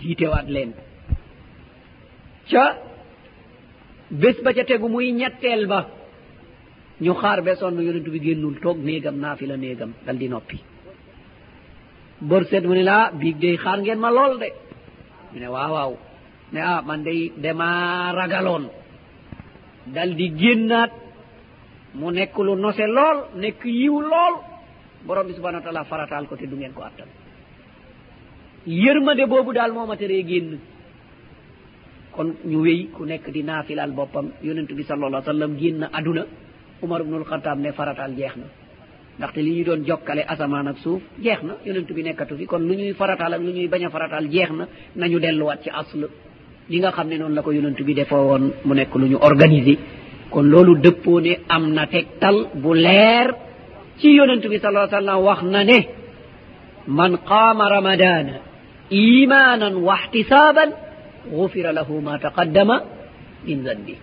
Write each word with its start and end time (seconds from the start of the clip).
jiitewaat 0.00 0.48
leen. 0.48 0.72
Ca 2.50 2.64
bés 4.10 4.36
ba 4.44 4.52
ca 4.56 4.64
tegu 4.64 4.88
muy 4.88 5.12
ñetteel 5.12 5.66
ba 5.66 5.80
ñu 7.00 7.12
xaar 7.14 7.42
be 7.42 7.54
sonn 7.56 7.80
yonentu 7.86 8.10
bi 8.10 8.20
génnul 8.20 8.56
toog 8.62 8.78
néegam 8.78 9.16
naa 9.22 9.36
fi 9.36 9.46
la 9.46 9.56
néegam 9.56 9.92
dal 10.06 10.16
di 10.18 10.28
noppi. 10.28 10.58
Bor 12.20 12.44
seet 12.44 12.64
mu 12.66 12.74
ne 12.74 12.82
laa 12.82 13.10
biig 13.20 13.36
day 13.38 13.56
xaar 13.56 13.78
ngeen 13.80 13.98
ma 13.98 14.10
lool 14.10 14.38
de. 14.38 14.48
Mu 15.32 15.38
ne 15.40 15.48
waaw 15.48 15.72
waaw. 15.72 15.92
Ne 16.52 16.60
ah 16.60 16.82
man 16.82 17.02
day 17.02 17.32
dema 17.36 18.12
ragaloon. 18.12 18.64
Dal 19.94 20.14
di 20.14 20.26
génnaat 20.40 20.90
mu 21.94 22.10
nekk 22.10 22.36
lu 22.38 22.54
nose 22.56 22.86
lool 22.96 23.18
nekk 23.42 23.64
yiw 23.64 24.00
lool. 24.00 24.34
Borom 25.06 25.26
bi 25.26 25.32
subhanau 25.34 25.60
wa 25.60 25.64
taala 25.64 25.84
farataal 25.84 26.26
ko 26.28 26.36
te 26.36 26.46
du 26.46 26.56
ngeen 26.56 26.72
ko 26.74 26.82
attan 26.82 27.08
yërmande 28.66 29.26
boobu 29.26 29.52
daal 29.52 29.72
moo 29.72 29.86
ma 29.86 29.96
teree 29.96 30.22
génn. 30.24 30.58
Kon 32.12 32.34
ñu 32.44 32.60
wéy 32.62 32.88
ku 32.92 33.04
nekk 33.04 33.30
di 33.30 33.42
naafilal 33.42 33.90
boppam 33.92 34.30
yonentu 34.42 34.74
bi 34.74 34.82
sallallah 34.84 35.22
sallam 35.24 35.56
génn 35.58 35.88
aduna 35.92 36.24
umar 36.82 37.00
ibnul 37.02 37.24
xataab 37.24 37.58
ne 37.58 37.72
farataal 37.72 38.12
jeex 38.16 38.36
na. 38.36 38.44
Ndaxte 39.18 39.38
li 39.42 39.50
ñu 39.56 39.64
doon 39.64 39.84
jokkale 39.86 40.24
asamaan 40.26 40.68
ak 40.68 40.78
suuf 40.78 41.02
jeex 41.22 41.42
na 41.42 41.54
yonentu 41.64 41.94
bi 41.94 42.02
nekkatu 42.02 42.36
fi. 42.36 42.46
Kon 42.46 42.60
lu 42.66 42.74
ñuy 42.74 42.92
farataal 42.94 43.34
ak 43.34 43.40
lu 43.40 43.52
ñuy 43.52 43.68
bañ 43.68 43.84
a 43.86 43.90
farataal 43.90 44.28
jeex 44.30 44.50
na 44.50 44.66
nañu 44.96 45.18
delluwaat 45.20 45.62
ci 45.62 45.70
asl 45.70 46.08
li 46.68 46.78
nga 46.78 46.90
xam 46.92 47.08
ne 47.08 47.16
noonu 47.18 47.34
la 47.34 47.42
ko 47.42 47.52
yonentu 47.52 47.84
bi 47.84 47.94
defoo 47.94 48.24
woon 48.28 48.52
mu 48.64 48.74
nekk 48.74 48.94
lu 48.94 49.06
ñu 49.08 49.16
organiser. 49.20 49.78
Kon 50.30 50.42
loolu 50.50 50.80
dëppoo 50.80 51.20
ne 51.20 51.38
am 51.48 51.72
na 51.72 51.86
tegtal 51.86 52.48
bu 52.54 52.74
leer 52.74 53.34
ci 53.98 54.08
yonentu 54.14 54.48
bi 54.48 54.58
salaa 54.58 54.88
sallam 54.88 55.22
wax 55.22 55.42
na 55.42 55.64
ne 55.64 55.78
man 56.86 57.18
qaama 57.28 57.68
ramadana 57.68 58.32
imanan 58.90 59.74
wahtisaban 59.88 60.70
gufira 61.32 61.70
lahu 61.72 62.00
ma 62.06 62.18
taqaddama 62.18 62.76
min 63.46 63.58
zanbi 63.66 63.94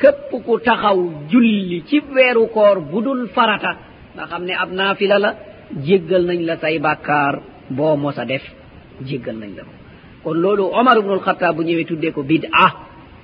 képp 0.00 0.30
ku 0.46 0.52
taxaw 0.66 0.98
julli 1.30 1.82
ci 1.88 1.96
weeru 2.14 2.44
koor 2.54 2.76
budul 2.92 3.28
farata 3.34 3.72
nga 4.14 4.24
xam 4.30 4.42
ne 4.48 4.54
ab 4.62 4.70
naafila 4.78 5.16
la 5.24 5.30
jéggal 5.86 6.22
nañ 6.28 6.40
la 6.48 6.54
say 6.62 6.76
bàkkaar 6.86 7.34
boo 7.76 7.96
mosa 8.02 8.24
def 8.30 8.44
jéggal 9.08 9.36
nañ 9.42 9.50
la 9.58 9.62
ko 9.68 9.72
kon 10.24 10.36
loolu 10.44 10.64
omar 10.80 10.96
ibnul 10.98 11.22
xataab 11.26 11.54
bu 11.56 11.62
ñëwee 11.68 11.86
tuddee 11.90 12.12
ko 12.16 12.22
bid'a 12.22 12.66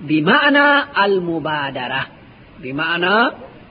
bi 0.09 0.17
maana 0.29 0.65
al 1.05 1.15
mubadara 1.29 2.03
bi 2.63 2.71
maana 2.81 3.11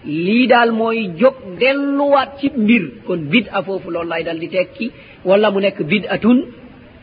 lii 0.05 0.45
daal 0.51 0.71
mooy 0.79 0.99
jóg 1.19 1.35
delluwaat 1.59 2.29
ci 2.39 2.47
mbir 2.63 2.83
kon 3.07 3.19
bid'a 3.31 3.59
foofu 3.65 3.89
loolu 3.93 4.09
lay 4.11 4.23
dal 4.27 4.39
di 4.43 4.47
tekki 4.55 4.85
wala 5.27 5.47
mu 5.53 5.59
nekk 5.59 5.79
bid'atun 5.91 6.37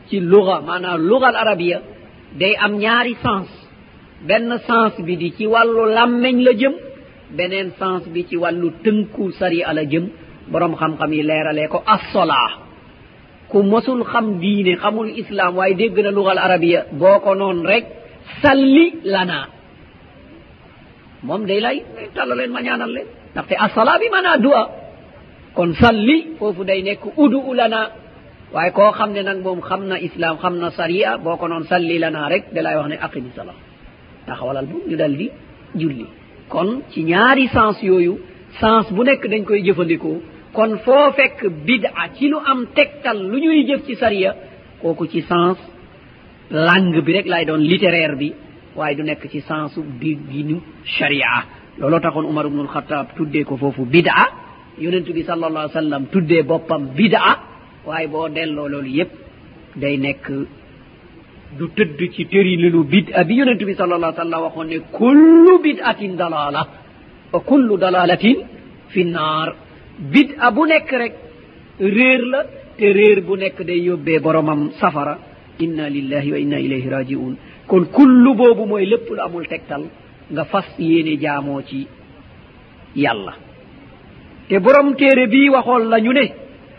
ci 0.09 0.21
luga 0.21 0.61
maanaam 0.61 1.01
lugal 1.11 1.37
arabia 1.37 1.79
day 2.41 2.55
am 2.65 2.73
ñaari 2.79 3.15
sens. 3.25 3.49
Benn 4.27 4.51
sens 4.67 4.95
bi 5.07 5.17
di 5.17 5.33
ci 5.37 5.47
wàllu 5.47 5.83
làmmeñ 5.97 6.37
la 6.47 6.53
jëm 6.61 6.75
beneen 7.37 7.71
sens 7.79 8.03
bi 8.13 8.27
ci 8.29 8.37
wàllu 8.37 8.69
tënku 8.85 9.31
sari 9.39 9.61
la 9.79 9.85
jëm. 9.85 10.05
Borom 10.51 10.75
xam-xam 10.77 11.13
yi 11.13 11.23
leeralee 11.23 11.69
ko 11.69 11.83
assolaa 11.87 12.51
ku 13.49 13.63
mosul 13.63 14.03
xam 14.05 14.39
diine 14.41 14.77
xamul 14.83 15.09
islam 15.23 15.57
waaye 15.57 15.75
dégg 15.75 15.97
na 16.03 16.11
lugal 16.11 16.39
arabia 16.39 16.81
boo 16.93 17.19
ko 17.25 17.35
noon 17.35 17.59
rek 17.67 17.85
salli 18.43 18.87
lana. 19.05 19.49
Moom 21.23 21.47
day 21.47 21.61
lay 21.61 21.77
talla 22.15 22.35
leen 22.35 22.51
ma 22.53 22.61
ñaanal 22.63 22.91
leen. 22.97 23.07
Ndaxte 23.33 23.55
assolaa 23.65 23.99
bi 23.99 24.09
maanaa 24.15 24.39
du'a. 24.45 24.63
Kon 25.55 25.71
salli 25.83 26.17
foofu 26.39 26.65
day 26.65 26.83
nekk 26.83 27.03
udu 27.17 27.39
lana. 27.55 27.81
waaye 28.57 28.71
koo 28.77 28.91
xam 28.99 29.11
ne 29.17 29.23
nag 29.29 29.39
moom 29.45 29.61
xam 29.69 29.83
na 29.91 29.97
islam 30.09 30.35
xam 30.43 30.55
na 30.63 30.69
saria 30.79 31.11
boo 31.25 31.37
ko 31.41 31.47
noon 31.49 31.65
salli 31.71 31.97
lanaa 32.03 32.29
rek 32.33 32.45
da 32.55 32.61
lay 32.67 32.75
wax 32.79 32.89
ne 32.93 32.97
aqimi 33.07 33.31
sala 33.37 33.53
taxawalal 34.27 34.67
bu 34.71 34.77
ñu 34.89 34.97
dal 35.01 35.15
di 35.21 35.27
julli. 35.81 36.07
Kon 36.53 36.69
ci 36.91 37.01
ñaari 37.11 37.45
sens 37.55 37.77
yooyu 37.89 38.15
sens 38.61 38.87
bu 38.95 39.03
nekk 39.09 39.23
dañ 39.33 39.43
koy 39.49 39.61
jëfandikoo. 39.67 40.19
Kon 40.57 40.71
foo 40.85 41.07
fekk 41.19 41.39
bida 41.67 41.91
ci 42.17 42.25
lu 42.33 42.39
am 42.51 42.61
tegtal 42.77 43.19
lu 43.31 43.37
ñuy 43.45 43.61
jëf 43.69 43.81
ci 43.87 43.95
saria 44.03 44.31
kooku 44.81 45.05
ci 45.13 45.21
sens 45.31 45.59
langue 46.67 47.01
bi 47.07 47.13
rek 47.17 47.27
lay 47.33 47.45
doon 47.49 47.63
littéraire 47.71 48.17
bi 48.21 48.29
waaye 48.77 48.95
du 48.97 49.03
nekk 49.03 49.23
ci 49.33 49.41
sensu 49.49 49.81
bi 50.01 50.11
ginu 50.33 50.57
sharia. 50.97 51.31
Looloo 51.79 52.01
taxoon 52.05 52.27
umar 52.31 52.47
ibnul 52.47 52.69
xataab 52.75 53.07
tuddee 53.17 53.45
ko 53.49 53.55
foofu 53.63 53.83
bida. 53.95 54.15
Yonentu 54.83 55.13
bi 55.17 55.23
sal 55.29 55.45
allah 55.45 55.69
sallam 55.81 56.03
tuddee 56.13 56.43
boppam 56.51 56.83
bida. 56.99 57.23
waaye 57.87 58.07
boo 58.09 58.29
delloo 58.29 58.69
loolu 58.69 58.89
yépp 58.99 59.13
day 59.77 59.97
nekk 59.99 60.27
du 61.59 61.65
tëdd 61.77 62.01
ci 62.15 62.25
tërilinu 62.27 62.85
bid 62.85 63.11
a 63.15 63.25
bi 63.25 63.35
yonentu 63.39 63.65
bi 63.67 63.75
sal 63.75 63.93
allah 63.93 64.13
sallam 64.17 64.43
waxoon 64.43 64.67
ne 64.69 64.79
kullu 64.99 65.59
bid 65.63 65.79
atin 65.83 66.17
dalala 66.17 66.63
wa 67.33 67.41
kullu 67.41 67.77
dalalatin 67.79 68.37
fi 68.89 69.05
naar. 69.05 69.55
Bid 69.99 70.31
a 70.39 70.51
bu 70.51 70.67
nekk 70.67 70.91
rek 70.93 71.15
réer 71.81 72.23
la 72.33 72.41
te 72.77 72.87
réer 72.99 73.21
bu 73.27 73.37
nekk 73.37 73.63
day 73.65 73.81
yóbbee 73.89 74.21
boromam 74.21 74.71
safara. 74.81 75.19
Inna 75.59 75.89
lillahi 75.89 76.33
wa 76.33 76.39
inna 76.39 76.59
ilayhi 76.61 76.89
rajiun 76.89 77.35
kon 77.67 77.85
kullu 77.97 78.35
boobu 78.35 78.67
mooy 78.67 78.85
lépp 78.87 79.09
lu 79.11 79.21
amul 79.21 79.47
tegtal 79.49 79.85
nga 80.33 80.45
fas 80.45 80.67
yéene 80.79 81.17
jaamoo 81.23 81.63
ci 81.63 81.87
yàlla. 82.95 83.33
Te 84.49 84.59
borom 84.61 84.95
téere 84.97 85.27
bii 85.29 85.49
waxoon 85.49 85.89
la 85.89 86.01
ñu 86.01 86.13
ne 86.13 86.25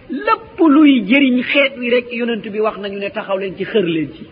lépp 0.09 0.59
luy 0.59 1.03
jëriñ 1.07 1.41
xeet 1.44 1.78
wi 1.78 1.90
rek 1.90 2.12
yonent 2.12 2.44
bi 2.50 2.59
wax 2.59 2.78
nañu 2.79 3.00
ne 3.00 3.09
taxaw 3.09 3.38
leen 3.38 3.56
ci 3.57 3.63
xër 3.66 3.84
leen 3.85 4.09
ci. 4.16 4.25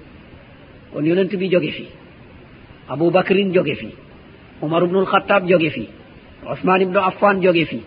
kon 0.93 1.03
yonent 1.05 1.31
bi 1.35 1.49
jóge 1.49 1.71
fi. 1.71 1.85
Aboubacrine 2.87 3.53
jóge 3.53 3.75
fi. 3.75 3.89
Omar 4.61 4.83
ubnu 4.83 4.99
alxataab 4.99 5.47
jóge 5.49 5.69
fi. 5.69 5.87
Osman 6.47 6.81
ibnu 6.81 6.97
affan 6.99 7.41
jóge 7.41 7.65
fi. 7.65 7.79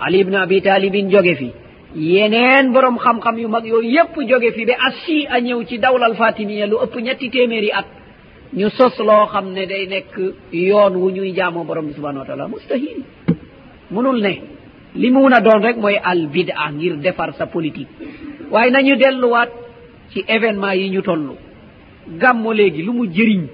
Ali 0.00 0.18
ibnu 0.20 0.36
abi 0.36 0.60
talibin 0.62 1.08
jóge 1.10 1.34
fi. 1.36 1.50
Yeneen 1.94 2.72
borom 2.72 2.96
xam-xam 2.98 3.38
yu 3.38 3.48
mag 3.48 3.64
yooyu 3.64 3.88
yépp 3.90 4.14
jóge 4.28 4.52
fi 4.52 4.64
ba 4.66 4.74
assi 4.88 5.26
a 5.28 5.40
ñëw 5.40 5.64
ci 5.68 5.78
dawlal 5.78 6.14
fatimia 6.16 6.66
lu 6.66 6.76
ëpp 6.84 6.94
ñetti 7.00 7.30
téeméeri 7.30 7.70
at. 7.72 7.86
Ñu 8.54 8.68
sos 8.70 8.98
loo 8.98 9.26
xam 9.32 9.52
ne 9.52 9.66
day 9.66 9.86
nekk 9.86 10.12
yoon 10.52 10.94
wu 10.96 11.10
ñuy 11.10 11.32
jaamoo 11.34 11.64
borom 11.64 11.86
bi 11.86 11.92
subhanau 11.94 12.20
wa 12.20 12.26
taala 12.26 12.48
mustahil. 12.48 13.02
Munul 13.90 14.20
ne. 14.20 14.40
li 14.94 15.10
mu 15.10 15.20
mun 15.22 15.32
a 15.32 15.40
doon 15.40 15.62
rek 15.62 15.76
mooy 15.76 15.96
al 16.02 16.26
bida 16.28 16.54
ngir 16.72 16.96
defar 16.96 17.32
sa 17.34 17.46
politique. 17.46 17.88
Waaye 18.50 18.70
nañu 18.70 18.96
delluwaat 18.96 19.50
ci 20.12 20.24
événement 20.28 20.72
yi 20.74 20.90
ñu 20.90 21.02
toll. 21.02 21.34
Gàmmo 22.20 22.52
léegi 22.52 22.82
lu 22.82 22.92
mu 22.92 23.06
jëriñ 23.06 23.46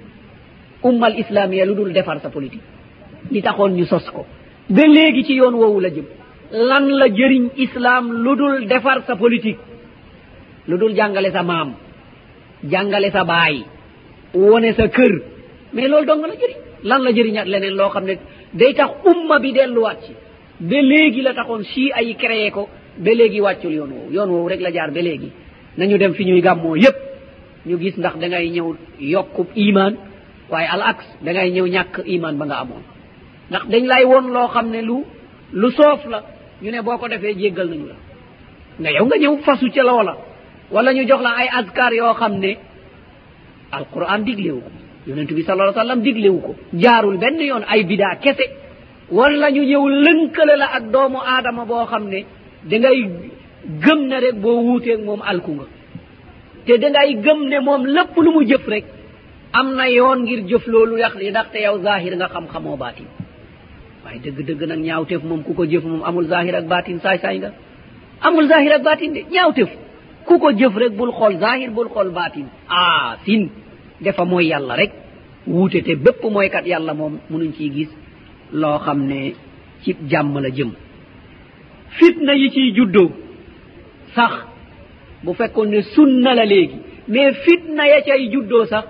ummal 0.83 1.17
islamia 1.19 1.65
lu 1.65 1.75
dul 1.75 1.93
defar 1.93 2.19
sa 2.21 2.29
politique. 2.29 2.63
Li 3.31 3.41
taxoon 3.41 3.71
ñu 3.77 3.85
sos 3.85 4.09
ko. 4.11 4.25
Ba 4.69 4.83
léegi 4.87 5.23
ci 5.23 5.33
yoon 5.35 5.53
woowu 5.55 5.79
la 5.79 5.89
jëm. 5.89 6.05
Lan 6.51 6.85
la 6.99 7.07
jëriñ 7.07 7.49
islam 7.57 8.11
lu 8.23 8.35
dul 8.35 8.67
defar 8.67 9.03
sa 9.07 9.15
politique? 9.15 9.59
Lu 10.67 10.77
dul 10.77 10.95
jàngale 10.95 11.31
sa 11.31 11.43
maam 11.43 11.73
jàngale 12.63 13.11
sa 13.11 13.23
baay 13.23 13.63
wone 14.33 14.73
sa 14.73 14.87
kër. 14.87 15.13
Mais 15.73 15.87
loolu 15.87 16.05
dong 16.05 16.21
la 16.21 16.35
jëriñ. 16.35 16.57
Lan 16.83 17.01
la 17.03 17.11
jëriñat 17.11 17.45
leneen 17.47 17.75
loo 17.75 17.89
xam 17.89 18.05
ne 18.05 18.15
day 18.53 18.73
tax 18.73 18.89
umma 19.05 19.39
bi 19.39 19.53
delluwaat 19.53 19.99
ci. 20.05 20.13
ba 20.59 20.81
léegi 20.81 21.21
la 21.21 21.33
taxoon 21.33 21.63
si 21.63 21.91
ay 21.93 22.15
créé 22.15 22.51
ko 22.51 22.67
ba 22.97 23.11
léegi 23.13 23.39
wàccul 23.41 23.73
yoon 23.73 23.89
woowu. 23.91 24.11
Yoon 24.11 24.29
woowu 24.29 24.47
rek 24.49 24.61
la 24.61 24.71
jaar 24.71 24.91
ba 24.91 25.01
léegi. 25.01 25.31
Nañu 25.77 25.97
dem 25.97 26.13
fi 26.13 26.25
ñuy 26.25 26.41
gàmmoo 26.41 26.75
yépp. 26.75 26.95
Ñu 27.65 27.77
gis 27.79 27.97
ndax 27.97 28.17
da 28.17 28.27
ngay 28.27 28.49
ñëw 28.49 28.75
yokkub 28.99 29.47
iman 29.55 29.93
waaye 30.49 30.67
al 30.67 30.81
ax 30.81 30.97
da 31.21 31.31
ngay 31.31 31.51
ñëw 31.51 31.65
ñàkk 31.67 32.01
iman 32.05 32.33
ba 32.37 32.45
nga 32.45 32.57
amoon. 32.59 32.83
Ndax 33.49 33.67
dañ 33.67 33.85
lay 33.87 34.03
woon 34.05 34.27
loo 34.33 34.47
xam 34.47 34.69
ne 34.69 34.81
lu 34.81 35.03
lu 35.53 35.71
soof 35.71 36.05
la. 36.09 36.23
Ñu 36.61 36.71
ne 36.71 36.81
boo 36.81 36.97
ko 36.97 37.07
defee 37.07 37.35
jéggal 37.37 37.67
nañu 37.69 37.85
la. 37.87 37.95
Nga 38.79 38.91
yow 38.91 39.05
nga 39.05 39.17
ñëw 39.17 39.37
fasu 39.45 39.69
ca 39.71 39.83
loola. 39.83 40.17
Wala 40.71 40.93
ñu 40.93 41.07
jox 41.07 41.21
la 41.21 41.31
ay 41.37 41.47
askar 41.51 41.93
yoo 41.93 42.13
xam 42.13 42.33
ne 42.39 42.57
alquran 43.71 44.23
diglewu 44.23 44.59
ko. 44.61 44.69
Yonentu 45.07 45.33
bi 45.35 45.43
sala 45.43 45.63
alai 45.63 45.73
sallam 45.73 46.01
diglewu 46.01 46.39
ko. 46.41 46.55
Jaarul 46.73 47.17
benn 47.17 47.39
yoon 47.39 47.63
ay 47.67 47.83
bidaa 47.83 48.15
kese. 48.23 48.45
wala 49.11 49.51
ñu 49.51 49.63
ñëw 49.63 49.83
lënkale 50.05 50.55
la 50.57 50.67
ak 50.77 50.83
doomu 50.91 51.17
aadama 51.25 51.65
boo 51.65 51.85
xam 51.85 52.03
ne 52.09 52.19
dangay 52.69 52.99
gëm 53.83 53.99
ne 54.07 54.17
rek 54.19 54.35
boo 54.43 54.61
wuuteeg 54.67 54.99
moom 55.05 55.21
alku 55.21 55.51
nga. 55.53 55.65
te 56.65 56.77
dangay 56.77 57.15
gëm 57.25 57.39
ne 57.49 57.59
moom 57.59 57.85
lépp 57.85 58.15
lu 58.17 58.31
mu 58.35 58.43
jëf 58.49 58.67
rek 58.67 58.85
am 59.53 59.67
na 59.75 59.85
yoon 59.89 60.19
ngir 60.23 60.41
jëf 60.49 60.67
loolu 60.67 60.97
yax 60.97 61.15
li 61.15 61.29
ndaxte 61.29 61.57
yow 61.65 61.77
zahir 61.85 62.13
nga 62.15 62.27
xam-xamoo 62.33 62.77
baatin. 62.77 63.07
waaye 64.05 64.19
dëgg-dëgg 64.23 64.61
nag 64.67 64.79
ñaawteef 64.79 65.23
moom 65.23 65.43
ku 65.43 65.53
ko 65.53 65.65
jëf 65.65 65.83
moom 65.83 66.03
amul 66.03 66.27
zahir 66.27 66.55
ak 66.55 66.65
baatin 66.67 66.99
saay-saay 66.99 67.37
nga. 67.39 67.51
amul 68.21 68.47
zahir 68.47 68.71
ak 68.73 68.83
baatin 68.83 69.11
de 69.13 69.21
ñaawteef. 69.31 69.69
ku 70.25 70.37
ko 70.39 70.51
jëf 70.51 70.75
rek 70.75 70.93
bul 70.97 71.11
xool 71.11 71.39
zahir 71.39 71.69
bul 71.71 71.89
xool 71.89 72.09
baatin. 72.11 72.45
aa 72.69 73.17
sin 73.25 73.49
dafa 74.01 74.23
mooy 74.25 74.45
yàlla 74.51 74.75
rek. 74.75 74.91
wuute 75.47 75.81
te 75.83 75.95
bépp 75.95 76.23
mooykat 76.23 76.65
yàlla 76.67 76.93
moom 76.93 77.17
munuñ 77.29 77.51
ciy 77.57 77.69
gis. 77.73 77.89
loo 78.51 78.79
xam 78.79 78.99
ne 79.07 79.33
ci 79.83 79.95
jàmm 80.09 80.39
la 80.39 80.49
jëm. 80.49 80.71
Fitna 81.97 82.33
yi 82.35 82.49
ciy 82.51 82.73
juddoo 82.75 83.11
sax 84.15 84.33
bu 85.23 85.33
fekkoon 85.33 85.67
ne 85.69 85.81
sunna 85.81 86.33
la 86.35 86.45
léegi 86.45 86.77
mais 87.07 87.33
fitna 87.45 87.87
ya 87.87 88.01
cay 88.01 88.29
juddoo 88.31 88.65
sax 88.65 88.85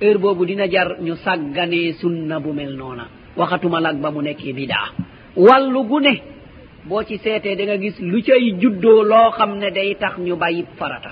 heure 0.00 0.18
boobu 0.18 0.46
dina 0.46 0.66
jar 0.68 0.96
ñu 1.00 1.14
sàgganee 1.16 1.92
sunna 2.00 2.40
bu 2.40 2.52
mel 2.52 2.74
noona. 2.76 3.06
Waxatuma 3.36 3.80
lag 3.80 3.96
ba 4.00 4.10
mu 4.10 4.22
nekkee 4.22 4.52
bidaa 4.52 4.88
wàllu 5.36 5.84
gu 5.84 6.00
ne 6.00 6.14
boo 6.84 7.02
ci 7.04 7.18
seetee 7.18 7.56
da 7.56 7.64
nga 7.64 7.76
gis 7.78 7.96
lu 8.00 8.22
cay 8.22 8.54
juddoo 8.60 9.02
loo 9.02 9.30
xam 9.30 9.58
ne 9.58 9.70
day 9.70 9.94
tax 9.96 10.18
ñu 10.18 10.34
bàyyi 10.36 10.64
farata. 10.78 11.10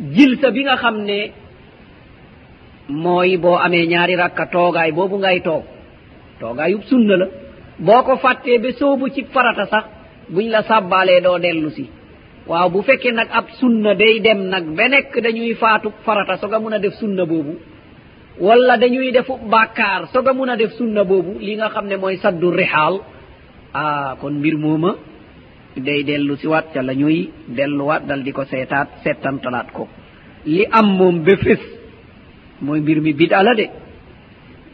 Jilsa 0.00 0.50
bi 0.50 0.62
nga 0.64 0.76
xam 0.76 0.96
ne 1.04 1.32
mooy 2.88 3.36
boo 3.36 3.56
amee 3.56 3.86
ñaari 3.86 4.16
rakka 4.16 4.46
toogaay 4.46 4.92
boobu 4.92 5.18
ngay 5.18 5.40
toog. 5.40 5.64
Toogaayub 6.40 6.82
sunna 6.90 7.16
la. 7.16 7.26
Boo 7.78 8.02
ko 8.02 8.16
fàttee 8.16 8.58
ba 8.58 8.68
soobu 8.78 9.08
ci 9.14 9.24
farata 9.32 9.66
sax 9.66 9.84
buñ 10.32 10.48
la 10.50 10.62
sàbbaalee 10.62 11.20
doo 11.20 11.38
dellu 11.38 11.70
si. 11.70 11.88
Waaw 12.46 12.68
bu 12.70 12.82
fekkee 12.82 13.12
nag 13.12 13.28
ab 13.30 13.46
sunna 13.60 13.94
day 13.94 14.20
dem 14.20 14.48
nag 14.48 14.64
ba 14.76 14.88
nekk 14.88 15.12
dañuy 15.24 15.54
faatu 15.54 15.92
farata 16.04 16.36
soga 16.36 16.58
mun 16.60 16.72
a 16.74 16.78
def 16.78 16.94
sunna 16.94 17.24
boobu. 17.26 17.54
Wala 18.40 18.76
dañuy 18.78 19.12
defu 19.12 19.36
bàkkaar 19.50 20.06
soga 20.12 20.32
mun 20.32 20.48
a 20.50 20.56
def 20.56 20.72
sunna 20.78 21.04
boobu 21.04 21.38
li 21.40 21.54
nga 21.56 21.68
xam 21.68 21.86
ne 21.86 21.96
mooy 21.96 22.16
saddu 22.16 22.50
rixaal. 22.50 23.00
Ah 23.74 24.16
kon 24.20 24.32
mbir 24.38 24.56
mooma 24.58 24.96
day 25.76 26.02
dellu 26.04 26.36
si 26.36 26.46
waat 26.46 26.66
ca 26.74 26.82
la 26.82 26.94
ñuy 26.94 27.30
delluwaat 27.48 28.02
dal 28.06 28.22
di 28.22 28.32
ko 28.32 28.44
seetaat 28.44 28.88
settantalaat 29.04 29.72
ko. 29.72 29.88
Li 30.44 30.66
am 30.70 30.86
moom 30.98 31.22
ba 31.24 31.36
fés 31.36 31.60
moye 32.62 32.80
mbirmi 32.80 33.12
bid'ala 33.20 33.54
de. 33.54 33.66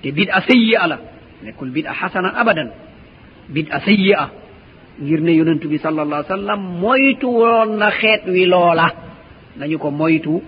Te 0.03 0.09
bid'a 0.13 0.41
sayyi'a 0.49 0.87
la. 0.87 0.99
Nekkol 1.45 1.71
bid'a 1.77 1.93
hasanan 2.01 2.35
abadan. 2.43 2.69
Bid'a 3.55 3.81
sayyi'a. 3.81 4.25
Ngir 5.03 5.21
ne 5.27 5.33
yonentu 5.39 5.69
bi 5.69 5.79
sall 5.79 5.99
allah 5.99 6.23
sallam 6.29 6.61
moytu 6.83 7.27
woon 7.41 7.71
na 7.81 7.91
xeet 7.91 8.23
wi 8.35 8.45
loola. 8.47 8.87
Nañu 9.59 9.79
ko 9.79 9.91
moytu 9.91 10.43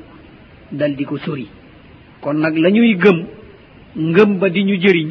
dal 0.73 0.95
di 0.97 1.05
ko 1.05 1.17
sori. 1.19 1.49
Kon 2.21 2.35
nag 2.45 2.57
la 2.59 2.71
ñuy 2.71 2.95
gëm 3.03 3.19
ngëm 3.97 4.39
ba 4.39 4.49
di 4.51 4.63
ñu 4.65 4.77
jëriñ 4.83 5.11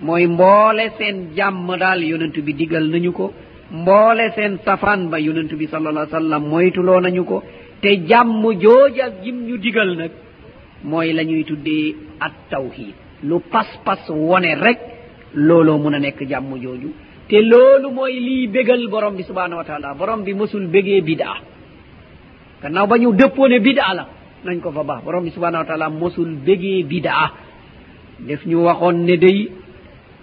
mooy 0.00 0.26
mboole 0.26 0.84
seen 0.98 1.16
jàmm 1.36 1.76
daal 1.78 2.02
yonentu 2.04 2.42
bi 2.42 2.54
digal 2.54 2.88
nañu 2.90 3.12
ko. 3.12 3.32
Mboole 3.72 4.32
seen 4.34 4.58
safaan 4.64 5.10
ba 5.10 5.18
yonentu 5.20 5.56
bi 5.56 5.66
sall 5.68 5.86
allah 5.86 6.06
sallam 6.10 6.42
moytuloo 6.48 7.00
nañu 7.00 7.24
ko. 7.24 7.42
Te 7.82 7.90
jàmm 8.08 8.42
jooja 8.62 9.06
jim 9.22 9.46
ñu 9.46 9.58
digal 9.58 9.96
nag 9.96 10.10
mooy 10.84 11.12
la 11.12 11.24
ñuy 11.24 11.44
tuddee 11.44 11.94
at 12.20 12.32
tawhid 12.50 12.94
lu 13.22 13.40
pas-pas 13.52 14.08
wone 14.08 14.54
rek 14.54 14.78
looloo 15.34 15.78
mun 15.78 15.94
a 15.94 15.98
nekk 15.98 16.22
jàmm 16.28 16.56
jooju. 16.62 16.90
Te 17.28 17.40
loolu 17.42 17.90
mooy 17.92 18.18
lii 18.20 18.46
bégal 18.48 18.88
borom 18.88 19.14
bi 19.16 19.22
subhanahu 19.22 19.58
wa 19.58 19.64
taala 19.64 19.94
borom 19.94 20.22
bi 20.24 20.34
mosul 20.34 20.66
bégee 20.66 21.00
bida 21.02 21.34
gannaaw 22.62 22.86
ba 22.86 22.98
ñu 22.98 23.12
dëppoone 23.12 23.60
bida 23.60 23.94
la 23.94 24.06
nañ 24.44 24.60
ko 24.60 24.70
fa 24.72 24.82
baax. 24.82 25.04
Borom 25.04 25.24
bi 25.24 25.30
subhanahu 25.30 25.62
wa 25.62 25.66
taala 25.66 25.90
mosul 25.90 26.34
bégee 26.46 26.82
bida 26.84 27.32
def 28.20 28.44
ñu 28.46 28.56
waxoon 28.64 29.04
ne 29.04 29.16
day 29.16 29.48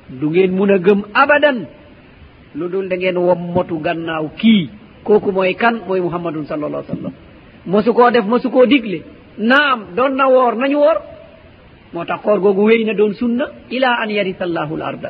du 0.09 0.29
ngeen 0.29 0.51
mun 0.51 0.69
a 0.71 0.77
gëm 0.79 1.01
abadan. 1.13 1.65
Lu 2.55 2.69
dul 2.69 2.87
da 2.89 2.95
ngeen 2.97 3.17
wommatu 3.17 3.79
gannaaw 3.79 4.29
kii. 4.37 4.69
Kooku 5.03 5.31
mooy 5.31 5.53
kan? 5.55 5.79
Mooy 5.87 5.99
muhammadun 6.01 6.45
sallallah 6.45 6.83
sallam. 6.87 7.11
Mosu 7.65 7.93
koo 7.93 8.09
def 8.11 8.25
mosu 8.25 8.49
koo 8.49 8.65
digle. 8.65 9.01
naam 9.37 9.79
doon 9.95 10.13
na 10.15 10.25
woor 10.29 10.55
nañu 10.55 10.77
woor. 10.77 10.97
Moo 11.93 12.05
tax 12.05 12.21
koor 12.23 12.39
googu 12.39 12.63
wéy 12.69 12.83
na 12.85 12.93
doon 12.93 13.13
sunna 13.13 13.45
ila 13.69 13.89
an 14.01 14.09
yarisa 14.09 14.43
allahu 14.43 14.75
l 14.77 14.81
arda. 14.81 15.09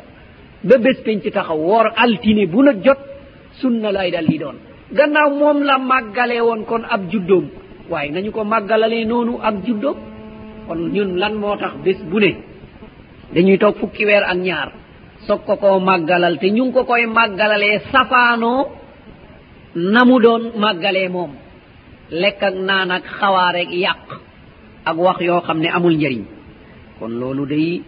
Ba 0.64 0.78
bés 0.78 0.98
penc 1.04 1.22
taxaw 1.32 1.56
woor 1.58 1.86
altine 1.96 2.46
bu 2.46 2.62
na 2.62 2.72
jot 2.84 2.98
sunna 3.60 3.92
lay 3.92 4.10
dal 4.10 4.26
di 4.26 4.38
doon. 4.38 4.56
Gannaaw 4.96 5.30
moom 5.40 5.58
la 5.68 5.78
màggalee 5.78 6.40
woon 6.40 6.64
kon 6.64 6.84
ab 6.88 7.02
juddoom. 7.10 7.46
Waaye 7.90 8.10
nañu 8.10 8.30
ko 8.32 8.44
màggalalee 8.44 9.04
noonu 9.04 9.38
ak 9.42 9.54
juddoom. 9.66 9.96
Kon 10.66 10.80
ñun 10.94 11.10
lan 11.20 11.34
moo 11.34 11.56
tax 11.56 11.74
bés 11.84 11.98
bu 12.10 12.18
ne? 12.20 12.30
Dañuy 13.34 13.58
toog 13.58 13.76
fukki 13.80 14.04
weer 14.06 14.22
ak 14.24 14.36
ñaar. 14.38 14.72
Soog 15.26 15.40
ko 15.46 15.56
koo 15.56 15.78
màggalal 15.80 16.38
te 16.38 16.46
ñu 16.50 16.64
ngi 16.64 16.72
ko 16.72 16.84
koy 16.84 17.06
màggalalee 17.06 17.78
safaanoo 17.92 18.66
na 19.74 20.04
mu 20.04 20.16
doon 20.20 20.42
màggalee 20.56 21.08
moom. 21.08 21.30
lekk 22.10 22.42
ak 22.42 22.54
naan 22.54 22.90
ak 22.90 23.04
xawaareeg 23.20 23.70
yàq 23.72 24.06
ak 24.84 24.96
wax 24.96 25.18
yoo 25.20 25.40
xam 25.40 25.58
ne 25.60 25.68
amul 25.68 25.96
njëriñ. 25.96 26.24
kon 26.98 27.08
loolu 27.20 27.46
day 27.46 27.82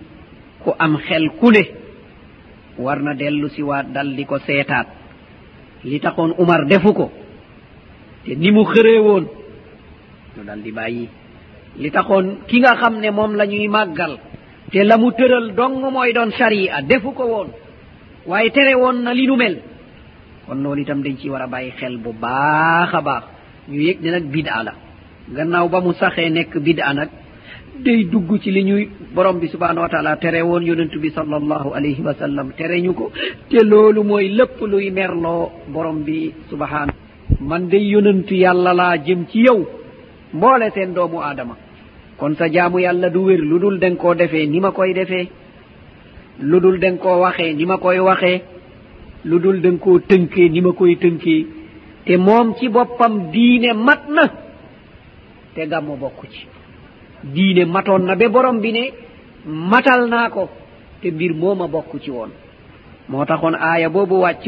ku 0.63 0.71
am 0.79 0.97
xel 0.99 1.29
ku 1.41 1.51
ne 1.51 1.63
war 2.79 3.01
na 3.03 3.15
dellu 3.15 3.49
si 3.49 3.63
waat 3.63 3.87
dal 3.93 4.15
di 4.17 4.25
ko 4.25 4.39
seetaat. 4.39 4.87
li 5.85 6.01
taxoon 6.01 6.35
umar 6.39 6.67
defu 6.67 6.93
ko 6.93 7.11
te 8.25 8.35
ni 8.37 8.51
mu 8.53 8.65
xëree 8.65 8.99
woon 9.01 9.25
ñu 10.37 10.45
dal 10.45 10.61
di 10.63 10.73
bàyyi. 10.73 11.09
li 11.79 11.91
taxoon 11.91 12.27
ki 12.47 12.61
nga 12.61 12.77
xam 12.77 13.01
ne 13.01 13.11
moom 13.11 13.35
la 13.37 13.47
ñuy 13.47 13.69
màggal 13.69 14.19
te 14.71 14.85
la 14.85 14.97
mu 14.99 15.11
tëral 15.13 15.55
dong 15.55 15.81
mooy 15.93 16.13
doon 16.13 16.31
sharia 16.39 16.83
defu 16.83 17.13
ko 17.13 17.25
woon 17.27 17.49
waaye 18.27 18.51
tere 18.51 18.75
woon 18.75 19.03
na 19.03 19.13
li 19.15 19.27
nu 19.27 19.37
mel. 19.37 19.57
kon 20.47 20.63
loolu 20.63 20.83
itam 20.83 21.03
dañ 21.03 21.17
ci 21.17 21.29
war 21.31 21.43
a 21.43 21.47
bàyyi 21.47 21.73
xel 21.79 21.97
bu 21.99 22.13
baax 22.13 22.95
a 22.95 23.01
baax. 23.01 23.25
ñu 23.71 23.81
yëg 23.81 23.99
ne 24.03 24.11
nag 24.11 24.25
bida 24.31 24.63
la. 24.63 24.73
Gannaaw 25.35 25.69
ba 25.69 25.81
mu 25.81 25.93
saxee 25.93 26.31
nekk 26.31 26.59
bida 26.59 26.93
nag 26.93 27.09
day 27.85 28.05
dugg 28.05 28.39
ci 28.43 28.51
li 28.51 28.63
ñuy 28.65 28.89
borom 29.15 29.39
bi 29.39 29.49
subhanahu 29.49 29.83
wa 29.83 29.89
taala 29.89 30.17
tere 30.17 30.43
woon 30.43 30.63
yonentu 30.63 30.99
bi 31.01 31.11
salallahu 31.11 31.73
alayhi 31.75 32.03
wa 32.03 32.15
sallam. 32.15 32.53
Tere 32.57 32.81
ñu 32.83 32.93
ko. 32.95 33.11
Te 33.49 33.65
loolu 33.65 34.03
mooy 34.05 34.29
lépp 34.29 34.61
luy 34.61 34.91
merloo 34.91 35.51
borom 35.69 36.03
bi 36.05 36.33
subhanahu 36.51 36.95
man 37.41 37.69
day 37.69 37.85
yonentu 37.93 38.35
yàlla 38.35 38.73
laa 38.75 38.97
jëm 38.99 39.27
ci 39.29 39.41
yow. 39.47 39.67
Mboole 40.35 40.71
seen 40.75 40.93
doomu 40.95 41.21
aadama. 41.21 41.57
Kon 42.19 42.35
sa 42.37 42.49
jaamu 42.53 42.79
yàlla 42.81 43.09
du 43.11 43.21
wér 43.25 43.41
lu 43.41 43.59
dul 43.59 43.79
danga 43.79 43.97
koo 43.97 44.15
defee 44.15 44.47
ni 44.47 44.61
ma 44.61 44.71
koy 44.73 44.93
defee. 44.93 45.29
Lu 46.41 46.61
dul 46.61 46.79
danga 46.79 46.99
koo 47.03 47.21
waxee 47.21 47.55
ni 47.55 47.65
ma 47.67 47.79
koy 47.79 47.99
waxee. 47.99 48.43
Lu 49.25 49.39
dul 49.39 49.61
danga 49.61 49.79
koo 49.79 49.99
tënkee 50.01 50.49
ni 50.51 50.61
ma 50.61 50.73
koy 50.73 50.97
tënkee. 50.97 51.47
te 52.05 52.17
moom 52.17 52.55
ci 52.59 52.69
boppam 52.69 53.31
diine 53.33 53.73
mat 53.75 54.03
na 54.09 54.25
te 55.55 55.67
gàmmu 55.71 55.97
bokku 55.97 56.27
ci 56.33 56.47
diine 57.35 57.65
matoon 57.67 58.03
na 58.07 58.15
ba 58.17 58.29
borom 58.29 58.61
bi 58.61 58.73
ne 58.73 58.85
matal 59.45 60.09
naa 60.09 60.29
ko 60.31 60.49
te 61.03 61.11
mbir 61.11 61.33
mooma 61.35 61.67
bokku 61.69 61.99
ci 61.99 62.11
woon. 62.11 62.31
Moo 63.09 63.25
taxoon 63.25 63.55
aaya 63.55 63.89
boobu 63.89 64.21
wàcc 64.21 64.45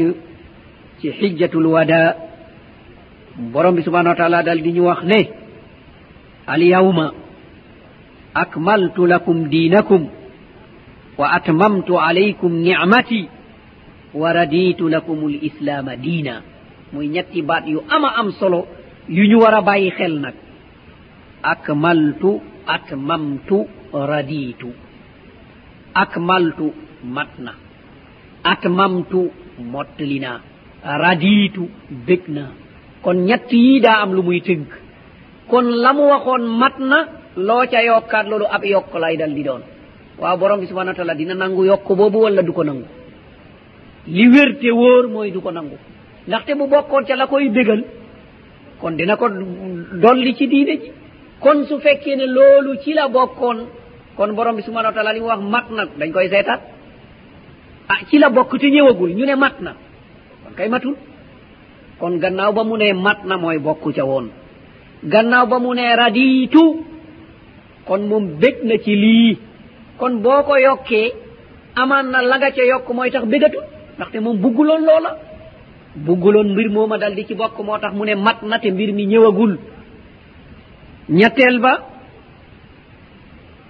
ci 0.99 1.07
xijjatul 1.11 1.65
wada 1.67 2.15
borom 3.37 3.75
bi 3.75 3.81
subhanau 3.83 4.11
wa 4.13 4.15
taala 4.15 4.43
dal 4.43 4.61
di 4.61 4.71
ñu 4.71 4.83
wax 4.85 5.03
ne 5.03 5.19
alyawma 6.47 7.13
akmaltu 8.33 9.05
lakum 9.07 9.47
diinakum 9.49 10.07
wa 11.17 11.27
atmamtu 11.37 11.93
alaykum 11.99 12.51
nicmati 12.65 13.29
wa 14.13 14.33
raditu 14.33 14.89
lakum 14.89 15.27
lislaama 15.29 15.95
diina. 15.95 16.52
muy 16.93 17.07
ñetti 17.09 17.41
baat 17.41 17.63
yu 17.67 17.79
ama 17.89 18.09
am 18.19 18.31
solo 18.39 18.67
yu 19.09 19.23
ñu 19.29 19.37
war 19.43 19.53
a 19.55 19.61
bàyyi 19.61 19.89
xel 19.97 20.19
nag. 20.19 20.33
Akmaltu 21.43 22.41
atmamtu 22.67 23.57
raditu 23.93 24.69
akmaltu 25.93 26.73
mat 27.15 27.31
na. 27.39 27.51
Atmamtu 28.43 29.31
mottali 29.71 30.19
naa 30.19 30.39
raditu 31.03 31.63
bég 32.07 32.23
naa 32.27 32.51
kon 33.03 33.17
ñett 33.27 33.51
yii 33.51 33.79
daa 33.81 34.01
am 34.03 34.11
lu 34.15 34.21
muy 34.23 34.39
tënk. 34.41 34.67
Kon 35.49 35.65
la 35.83 35.93
mu 35.93 36.03
waxoon 36.11 36.43
mat 36.61 36.75
na 36.79 36.97
loo 37.35 37.65
ca 37.71 37.79
yokkaat 37.83 38.25
loolu 38.29 38.45
ab 38.55 38.63
yokk 38.63 38.93
lay 39.01 39.17
dal 39.17 39.33
di 39.33 39.43
doon. 39.43 39.61
Waaw 40.19 40.37
borom 40.37 40.59
bi 40.59 40.67
subhana 40.67 40.91
wa 40.91 40.95
taala 40.97 41.15
dina 41.15 41.33
nangu 41.33 41.65
yokk 41.65 41.87
boobu 41.97 42.19
wala 42.23 42.41
du 42.41 42.53
ko 42.53 42.63
nangu? 42.63 42.85
Li 44.07 44.27
wérte 44.29 44.69
wóor 44.71 45.07
mooy 45.13 45.31
du 45.31 45.41
ko 45.41 45.51
nangu. 45.51 45.77
ndaxte 46.27 46.51
bu 46.57 46.67
bokkoon 46.67 47.03
ca 47.07 47.15
la 47.15 47.27
koy 47.27 47.49
bégal 47.49 47.83
kon 48.79 48.91
dina 48.97 49.15
ko 49.17 49.27
dolli 50.01 50.35
ci 50.35 50.47
diine 50.47 50.75
ji. 50.81 50.91
kon 51.39 51.65
su 51.67 51.79
fekkee 51.79 52.15
ne 52.15 52.25
loolu 52.25 52.77
ci 52.83 52.93
la 52.93 53.07
bokkoon 53.07 53.57
kon 54.17 54.31
borom 54.35 54.55
bi 54.55 54.61
subhanau 54.61 54.89
wa 54.91 54.93
taala 54.95 55.13
li 55.13 55.19
mu 55.19 55.27
wax 55.27 55.41
mat 55.53 55.65
na 55.75 55.83
dañ 55.99 56.11
koy 56.11 56.29
seetaat. 56.29 56.61
Ah 57.89 57.99
ci 58.09 58.17
la 58.19 58.29
bokk 58.29 58.51
te 58.59 58.67
ñëwagul 58.69 59.11
ñu 59.15 59.25
ne 59.25 59.35
mat 59.35 59.55
na. 59.61 59.71
Kon 60.43 60.53
kay 60.57 60.69
matul. 60.69 60.95
Kon 61.99 62.17
gannaaw 62.21 62.53
ba 62.53 62.63
mu 62.63 62.77
ne 62.77 62.93
mat 62.93 63.19
na 63.25 63.37
mooy 63.37 63.57
bokk 63.59 63.83
ca 63.95 64.03
woon. 64.05 64.27
Gannaaw 65.03 65.45
ba 65.47 65.59
mu 65.59 65.73
ne 65.73 65.95
radiitu 65.95 66.63
kon 67.85 68.01
moom 68.09 68.25
bég 68.41 68.55
na 68.63 68.75
ci 68.83 68.95
lii. 68.95 69.37
Kon 69.97 70.21
boo 70.23 70.43
ko 70.47 70.55
yokkee 70.57 71.11
amaan 71.75 72.07
na 72.11 72.21
la 72.21 72.37
nga 72.37 72.51
ca 72.51 72.63
yokk 72.71 72.87
mooy 72.93 73.11
tax 73.11 73.25
bégatul 73.25 73.63
ndaxte 73.97 74.17
moom 74.19 74.37
bugguloon 74.41 74.81
loola. 74.87 75.11
bugguloon 75.95 76.53
mbir 76.53 76.69
mooma 76.69 76.97
dal 76.97 77.13
di 77.15 77.25
ci 77.25 77.35
bokk 77.35 77.59
moo 77.59 77.77
tax 77.77 77.93
mu 77.93 78.05
ne 78.05 78.15
mat 78.15 78.41
na 78.43 78.59
te 78.59 78.71
mbir 78.71 78.93
mi 78.93 79.05
ñëwagul. 79.07 79.57
ñetteel 81.09 81.59
ba 81.59 81.73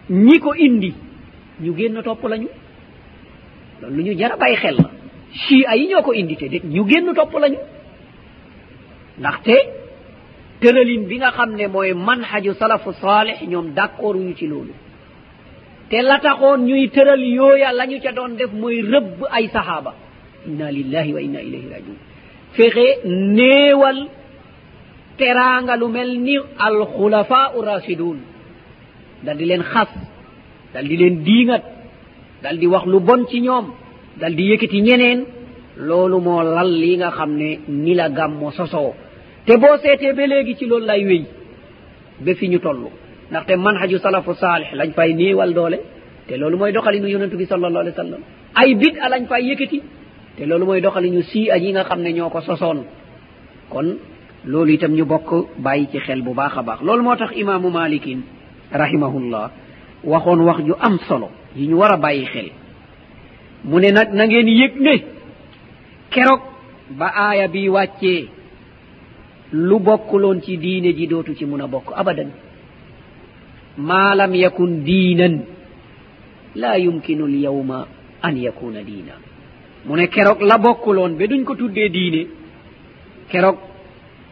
ñi 0.09 0.39
ko 0.39 0.53
indi 0.55 0.93
ñu 1.61 1.73
génn 1.77 2.01
topp 2.03 2.23
lañu. 2.29 2.47
loolu 3.81 3.95
lu 3.97 4.03
ñu 4.03 4.17
jara 4.17 4.35
bàyyi 4.37 4.55
xel 4.57 4.75
la. 4.75 4.89
Chi 5.33 5.63
a 5.65 5.75
yi 5.75 5.87
ñoo 5.87 6.01
ko 6.01 6.13
indi 6.13 6.35
te 6.35 6.47
de 6.49 6.59
ñu 6.63 6.85
génn 6.87 7.13
topp 7.13 7.33
lañu. 7.39 7.57
ndaxte 9.19 9.55
tëralin 10.59 11.03
bi 11.07 11.17
nga 11.17 11.31
xam 11.31 11.55
ne 11.55 11.67
mooy 11.67 11.93
manhaju 11.93 12.53
salafu 12.53 12.91
saalih 13.01 13.41
ñoom 13.47 13.73
d' 13.73 13.79
accord 13.79 14.17
ñu 14.19 14.33
ci 14.35 14.47
loolu. 14.47 14.73
te 15.89 16.01
la 16.01 16.19
taxoon 16.19 16.59
ñuy 16.65 16.89
tëral 16.89 17.21
yooya 17.23 17.71
la 17.73 17.85
ñu 17.85 17.99
ca 18.01 18.11
doon 18.11 18.35
def 18.37 18.51
mooy 18.53 18.81
rëbb 18.81 19.25
ay 19.31 19.47
sahaaba 19.49 19.93
inna 20.47 20.71
lillahi 20.71 21.13
wa 21.13 21.21
inna 21.21 21.41
ilayhi 21.41 21.67
rajiun 21.73 21.97
fexe 22.55 22.87
néewal 23.05 23.97
teraanga 25.17 25.75
lu 25.77 25.87
mel 25.95 26.11
ni 26.25 26.35
alxulafa 26.67 27.41
u 27.57 27.61
rasidun 27.61 28.17
dal 29.25 29.37
di 29.37 29.45
leen 29.45 29.63
xas 29.73 29.89
dal 30.73 30.85
di 30.89 30.95
leen 30.97 31.15
diingat 31.27 31.63
dal 32.43 32.57
di 32.61 32.67
wax 32.67 32.85
lu 32.85 32.99
bon 32.99 33.21
ci 33.29 33.39
ñoom 33.41 33.65
dal 34.19 34.33
di 34.35 34.43
yëkkati 34.51 34.81
ñeneen. 34.81 35.19
Loolu 35.77 36.19
moo 36.21 36.43
lal 36.43 36.69
li 36.81 36.97
nga 36.97 37.09
xam 37.17 37.31
ne 37.35 37.59
ni 37.67 37.93
la 37.95 38.09
gàmmo 38.09 38.51
sosoo. 38.51 38.93
Te 39.45 39.57
boo 39.57 39.75
seetee 39.81 40.13
ba 40.13 40.27
léegi 40.27 40.55
ci 40.55 40.65
loolu 40.65 40.85
lay 40.85 41.03
wéy 41.05 41.25
ba 42.19 42.35
fi 42.35 42.47
ñu 42.49 42.59
toll. 42.59 42.81
Ndaxte 43.31 43.53
manhaju 43.57 43.97
salafu 43.97 44.33
saalih 44.35 44.69
lañ 44.73 44.91
fay 44.93 45.13
néewal 45.15 45.53
doole 45.53 45.79
te 46.27 46.37
loolu 46.37 46.57
mooy 46.57 46.71
doxalinu 46.71 47.07
yonentu 47.07 47.37
bi 47.37 47.45
sallallahu 47.45 47.81
alih 47.85 47.93
w 47.93 47.95
sallam. 47.95 48.21
Ay 48.53 48.75
bid 48.75 48.95
a 49.01 49.09
lañ 49.09 49.25
fay 49.27 49.43
yëkkati 49.49 49.81
te 50.37 50.45
loolu 50.45 50.65
mooy 50.65 50.81
doxalinu 50.81 51.21
sii 51.21 51.49
a 51.51 51.57
ñi 51.59 51.71
nga 51.71 51.83
xam 51.83 52.01
ne 52.01 52.11
ñoo 52.13 52.29
ko 52.29 52.41
sosoon. 52.41 52.83
Kon 53.69 53.97
loolu 54.45 54.71
itam 54.73 54.91
ñu 54.93 55.05
bokk 55.05 55.29
bàyyi 55.57 55.87
ci 55.91 55.99
xel 55.99 56.21
bu 56.21 56.33
baax 56.33 56.57
a 56.57 56.61
baax. 56.63 56.81
Loolu 56.81 57.03
moo 57.03 57.15
tax 57.15 57.31
imaamu 57.35 57.69
malikin 57.69 58.21
rahimahullah 58.71 59.51
waxoon 60.03 60.39
wax 60.41 60.57
ju 60.65 60.73
am 60.79 60.97
solo 61.07 61.29
yi 61.55 61.67
ñu 61.67 61.75
war 61.77 61.91
a 61.93 61.97
bàyyi 61.97 62.25
xel. 62.25 62.49
Mu 63.63 63.79
ne 63.79 63.91
nag 63.91 64.13
na 64.13 64.25
ngeen 64.25 64.47
yëg 64.47 64.73
ne 64.79 64.93
keroog 66.09 66.41
ba 66.99 67.07
aaya 67.15 67.47
bi 67.47 67.69
wàccee 67.69 68.27
lu 69.53 69.79
bokkuloon 69.79 70.41
ci 70.41 70.57
diine 70.57 70.93
ji 70.95 71.07
dootu 71.07 71.35
ci 71.35 71.45
mun 71.45 71.61
a 71.61 71.67
bokk 71.67 71.91
abadan. 71.95 72.29
Maa 73.77 74.15
lam 74.15 74.33
yakun 74.35 74.83
diinan 74.83 75.45
la 76.55 76.77
yumkinu 76.77 77.25
lyawma 77.27 77.87
an 78.21 78.35
yakuna 78.37 78.81
diina 78.83 79.13
mu 79.85 79.95
ne 79.95 80.07
keroog 80.07 80.41
la 80.41 80.57
bokkuloon 80.57 81.17
ba 81.17 81.25
duñ 81.27 81.43
ko 81.43 81.55
tuddee 81.55 81.89
diine. 81.89 82.21
Keroog 83.29 83.57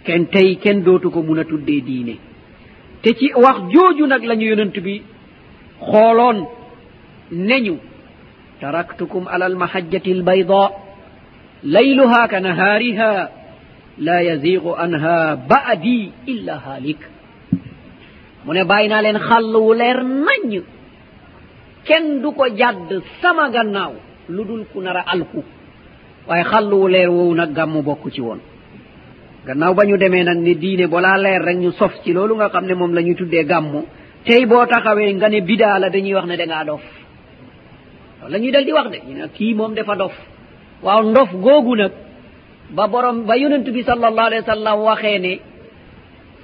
ken 0.06 0.26
tey 0.34 0.56
kenn 0.64 0.84
dootu 0.84 1.10
ko 1.12 1.22
mun 1.22 1.40
a 1.40 1.44
tuddee 1.44 1.82
diine. 1.82 2.16
Te 3.02 3.10
ci 3.18 3.28
wax 3.36 3.58
jooju 3.74 4.06
nag 4.08 4.24
la 4.24 4.36
ñu 4.36 4.46
yonent 4.52 4.76
bi 4.86 5.02
xooloon 5.80 6.38
neñu 7.32 7.76
taraktukum 8.62 9.28
ala 9.28 9.46
almahajjati 9.46 10.12
albayda 10.12 10.64
layluha 11.64 12.28
ka 12.28 12.40
nahaariha 12.40 13.12
la 14.00 14.18
yazigu 14.24 14.72
anha 14.84 15.36
ba'di 15.36 16.12
illa 16.28 16.56
haalik. 16.66 17.02
Mu 18.46 18.54
ne 18.54 18.64
bàyyi 18.64 18.90
naa 18.90 19.02
leen 19.02 19.20
xàll 19.28 19.56
wu 19.66 19.74
leer 19.74 20.00
naññ. 20.04 20.64
Kenn 21.88 22.22
du 22.22 22.32
ko 22.32 22.46
jàdd 22.60 22.90
sama 23.22 23.50
gannaaw. 23.50 23.94
lu 24.30 24.44
dul 24.46 24.66
ku 24.72 24.82
nar 24.82 24.98
a 24.98 25.04
alku. 25.08 25.44
Waaye 26.28 26.44
xalluwu 26.44 26.88
leer 26.88 27.10
woowu 27.10 27.34
nag 27.36 27.54
gàmmu 27.54 27.82
bokk 27.84 28.12
ci 28.12 28.22
woon. 28.22 28.40
Gannaaw 29.46 29.74
ba 29.74 29.86
ñu 29.86 29.98
demee 29.98 30.24
nag 30.24 30.38
ne 30.38 30.54
diine 30.56 30.88
balaa 30.88 31.18
leer 31.18 31.42
rek 31.42 31.58
ñu 31.58 31.72
sof 31.72 31.94
ci 32.04 32.14
loolu 32.14 32.36
nga 32.36 32.50
xam 32.50 32.66
ne 32.66 32.74
moom 32.74 32.94
la 32.94 33.02
ñu 33.02 33.16
tuddee 33.16 33.44
gàmmu 33.44 33.86
tey 34.26 34.46
boo 34.46 34.66
taxawee 34.66 35.14
nga 35.14 35.30
ne 35.30 35.42
bidaa 35.42 35.80
la 35.80 35.90
dañuy 35.90 36.14
wax 36.14 36.26
ne 36.28 36.38
dangaa 36.38 36.64
dof. 36.66 36.82
La 38.30 38.38
ñuy 38.38 38.52
dal 38.52 38.66
di 38.66 38.72
wax 38.72 38.90
de 38.92 38.98
ñu 39.08 39.14
ne 39.18 39.28
kii 39.34 39.54
moom 39.56 39.74
dafa 39.74 39.96
dof. 39.96 40.14
Waaw 40.84 41.04
ndof 41.10 41.32
googu 41.34 41.76
nag 41.76 41.92
ba 42.70 42.88
borom 42.88 43.26
ba 43.26 43.36
yonent 43.38 43.66
bi 43.70 43.82
sallallahu 43.84 44.28
alayhi 44.28 44.44
wa 44.48 44.54
sallam 44.54 44.80
waxee 44.82 45.20
ne 45.20 45.40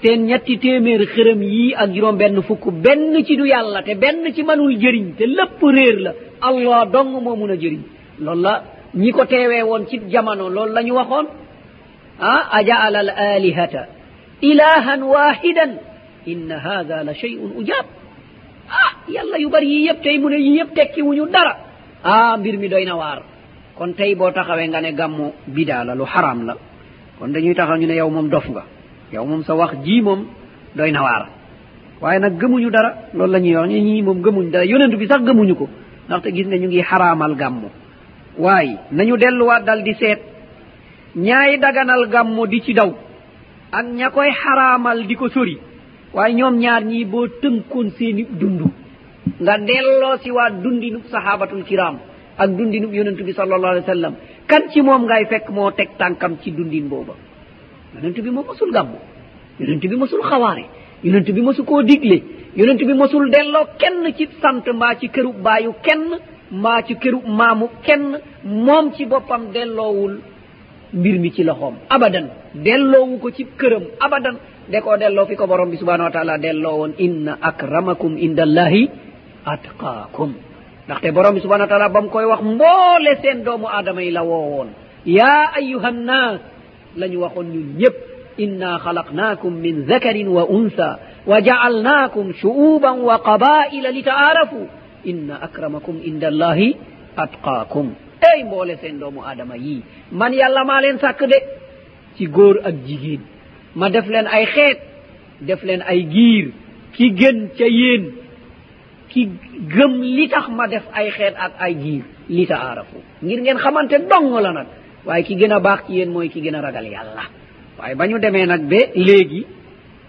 seen 0.01 0.25
ñetti 0.25 0.57
téeméer 0.57 1.05
xërëm 1.05 1.41
yii 1.43 1.74
ak 1.75 1.91
juróom 1.93 2.17
benn 2.17 2.41
fukk 2.41 2.65
benn 2.72 3.24
ci 3.25 3.36
du 3.38 3.46
yàlla 3.46 3.84
te 3.84 3.93
benn 3.96 4.34
ci 4.34 4.43
manul 4.43 4.75
jëriñ 4.79 5.13
te 5.17 5.25
lépp 5.25 5.62
réer 5.62 6.00
la. 6.00 6.13
allah 6.41 6.86
dong 6.91 7.12
moo 7.24 7.36
mun 7.36 7.51
a 7.51 7.56
jëriñ. 7.56 7.82
Loolu 8.20 8.41
la 8.41 8.63
ñi 8.96 9.12
ko 9.12 9.25
teewee 9.25 9.62
woon 9.63 9.86
ci 9.88 10.00
jamono 10.10 10.50
loolu 10.50 10.74
la 10.74 10.82
ñu 10.84 10.94
waxoon. 10.94 11.25
Ah 12.20 12.50
ajaala 12.58 13.00
al 13.00 13.10
alihata 13.10 13.88
ilahan 14.41 15.01
wahidan 15.03 15.72
inna 16.25 16.58
hada 16.60 17.03
la 17.03 17.13
cheyun 17.13 17.51
ujab 17.58 17.86
ah 18.70 18.91
yàlla 19.08 19.38
yu 19.39 19.50
bari 19.50 19.67
yi 19.67 19.88
yëpp 19.88 20.01
tey 20.03 20.17
mu 20.20 20.29
ne 20.29 20.38
yi 20.38 20.58
yëpp 20.60 20.74
tekki 20.74 21.01
wuñu 21.01 21.27
dara. 21.29 21.58
Ah 22.03 22.38
mbir 22.38 22.58
mi 22.58 22.67
doy 22.70 22.86
na 22.86 22.96
waar. 22.96 23.22
Kon 23.77 23.94
tey 23.94 24.15
boo 24.15 24.32
taxawee 24.32 24.67
nga 24.67 24.82
ne 24.82 24.91
gàmmu 24.94 25.32
bidaa 25.48 25.84
la 25.84 25.94
lu 25.96 26.06
xaraam 26.06 26.46
la. 26.46 26.56
Kon 27.20 27.27
dañuy 27.32 27.53
taxaw 27.56 27.77
ñu 27.77 27.88
ne 27.88 27.96
yow 27.96 28.10
moom 28.10 28.29
dof 28.29 28.46
nga. 28.50 28.63
Yow 29.13 29.25
moom 29.25 29.44
sa 29.44 29.53
wax 29.56 29.72
jii 29.86 30.01
moom 30.01 30.25
doy 30.75 30.91
na 30.91 31.01
waar. 31.01 31.27
Waaye 32.01 32.20
nag 32.20 32.38
gëmuñu 32.39 32.70
dara 32.72 32.94
loolu 33.13 33.32
la 33.34 33.39
ñuy 33.39 33.56
wax 33.56 33.67
ñu 33.70 33.77
ñii 33.77 34.01
moom 34.01 34.22
gëmuñ 34.22 34.50
dara 34.51 34.65
yonent 34.65 34.96
bi 34.98 35.08
sax 35.08 35.22
gëmuñu 35.24 35.56
ko. 35.56 35.70
ndaxte 36.08 36.32
gis 36.36 36.48
nga 36.48 36.58
ñu 36.58 36.68
ngi 36.68 36.82
xaraamal 36.90 37.34
gàmmu. 37.36 37.70
Waaye 38.38 38.76
nañu 38.92 39.18
delluwaat 39.18 39.64
dal 39.66 39.84
di 39.84 39.94
seet. 40.00 40.20
Ñaay 41.16 41.58
daganal 41.60 42.08
gàmmu 42.14 42.48
di 42.48 42.62
ci 42.62 42.74
daw. 42.74 42.92
Ak 43.72 43.86
ña 43.86 44.10
koy 44.12 44.30
xaraamal 44.32 45.06
di 45.08 45.16
ko 45.16 45.30
sori. 45.30 45.58
Waaye 46.14 46.34
ñoom 46.36 46.56
ñaar 46.64 46.84
ñii 46.86 47.06
boo 47.06 47.28
tënkoon 47.42 47.90
seeni 47.98 48.24
dund. 48.40 48.62
Nga 49.42 49.58
delloo 49.68 50.18
si 50.24 50.32
waat 50.32 50.54
dundinub 50.64 51.04
sahabatul 51.12 51.64
kiram 51.64 51.96
ak 52.38 52.50
dundinub 52.58 52.94
yonentu 52.94 53.24
bi 53.24 53.34
salallahu 53.34 53.72
alih 53.74 53.84
w 53.84 53.92
sallam. 53.94 54.14
Kan 54.48 54.64
ci 54.72 54.82
moom 54.82 55.04
ngay 55.06 55.26
fekk 55.26 55.50
moo 55.50 55.72
teg 55.72 55.90
tànkam 55.98 56.38
ci 56.42 56.52
dundin 56.52 56.88
booba? 56.88 57.14
Yonentu 57.96 58.22
bi 58.22 58.30
moo 58.30 58.44
mosul 58.44 58.72
gàmmu. 58.72 58.98
Yonentu 59.60 59.88
bi 59.90 59.96
mosul 59.96 60.22
xawaare. 60.24 60.66
yonent 61.04 61.27
bi 61.32 61.42
mosu 61.42 61.63
koo 61.63 61.82
digle. 61.84 62.18
Yonent 62.56 62.77
bi 62.88 62.94
mosul 62.94 63.30
delloo 63.30 63.66
kenn 63.77 64.13
ci 64.18 64.27
sant 64.42 64.66
mbaa 64.74 64.96
ci 65.00 65.08
këru 65.10 65.34
baayu 65.46 65.74
kenn 65.86 66.04
mbaa 66.51 66.82
ci 66.88 66.96
këru 66.96 67.20
maamu 67.27 67.68
kenn. 67.86 68.18
Moom 68.44 68.94
ci 68.96 69.06
boppam 69.06 69.51
delloowul 69.54 70.20
mbir 70.94 71.20
mi 71.20 71.32
ci 71.32 71.44
loxoom. 71.44 71.75
Abadan 71.89 72.27
delloowu 72.56 73.20
ko 73.20 73.32
ci 73.32 73.46
këram. 73.60 73.84
Abadan 74.00 74.36
de 74.72 74.82
koo 74.82 74.98
delloo 74.98 75.25
fi 75.25 75.36
ko 75.36 75.48
borom 75.48 75.70
bi 75.70 75.77
subhanau 75.77 76.06
wa 76.06 76.12
taala 76.12 76.38
delloo 76.38 76.77
woon 76.80 76.94
inna 76.98 77.38
akramakum 77.42 78.18
inda 78.18 78.44
allahi 78.44 78.89
atqaakum. 79.46 80.34
Ndaxte 80.88 81.12
borom 81.12 81.36
bi 81.36 81.42
subhanau 81.42 81.66
wa 81.66 81.70
taala 81.70 81.89
ba 81.89 82.01
mu 82.01 82.10
koy 82.10 82.25
wax 82.25 82.42
mboole 82.42 83.12
seen 83.22 83.44
doomu 83.44 83.68
aadama 83.68 84.01
yi 84.04 84.12
la 84.12 84.24
woo 84.24 84.50
woon 84.58 84.70
yaa 85.06 85.51
ayuha 85.58 85.92
nnas 85.92 86.39
la 86.98 87.08
ñu 87.08 87.20
waxoon 87.22 87.48
ñun 87.54 87.68
ñëpp 87.80 87.96
إنا 88.39 88.77
خلقناكم 88.77 89.63
wa 89.63 89.89
ذكر 89.91 90.29
وأنثى 90.29 90.98
وجعلناكم 91.27 92.32
شعوبا 92.41 92.89
وقبائل 92.89 93.84
لتعارفوا. 94.00 94.65
inna 95.06 95.39
akramakum 95.41 96.01
inda 96.03 96.27
الله 96.27 96.74
أتقاكم. 97.17 97.88
ey 98.34 98.44
mboole 98.44 98.77
sen 98.82 99.00
doomu 99.00 99.22
aadama 99.22 99.56
yii 99.56 99.82
man 100.12 100.34
yàlla 100.34 100.63
maa 100.65 100.82
leen 100.82 100.98
sàkk 100.98 101.22
de 101.32 101.38
ci 102.17 102.25
góor 102.25 102.56
ak 102.65 102.75
jigéen. 102.88 103.22
Ma 103.75 103.89
def 103.89 104.08
leen 104.13 104.27
ay 104.27 104.46
xeet 104.46 104.77
def 105.48 105.62
leen 105.63 105.82
ay 105.82 106.00
giir. 106.13 106.48
Ki 106.96 107.06
gën 107.20 107.38
ca 107.58 107.67
yéen 107.79 108.03
ki 109.12 109.22
gëm 109.74 109.94
li 110.15 110.25
tax 110.34 110.46
ma 110.58 110.65
def 110.67 110.86
ay 111.00 111.08
xeet 111.17 111.36
ak 111.46 111.53
ay 111.65 111.74
giir 111.84 112.03
li 112.36 112.44
ta 112.50 112.56
aarafu 112.67 112.98
ngir 113.25 113.39
ngeen 113.41 113.58
xamante 113.63 113.98
dong 114.12 114.29
la 114.46 114.51
nag 114.58 114.67
waaye 115.06 115.24
ki 115.27 115.36
gën 115.39 115.53
a 115.58 115.60
baax 115.60 115.79
ci 115.86 115.91
yéen 115.98 116.10
mooy 116.13 116.27
ki 116.34 116.39
gën 116.44 116.56
a 116.58 116.62
ragal 116.62 116.86
yàlla. 116.96 117.24
waaye 117.79 117.96
ba 117.96 118.07
ñu 118.07 118.19
demee 118.19 118.46
nag 118.46 118.63
ba 118.72 118.79
léegi 118.96 119.46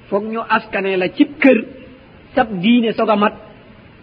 foog 0.09 0.25
ñu 0.33 0.41
askane 0.57 0.97
la 0.97 1.09
cib 1.17 1.31
kër 1.43 1.59
sab 2.35 2.49
diine 2.63 2.93
soog 2.93 3.11
a 3.11 3.17
mat. 3.17 3.35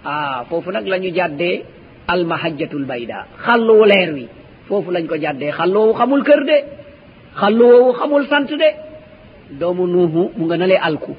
Ah 0.06 0.46
foofu 0.50 0.72
nag 0.72 0.86
la 0.88 0.98
ñu 1.00 1.10
jàddee 1.16 1.64
almahajjatul 2.08 2.86
bayda. 2.86 3.26
Xalloo 3.46 3.86
leer 3.86 4.14
wi 4.14 4.28
foofu 4.68 4.92
lañ 4.92 5.06
ko 5.08 5.16
jàddee. 5.18 5.52
Xalloowu 5.52 5.94
xamul 5.94 6.24
kër 6.24 6.42
de 6.50 6.58
xalloowu 7.40 7.94
xamul 8.00 8.26
sant 8.28 8.50
de. 8.62 8.70
Doomu 9.60 9.88
nuuhu 9.88 10.32
mu 10.38 10.46
nga 10.46 10.58
nale 10.58 10.78
alku 10.88 11.14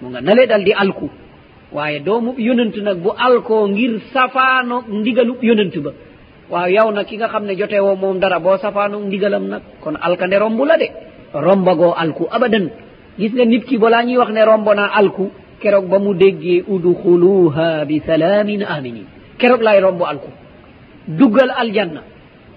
mu 0.00 0.08
nga 0.10 0.20
nale 0.20 0.46
dal 0.46 0.62
di 0.64 0.72
alku. 0.72 1.08
Waaye 1.72 2.00
doomu 2.00 2.34
yonent 2.38 2.76
nag 2.86 2.98
bu 3.04 3.10
alkoo 3.26 3.66
ngir 3.68 3.92
safaano 4.12 4.76
ndigalub 4.88 5.38
yonent 5.42 5.76
ba. 5.84 5.90
Waaw 6.50 6.68
yow 6.76 6.90
nag 6.92 7.06
ki 7.06 7.16
nga 7.16 7.28
xam 7.28 7.44
ne 7.46 7.54
jotee 7.56 7.80
woo 7.80 7.96
moom 7.96 8.18
dara 8.18 8.38
boo 8.38 8.56
safaano 8.58 9.00
ndigalam 9.00 9.44
nag 9.48 9.62
kon 9.82 9.96
alkande 10.00 10.36
romb 10.38 10.60
la 10.64 10.76
de. 10.76 10.88
rombagoo 11.34 11.92
alku 11.96 12.24
abadan. 12.30 12.70
Gis 13.18 13.32
nga 13.32 13.44
nit 13.44 13.64
ki 13.64 13.78
balaa 13.78 14.04
ñuy 14.04 14.16
wax 14.18 14.30
ne 14.32 14.44
rombo 14.44 14.74
naa 14.74 14.90
alku 15.00 15.30
keroog 15.60 15.86
ba 15.88 15.98
mu 15.98 16.14
déggee 16.14 16.62
udxuluha 16.68 17.84
bi 17.88 18.00
salaamin 18.06 18.62
aminin 18.62 19.06
keroog 19.38 19.62
laay 19.62 19.80
romb 19.80 20.02
alku. 20.02 20.30
Duggal 21.08 21.50
aljanna. 21.50 22.02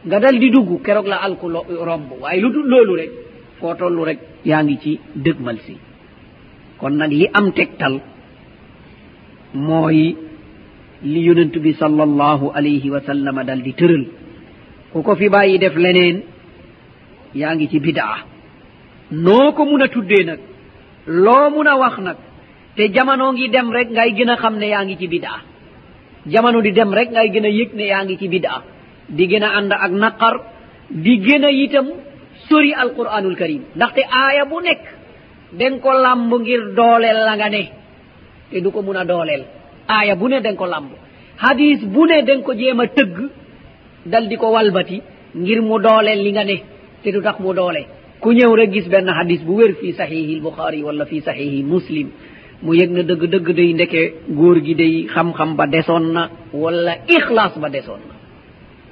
Nga 0.06 0.20
dal 0.20 0.40
di 0.40 0.50
dugg 0.50 0.82
keroog 0.84 1.08
la 1.08 1.18
alku 1.24 1.48
romb. 1.90 2.10
Waaye 2.22 2.42
lu 2.42 2.50
dul 2.52 2.68
loolu 2.70 2.96
rek 2.96 3.12
foo 3.60 3.74
tollu 3.76 4.04
rek 4.06 4.20
yaa 4.46 4.64
ngi 4.64 4.78
ci 4.84 5.00
dëgmal 5.16 5.58
si. 5.66 5.78
Kon 6.80 6.92
nag 6.98 7.12
li 7.12 7.28
am 7.34 7.52
tegtal 7.52 8.00
mooy 9.54 10.16
li 11.04 11.20
yonent 11.28 11.56
bi 11.64 11.74
sallallahu 11.74 12.52
alayhi 12.54 12.90
wa 12.90 13.02
sallam 13.02 13.44
dal 13.48 13.62
di 13.62 13.74
tëral. 13.74 14.06
Ku 14.92 15.02
ko 15.04 15.16
fi 15.16 15.30
bàyyi 15.30 15.58
def 15.60 15.76
leneen 15.76 16.22
yaa 17.36 17.56
ngi 17.56 17.68
ci 17.70 17.80
bidaa 17.80 18.18
noo 19.12 19.52
ko 19.54 19.66
mun 19.66 19.82
a 19.84 19.88
tuddee 19.88 20.24
nag? 20.24 20.40
Loo 21.08 21.50
mun 21.50 21.68
a 21.68 21.78
wax 21.78 21.98
nag? 22.00 22.18
Te 22.76 22.90
jamono 22.94 23.32
ngi 23.34 23.50
dem 23.50 23.72
rek 23.72 23.90
ngay 23.92 24.14
gën 24.18 24.30
a 24.30 24.36
xam 24.38 24.58
ne 24.58 24.68
yaa 24.68 24.84
ngi 24.86 24.98
ci 24.98 25.08
bidaa 25.08 25.40
jamono 26.28 26.62
di 26.62 26.72
dem 26.72 26.94
rek 26.94 27.10
ngay 27.12 27.30
gën 27.34 27.46
a 27.46 27.50
yëg 27.50 27.74
ne 27.74 27.84
yaa 27.86 28.04
ngi 28.04 28.18
ci 28.18 28.28
bidaa 28.28 28.62
di 29.10 29.28
gën 29.28 29.44
a 29.44 29.50
ànd 29.58 29.72
ak 29.74 29.92
naqar 29.92 30.36
di 30.90 31.18
gën 31.26 31.44
a 31.46 31.50
itam 31.52 31.88
sori 32.48 32.74
alquranul 32.74 33.36
karim 33.36 33.62
ndaxte 33.76 34.02
aaya 34.22 34.46
bu 34.46 34.62
nekk 34.62 34.84
den 35.60 35.80
ko 35.80 35.92
làmb 35.94 36.32
ngir 36.42 36.62
dooleel 36.76 37.20
la 37.26 37.36
nga 37.36 37.50
ne. 37.50 37.64
Te 38.52 38.62
du 38.62 38.72
ko 38.72 38.82
mun 38.82 38.96
a 38.98 39.04
dooleel. 39.06 39.44
Aaya 39.88 40.16
bu 40.16 40.28
ne 40.30 40.42
den 40.42 40.56
ko 40.56 40.66
làmb. 40.66 40.92
Hadis 41.38 41.80
bu 41.86 42.06
ne 42.06 42.22
den 42.24 42.42
ko 42.44 42.54
jéem 42.54 42.80
a 42.80 42.86
tëgg 42.88 43.18
dal 44.06 44.28
di 44.28 44.36
ko 44.38 44.52
walbati 44.52 45.02
ngir 45.36 45.62
mu 45.62 45.80
dooleel 45.80 46.20
li 46.24 46.32
nga 46.32 46.44
ne. 46.44 46.58
Te 47.04 47.12
du 47.12 47.22
tax 47.22 47.40
mu 47.40 47.54
doole. 47.54 47.82
ku 48.22 48.32
ñëw 48.34 48.52
rek 48.56 48.72
gis 48.74 48.88
benn 48.90 49.08
hadis 49.10 49.42
bu 49.44 49.54
wér 49.60 49.74
fii 49.80 49.94
saxihi 49.94 50.36
lbuxaari 50.40 50.84
wala 50.84 51.06
fii 51.06 51.22
saxihi 51.22 51.64
muslim. 51.64 52.08
Mu 52.62 52.74
yëg 52.76 52.92
na 52.92 53.04
dëgg 53.04 53.24
dëgg 53.34 53.48
day 53.56 53.74
ndeke 53.74 54.02
góor 54.30 54.58
gi 54.66 54.76
day 54.76 55.08
xam-xam 55.14 55.56
ba 55.56 55.66
desoon 55.68 56.12
na 56.14 56.30
wala 56.54 56.94
ixlaas 57.08 57.54
ba 57.58 57.70
desoon 57.70 58.02
na. 58.10 58.14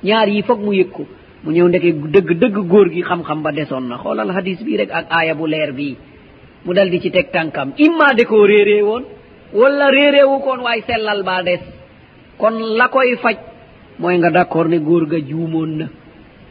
Ñaar 0.03 0.29
yi 0.29 0.41
foog 0.43 0.60
mu 0.63 0.72
yëg 0.74 0.89
ko. 0.91 1.03
Mu 1.43 1.51
ñëw 1.51 1.67
ndeke 1.67 1.89
dëgg 2.13 2.29
dëgg 2.41 2.55
góor 2.72 2.89
gi 2.89 3.01
xam-xam 3.03 3.41
ba 3.43 3.51
desoon 3.51 3.88
na. 3.89 3.98
Xoolal 3.98 4.31
hadis 4.31 4.63
bii 4.63 4.77
rek 4.77 4.91
ak 4.91 5.05
aaya 5.10 5.34
bu 5.36 5.46
leer 5.48 5.72
bii. 5.74 5.98
Mu 6.65 6.74
dal 6.74 6.89
di 6.89 7.00
ci 7.01 7.10
teg 7.12 7.27
tànkam. 7.31 7.74
Imma 7.77 8.13
de 8.15 8.24
koo 8.24 8.46
réeree 8.46 8.81
woon 8.81 9.03
wala 9.53 9.89
réereewu 9.91 10.39
koon 10.39 10.60
waaye 10.63 10.84
sellal 10.88 11.24
baa 11.24 11.43
des. 11.43 11.60
Kon 12.38 12.55
la 12.77 12.88
koy 12.88 13.15
faj 13.22 13.36
mooy 14.00 14.17
nga 14.17 14.29
d' 14.31 14.38
accord 14.38 14.69
ne 14.69 14.77
góor 14.79 15.05
ga 15.07 15.17
juumoon 15.19 15.72
na. 15.77 15.88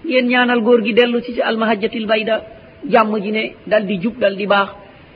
Ngeen 0.05 0.27
ñaanal 0.29 0.61
góor 0.61 0.83
gi 0.85 0.93
dellu 0.93 1.21
ci 1.23 1.33
ci 1.33 1.41
almahajjatil 1.41 2.07
bayda. 2.07 2.43
jàmm 2.89 3.19
ji 3.23 3.31
ne 3.33 3.53
dal 3.67 3.87
di 3.87 3.99
jub 3.99 4.19
dal 4.19 4.37
di 4.37 4.47
baax. 4.47 4.69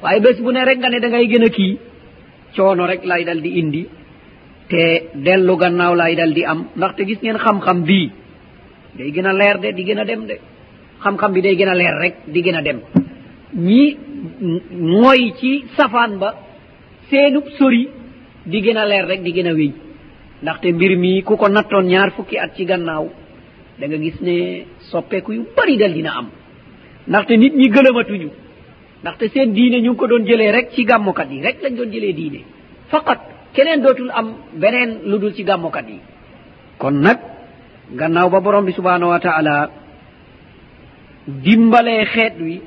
Waaye 0.02 0.20
bés 0.20 0.36
bu 0.40 0.50
ne 0.52 0.64
rek 0.64 0.78
nga 0.78 0.88
ne 0.88 1.00
da 1.00 1.08
ngay 1.08 1.26
gën 1.28 1.44
a 1.44 1.48
kii. 1.48 1.78
Coono 2.56 2.86
rek 2.86 3.04
lay 3.04 3.24
dal 3.24 3.40
di 3.40 3.58
indi. 3.58 3.86
Te 4.68 5.08
dellu 5.14 5.56
gannaaw 5.56 5.94
lay 5.94 6.14
dal 6.16 6.32
di 6.32 6.44
am. 6.44 6.66
Ndaxte 6.76 7.04
gis 7.06 7.18
ngeen 7.22 7.38
xam-xam 7.38 7.82
bii. 7.84 8.10
Day 8.96 9.10
gën 9.12 9.26
a 9.26 9.32
leer 9.32 9.58
de 9.58 9.72
di 9.72 9.84
gën 9.84 9.98
a 9.98 10.04
dem 10.04 10.26
de. 10.26 10.38
Xam-xam 11.02 11.32
bi 11.32 11.40
day 11.42 11.56
gën 11.56 11.68
a 11.68 11.74
leer 11.74 11.94
rek 12.02 12.14
di 12.26 12.42
gën 12.42 12.56
a 12.56 12.62
dem. 12.62 12.80
Ñi 13.54 13.96
mooy 14.70 15.32
ci 15.40 15.64
safaan 15.76 16.18
ba 16.18 16.34
seenub 17.10 17.46
sori 17.58 17.88
di 18.46 18.60
gën 18.60 18.76
a 18.76 18.84
leer 18.86 19.06
rek 19.06 19.22
di 19.22 19.32
gën 19.32 19.46
a 19.48 19.52
wéy. 19.54 19.72
Ndaxte 20.42 20.72
mbir 20.72 20.96
mi 20.96 21.22
ku 21.22 21.36
ko 21.36 21.48
nattoon 21.48 21.86
ñaar 21.86 22.10
fukki 22.12 22.36
at 22.38 22.54
ci 22.56 22.64
gannaaw 22.64 23.08
da 23.78 23.86
nga 23.86 23.96
gis 23.98 24.20
ne 24.20 24.64
soppeeku 24.90 25.32
yu 25.32 25.46
bari 25.56 25.76
dal 25.76 25.92
dina 25.92 26.10
am. 26.18 26.28
ndaxte 27.10 27.34
nit 27.36 27.54
ñi 27.60 27.68
gëlëmatuñu. 27.74 28.28
Ndaxte 29.02 29.24
seen 29.32 29.52
diine 29.52 29.78
ñu 29.82 29.90
ngi 29.92 29.98
ko 29.98 30.06
doon 30.06 30.24
jëlee 30.28 30.52
rek 30.56 30.66
ci 30.74 30.84
gàmmukat 30.84 31.28
yi 31.30 31.42
rek 31.42 31.56
lañ 31.62 31.74
doon 31.76 31.90
jëlee 31.92 32.12
diine. 32.12 32.40
Faqat 32.90 33.20
keneen 33.54 33.80
dootul 33.82 34.10
am 34.10 34.26
beneen 34.62 34.90
lu 35.08 35.18
dul 35.18 35.34
ci 35.34 35.42
gàmmukat 35.44 35.86
yi. 35.88 35.98
Kon 36.78 36.92
nag 37.00 37.18
gannaaw 37.98 38.30
ba 38.30 38.40
borom 38.40 38.64
bi 38.64 38.72
subhanahu 38.72 39.10
wa 39.10 39.18
taala 39.20 39.70
dimbalee 41.26 42.04
xeet 42.04 42.34
wi 42.40 42.60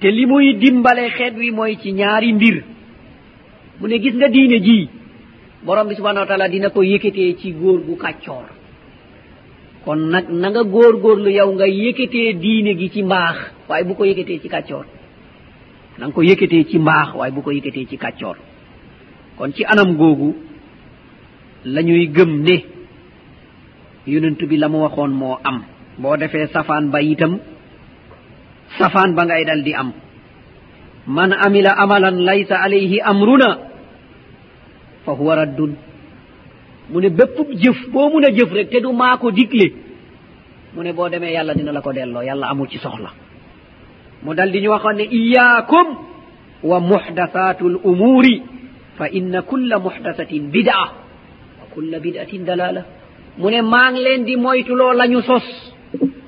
te 0.00 0.08
li 0.10 0.26
muy 0.26 0.54
dimbalee 0.62 1.10
xeet 1.10 1.34
wi 1.36 1.50
mooy 1.50 1.76
ci 1.82 1.92
ñaari 1.92 2.32
mbir. 2.32 2.56
Mu 3.80 3.86
ne 3.88 3.98
gis 3.98 4.14
nga 4.14 4.28
diine 4.28 4.58
jii 4.66 4.88
borom 5.64 5.88
bi 5.88 5.94
subhanahu 5.94 6.20
wa 6.24 6.26
taala 6.26 6.48
dina 6.48 6.68
ko 6.70 6.82
yëkkatee 6.82 7.36
ci 7.40 7.52
góor 7.52 7.80
gu 7.86 7.96
kàccoor. 7.96 8.46
kon 9.88 10.12
nag 10.12 10.28
na 10.28 10.52
nga 10.52 10.62
góor 10.68 11.00
góorlu 11.00 11.32
yow 11.32 11.48
nga 11.56 11.64
yëkkatee 11.64 12.36
diine 12.36 12.76
gi 12.76 12.88
ci 12.92 13.00
mbaax 13.08 13.36
waaye 13.68 13.84
bu 13.88 13.94
ko 13.96 14.04
yëkkatee 14.04 14.38
ci 14.42 14.48
kàccoor. 14.52 14.84
Na 15.98 16.04
nga 16.06 16.12
ko 16.14 16.20
yëkkatee 16.28 16.64
ci 16.68 16.76
mbaax 16.78 17.08
waaye 17.16 17.32
bu 17.32 17.40
ko 17.40 17.50
yëkkatee 17.56 17.88
ci 17.88 17.96
kàccoor. 17.96 18.36
Kon 19.38 19.52
ci 19.56 19.64
anam 19.64 19.96
googu 19.96 20.36
la 21.64 21.80
ñuy 21.82 22.04
gëm 22.12 22.42
ne 22.44 22.56
yonent 24.06 24.40
bi 24.48 24.56
la 24.60 24.68
mu 24.68 24.78
waxoon 24.84 25.08
moo 25.20 25.38
am. 25.44 25.64
Boo 25.98 26.16
defee 26.20 26.46
safaan 26.52 26.90
ba 26.92 27.00
itam 27.00 27.38
safaan 28.78 29.14
ba 29.16 29.24
ngay 29.24 29.44
dal 29.48 29.62
di 29.64 29.72
am. 29.74 29.92
Man 31.06 31.32
amila 31.32 31.72
amalan 31.80 32.20
laysa 32.28 32.60
alayhi 32.60 33.00
amruna 33.00 33.50
fa 35.04 35.12
huwa 35.16 35.34
raddun. 35.34 35.87
mu 36.90 37.00
ne 37.00 37.08
bépp 37.10 37.36
jëf 37.62 37.88
boo 37.92 38.08
mun 38.10 38.24
a 38.24 38.30
jëf 38.30 38.50
rek 38.52 38.70
te 38.70 38.78
du 38.80 38.92
maa 38.92 39.16
ko 39.16 39.30
digle 39.30 39.72
mu 40.74 40.82
ne 40.82 40.92
boo 40.92 41.08
demee 41.08 41.32
yàlla 41.32 41.54
dina 41.54 41.72
la 41.72 41.80
ko 41.80 41.92
delloo 41.92 42.22
yàlla 42.22 42.48
amul 42.48 42.68
ci 42.68 42.78
soxla. 42.78 43.10
mu 44.22 44.34
dal 44.34 44.50
di 44.50 44.60
ñu 44.60 44.68
waxoon 44.70 44.96
ne 44.96 45.04
iyaakum 45.10 45.86
wa 46.62 46.80
muhdasatu 46.80 47.68
l 47.68 47.76
umuri 47.84 48.42
fa 48.96 49.08
inna 49.10 49.42
kulla 49.42 49.78
muhdasatin 49.78 50.50
bidaa 50.50 50.86
wa 51.60 51.66
kulla 51.74 51.98
bidatin 52.00 52.44
dalala 52.44 52.82
mu 53.38 53.50
ne 53.50 53.62
maa 53.62 53.90
ngi 53.92 54.00
leen 54.02 54.24
di 54.24 54.36
moytuloo 54.36 54.92
la 54.92 55.06
ñu 55.06 55.20
sos 55.22 55.46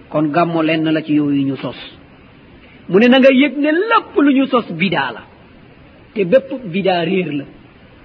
kon 0.09 0.29
gàmmo 0.31 0.63
lenn 0.63 0.85
la 0.91 1.03
ci 1.03 1.15
yooyu 1.15 1.43
ñu 1.47 1.57
sos. 1.57 1.77
mu 2.89 2.99
ne 2.99 3.07
na 3.09 3.19
nga 3.19 3.31
yëg 3.33 3.57
ne 3.57 3.71
lépp 3.73 4.15
lu 4.17 4.33
ñu 4.35 4.47
sos 4.47 4.67
bidaa 4.73 5.11
la 5.13 5.23
te 6.15 6.25
bépp 6.25 6.49
bidaa 6.67 7.05
réer 7.05 7.33
la. 7.33 7.45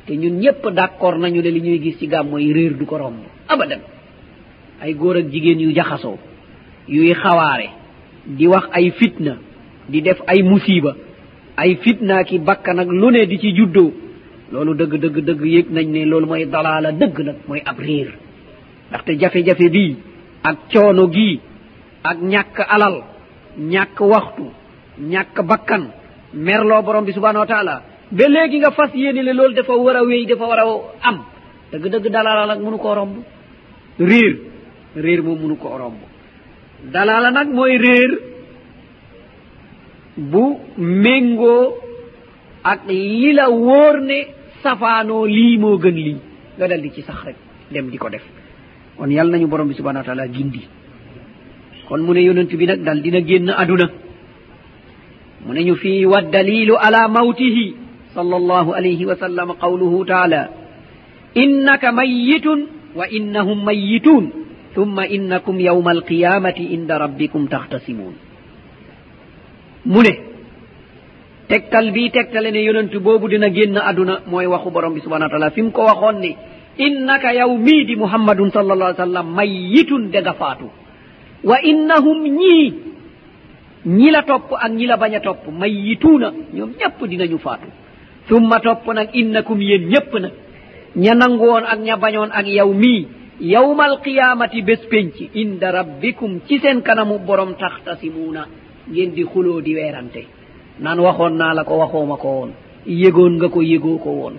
te 0.06 0.13
ñun 0.15 0.39
ñëpp 0.39 0.63
d' 0.74 0.80
accord 0.80 1.20
nañu 1.20 1.41
ne 1.41 1.50
li 1.50 1.62
ñuy 1.62 1.80
gis 1.82 1.98
ci 1.98 2.08
gàm 2.08 2.30
mooy 2.30 2.54
réer 2.54 2.74
du 2.78 2.86
ko 2.86 2.98
romb 2.98 3.18
abadan. 3.48 3.80
ay 4.82 4.94
góor 4.94 5.18
ak 5.18 5.30
jigéen 5.32 5.60
yu 5.60 5.72
jaxasoo 5.74 6.18
yuy 6.88 7.13
xawaare 7.13 7.70
di 8.26 8.48
wax 8.48 8.65
ay 8.72 8.91
fitna 8.91 9.38
di 9.89 10.02
def 10.02 10.22
ay 10.28 10.44
musiba 10.44 10.96
ay 11.58 11.76
fitna 11.84 12.24
ki 12.24 12.39
bakkan 12.39 12.80
ak 12.80 12.88
lu 12.88 13.12
ne 13.12 13.26
di 13.26 13.38
ci 13.39 13.54
juddoo. 13.54 13.91
loolu 14.52 14.74
dëgg 14.76 14.94
dëgg 15.04 15.18
dëgg 15.26 15.41
yëg 15.46 15.68
nañ 15.72 15.88
ne 15.91 16.06
loolu 16.06 16.28
mooy 16.28 16.46
dalaala 16.46 16.91
dëgg 16.91 17.18
nag 17.20 17.36
mooy 17.48 17.62
ab 17.65 17.80
réer 17.80 18.13
ndaxte 18.89 19.18
jafe-jafe 19.20 19.70
bii 19.70 19.96
ak 20.44 20.58
coono 20.72 21.08
gii 21.10 21.39
ak 22.04 22.18
ñàkk 22.22 22.58
alal 22.70 23.04
ñàkk 23.58 24.00
waxtu 24.00 24.46
ñàkk 25.00 25.41
bakkan 25.50 25.84
merloo 26.34 26.82
borom 26.84 27.06
bi 27.06 27.12
subhanahu 27.13 27.39
wa 27.39 27.48
taala 27.48 27.82
ba 28.12 28.28
léegi 28.28 28.58
nga 28.60 28.72
fas 28.72 28.91
yéene 28.94 29.24
ne 29.24 29.34
loolu 29.34 29.54
dafa 29.54 29.74
war 29.76 29.96
a 29.98 30.04
wéy 30.04 30.26
dafa 30.26 30.46
war 30.48 30.60
a 30.60 30.65
am. 31.10 31.18
Dëgg 31.72 31.86
dëgg 31.91 32.08
dalaala 32.12 32.46
nag 32.46 32.62
mënu 32.63 32.78
koo 32.78 32.94
romb. 32.94 33.15
Réer 34.00 34.36
réer 34.96 35.22
moom 35.22 35.39
mënu 35.39 35.56
koo 35.58 35.78
romb. 35.78 35.98
Dalaala 36.91 37.32
nag 37.32 37.48
mooy 37.54 37.78
réer 37.78 38.12
bu 40.18 40.58
méngoo 40.78 41.74
ak 42.63 42.86
li 42.88 43.34
la 43.34 43.50
wóor 43.50 44.02
ne 44.02 44.20
safaanoo 44.63 45.26
lii 45.26 45.58
moo 45.58 45.78
gën 45.78 45.94
lii. 45.96 46.18
Nga 46.58 46.68
dal 46.68 46.82
di 46.82 46.91
ci 46.91 47.02
sax 47.02 47.24
rek 47.26 47.36
dem 47.72 47.89
di 47.89 47.98
ko 47.98 48.10
def. 48.10 48.24
Kon 48.98 49.10
yàlla 49.12 49.32
nañu 49.38 49.48
borom 49.48 49.68
bi 49.68 49.74
subhanau 49.76 50.00
wa 50.02 50.06
taala 50.06 50.28
gindi. 50.28 50.62
Kon 51.88 52.02
mu 52.02 52.13
ne 52.13 52.22
yonent 52.22 52.52
bi 52.56 52.65
nag 52.65 52.82
dal 52.84 53.02
dina 53.02 53.20
génn 53.22 53.50
aduna 53.50 53.89
mu 55.46 55.54
ne 55.54 55.63
ñu 55.63 55.76
fii 55.76 56.06
wa 56.06 56.22
dalilu 56.22 56.76
ala 56.78 57.08
mawtihi. 57.08 57.76
صلى 58.15 58.36
الله 58.41 58.65
عليه 58.75 59.01
وسلم 59.06 59.51
قوله 59.51 59.93
تعالى 60.06 60.41
إنك 61.38 61.84
ميت 61.86 62.47
وإنهم 62.95 63.58
ميتون 63.65 64.23
ثم 64.75 64.97
إنكم 64.99 65.56
يوم 65.60 65.88
القيامة 65.89 66.58
عند 66.73 66.91
ربكم 66.91 67.41
تختصمون 67.56 68.15
منه 69.86 70.15
tegtal 71.51 71.93
bi 71.93 72.10
tegtale 72.10 72.49
ne 72.51 72.62
yonentu 72.67 72.97
boobu 73.06 73.28
dina 73.30 73.49
génn 73.54 73.78
aduna 73.78 74.15
mooy 74.32 74.47
waxu 74.54 74.69
borom 74.75 74.93
bi 74.97 75.01
subhanau 75.06 75.30
taala 75.30 75.49
fi 75.56 75.62
mu 75.62 75.69
ko 75.78 75.82
waxoon 75.89 76.17
ni 76.23 76.32
innaka 76.86 77.30
yow 77.39 77.51
mii 77.65 77.82
di 77.89 77.93
muhammadun 78.04 78.49
sallallah 78.56 78.88
ai 78.91 78.97
sallam 79.06 79.28
mayyitun 79.39 80.10
de 80.13 80.19
nga 80.25 80.34
faatu 80.41 80.67
wa 81.49 81.58
innahum 81.71 82.17
ñii 82.41 82.67
ñi 83.97 84.10
la 84.15 84.21
topp 84.30 84.47
ak 84.65 84.71
ñi 84.78 84.86
la 84.91 84.97
bañ 85.01 85.13
a 85.17 85.19
topp 85.28 85.41
mayyituuna 85.62 86.28
ñoom 86.56 86.71
ñépp 86.80 86.97
dinañu 87.12 87.38
faatu. 87.45 87.67
summa 88.30 88.60
topp 88.60 88.86
nag 88.94 89.10
innakum 89.14 89.62
yéen 89.62 89.88
ñépp 89.90 90.14
nag 90.20 90.32
ña 90.96 91.14
nangoon 91.16 91.64
ak 91.66 91.80
ña 91.80 91.96
bañoon 91.98 92.32
ak 92.32 92.48
yow 92.48 92.74
mii 92.74 93.08
yawmal 93.40 94.00
qiyamati 94.04 94.62
bés 94.62 94.82
penc 94.90 95.14
inda 95.34 95.72
rabbikum 95.72 96.40
ci 96.48 96.60
seen 96.60 96.82
kanamu 96.82 97.20
borom 97.20 97.54
taxtasimuuna. 97.56 98.46
Ngeen 98.90 99.14
di 99.16 99.24
xuloo 99.26 99.62
di 99.62 99.74
weerante. 99.76 100.24
Naan 100.80 101.00
waxoon 101.00 101.34
naa 101.38 101.54
la 101.54 101.64
ko 101.64 101.78
waxooma 101.78 102.18
ko 102.18 102.28
woon. 102.28 102.52
Yëgoon 102.86 103.34
nga 103.38 103.50
ko 103.50 103.62
yëgoo 103.62 103.98
ko 103.98 104.10
woon. 104.10 104.36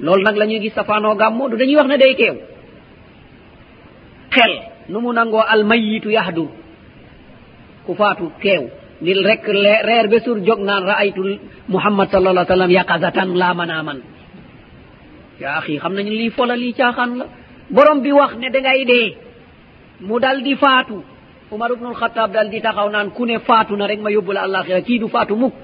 Loolu 0.00 0.22
nag 0.24 0.36
la 0.36 0.46
ñuy 0.46 0.60
gis 0.60 0.74
safaanoo 0.74 1.14
gàmmoo 1.14 1.48
du 1.48 1.56
dañuy 1.56 1.76
wax 1.76 1.86
ne 1.88 1.96
day 1.98 2.14
teew. 2.16 2.34
Xel 4.30 4.52
nu 4.88 5.00
mu 5.00 5.12
nangoo 5.12 5.40
almayitu 5.40 6.10
yahdur 6.10 6.48
ku 7.86 7.94
faatu 7.94 8.30
teew. 8.42 8.68
nil 9.04 9.20
rek 9.28 9.42
reer 9.88 10.06
be 10.12 10.18
sur 10.24 10.38
jog 10.46 10.60
naan 10.68 10.82
raaytu 10.90 11.22
muhammad 11.74 12.06
salallah 12.14 12.44
sallam 12.52 12.70
yaqazatan 12.78 13.28
laamanaman 13.40 13.98
ya 15.42 15.48
axi 15.58 15.74
xam 15.82 15.92
nañu 15.96 16.12
lii 16.20 16.30
fola 16.36 16.54
lii 16.62 16.72
caaxaan 16.78 17.10
la. 17.20 17.26
Borom 17.74 17.98
bi 18.04 18.10
wax 18.12 18.32
ne 18.40 18.48
dangay 18.54 18.84
dee. 18.90 19.08
Mu 20.06 20.16
dal 20.24 20.38
di 20.46 20.54
faatu. 20.62 20.96
Umar 21.54 21.70
ubnul 21.72 21.96
xataab 22.00 22.30
dal 22.36 22.48
di 22.52 22.60
taxaw 22.60 22.88
naan 22.94 23.08
ku 23.16 23.22
ne 23.26 23.36
faatu 23.48 23.72
na 23.76 23.86
rek 23.90 24.00
ma 24.04 24.10
yóbbu 24.16 24.32
la 24.32 24.40
àllaaxira 24.46 24.80
kii 24.86 24.98
du 25.02 25.08
faatu 25.14 25.34
mukk. 25.42 25.54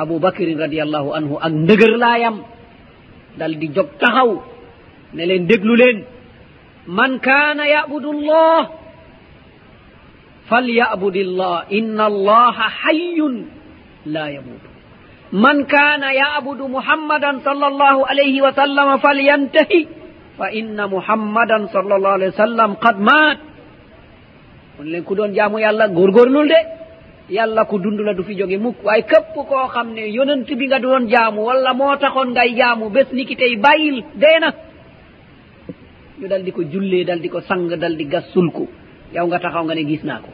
Aboubacrine 0.00 0.58
radiallahu 0.64 1.08
anhu 1.18 1.34
ak 1.46 1.52
ndëgër 1.62 1.92
laayam 2.02 2.36
dal 3.38 3.52
di 3.60 3.66
jog 3.76 3.88
taxaw 4.02 4.30
ne 5.14 5.22
leen 5.28 5.46
déglu 5.50 5.74
leen. 5.82 5.98
Man 6.86 7.12
kaana 7.26 7.64
yabudu 7.74 8.10
llah 8.28 8.62
falyabud 10.50 11.14
illah 11.24 11.56
inna 11.78 12.04
allaha 12.12 12.64
hayyun 12.82 13.34
la 14.14 14.24
yamutu 14.36 14.68
man 15.32 15.64
kana 15.74 16.08
yabudu 16.22 16.68
muhammadan 16.76 17.40
sall 17.46 17.58
llahu 17.80 18.00
alayhi 18.10 18.40
wa 18.46 18.52
sallam 18.60 18.88
falyantahi 19.04 19.80
fa 20.38 20.46
inna 20.60 20.84
muhammadan 20.96 21.62
sall 21.72 21.88
llahu 21.88 22.14
alayhi 22.18 22.32
wa 22.36 22.40
sallam 22.44 22.70
qad 22.84 22.96
mat 23.10 23.38
on 24.80 24.86
len 24.92 25.02
ku 25.08 25.14
doon 25.18 25.32
jaamu 25.38 25.58
yàlla 25.64 25.88
góorgóorlulde 25.88 26.60
yàlla 27.30 27.64
ku 27.70 27.78
dund 27.82 28.00
la 28.06 28.12
du 28.12 28.22
fi 28.22 28.34
jóge 28.36 28.58
mukk. 28.58 28.84
Waaye 28.84 29.02
képp 29.10 29.32
koo 29.34 29.66
xam 29.74 29.88
ne 29.96 30.04
yonent 30.16 30.44
bi 30.58 30.66
nga 30.66 30.78
doon 30.78 31.08
jaamu 31.12 31.40
walla 31.48 31.72
moo 31.74 31.96
taxoon 31.96 32.30
ngay 32.34 32.50
jaamu 32.58 32.90
bés 32.90 33.08
ni 33.16 33.24
ki 33.28 33.36
tey 33.40 33.56
bàyyil 33.64 33.98
deena 34.20 34.50
ñu 36.20 36.26
dal 36.28 36.42
di 36.44 36.50
ko 36.52 36.62
jullee 36.72 37.04
dal 37.08 37.20
di 37.24 37.28
ko 37.28 37.40
sang 37.48 37.68
dal 37.82 37.96
di 37.96 38.04
gas 38.12 38.26
sulku 38.34 38.68
yow 39.14 39.26
nga 39.26 39.38
taxaw 39.38 39.64
nga 39.64 39.74
ne 39.74 39.84
gis 39.84 40.02
naa 40.04 40.18
ko. 40.24 40.30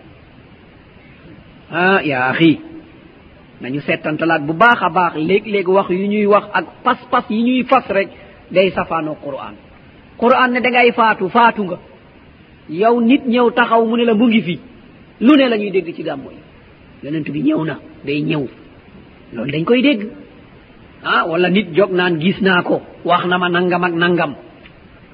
Ah 1.73 2.01
yaa 2.03 2.31
axi 2.31 2.61
nañu 3.61 3.81
settantalaat 3.81 4.43
bu 4.47 4.53
baax 4.53 4.79
a 4.83 4.89
baax 4.91 5.15
léeg-léeg 5.29 5.69
wax 5.69 5.89
yu 5.91 6.07
ñuy 6.09 6.27
wax 6.27 6.45
ak 6.59 6.67
pas-pas 6.85 7.25
yi 7.31 7.43
ñuy 7.43 7.65
fas 7.65 7.87
rek 7.89 8.09
day 8.51 8.71
safaanoo 8.71 9.17
qur'an. 9.25 9.55
Qur'an 10.19 10.49
ne 10.53 10.61
da 10.61 10.71
ngay 10.71 10.93
faatu 10.93 11.29
faatu 11.29 11.63
nga. 11.65 11.79
Yow 12.69 13.01
nit 13.01 13.23
ñëw 13.27 13.51
taxaw 13.53 13.85
mu 13.87 13.97
ne 13.97 14.05
la 14.05 14.15
mu 14.15 14.27
ngi 14.27 14.43
fi. 14.43 14.61
Lu 15.21 15.33
ne 15.37 15.49
la 15.49 15.57
ñuy 15.59 15.71
dégg 15.71 15.95
ci 15.95 16.03
gàmmo 16.03 16.31
yi. 16.31 16.39
Yonent 17.05 17.31
bi 17.31 17.43
ñëw 17.43 17.65
na 17.65 17.79
day 18.05 18.21
ñëw. 18.23 18.47
Loolu 19.33 19.51
dañ 19.53 19.65
koy 19.65 19.83
dégg. 19.83 20.09
Ah 21.05 21.27
wala 21.27 21.49
nit 21.51 21.69
jog 21.75 21.93
naan 21.93 22.19
gis 22.21 22.41
naa 22.41 22.63
ko 22.63 22.81
wax 23.05 23.27
na 23.27 23.39
ma 23.39 23.49
nangam 23.49 23.85
ak 23.85 23.93
nangam. 23.95 24.35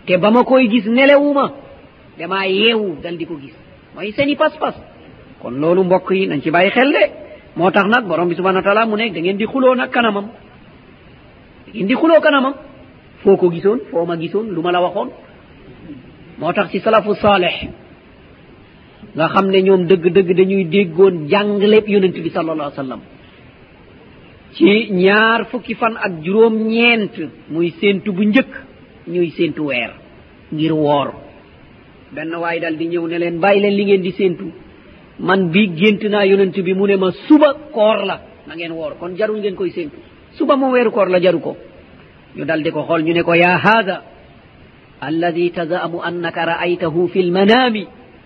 Te 0.07 0.17
ba 0.19 0.31
ma 0.31 0.45
koy 0.45 0.69
gis 0.69 0.87
nelewuma. 0.87 1.53
dama 2.19 2.47
yeewu 2.47 2.97
dal 3.03 3.17
di 3.17 3.27
ko 3.27 3.37
gis. 3.37 3.55
Mooy 3.95 4.13
seen 4.13 4.29
i 4.29 4.37
pas-pas. 4.37 4.75
Kon 5.41 5.51
loolu 5.61 5.85
mbokk 5.85 6.11
yi 6.11 6.27
nañ 6.27 6.41
ci 6.43 6.51
bàyyi 6.51 6.71
xel 6.71 6.93
de. 6.93 7.05
Moo 7.57 7.71
tax 7.71 7.87
nag 7.89 8.05
borom 8.07 8.29
bi 8.29 8.35
subhana 8.35 8.59
wa 8.59 8.63
taala 8.65 8.87
mu 8.87 8.97
ne 8.97 9.11
da 9.11 9.21
ngeen 9.21 9.37
di 9.37 9.47
xuloo 9.47 9.75
nag 9.75 9.91
kanamam. 9.91 10.27
Da 11.67 11.73
ngeen 11.73 11.87
di 11.87 11.95
xuloo 11.95 12.21
kanamam. 12.21 12.55
Foo 13.23 13.37
ko 13.37 13.51
gisoon 13.51 13.81
foo 13.91 14.05
ma 14.05 14.17
gisoon 14.17 14.47
lu 14.55 14.61
ma 14.63 14.71
la 14.73 14.81
waxoon. 14.81 15.09
Moo 16.39 16.53
tax 16.53 16.71
ci 16.71 16.81
salafu 16.81 17.15
saaleh 17.15 17.69
nga 19.17 19.29
xam 19.29 19.47
ne 19.51 19.63
ñoom 19.63 19.87
dëgg-dëgg 19.87 20.35
dañuy 20.37 20.65
déggoon 20.65 21.29
jàng 21.29 21.59
lépp 21.59 21.89
yonent 21.89 22.13
bi 22.25 22.31
sal 22.31 22.51
allah 22.51 22.71
sallam. 22.73 23.01
Ci 24.53 24.89
ñaar 24.93 25.47
fukki 25.51 25.75
fan 25.75 25.97
ak 25.97 26.23
juróom 26.23 26.55
ñeent 26.69 27.15
muy 27.49 27.71
séentu 27.81 28.13
bu 28.13 28.23
njëkk 28.25 28.53
ñuy 29.09 29.31
séentu 29.31 29.63
weer 29.67 29.93
ngir 30.53 30.73
woor. 30.73 31.26
benn 32.17 32.33
waay 32.43 32.59
dal 32.65 32.77
di 32.81 32.87
ñëw 32.93 33.05
ne 33.09 33.17
leen 33.23 33.37
bàyyi 33.45 33.61
leen 33.63 33.75
li 33.79 33.85
ngeen 33.85 34.03
di 34.07 34.13
séentu. 34.19 34.47
Man 35.19 35.51
bi 35.53 35.63
gént 35.81 36.03
naa 36.13 36.25
yonent 36.31 36.57
bi 36.67 36.73
mu 36.75 36.87
ne 36.87 36.97
ma 36.97 37.09
suba 37.27 37.49
koor 37.75 37.99
la 38.09 38.17
na 38.47 38.53
ngeen 38.55 38.73
woor. 38.73 38.93
Kon 39.01 39.13
jarul 39.19 39.39
ngeen 39.41 39.55
koy 39.55 39.71
séentu. 39.71 39.99
Suba 40.37 40.57
moom 40.57 40.73
weeru 40.73 40.91
koor 40.91 41.09
la 41.09 41.19
jaru 41.21 41.41
ko. 41.41 41.53
Ñu 42.37 42.45
dal 42.45 42.63
di 42.63 42.71
ko 42.71 42.81
xool 42.89 43.03
ñu 43.07 43.13
ne 43.15 43.23
ko 43.23 43.33
yaa 43.35 43.57
haada 43.65 43.97
alladi 45.01 45.51
tazamu 45.51 45.99
annaka 46.09 46.45
raaytahu 46.53 47.09
fi 47.13 47.23
lmanami 47.29 47.85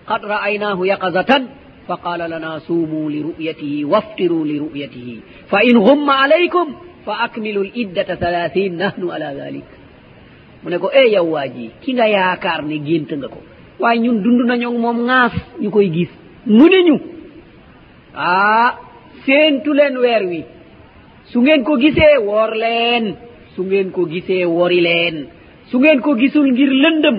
qad 0.09 0.21
raaynaahu 0.33 0.85
yaqazatan 0.91 1.43
fa 1.87 1.95
qala 2.05 2.27
lana 2.33 2.59
suumu 2.67 3.09
li 3.13 3.19
ru'yatihi 3.27 3.83
waftiru 3.93 4.39
li 4.49 4.55
ru'yatihi 4.63 5.15
fa 5.51 5.59
in 5.69 5.77
humma 5.87 6.13
alaykum 6.23 6.67
fa 7.05 7.13
akmilu 7.27 7.61
liddata 7.63 8.15
halahin 8.21 8.73
nahnu 8.81 9.11
ala 9.15 9.29
dalik 9.39 9.67
mu 10.63 10.69
ne 10.71 10.77
ko 10.83 10.87
e 11.01 11.03
yow 11.15 11.27
waa 11.35 11.47
ji 11.55 11.65
ki 11.81 11.91
nga 11.93 12.07
yaakaar 12.15 12.61
ne 12.69 12.77
gént 12.87 13.11
nga 13.19 13.27
ko? 13.27 13.39
waaye 13.81 13.99
ñun 13.99 14.21
dund 14.23 14.41
nañoo 14.47 14.77
moom 14.77 14.99
ŋaas 15.09 15.33
ñu 15.61 15.69
koy 15.69 15.89
gis. 15.95 16.09
Mu 16.45 16.65
ne 16.69 16.79
ñu? 16.87 16.95
Ah 18.15 18.75
séentu 19.25 19.73
leen 19.73 19.97
weer 19.97 20.23
wi. 20.29 20.43
Su 21.31 21.41
ngeen 21.41 21.63
ko 21.63 21.77
gisee 21.77 22.17
woor 22.27 22.51
leen. 22.55 23.15
Su 23.55 23.63
ngeen 23.63 23.91
ko 23.91 24.05
gisee 24.05 24.45
wori 24.45 24.81
leen. 24.81 25.27
Su 25.69 25.79
ngeen 25.79 25.99
ko 26.01 26.15
gisul 26.15 26.47
ngir 26.51 26.69
lëndëm 26.83 27.17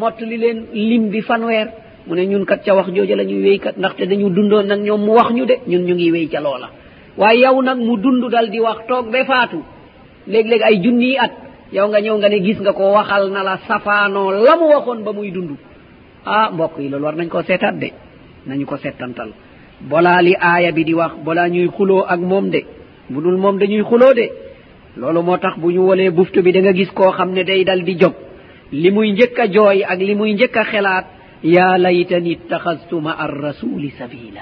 mottali 0.00 0.36
leen 0.38 0.58
lim 0.72 1.10
bi 1.10 1.20
fanweer. 1.22 1.68
Mu 2.06 2.14
ne 2.16 2.26
ñun 2.26 2.44
kat 2.44 2.64
ca 2.64 2.74
wax 2.74 2.88
jooja 2.94 3.16
la 3.16 3.24
ñuy 3.24 3.42
wéy 3.42 3.58
kat 3.58 3.76
ndaxte 3.76 4.06
dañu 4.06 4.28
dundoon 4.30 4.66
nag 4.66 4.80
ñoom 4.80 5.00
mu 5.04 5.12
wax 5.14 5.30
ñu 5.32 5.44
de 5.46 5.54
ñun 5.66 5.84
ñu 5.86 5.94
ngi 5.94 6.10
wéy 6.10 6.28
ca 6.28 6.40
loola. 6.40 6.68
Waaye 7.16 7.40
yow 7.42 7.62
nag 7.62 7.78
mu 7.78 7.96
dund 7.96 8.24
dal 8.30 8.50
di 8.50 8.58
wax 8.60 8.86
toog 8.88 9.10
ba 9.12 9.24
faatu. 9.24 9.58
Léeg-léeg 10.26 10.62
ay 10.62 10.80
junniy 10.82 11.16
at. 11.18 11.32
Yow 11.72 11.88
nga 11.88 12.00
ñëw 12.00 12.16
nga 12.18 12.28
ne 12.28 12.38
gis 12.44 12.58
nga 12.60 12.72
ko 12.72 12.92
waxal 12.92 13.30
na 13.30 13.42
la 13.42 13.56
safaanoo 13.68 14.30
la 14.44 14.56
mu 14.56 14.66
waxoon 14.74 15.02
ba 15.04 15.12
muy 15.12 15.30
dund. 15.30 15.50
ah 16.26 16.50
mbokk 16.52 16.78
yi 16.78 16.88
loolu 16.88 17.04
war 17.04 17.14
nañ 17.16 17.28
koo 17.28 17.42
seetaat 17.42 17.78
de. 17.78 17.92
Nañu 18.46 18.66
ko 18.66 18.76
settantal 18.76 19.30
bolaa 19.80 20.22
li 20.22 20.34
aaya 20.40 20.72
bi 20.72 20.84
di 20.84 20.94
wax 20.94 21.12
bolaa 21.24 21.48
ñuy 21.48 21.68
xuloo 21.68 22.04
ak 22.08 22.20
moom 22.20 22.50
de. 22.50 22.64
Bu 23.10 23.20
dul 23.20 23.36
moom 23.36 23.58
dañuy 23.58 23.82
xuloo 23.82 24.14
de. 24.14 24.30
Loolu 24.96 25.22
moo 25.22 25.36
tax 25.38 25.58
bu 25.58 25.70
ñu 25.72 25.80
wolee 25.86 26.10
buftu 26.10 26.42
bi 26.42 26.52
da 26.52 26.60
nga 26.60 26.72
gis 26.72 26.90
koo 26.92 27.10
xam 27.12 27.32
ne 27.32 27.44
day 27.44 27.64
dal 27.64 27.82
di 27.84 27.94
jóg. 27.98 28.14
Li 28.72 28.90
muy 28.90 29.12
njëkk 29.12 29.38
a 29.38 29.46
jooy 29.52 29.82
ak 29.84 29.98
li 29.98 30.14
muy 30.14 30.32
njëkk 30.34 30.56
a 30.56 30.64
xelaat 30.64 31.06
yaa 31.42 31.78
laytani 31.78 32.30
ittaxastu 32.32 33.00
ma 33.00 33.12
arrasuli 33.18 33.90
sabila 33.98 34.40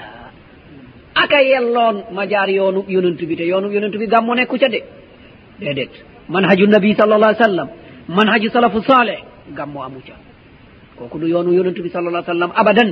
aka 1.15 1.41
yelloon 1.41 2.03
ma 2.13 2.25
jaar 2.29 2.49
yoonu 2.49 2.85
yonent 2.87 3.17
bi 3.29 3.35
te 3.35 3.43
yoonu 3.43 3.71
yonent 3.71 3.95
bi 3.97 4.07
gàmmu 4.07 4.33
nekku 4.35 4.57
ca 4.57 4.69
de. 4.69 4.81
Déedéet. 5.59 5.91
Man 6.29 6.45
haju 6.45 6.67
nabi 6.67 6.93
sal 6.95 7.11
allah 7.11 7.33
sallam 7.35 7.67
man 8.07 8.27
haju 8.29 8.49
salafu 8.49 8.81
saleh 8.81 9.19
gàmmu 9.57 9.79
amu 9.83 9.99
ca. 10.07 10.13
kooku 11.01 11.17
du 11.19 11.27
yoonu 11.33 11.51
yonentu 11.57 11.81
bi 11.83 11.89
sallallahu 11.89 12.25
sallam 12.25 12.51
abadan. 12.61 12.89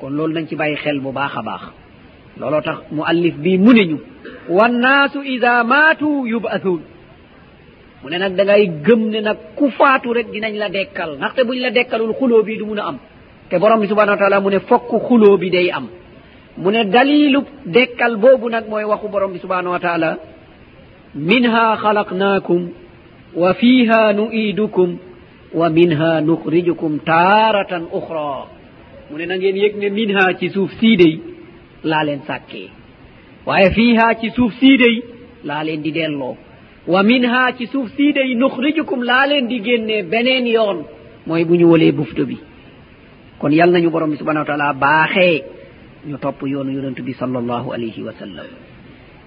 Kon 0.00 0.10
loolu 0.16 0.32
nañ 0.34 0.46
ci 0.48 0.56
bàyyi 0.56 0.76
xel 0.76 0.98
bu 1.00 1.12
baax 1.12 1.32
a 1.36 1.42
baax. 1.42 1.62
Looloo 2.40 2.60
tax 2.66 2.78
mu 2.90 3.02
allif 3.10 3.34
bii 3.44 3.58
mu 3.58 3.72
ne 3.72 3.84
ñu 3.90 3.98
wannaasu 4.48 5.22
ida 5.34 5.62
maatu 5.64 6.26
yubathuun. 6.26 6.80
Mu 8.02 8.10
ne 8.10 8.18
nag 8.18 8.34
da 8.34 8.44
ngay 8.44 8.62
gëm 8.86 9.00
ne 9.12 9.20
nag 9.20 9.36
ku 9.56 9.70
faatu 9.70 10.12
rek 10.12 10.28
dinañ 10.32 10.54
la 10.62 10.68
dekkal 10.68 11.10
ndaxte 11.18 11.40
buñ 11.46 11.58
la 11.64 11.70
dekkalul 11.70 12.12
xuloo 12.18 12.42
bi 12.42 12.56
du 12.58 12.64
mun 12.66 12.78
a 12.78 12.84
am. 12.88 12.98
Te 13.48 13.56
borom 13.58 13.80
bi 13.80 13.86
subhanau 13.88 14.14
wa 14.14 14.18
taala 14.22 14.40
mu 14.40 14.50
ne 14.50 14.58
fokk 14.60 14.90
xuloo 15.08 15.36
bi 15.38 15.50
day 15.50 15.70
am. 15.70 15.86
Mu 16.62 16.70
ne 16.70 16.84
dalilu 16.84 17.40
dekkal 17.66 18.16
boobu 18.16 18.48
nag 18.50 18.64
mooy 18.68 18.84
waxu 18.84 19.08
borom 19.08 19.32
bi 19.32 19.38
subhanau 19.38 19.70
wa 19.72 19.78
taala 19.80 20.18
minha 21.14 21.76
xalaqnaakum 21.82 22.60
wa 23.36 23.54
fiha 23.54 24.12
nu'idukum 24.12 24.88
wa 25.54 25.68
minha 25.70 26.20
nukhrijukum 26.20 26.98
taratan 27.04 27.84
ukhra. 27.98 28.46
Mu 29.10 29.18
ne 29.18 29.26
na 29.26 29.36
ngeen 29.36 29.56
yëg 29.56 29.74
ne 29.78 29.88
minha 29.90 30.24
ci 30.38 30.50
suuf 30.50 30.70
sii 30.80 30.96
day 30.96 31.14
laa 31.84 32.02
leen 32.04 32.20
sàkkee 32.26 32.68
waaye 33.46 33.70
fiiha 33.76 34.06
ci 34.20 34.30
suuf 34.36 34.52
sii 34.60 34.76
day 34.82 34.96
laa 35.44 35.62
leen 35.64 35.82
di 35.82 35.92
delloo. 35.92 36.36
Wa 36.86 37.02
minha 37.02 37.52
ci 37.58 37.66
suuf 37.66 37.88
sii 37.96 38.12
day 38.12 38.34
nukhrijukum 38.34 39.02
laa 39.02 39.26
leen 39.26 39.46
di 39.48 39.60
génnee 39.60 40.02
beneen 40.02 40.46
yoon 40.46 40.78
mooy 41.26 41.44
bu 41.44 41.54
ñu 41.56 41.66
walee 41.72 41.92
bufto 41.92 42.24
bi. 42.26 42.38
Kon 43.38 43.50
yal 43.52 43.70
nañu 43.70 43.90
borom 43.90 44.10
bi 44.10 44.16
subhanau 44.16 44.42
wa 44.44 44.46
taala 44.46 44.72
baaxee 44.72 45.42
ñu 46.08 46.16
topp 46.18 46.42
yoonu 46.46 46.70
yonent 46.72 46.98
bi 47.00 47.12
sallallahu 47.14 47.72
alayhi 47.72 48.02
wa 48.02 48.12
sallam. 48.18 48.46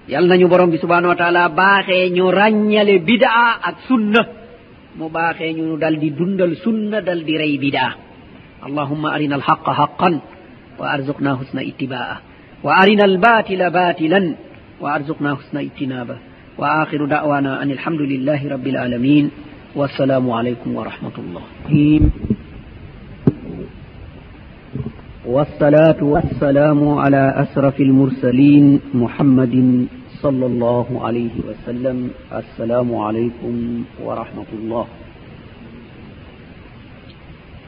Yal 0.08 0.26
nañu 0.26 0.48
borom 0.48 0.70
bi 0.70 0.78
subhanau 0.78 1.08
wa 1.10 1.16
taala 1.16 1.48
baaxee 1.48 2.10
ñu 2.10 2.24
ràññale 2.30 2.98
bidaa 2.98 3.58
ak 3.62 3.76
sunna. 3.88 4.22
mu 4.98 5.06
baaxee 5.16 5.52
ñu 5.58 5.66
dal 5.82 5.94
di 6.02 6.10
dundal 6.18 6.52
sunna 6.64 6.98
dal 7.08 7.20
di 7.28 7.34
rey 7.42 7.54
bidaa. 7.62 7.92
Allahumma 8.66 9.08
arina 9.16 9.34
alhaqa 9.40 9.72
haqan 9.80 10.14
wa 10.80 10.84
arzuqna 10.94 11.30
husna 11.38 11.62
ittibaa 11.70 12.14
wa 12.66 12.70
arina 12.82 13.04
albatila 13.10 13.70
batilan 13.70 14.26
wa 14.82 14.88
arzuqna 14.96 15.30
husna 15.38 15.60
ittinaba 15.68 16.16
wa 16.60 16.82
akhiru 16.82 17.06
dawana 17.06 17.52
an 17.62 17.70
alhamdulillahi 17.76 18.44
rabbil 18.54 18.76
alamin 18.86 19.26
wassalamu 19.78 20.34
alaykum 20.38 20.74
wa 20.74 20.82
rahmatullah. 20.90 21.44
والصلاة 25.28 26.00
والسلام 26.02 26.80
على 26.98 27.22
أسرف 27.36 27.76
المرسلين 27.80 28.80
محمد 28.94 29.54
صلى 30.23 30.45
الله 30.45 30.87
عليه 31.05 31.35
وسلم 31.47 31.97
السلام 32.31 32.89
عليكم 32.95 33.55
ورحمة 34.05 34.49
الله 34.53 34.85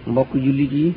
mbokk 0.05 0.37
jullit 0.37 0.69
yi 0.71 0.87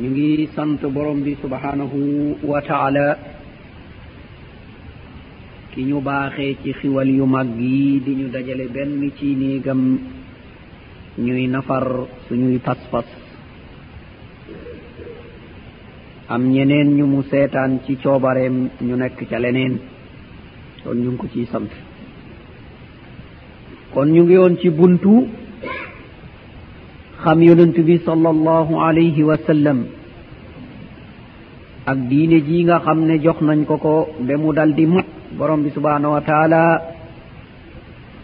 ñu 0.00 0.08
ngi 0.08 0.48
sant 0.56 0.80
borom 0.88 1.20
bi 1.20 1.36
subhanahu 1.36 2.00
wa 2.40 2.60
taala 2.64 3.08
ki 5.76 5.84
ñu 5.84 6.00
baaxee 6.00 6.56
ci 6.64 6.72
xiwal 6.80 7.08
yu 7.12 7.26
mag 7.28 7.48
yi 7.60 8.00
di 8.00 8.12
ñu 8.16 8.26
dajale 8.32 8.66
benn 8.72 9.04
ci 9.20 9.36
néegam 9.36 9.80
ñuy 11.20 11.44
nafar 11.52 12.08
suñuy 12.26 12.56
pas-pas 12.58 13.04
am 16.29 16.41
ñeneen 16.53 16.95
ñu 16.97 17.05
mu 17.05 17.21
seetaan 17.29 17.79
ci 17.85 17.95
coobareem 18.01 18.69
ñu 18.81 18.95
nekk 18.95 19.19
ca 19.29 19.37
leneen. 19.39 19.79
Kon 20.83 20.95
ñu 21.03 21.09
ngi 21.11 21.17
ko 21.17 21.27
ciy 21.33 21.45
sant. 21.51 21.69
Kon 23.93 24.07
ñu 24.13 24.23
ngi 24.23 24.37
woon 24.37 24.57
ci 24.57 24.69
buntu 24.69 25.27
xam 27.23 27.41
yonent 27.41 27.77
bi 27.87 27.97
sallallahu 28.05 28.73
alayhi 28.87 29.23
wa 29.23 29.37
sallam. 29.47 29.79
Ak 31.85 31.97
diine 32.09 32.37
ji 32.47 32.63
nga 32.63 32.79
xam 32.85 32.99
ne 33.05 33.19
jox 33.23 33.39
nañ 33.41 33.65
ko 33.65 33.77
ko 33.77 33.95
ba 34.19 34.33
mu 34.37 34.51
dal 34.53 34.73
di 34.73 34.85
mat 34.85 35.05
borom 35.37 35.61
bi 35.63 35.69
subhanahu 35.69 36.13
wa 36.15 36.21
taala 36.21 36.61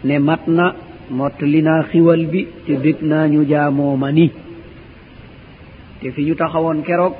ne 0.04 0.18
mat 0.18 0.42
na 0.48 0.74
mottali 1.10 1.62
naa 1.62 1.82
xiwal 1.90 2.22
bi 2.32 2.46
te 2.66 2.72
bég 2.82 2.98
naa 3.02 3.26
ñu 3.28 3.44
jaamoo 3.50 3.96
ma 3.96 4.10
ni. 4.12 4.26
Te 6.00 6.10
fi 6.10 6.24
ñu 6.24 6.34
taxawoon 6.34 6.82
keroog 6.82 7.14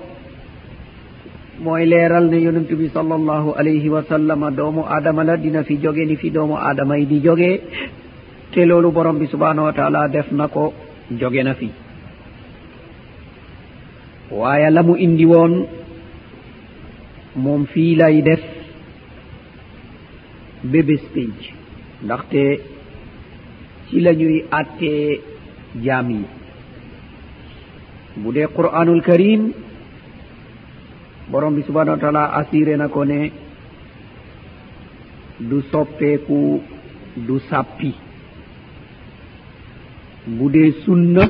mooy 1.65 1.85
leeral 1.87 2.27
ne 2.33 2.39
yonent 2.47 2.71
bi 2.81 2.87
sallallahu 2.97 3.55
alayhi 3.61 3.89
wa 3.95 4.03
sallama 4.11 4.51
doomu 4.51 4.83
aadama 4.95 5.23
la 5.29 5.37
dina 5.37 5.63
fi 5.69 5.75
jóge 5.85 6.05
ni 6.07 6.17
fi 6.17 6.31
doomu 6.31 6.57
aadama 6.57 6.99
yi 6.99 7.07
di 7.07 7.19
joge 7.27 7.51
te 8.53 8.65
loolu 8.67 8.91
borom 8.97 9.19
bi 9.19 9.27
subhanahu 9.35 9.67
wa 9.69 9.73
taala 9.79 10.09
def 10.09 10.29
na 10.33 10.49
ko 10.49 10.73
jóge 11.21 11.43
na 11.45 11.55
fi. 11.55 11.69
Waaye 14.31 14.71
la 14.71 14.83
mu 14.83 14.95
indi 14.97 15.25
woon 15.33 15.55
moom 17.37 17.67
fii 17.73 17.95
lay 18.01 18.23
def 18.23 18.43
bébés 20.73 21.03
pénc 21.15 21.39
ndaxte 22.05 22.43
ci 23.89 24.01
la 24.01 24.13
ñuy 24.15 24.45
àttee 24.51 25.21
jaam 25.85 26.11
yi. 26.11 26.25
Bu 28.17 28.33
dee 28.33 28.47
qur'anul 28.57 29.03
karim 29.03 29.53
borom 31.31 31.55
bi 31.55 31.63
subhanahu 31.63 31.97
wa 31.97 32.03
taala 32.03 32.25
assuré 32.41 32.77
na 32.77 32.89
ko 32.89 33.05
ne 33.05 33.31
du 35.41 35.63
soppeeku 35.71 36.61
du 37.17 37.39
sappi. 37.51 37.93
Bu 40.27 40.51
dee 40.51 40.73
sunna 40.85 41.25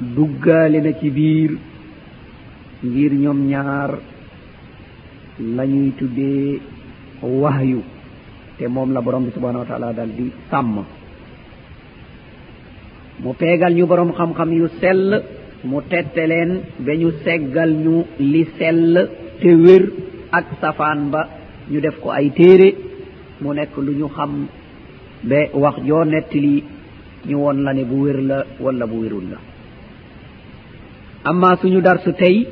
duggaale 0.00 0.78
na 0.82 0.92
ci 1.00 1.10
biir 1.10 1.50
ngir 2.84 3.12
ñoom 3.12 3.46
ñaar 3.48 3.90
lañuy 5.56 5.90
tuddee 5.98 6.60
wahyu 7.22 7.82
te 8.58 8.68
moom 8.68 8.92
la 8.92 9.00
borom 9.00 9.24
bi 9.24 9.30
subhanahu 9.34 9.62
wa 9.64 9.68
taala 9.70 9.92
dal 9.92 10.10
di 10.16 10.30
sàmm. 10.50 10.84
Mu 13.22 13.32
peegal 13.34 13.74
ñu 13.74 13.86
borom 13.86 14.12
xam-xam 14.12 14.50
yu 14.52 14.68
sell 14.80 15.22
mu 15.64 15.80
tette 15.90 16.22
leen 16.30 16.50
ba 16.84 16.92
ñu 17.00 17.10
seggal 17.24 17.70
ñu 17.84 17.94
li 18.18 18.42
sell 18.58 19.08
te 19.40 19.48
wér 19.64 19.82
ak 20.38 20.46
safaan 20.60 21.00
ba 21.12 21.22
ñu 21.70 21.80
def 21.80 21.96
ko 22.00 22.10
ay 22.10 22.30
téere 22.36 22.68
mu 23.40 23.52
nekk 23.54 23.74
lu 23.76 23.92
ñu 24.00 24.08
xam 24.16 24.32
ba 25.28 25.38
wax 25.62 25.76
joo 25.86 26.04
nettali 26.04 26.62
ñu 27.28 27.36
won 27.44 27.58
la 27.64 27.72
ne 27.72 27.84
bu 27.84 27.96
wér 28.04 28.18
la 28.22 28.38
wala 28.60 28.86
bu 28.86 28.96
wérul 29.02 29.26
la. 29.32 29.38
Amma 31.24 31.56
suñu 31.60 31.80
darsu 31.80 32.12
tey 32.12 32.46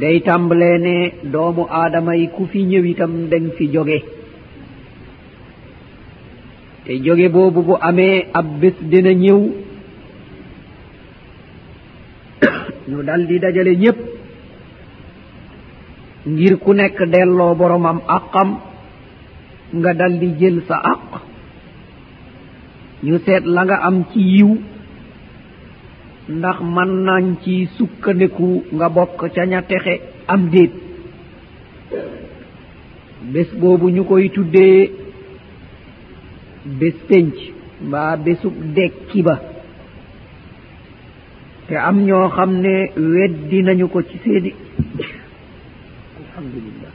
day 0.00 0.20
tàmbalee 0.26 0.78
ne 0.86 0.96
doomu 1.32 1.64
aadama 1.70 2.16
yi 2.16 2.28
ku 2.34 2.46
fi 2.50 2.62
ñëw 2.64 2.84
itam 2.92 3.12
dañ 3.30 3.44
fi 3.56 3.64
jóge. 3.72 3.98
Te 6.84 6.92
jóge 7.04 7.28
boobu 7.28 7.60
bu 7.62 7.74
amee 7.80 8.26
ab 8.32 8.46
bés 8.60 8.74
dina 8.90 9.12
ñëw 9.12 9.40
ñu 12.88 13.02
dal 13.02 13.26
di 13.26 13.38
dajale 13.38 13.72
ñépp 13.76 13.98
ngir 16.26 16.54
ku 16.58 16.72
nekk 16.74 16.98
delloo 17.12 17.54
boromam 17.54 17.98
àqam 18.16 18.50
nga 19.78 19.92
dal 19.94 20.18
di 20.20 20.28
jël 20.38 20.62
sa 20.68 20.76
àq 20.92 21.08
ñu 23.04 23.18
seet 23.24 23.44
la 23.54 23.62
nga 23.64 23.76
am 23.86 23.96
ci 24.12 24.20
yiw 24.20 24.50
ndax 26.28 26.58
mën 26.74 26.90
nañ 27.06 27.24
ci 27.42 27.68
sukkandiku 27.76 28.48
nga 28.76 28.88
bokk 28.88 29.18
ca 29.34 29.42
ña 29.46 29.60
texe 29.62 29.94
am 30.32 30.48
déet. 30.52 30.72
Bés 33.32 33.48
boobu 33.60 33.90
ñu 33.90 34.02
koy 34.04 34.28
tuddee 34.34 34.90
bés 36.78 36.94
penc 37.08 37.34
mbaa 37.86 38.16
bésub 38.16 38.54
dekki 38.74 39.22
ba. 39.22 39.36
te 41.67 41.75
am 41.77 41.97
ñoo 42.07 42.27
xam 42.35 42.51
ne 42.63 42.75
weddi 43.15 43.59
nañu 43.63 43.87
ko 43.93 43.99
ci 44.09 44.17
seeni 44.23 44.51
alhamdulillah 46.21 46.91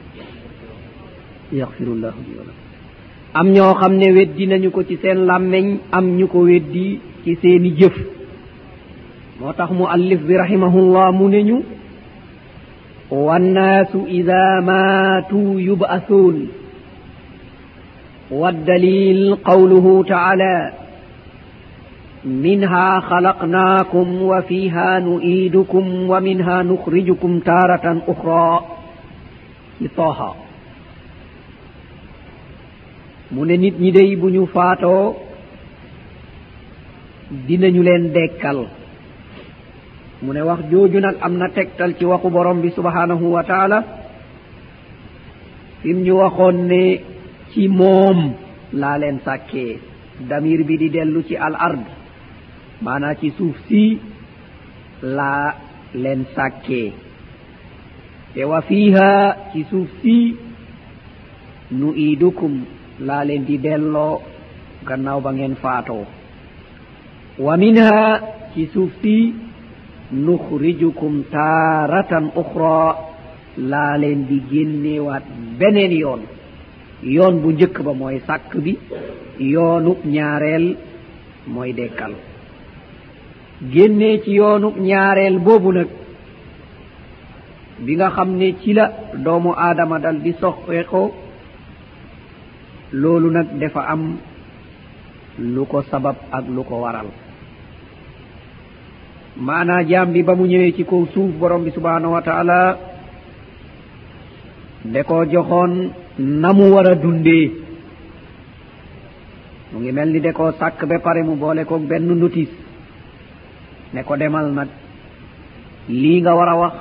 yaxfirullahu 1.61 2.19
li 2.27 2.33
wala 2.39 2.53
am 3.39 3.47
ñoo 3.55 3.75
xam 3.81 3.93
ne 4.01 4.07
weddi 4.17 4.47
nañu 4.47 4.71
ko 4.71 4.83
ci 4.89 4.97
seen 5.03 5.19
làmmeñ 5.29 5.67
am 5.93 6.07
ñu 6.19 6.27
ko 6.33 6.39
weddi 6.51 7.01
ci 7.25 7.33
seeni 7.43 7.71
jëf 7.79 7.97
moo 9.41 9.53
tax 9.53 9.71
mu 9.79 9.85
allif 9.87 10.21
bi 10.29 10.35
rahimahullah 10.37 11.07
mu 11.19 11.29
ne 11.29 11.41
ñu 11.49 11.59
wannaasu 13.11 13.99
ida 14.19 14.61
maatuu 14.69 15.59
yub'asuun 15.69 16.39
والدليل 18.31 19.35
قوله 19.35 20.05
تعالى 20.09 20.73
منها 22.27 23.01
خلقناكم 23.01 24.23
وفيها 24.23 24.99
نؤيدكم 24.99 25.85
ومنها 26.11 26.63
نخرجكم 26.63 27.39
تارة 27.41 27.87
أخرى 28.09 28.49
طه 29.97 30.35
mu 33.35 33.45
ne 33.45 33.57
nit 33.59 33.75
ñi 33.81 33.91
day 33.93 34.17
bu 34.17 34.29
ñu 34.31 34.47
faatoo 34.55 35.15
dinañu 37.47 37.83
leen 37.83 38.05
dekkal 38.15 38.59
mu 40.23 40.31
ne 40.33 40.41
wax 40.49 40.61
jooju 40.71 40.99
nag 41.01 41.17
am 41.27 41.35
na 41.39 41.49
tegtal 41.57 41.91
ci 41.99 42.05
waxu 42.11 42.29
borom 42.31 42.61
bi 42.63 42.71
subhanahu 42.79 43.25
wa 43.35 43.43
taala 43.51 43.79
fim 45.83 45.99
ñu 46.07 46.15
waxoon 46.23 46.57
ne 46.71 46.83
ci 47.53 47.69
moom 47.69 48.19
laa 48.81 48.97
leen 49.03 49.19
sàkkee 49.27 49.79
damir 50.29 50.61
bi 50.69 50.75
di 50.81 50.89
dellu 50.95 51.21
ci 51.29 51.35
al 51.37 51.55
ard 51.69 51.83
maanaa 52.86 53.16
ci 53.22 53.30
suuf 53.38 53.56
si 53.68 53.84
laa 55.18 55.46
leen 56.04 56.22
sàkkee 56.36 56.88
te 58.34 58.42
wa 58.52 58.60
fiiha 58.68 59.10
ci 59.52 59.62
suuf 59.70 59.90
si 60.02 60.18
nu 61.80 61.88
iidukum 62.06 62.54
laa 63.08 63.24
leen 63.28 63.44
di 63.50 63.56
delloo 63.66 64.14
gannaaw 64.88 65.20
ba 65.26 65.32
ngeen 65.38 65.56
faatoo 65.64 66.06
wa 67.46 67.54
minha 67.62 67.94
ci 68.54 68.64
suuf 68.74 68.92
si 69.02 69.16
nuxrijukum 70.26 71.14
taaratan 71.36 72.26
ukhra 72.42 72.78
laa 73.72 73.94
leen 74.02 74.20
di 74.30 74.38
génneewaat 74.52 75.24
beneen 75.60 75.92
yoon. 76.04 76.22
Yoon 77.16 77.36
bu 77.42 77.50
njëkk 77.52 77.78
ba 77.86 77.94
mooy 78.00 78.18
sàkk 78.28 78.52
bi 78.64 78.74
yoonu 79.54 79.92
ñaareel 80.14 80.66
mooy 81.54 81.72
dekkal. 81.74 82.14
génnee 83.70 84.22
ci 84.24 84.32
yoonu 84.34 84.74
ñaareel 84.80 85.40
boobu 85.40 85.72
nag 85.72 85.88
bi 87.80 87.96
nga 87.96 88.10
xam 88.10 88.30
ne 88.38 88.56
ci 88.62 88.74
la 88.74 88.92
doomu 89.14 89.52
aadama 89.58 90.00
dal 90.00 90.22
di 90.22 90.34
soxeekoo 90.40 91.12
loolu 92.94 93.30
nag 93.32 93.48
dafa 93.60 93.82
am 93.94 94.18
lu 95.40 95.66
ko 95.66 95.82
sabab 95.90 96.16
ak 96.32 96.46
lu 96.50 96.64
ko 96.64 96.76
waral. 96.82 97.08
Maanaa 99.38 99.84
jaam 99.88 100.12
bi 100.12 100.24
ba 100.24 100.36
mu 100.36 100.46
ñëwee 100.46 100.74
ci 100.76 100.84
kaw 100.84 101.06
suuf 101.14 101.32
borom 101.40 101.64
bi 101.64 101.72
subhanahu 101.72 102.14
wa 102.14 102.22
taala 102.22 102.78
da 104.86 105.04
koo 105.04 105.26
joxoon 105.26 105.92
na 106.18 106.54
mu 106.54 106.74
war 106.74 106.88
a 106.88 106.96
dundee. 106.96 107.52
Mu 109.72 109.80
ngi 109.80 109.92
mel 109.92 110.10
ni 110.12 110.20
da 110.20 110.32
koo 110.34 110.52
sàkk 110.52 110.86
ba 110.86 111.00
pare 111.00 111.24
mu 111.24 111.36
boole 111.36 111.64
koog 111.66 111.88
benn 111.88 112.08
notice. 112.20 112.52
ne 113.94 114.04
ko 114.04 114.16
demal 114.18 114.48
nag 114.54 114.70
lii 115.90 116.22
nga 116.22 116.34
war 116.36 116.50
a 116.50 116.56
wax 116.62 116.74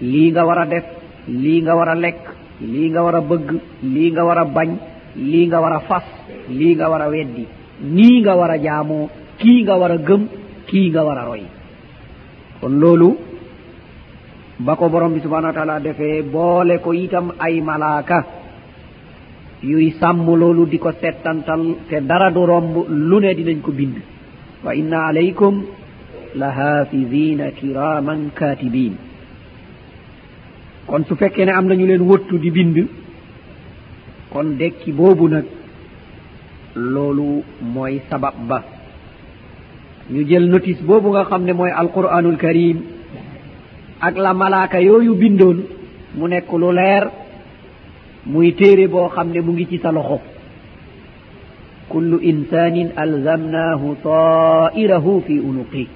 lii 0.00 0.30
nga 0.32 0.44
war 0.48 0.58
a 0.58 0.66
def 0.66 0.84
lii 1.28 1.60
nga 1.62 1.74
war 1.78 1.88
a 1.88 1.94
lekk 1.94 2.22
lii 2.72 2.88
nga 2.90 3.02
war 3.04 3.16
a 3.16 3.20
bëgg 3.20 3.48
lii 3.94 4.10
nga 4.12 4.24
war 4.24 4.38
a 4.38 4.44
bañ 4.44 4.70
lii 5.16 5.46
nga 5.46 5.60
war 5.60 5.72
a 5.72 5.80
fas 5.88 6.04
lii 6.58 6.74
nga 6.76 6.88
war 6.90 7.02
a 7.02 7.08
weddi 7.08 7.44
nii 7.96 8.20
nga 8.22 8.34
war 8.36 8.50
a 8.50 8.58
jaamoo 8.58 9.08
kii 9.40 9.62
nga 9.64 9.74
war 9.80 9.92
a 9.92 9.98
gëm 10.08 10.22
kii 10.68 10.90
nga 10.90 11.02
war 11.06 11.18
a 11.18 11.24
roy 11.24 11.42
kon 12.60 12.74
loolu 12.82 13.08
ba 14.58 14.76
ko 14.76 14.88
borom 14.88 15.12
bi 15.14 15.20
subhanau 15.20 15.48
wa 15.52 15.56
taala 15.58 15.80
defee 15.80 16.22
boole 16.22 16.78
ko 16.84 16.92
itam 16.92 17.26
ay 17.38 17.60
malaaka 17.60 18.18
yuy 19.62 19.90
sàmm 20.00 20.26
loolu 20.40 20.66
di 20.66 20.78
ko 20.78 20.90
settantal 21.00 21.62
te 21.88 22.00
dara 22.00 22.30
du 22.30 22.42
romb 22.46 22.74
lu 22.88 23.20
ne 23.20 23.34
dinañ 23.34 23.60
ko 23.60 23.70
bind 23.72 23.96
wa 24.64 24.74
inna 24.74 25.06
alaykum 25.08 25.54
lahafizina 26.36 27.50
kiraman 27.58 28.30
katibin. 28.34 28.94
Kon 30.86 31.04
su 31.08 31.16
fekkee 31.16 31.44
ne 31.46 31.52
am 31.52 31.66
nañu 31.66 31.86
leen 31.86 32.02
wëttu 32.02 32.38
di 32.38 32.50
bind 32.50 32.76
kon 34.32 34.56
dekki 34.58 34.92
boobu 34.92 35.28
nag 35.28 35.44
loolu 36.74 37.42
mooy 37.62 38.00
sabab 38.10 38.34
ba. 38.48 38.58
Ñu 40.10 40.22
jël 40.28 40.46
notice 40.48 40.82
boobu 40.82 41.08
nga 41.10 41.24
xam 41.24 41.42
ne 41.44 41.52
mooy 41.52 41.70
alquranul 41.70 42.36
karim 42.36 42.78
ak 44.00 44.14
la 44.16 44.34
malaaka 44.34 44.80
yooyu 44.80 45.14
bindoon 45.14 45.58
mu 46.16 46.28
nekk 46.28 46.52
lu 46.52 46.70
leer 46.72 47.04
muy 48.26 48.52
téere 48.54 48.86
boo 48.88 49.08
xam 49.08 49.28
ne 49.32 49.40
mu 49.40 49.52
ngi 49.52 49.66
ci 49.66 49.78
sa 49.78 49.90
loxo. 49.92 50.20
Kullu 51.88 52.18
insanin 52.20 52.90
alzamnahu 52.96 53.96
taa'irahu 54.02 55.22
fi 55.26 55.38
unuqi. 55.40 55.88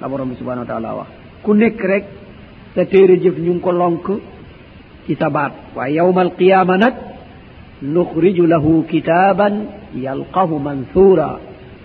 la 0.00 0.08
borom 0.08 0.28
bi 0.30 0.36
subhanahu 0.36 0.64
wa 0.66 0.70
taala 0.72 0.90
wax. 0.94 1.08
Ku 1.42 1.54
nekk 1.54 1.80
rek 1.82 2.04
sa 2.74 2.84
téere 2.84 3.16
jëf 3.22 3.36
ñu 3.38 3.52
ngi 3.54 3.60
ko 3.60 3.72
lonk 3.72 4.06
ci 5.06 5.14
sa 5.16 5.30
baat. 5.30 5.52
Waaye 5.76 5.94
yawma 5.94 6.20
alqiyama 6.20 6.76
nag 6.78 6.94
nuxriju 7.82 8.46
lahu 8.46 8.84
kitaban 8.90 9.54
yalqahu 9.94 10.58
mansuura. 10.58 11.40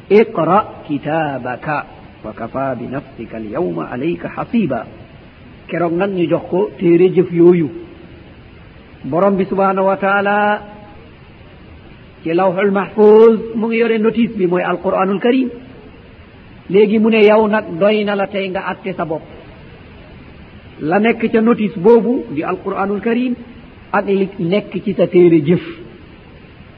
Iqra 0.10 0.84
kitabaka 0.88 1.78
wa 2.24 2.32
kafa 2.34 2.76
bi 2.76 2.86
nafsika 2.88 3.38
alyawma 3.38 3.88
alayka 3.92 4.28
hasiba 4.36 4.86
keroog 5.68 5.94
nag 5.94 6.12
ñu 6.12 6.28
jox 6.30 6.44
ko 6.50 6.70
téere 6.80 7.10
jëf 7.16 7.32
yooyu. 7.32 7.70
Borom 9.04 9.36
bi 9.36 9.46
subhanahu 9.46 9.88
wa 9.88 9.98
taala 9.98 10.38
ci 12.24 12.34
lawxul 12.34 12.72
mahfuz 12.72 13.40
mu 13.56 13.68
ngi 13.68 13.78
yore 13.78 13.98
notice 14.00 14.36
bi 14.38 14.48
mooy 14.48 14.62
alquranul 14.64 15.20
karim. 15.20 15.50
léegi 16.70 17.00
mu 17.00 17.10
ne 17.10 17.24
yow 17.26 17.48
nag 17.48 17.66
doy 17.80 18.04
na 18.04 18.16
la 18.16 18.28
tey 18.28 18.50
nga 18.50 18.62
atte 18.72 18.94
sa 18.98 19.06
bopp. 19.06 19.24
la 20.80 21.00
nekk 21.00 21.32
ca 21.32 21.42
notice 21.42 21.78
boobu 21.80 22.26
di 22.34 22.44
alquranul 22.44 23.02
karim 23.02 23.36
ak 23.92 24.06
li 24.08 24.30
nekk 24.40 24.72
ci 24.84 24.94
sa 24.94 25.08
téere 25.08 25.42
jëf. 25.48 25.64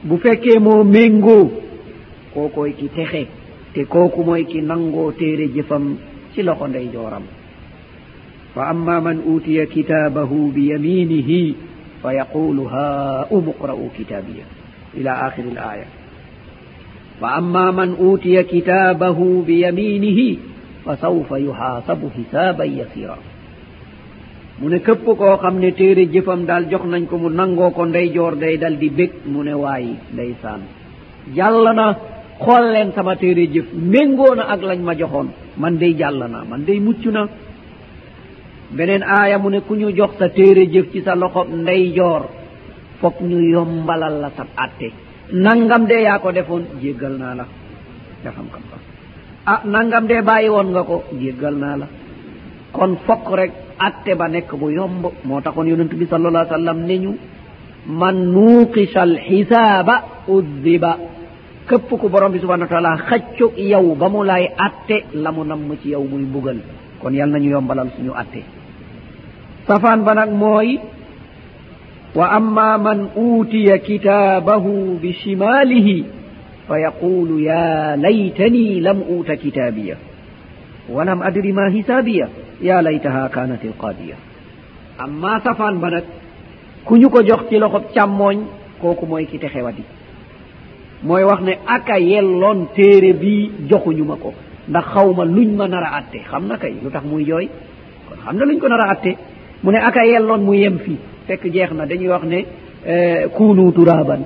bu 0.04 0.16
fekkee 0.22 0.58
moo 0.58 0.84
méngoo 0.84 1.50
kookooy 2.34 2.72
ki 2.78 2.88
texe 2.96 3.22
te 3.72 3.84
kooku 3.92 4.20
mooy 4.24 4.44
ki 4.50 4.60
nangoo 4.62 5.12
téere 5.12 5.46
jëfam 5.54 5.84
ci 6.34 6.42
loxo 6.42 6.66
ndey 6.68 6.86
jooram 6.92 7.22
fa 8.54 8.62
amma 8.72 9.00
man 9.00 9.18
utiya 9.34 9.66
kitaabahu 9.66 10.52
bi 10.54 10.62
yaminihi 10.70 11.56
fa 12.02 12.12
yaqulu 12.18 12.64
ha 12.72 12.84
umuqra'u 13.36 13.86
kitaabiya 13.96 14.44
ila 14.98 15.12
akhiri 15.26 15.50
l 15.56 15.58
aya 15.72 15.86
فأما 17.20 17.70
من 17.70 17.96
أوتي 18.00 18.42
كتابه 18.42 19.18
بيمينه 19.46 20.36
فسوف 20.84 21.30
يحاسب 21.30 22.00
حسابا 22.16 22.64
يسيرا. 22.64 23.18
mu 24.60 24.68
ne 24.68 24.78
képp 24.80 25.04
koo 25.04 25.36
xam 25.42 25.58
ne 25.60 25.70
téere 25.78 26.04
jëfam 26.12 26.40
daal 26.48 26.64
jox 26.70 26.84
nañ 26.92 27.02
ko 27.10 27.16
mu 27.22 27.28
nangoo 27.28 27.70
ko 27.76 27.82
ndey 27.86 28.06
joor 28.14 28.34
day 28.42 28.56
dal 28.62 28.76
di 28.80 28.88
bég 28.98 29.10
mu 29.32 29.42
ne 29.44 29.54
waayi 29.62 29.94
day 30.16 30.32
saan 30.42 30.60
jàll 31.36 31.64
na 31.78 31.86
xool 32.44 32.64
leen 32.72 32.88
sama 32.96 33.14
téere 33.20 33.44
jëf 33.54 33.66
méngoo 33.92 34.34
na 34.34 34.42
ak 34.52 34.60
lañ 34.68 34.80
ma 34.88 34.94
joxoon 35.00 35.28
man 35.60 35.74
day 35.80 35.92
jàll 36.00 36.18
na 36.32 36.38
man 36.50 36.64
day 36.68 36.78
mucc 36.86 37.04
na. 37.16 37.22
beneen 38.76 39.02
aaya 39.16 39.36
mu 39.38 39.48
ne 39.50 39.60
ku 39.66 39.74
ñu 39.80 39.88
jox 39.98 40.12
sa 40.18 40.26
téere 40.36 40.64
jëf 40.72 40.86
ci 40.92 41.00
sa 41.06 41.14
loxob 41.14 41.48
ndey 41.62 41.82
joor 41.96 42.22
foog 43.00 43.16
ñu 43.28 43.38
yombalal 43.54 44.14
la 44.22 44.30
sab 44.36 44.48
àtte. 44.64 44.88
nangam 45.32 45.86
de 45.86 46.02
yaa 46.02 46.18
ko 46.18 46.32
defoon 46.32 46.64
jéggal 46.82 47.18
naa 47.18 47.34
la. 47.34 47.44
Defam 48.24 48.46
kam 48.52 48.62
kam 48.70 48.80
ah 49.46 49.60
nangam 49.64 50.06
de 50.06 50.20
bàyyi 50.22 50.48
woon 50.48 50.70
nga 50.72 50.82
ko 50.82 51.04
jéggal 51.20 51.54
naa 51.54 51.76
la. 51.76 51.86
Kon 52.72 52.96
fokk 53.06 53.26
rek 53.38 53.52
atte 53.78 54.14
ba 54.16 54.28
nekk 54.28 54.54
bu 54.54 54.70
yomb. 54.70 55.04
Moo 55.24 55.40
taxoon 55.40 55.66
yonent 55.68 55.92
bi 55.94 56.06
sallallah 56.06 56.48
sallam 56.48 56.78
ne 56.86 56.98
ñu 56.98 57.12
man 57.86 58.16
nuuqisha 58.32 59.00
alxisaaba 59.02 60.02
uddiba. 60.28 60.98
Képp 61.68 61.88
ku 61.88 62.08
borom 62.08 62.32
bi 62.32 62.38
subhanau 62.38 62.66
wa 62.66 62.72
taala 62.72 62.96
xaccu 63.08 63.52
yow 63.56 63.94
ba 63.94 64.08
mu 64.08 64.22
lay 64.24 64.50
atte 64.56 65.04
la 65.14 65.32
mu 65.32 65.44
namm 65.44 65.74
ci 65.82 65.88
yow 65.90 66.04
muy 66.04 66.22
mbugal. 66.22 66.58
Kon 67.00 67.12
yal 67.14 67.30
nañu 67.30 67.50
yombalal 67.50 67.90
suñu 67.96 68.12
atte. 68.14 68.42
Safaan 69.66 70.04
ba 70.04 70.14
nag 70.14 70.30
mooy 70.30 70.78
واما 72.15 72.77
من 72.77 73.07
اوتي 73.17 73.77
كتابه 73.77 74.65
بشماله 75.03 76.03
فيقول 76.67 77.43
يا 77.43 77.95
ليتني 77.95 78.79
لم 78.79 79.03
اوت 79.09 79.31
كتابيه 79.31 79.97
ولم 80.89 81.23
ادر 81.23 81.51
ما 81.53 81.71
حسابيه 81.75 82.29
يا 82.61 82.81
ليتها 82.81 83.27
كانت 83.27 83.65
القاضيه 83.65 84.13
اما 85.03 85.39
سفان 85.39 85.79
بنك 85.79 86.03
كنيوكو 86.85 87.21
جوخ 87.21 87.41
تي 87.49 87.57
لوخو 87.57 87.79
تاموñ 87.95 88.37
koku 88.81 89.05
moy 89.05 89.25
ki 89.29 89.37
texewati 89.39 89.83
mooy 91.03 91.23
wax 91.23 91.41
ne 91.41 91.53
aka 91.67 91.99
yelloon 91.99 92.67
téere 92.75 93.13
bi 93.13 93.51
joxuñu 93.69 94.03
ma 94.03 94.15
ko 94.15 94.33
ndax 94.69 94.85
xawma 94.93 95.23
luñ 95.25 95.49
ma 95.55 95.67
nar 95.67 95.83
a 95.83 95.97
atte 95.99 96.19
xam 96.29 96.47
na 96.47 96.57
kay 96.57 96.73
lu 96.83 96.89
tax 96.89 97.03
muy 97.05 97.23
jooy 97.25 97.47
kon 98.09 98.17
xam 98.25 98.35
na 98.37 98.45
luñ 98.45 98.59
ko 98.59 98.67
nar 98.67 98.81
a 98.81 98.91
atte 98.91 99.11
mu 99.63 99.71
ne 99.71 99.77
aka 99.77 100.01
yelloon 100.05 100.41
mu 100.41 100.53
yem 100.53 100.77
fii 100.79 100.97
fekk 101.26 101.44
jeex 101.52 101.70
na 101.72 101.86
dañuy 101.86 102.08
wax 102.08 102.22
ne 102.24 102.44
euh, 102.86 103.28
kuunu 103.36 103.72
turaban 103.72 104.22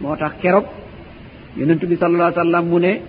moo 0.00 0.16
tax 0.16 0.32
keroog 0.40 0.64
yonentu 1.56 1.86
bi 1.86 1.96
sallallah 1.96 2.32
sallam 2.34 2.66
mu 2.68 2.78
ne 2.80 3.00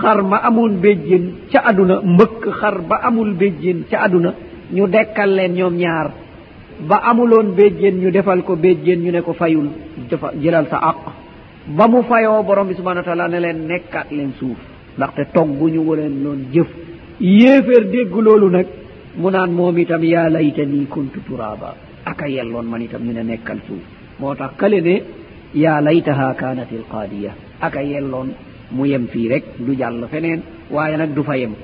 xar 0.00 0.22
ma 0.22 0.36
amul 0.48 0.70
béjjén 0.84 1.24
ca 1.50 1.60
aduna 1.70 2.00
mbëkk 2.02 2.42
xar 2.60 2.80
ba 2.88 2.96
amul 3.02 3.32
béjjén 3.34 3.84
ca 3.90 4.00
aduna 4.02 4.34
ñu 4.72 4.86
dekkal 4.88 5.30
leen 5.36 5.52
ñoom 5.54 5.74
ñaar. 5.76 6.10
Ba 6.88 6.96
amuloon 7.10 7.54
béjjén 7.54 8.00
ñu 8.00 8.10
defal 8.10 8.42
ko 8.42 8.56
béjjén 8.56 9.00
ñu 9.04 9.10
ne 9.12 9.20
ko 9.22 9.32
fayul 9.34 9.68
dafa 10.10 10.32
jëlal 10.42 10.66
sa 10.70 10.78
aq 10.78 10.98
ba 11.76 11.86
mu 11.88 12.02
fayoo 12.02 12.42
borom 12.42 12.68
bi 12.68 12.74
subhanau 12.74 13.02
wa 13.02 13.04
taala 13.04 13.28
ne 13.28 13.38
leen 13.40 13.66
nekkaat 13.68 14.10
leen 14.10 14.32
suuf. 14.38 14.58
Ndaxte 14.96 15.22
togguñu 15.34 15.80
waleen 15.88 16.22
loon 16.24 16.40
jëf. 16.52 16.68
Yéeféer 17.20 17.84
dégg 17.90 18.14
loolu 18.14 18.48
nag 18.50 18.66
mu 19.16 19.30
naan 19.30 19.50
moom 19.52 19.78
itam 19.78 20.02
yaa 20.04 20.28
layta 20.28 20.64
nii 20.64 20.86
kuntu 20.86 21.20
turaba 21.26 21.74
aka 22.10 22.26
yelloon 22.28 22.66
man 22.70 22.82
itam 22.82 23.02
ñu 23.06 23.12
ne 23.12 23.22
nekkal 23.22 23.58
suuf 23.66 23.82
moo 24.20 24.34
tax 24.34 24.52
kale 24.60 24.80
de 24.86 24.94
yaa 25.54 25.80
laytaha 25.80 26.34
kanat 26.40 26.70
alqaadiya. 26.72 27.32
Aka 27.60 27.80
yelloon 27.82 28.28
mu 28.72 28.84
yem 28.86 29.06
fii 29.12 29.28
rek 29.28 29.44
du 29.64 29.74
jàll 29.80 30.00
feneen 30.10 30.40
waaye 30.70 30.96
nag 30.96 31.10
du 31.14 31.22
fa 31.22 31.36
yem. 31.36 31.54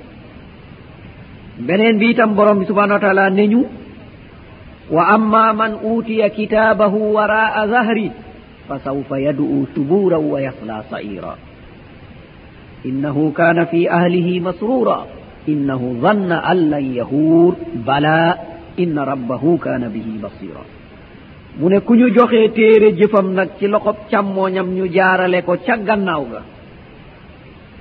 Beneen 1.67 1.99
bi 1.99 2.11
itam 2.13 2.35
borom 2.37 2.59
bi 2.61 2.67
subhanau 2.67 2.97
wa 2.99 3.05
taala 3.05 3.31
ne 3.31 3.45
ñu 3.53 3.63
wa 4.91 5.03
amma 5.17 5.53
man 5.53 5.73
uutiya 5.85 6.29
kitaabahu 6.31 7.13
waraa 7.17 7.67
zahri 7.73 8.09
fa 8.69 8.79
sawfa 8.85 9.17
yad'u 9.27 9.67
suburan 9.75 10.23
wa 10.33 10.39
yasla 10.41 10.77
sa'ira 10.91 11.35
innahu 12.89 13.33
kana 13.39 13.67
fi 13.67 13.89
ahlihi 13.89 14.41
masrura 14.41 14.99
innahu 15.53 15.99
dhanna 16.05 16.37
an 16.53 16.59
lan 16.73 16.85
yahuur. 17.01 17.53
Bala 17.89 18.21
inna 18.79 19.05
rabbahu 19.05 19.59
kana 19.59 19.89
bihi 19.89 20.19
basira 20.23 20.63
mu 21.59 21.69
ne 21.69 21.81
ku 21.81 21.95
ñu 21.95 22.09
joxee 22.15 22.49
téere 22.53 22.93
jëfam 22.99 23.33
nag 23.35 23.49
ci 23.59 23.67
loxob 23.67 23.97
càmmooñam 24.11 24.69
ñu 24.77 24.87
jaarale 24.93 25.43
ko 25.43 25.57
ca 25.67 25.77
gannaaw 25.77 26.25
ga. 26.31 26.43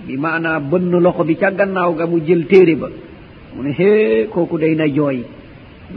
Bi 0.05 0.17
maanaa 0.17 0.59
bënn 0.59 0.91
loxo 1.05 1.23
bi 1.23 1.35
ca 1.35 1.51
gannaaw 1.51 1.93
ga 1.95 2.05
mu 2.07 2.19
jël 2.25 2.45
téere 2.47 2.75
ba. 2.75 2.87
Mu 3.55 3.61
ne 3.63 3.71
hee 3.77 4.27
kooku 4.33 4.57
day 4.57 4.73
na 4.75 4.87
jooy. 4.87 5.23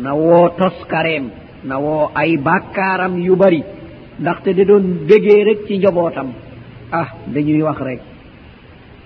Na 0.02 0.12
woo 0.14 0.48
toskareem 0.58 1.26
na 1.64 1.78
woo 1.78 2.10
ay 2.14 2.36
bàkkaaram 2.36 3.16
yu 3.18 3.36
bari. 3.36 3.62
Ndaxte 4.20 4.54
da 4.54 4.64
doon 4.64 4.84
bégee 5.08 5.44
rek 5.44 5.66
ci 5.66 5.78
njobootam 5.78 6.28
ah 6.92 7.08
dañuy 7.32 7.62
wax 7.62 7.78
rek. 7.80 8.00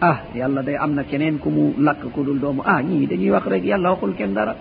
Ah 0.00 0.18
yàlla 0.34 0.62
day 0.62 0.76
am 0.76 0.94
na 0.94 1.04
keneen 1.04 1.38
ku 1.38 1.48
mu 1.50 1.74
lakk 1.78 2.02
ku 2.12 2.22
dul 2.24 2.38
doomu. 2.40 2.62
Ah 2.64 2.82
ñii 2.82 3.06
dañuy 3.06 3.30
wax 3.30 3.44
rek 3.46 3.64
yàlla 3.64 3.90
waxul 3.90 4.14
kenn 4.16 4.34
dara. 4.34 4.56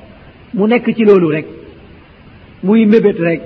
mu 0.53 0.67
nekk 0.67 0.85
ci 0.95 1.03
loolu 1.05 1.29
rek 1.31 1.45
muy 2.63 2.85
mébét 2.85 3.17
rek. 3.19 3.41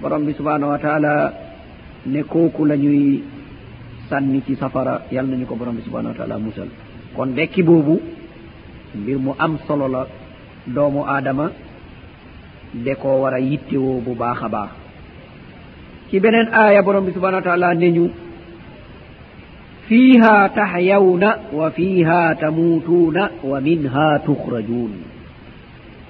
Borom 0.00 0.24
bi 0.26 0.32
subhanahu 0.34 0.70
wa 0.70 0.78
taala 0.78 1.32
ne 2.06 2.22
kooku 2.22 2.64
la 2.64 2.76
ñuy 2.76 3.22
sànni 4.08 4.42
ci 4.46 4.54
safara 4.56 5.02
yàlla 5.12 5.30
nañu 5.36 5.46
ko 5.46 5.54
borom 5.56 5.74
bi 5.76 5.82
subhanahu 5.82 6.12
wa 6.12 6.18
taala 6.18 6.38
musal. 6.38 6.68
Kon 7.16 7.34
dekki 7.34 7.62
boobu 7.62 8.00
mbir 8.94 9.18
mu 9.18 9.32
am 9.38 9.58
solo 9.66 9.88
la 9.88 10.06
doomu 10.66 11.04
aadama 11.06 11.50
de 12.74 12.94
koo 12.94 13.20
war 13.22 13.34
a 13.34 13.40
yittewoo 13.40 14.00
bu 14.04 14.14
baax 14.14 14.42
a 14.42 14.48
baax. 14.48 14.70
Ci 16.10 16.20
beneen 16.20 16.48
aaya 16.52 16.82
borom 16.82 17.04
bi 17.06 17.12
subhanahu 17.12 17.40
wa 17.42 17.48
taala 17.48 17.74
ne 17.74 17.88
ñu 17.90 18.10
fiiha 19.88 20.48
taxyawna 20.54 21.30
wa 21.52 21.70
fiiha 21.70 22.34
tamuutuuna 22.40 23.30
wa 23.44 23.60
minha 23.60 24.18
tuxrajuun. 24.26 24.92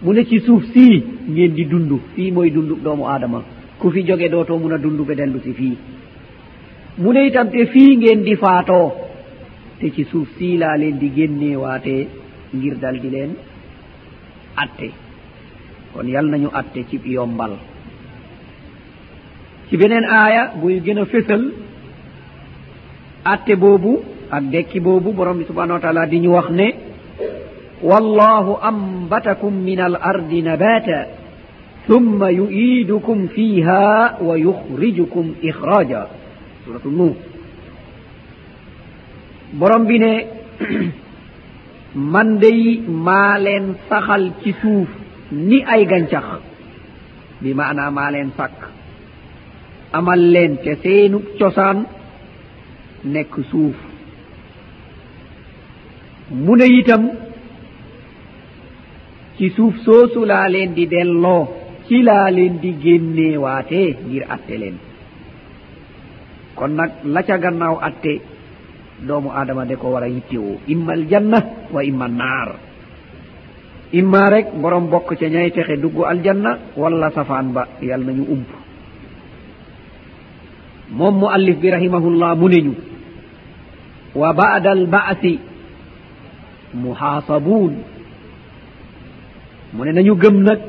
mu 0.03 0.13
ne 0.13 0.25
ci 0.25 0.41
suuf 0.41 0.63
sii 0.73 1.05
ngeen 1.29 1.53
di 1.55 1.65
dund. 1.67 1.93
Fii 2.15 2.31
mooy 2.33 2.51
dund 2.51 2.71
doomu 2.85 3.05
aadama. 3.07 3.43
Ku 3.79 3.91
fi 3.91 4.03
joge 4.05 4.29
dootoo 4.29 4.59
mun 4.59 4.73
a 4.73 4.79
dund 4.79 5.01
be 5.07 5.15
dellu 5.15 5.41
si 5.45 5.53
fii. 5.53 5.77
Mu 6.99 7.13
ne 7.13 7.27
itam 7.27 7.51
te 7.51 7.67
fii 7.67 7.97
ngeen 7.97 8.23
di 8.25 8.35
faatoo. 8.37 8.93
Te 9.79 9.91
ci 9.95 10.05
suuf 10.05 10.29
sii 10.39 10.57
laa 10.59 10.77
leen 10.77 10.99
di 10.99 11.11
génneewaatee 11.17 12.09
ngir 12.55 12.77
dal 12.79 13.01
di 13.01 13.11
leen 13.11 13.33
atte. 14.57 14.89
Kon 15.93 16.07
yal 16.09 16.27
nañu 16.29 16.49
atte 16.53 16.85
ci 16.89 17.01
yombal. 17.05 17.53
Ci 19.69 19.77
beneen 19.77 20.05
aaya 20.05 20.53
buy 20.61 20.81
gën 20.85 20.99
a 20.99 21.05
fésal 21.05 21.43
atte 23.25 23.57
boobu 23.57 23.93
ak 24.31 24.45
dekki 24.53 24.81
boobu 24.81 25.13
borom 25.13 25.39
bi 25.39 25.45
subhanau 25.45 25.75
wa 25.77 25.81
taala 25.81 26.07
di 26.07 26.19
ñu 26.21 26.31
wax 26.31 26.49
ne 26.51 26.69
wallahu 27.83 28.57
ambatakum 28.63 29.53
min 29.53 29.81
al 29.81 29.97
ardi 30.01 30.43
nabata 30.43 31.09
thumma 31.87 32.31
yu'idukum 32.33 33.29
fiha 33.29 34.19
wa 34.21 34.35
yukhrijukum 34.39 35.37
ikhraja 35.43 36.09
suratu 36.67 36.89
النور. 36.91 37.15
borom 39.55 39.87
bi 39.87 39.97
ne 40.03 40.13
man 41.95 42.39
dey 42.43 42.81
maa 43.07 43.39
leen 43.39 43.75
saxal 43.89 44.25
ci 44.43 44.51
suuf 44.61 44.89
ni 45.31 45.59
ay 45.73 45.83
gàncax 45.91 46.27
bi 47.43 47.55
maanaa 47.59 47.91
maa 47.97 48.11
leen 48.15 48.31
sàkk 48.37 48.59
amal 49.99 50.21
leen 50.35 50.53
te 50.65 50.73
seenu 50.83 51.19
cosaan 51.39 51.79
nekk 53.13 53.33
suuf 53.51 53.77
mu 56.45 56.53
ne 56.59 56.67
itam 56.81 57.03
ci 59.37 59.51
suuf 59.57 59.75
soosu 59.85 60.25
laa 60.25 60.49
leen 60.49 60.73
di 60.75 60.87
delloo 60.87 61.43
ci 61.89 62.03
laa 62.03 62.31
leen 62.31 62.59
di 62.63 62.71
génneewaatee 62.83 63.89
ngir 64.09 64.25
atte 64.35 64.55
leen. 64.59 64.77
Kon 66.57 66.73
nag 66.77 66.91
la 67.05 67.23
ca 67.23 67.37
gannaaw 67.39 67.77
atte 67.89 68.13
doomu 69.07 69.31
aadama 69.31 69.65
de 69.67 69.77
ko 69.77 69.89
war 69.93 70.03
a 70.03 70.09
yittewoo. 70.09 70.57
Imma 70.67 70.93
aljanna 70.93 71.39
wa 71.73 71.81
imma 71.85 72.09
naar. 72.09 72.49
Imma 73.93 74.31
rek 74.31 74.47
borom 74.61 74.89
bokk 74.91 75.15
ca 75.21 75.27
ñay 75.29 75.51
texe 75.53 75.77
dugg 75.83 75.97
aljanna 76.05 76.59
walla 76.77 77.11
safaan 77.11 77.53
ba 77.53 77.69
yal 77.83 78.01
nañu 78.05 78.25
ump. 78.35 78.49
Moom 80.91 81.15
mu 81.21 81.27
allif 81.29 81.57
bi 81.61 81.71
rahimahullah 81.71 82.37
mu 82.37 82.49
ne 82.49 82.61
ñu 82.67 82.75
wa 84.15 84.33
bada 84.33 84.71
albasi 84.71 85.39
muhaasabuun. 86.75 87.75
mu 89.77 89.85
ne 89.85 89.93
nañu 89.93 90.15
gëm 90.17 90.37
nag 90.43 90.61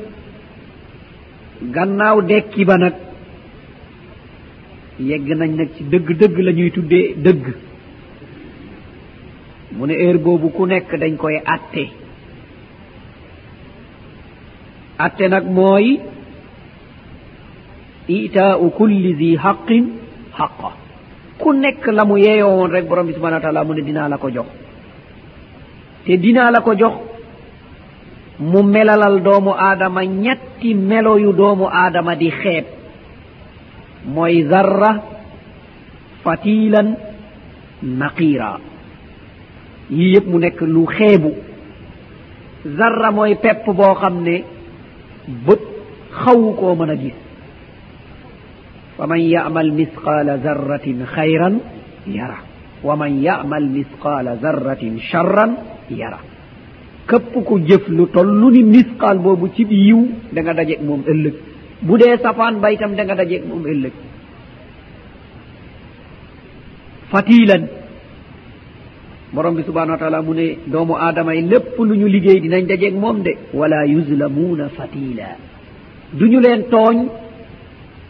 gannaaw 1.74 2.20
dekki 2.22 2.64
ba 2.64 2.76
nag 2.78 2.94
yegg 4.98 5.28
nañ 5.36 5.50
nag 5.56 5.68
ci 5.76 5.82
dëgg-dëgg 5.84 6.36
la 6.38 6.52
ñuy 6.52 6.70
tuddee 6.70 7.14
dëgg. 7.16 7.44
Mu 9.76 9.86
ne 9.86 9.94
heure 9.94 10.18
boobu 10.18 10.50
ku 10.50 10.66
nekk 10.66 10.90
dañ 11.00 11.16
koy 11.16 11.36
atte. 11.44 11.84
Atte 14.98 15.28
nag 15.28 15.44
mooy 15.46 16.00
itaau 18.08 18.70
kulli 18.70 19.14
di 19.14 19.36
haqin 19.36 19.84
haqa 20.38 20.70
ku 21.38 21.52
nekk 21.52 21.86
la 21.92 22.04
mu 22.04 22.16
yeeyoo 22.18 22.56
woon 22.58 22.70
rek 22.70 22.88
borom 22.88 23.06
bi 23.06 23.12
subhana 23.14 23.36
wa 23.36 23.42
taala 23.42 23.64
mu 23.64 23.74
ne 23.74 23.82
dinaa 23.82 24.08
la 24.08 24.16
ko 24.18 24.28
jox. 24.30 24.46
Te 26.04 26.16
dinaa 26.16 26.50
la 26.50 26.60
ko 26.60 26.74
jox 26.74 26.94
mu 28.40 28.62
melalal 28.62 29.20
doomu 29.22 29.52
aadama 29.52 30.04
ñetti 30.04 30.74
melo 30.74 31.18
yu 31.18 31.32
doomu 31.32 31.66
aadama 31.66 32.14
di 32.16 32.30
xeeb 32.30 32.64
mooy 34.06 34.42
zarra 34.48 34.92
fatilan 36.22 36.88
naqiira. 37.82 38.58
Yii 39.90 40.12
yëpp 40.14 40.26
mu 40.30 40.38
nekk 40.38 40.60
lu 40.60 40.86
xeebu. 40.86 41.30
Zarra 42.76 43.10
mooy 43.10 43.34
pepp 43.42 43.66
boo 43.66 43.94
xam 43.94 44.22
ne 44.22 44.44
bët 45.46 45.62
xawu 46.20 46.54
koo 46.58 46.74
mën 46.74 46.90
a 46.90 46.96
gis. 46.96 47.14
Fa 48.96 49.06
man 49.06 49.20
yamal 49.20 49.70
misqaala 49.72 50.38
zarratin 50.38 51.06
xayran 51.14 51.60
yara. 52.06 52.38
Wa 52.82 52.96
man 52.96 53.22
yamal 53.22 53.64
misqaala 53.76 54.36
zarratin 54.42 54.98
charran 55.10 55.56
yara. 55.90 56.18
képp 57.08 57.32
ku 57.46 57.54
jëf 57.68 57.88
lu 57.88 58.06
toll 58.14 58.30
lu 58.40 58.50
ni 58.50 58.62
misqaal 58.62 59.18
boobu 59.18 59.48
cib 59.54 59.70
yiw 59.72 60.00
da 60.32 60.40
nga 60.42 60.52
dajeeg 60.54 60.80
moom 60.88 61.02
ëllëg. 61.12 61.34
Bu 61.86 61.96
dee 61.98 62.16
safaan 62.22 62.60
ba 62.60 62.70
itam 62.72 62.94
da 62.96 63.02
nga 63.04 63.14
dajeeg 63.14 63.44
moom 63.48 63.64
ëllëg. 63.72 63.92
Fatilan 67.10 67.62
borom 69.32 69.54
bi 69.56 69.62
subhanau 69.62 69.92
wa 69.96 69.98
taala 70.00 70.22
mu 70.22 70.32
ne 70.34 70.46
doomu 70.66 70.94
aadama 70.96 71.34
yi 71.34 71.42
lépp 71.42 71.76
lu 71.78 71.94
ñu 71.96 72.06
liggéey 72.08 72.40
dinañ 72.40 72.66
dajeeg 72.66 72.94
moom 72.94 73.22
de. 73.22 73.32
Wala 73.52 73.84
yuslamuuna 73.86 74.68
fatila 74.68 75.28
du 76.12 76.26
ñu 76.28 76.40
leen 76.40 76.62
tooñ 76.72 76.96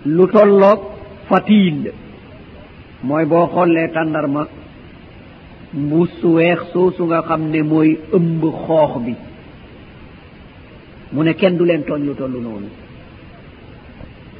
lu 0.07 0.27
tolloog 0.33 0.81
fatil 1.29 1.93
mooy 3.03 3.25
boo 3.27 3.47
xollee 3.55 3.89
tàndarma 3.95 4.43
mbuus 5.75 6.11
su 6.21 6.29
weex 6.35 6.61
soosu 6.73 7.05
nga 7.07 7.23
xam 7.29 7.43
ne 7.51 7.63
mooy 7.63 7.99
ëmb 8.17 8.43
xoox 8.67 8.93
bi. 9.05 9.15
mu 11.13 11.23
ne 11.23 11.33
kenn 11.35 11.57
du 11.57 11.65
leen 11.65 11.83
tooñ 11.85 12.03
lu 12.07 12.15
toll 12.15 12.31
noonu. 12.31 12.69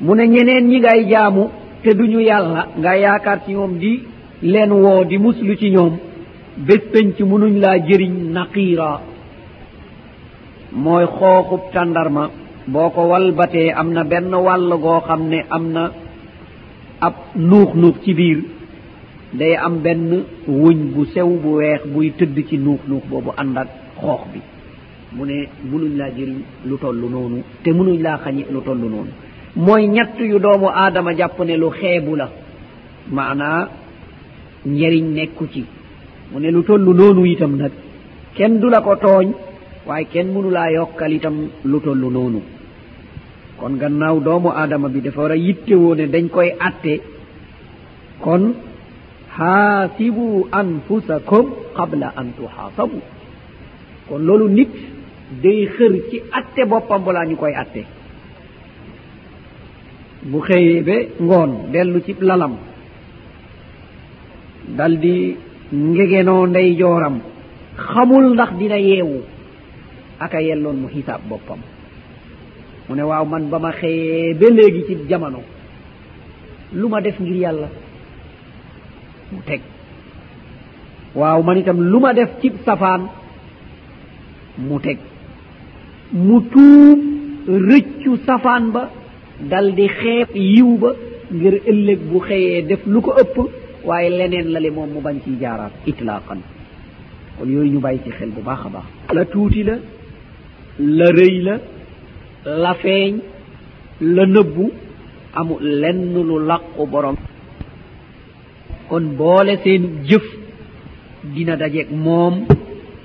mu 0.01 0.15
ne 0.15 0.27
ñeneen 0.27 0.69
ñi 0.69 0.79
ngay 0.81 1.09
jaamu 1.11 1.49
te 1.83 1.91
duñu 1.95 2.21
yàlla 2.21 2.69
nga 2.79 2.97
yaakaar 2.97 3.41
ci 3.45 3.53
ñoom 3.53 3.79
di 3.79 4.03
leen 4.43 4.73
woo 4.73 5.05
di 5.05 5.19
muslu 5.19 5.55
ci 5.57 5.71
ñoom 5.71 5.97
bés 6.57 6.83
penc 6.93 7.19
munuñ 7.21 7.59
laa 7.61 7.79
jëriñ 7.79 8.15
naqiira. 8.33 9.01
mooy 10.73 11.05
xooxub 11.19 11.61
tàndarma 11.73 12.31
boo 12.67 12.91
ko 12.91 13.03
walbatee 13.11 13.71
am 13.73 13.93
na 13.93 14.05
benn 14.05 14.35
wàll 14.35 14.73
goo 14.83 15.01
xam 15.07 15.29
ne 15.29 15.45
am 15.51 15.73
na 15.73 15.93
ab 17.01 17.15
nuux 17.37 17.71
nuux 17.75 17.95
ci 18.03 18.15
biir. 18.15 18.58
day 19.33 19.55
am 19.57 19.79
benn 19.83 20.25
wuñ 20.47 20.79
bu 20.95 21.05
sew 21.15 21.29
bu 21.43 21.57
weex 21.59 21.81
buy 21.87 22.11
tëdd 22.19 22.47
ci 22.49 22.57
nuux 22.59 22.79
nuux 22.89 23.03
boobu 23.11 23.31
ànd 23.37 23.57
ak 23.59 23.69
xoox 24.01 24.21
bi. 24.33 24.41
mu 25.13 25.25
ne 25.27 25.49
munuñ 25.71 25.97
laa 25.97 26.11
jëriñ 26.17 26.39
lu 26.67 26.77
toll 26.79 26.97
noonu 27.11 27.43
te 27.63 27.71
munuñ 27.73 28.01
laa 28.03 28.19
xañi 28.25 28.45
lu 28.51 28.61
toll 28.61 28.79
noonu. 28.79 29.11
mooy 29.57 29.87
ñett 29.89 30.19
yu 30.19 30.39
doomu 30.39 30.69
aadama 30.69 31.13
jàpp 31.17 31.39
ne 31.45 31.57
lu 31.57 31.71
xeebu 31.71 32.17
la. 32.17 32.29
maanaa 33.11 33.69
njëriñ 34.67 35.05
nekku 35.15 35.47
ci. 35.53 35.65
mu 36.33 36.41
ne 36.41 36.51
lu 36.51 36.63
toll 36.63 36.83
noonu 36.95 37.25
itam 37.27 37.57
nag 37.57 37.73
kenn 38.35 38.59
du 38.61 38.69
la 38.69 38.81
ko 38.81 38.95
tooñ 38.97 39.29
waaye 39.87 40.07
kenn 40.13 40.29
mënulaa 40.33 40.71
yokkal 40.73 41.13
itam 41.13 41.37
lu 41.65 41.81
toll 41.81 41.99
noonu. 42.11 42.41
kon 43.59 43.77
gannaaw 43.81 44.21
doomu 44.21 44.49
aadama 44.51 44.89
bi 44.89 45.01
dafa 45.01 45.21
war 45.23 45.33
a 45.33 45.37
yittewoo 45.37 45.95
ne 45.95 46.07
dañ 46.07 46.29
koy 46.29 46.51
atte 46.59 47.01
kon 48.21 48.43
haasibu 49.39 50.49
anfusakum 50.61 51.47
qabla 51.77 52.09
an 52.21 52.33
tuhaasabu 52.39 52.99
kon 54.09 54.21
loolu 54.27 54.49
nit 54.59 54.73
day 55.43 55.61
xër 55.77 55.93
ci 56.11 56.17
atte 56.39 56.63
boppam 56.71 57.01
balaa 57.07 57.27
ñu 57.31 57.37
koy 57.37 57.55
atte. 57.63 57.83
Bu 60.31 60.39
xëyee 60.47 60.83
ba 60.89 60.97
ngoon 61.25 61.51
dellu 61.73 62.01
ci 62.07 62.13
lalam 62.21 62.55
dal 64.79 64.95
di 64.99 65.37
ngegenoo 65.73 66.47
ndey 66.47 66.69
jooram 66.81 67.17
xamul 67.77 68.27
ndax 68.35 68.51
dina 68.59 68.77
yeewu 68.79 69.19
aka 70.25 70.39
yelloon 70.43 70.77
mu 70.83 70.89
xisaab 70.89 71.21
boppam. 71.29 71.61
Mu 72.89 72.95
ne 72.97 73.03
waaw 73.03 73.25
man 73.25 73.45
ba 73.51 73.59
ma 73.59 73.71
xëyee 73.73 74.35
ba 74.41 74.47
léegi 74.57 74.83
ci 74.89 74.95
jamono 75.09 75.41
lu 76.73 76.89
ma 76.89 77.01
def 77.01 77.21
ngir 77.21 77.37
yàlla 77.45 77.69
mu 79.33 79.41
teg. 79.47 79.61
Waaw 81.15 81.43
man 81.43 81.59
itam 81.59 81.79
lu 81.91 81.99
ma 82.01 82.13
def 82.15 82.31
ci 82.41 82.53
safaan 82.65 83.03
mu 84.59 84.79
teg. 84.81 84.99
Mu 86.13 86.41
tuub 86.53 87.01
rëccu 87.69 88.17
safaan 88.27 88.71
ba 88.73 88.91
dal 89.51 89.75
di 89.75 89.87
xeeb 89.89 90.29
yiw 90.35 90.77
ba 90.79 90.91
ngir 91.31 91.55
ëllëg 91.71 92.01
bu 92.11 92.19
xëyee 92.21 92.63
def 92.67 92.83
lu 92.87 93.01
ko 93.01 93.13
ëpp 93.23 93.37
waaye 93.85 94.11
leneen 94.11 94.49
la 94.53 94.61
le 94.61 94.71
moom 94.71 94.91
mu 94.95 95.01
bañ 95.01 95.17
ciy 95.25 95.37
jaaraat 95.41 95.73
itlaaqan 95.87 96.41
kon 97.39 97.47
yooyu 97.49 97.71
ñu 97.73 97.79
bàyyi 97.81 98.01
ci 98.05 98.11
xel 98.11 98.31
bu 98.31 98.41
baax 98.43 98.61
a 98.67 98.69
baax. 98.69 98.87
La 99.15 99.25
tuuti 99.25 99.63
la 99.63 99.77
la 100.79 101.07
rëy 101.19 101.41
la 101.47 101.55
la 102.45 102.75
feeñ 102.75 103.19
la 104.01 104.27
nëbbu 104.27 104.71
amul 105.35 105.63
lenn 105.63 106.15
lu 106.15 106.39
làqu 106.47 106.87
borom 106.91 107.17
kon 108.89 109.05
boole 109.19 109.57
seenu 109.63 109.89
jëf. 110.09 110.25
Dina 111.35 111.57
dajeeg 111.57 111.91
moom 111.91 112.35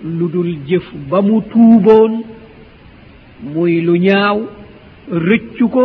lu 0.03 0.27
dul 0.33 0.51
jëf 0.67 0.85
ba 1.09 1.21
mu 1.21 1.41
tuuboon 1.51 2.13
muy 3.53 3.81
lu 3.81 3.97
ñaaw 3.99 4.37
rëccu 5.11 5.67
ko 5.69 5.83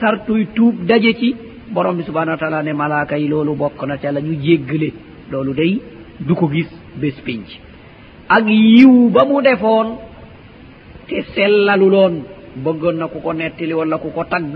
sartuy 0.00 0.46
tuub 0.54 0.84
daje 0.86 1.12
ci. 1.20 1.34
Borom 1.72 1.96
bi 1.96 2.02
subhanahu 2.02 2.34
wa 2.36 2.38
taala 2.38 2.62
ne 2.62 2.72
malaaka 2.72 3.16
yi 3.18 3.28
loolu 3.28 3.54
bokk 3.54 3.82
na 3.86 3.96
ca 3.98 4.12
la 4.12 4.20
ñu 4.20 4.34
jéggale. 4.42 4.92
Loolu 5.30 5.54
day 5.54 5.80
du 6.20 6.34
ko 6.34 6.48
gis 6.52 6.68
bés 7.00 7.14
pinc 7.24 7.46
ak 8.28 8.44
yiw 8.48 9.08
ba 9.10 9.24
mu 9.24 9.40
defoon 9.42 9.88
te 11.08 11.22
sellaluloon 11.34 12.14
bëggoon 12.64 12.96
na 12.98 13.06
ku 13.08 13.20
ko 13.20 13.32
nettali 13.32 13.72
wala 13.72 13.98
ku 13.98 14.10
ko 14.10 14.24
tagg 14.24 14.52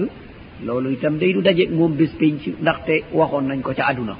loolu 0.64 0.90
itam 0.92 1.16
day 1.18 1.32
du 1.32 1.40
daje 1.42 1.68
moom 1.70 1.92
bés 1.96 2.10
pinc 2.18 2.42
ndaxte 2.60 3.04
waxoon 3.12 3.46
nañ 3.48 3.60
ko 3.62 3.72
ca 3.76 3.86
aduna 3.86 4.16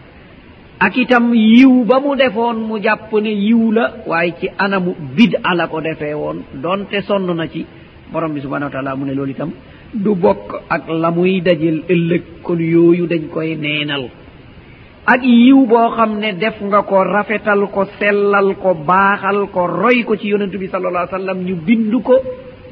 ak 0.81 0.97
itam 0.97 1.33
yiw 1.35 1.85
ba 1.85 2.01
mu 2.01 2.15
defoon 2.17 2.67
mu 2.69 2.79
jàpp 2.83 3.13
ne 3.23 3.31
yiw 3.31 3.71
la 3.73 3.85
waaye 4.07 4.35
ci 4.41 4.49
anamu 4.59 4.95
bid 5.17 5.37
ala 5.43 5.67
ko 5.69 5.81
defee 5.81 6.15
woon. 6.15 6.43
Donte 6.63 7.01
sonn 7.07 7.27
na 7.37 7.47
ci 7.49 7.65
borom 8.13 8.33
bi 8.35 8.41
subhanau 8.41 8.69
wa 8.69 8.73
taala 8.73 8.97
mu 8.97 9.05
ne 9.07 9.15
loolu 9.15 9.31
itam 9.31 9.51
du 9.95 10.15
bokk 10.15 10.63
ak 10.69 10.89
la 10.89 11.11
muy 11.11 11.41
dajel 11.41 11.85
ëllëg 11.89 12.23
kon 12.43 12.59
yooyu 12.59 13.07
dañ 13.07 13.29
koy 13.33 13.57
neenal. 13.57 14.11
Ak 15.07 15.23
yiw 15.23 15.67
boo 15.67 15.91
xam 15.97 16.19
ne 16.19 16.33
def 16.33 16.61
nga 16.61 16.83
ko 16.83 17.05
rafetal 17.05 17.69
ko 17.71 17.85
sellal 17.99 18.57
ko 18.57 18.75
baaxal 18.75 19.47
ko 19.53 19.67
roy 19.67 20.03
ko 20.05 20.17
ci 20.17 20.29
yonentu 20.29 20.59
bi 20.59 20.69
sal 20.69 20.85
allah 20.87 21.07
sallam 21.11 21.45
ñu 21.45 21.55
bind 21.57 21.95
ko. 22.03 22.21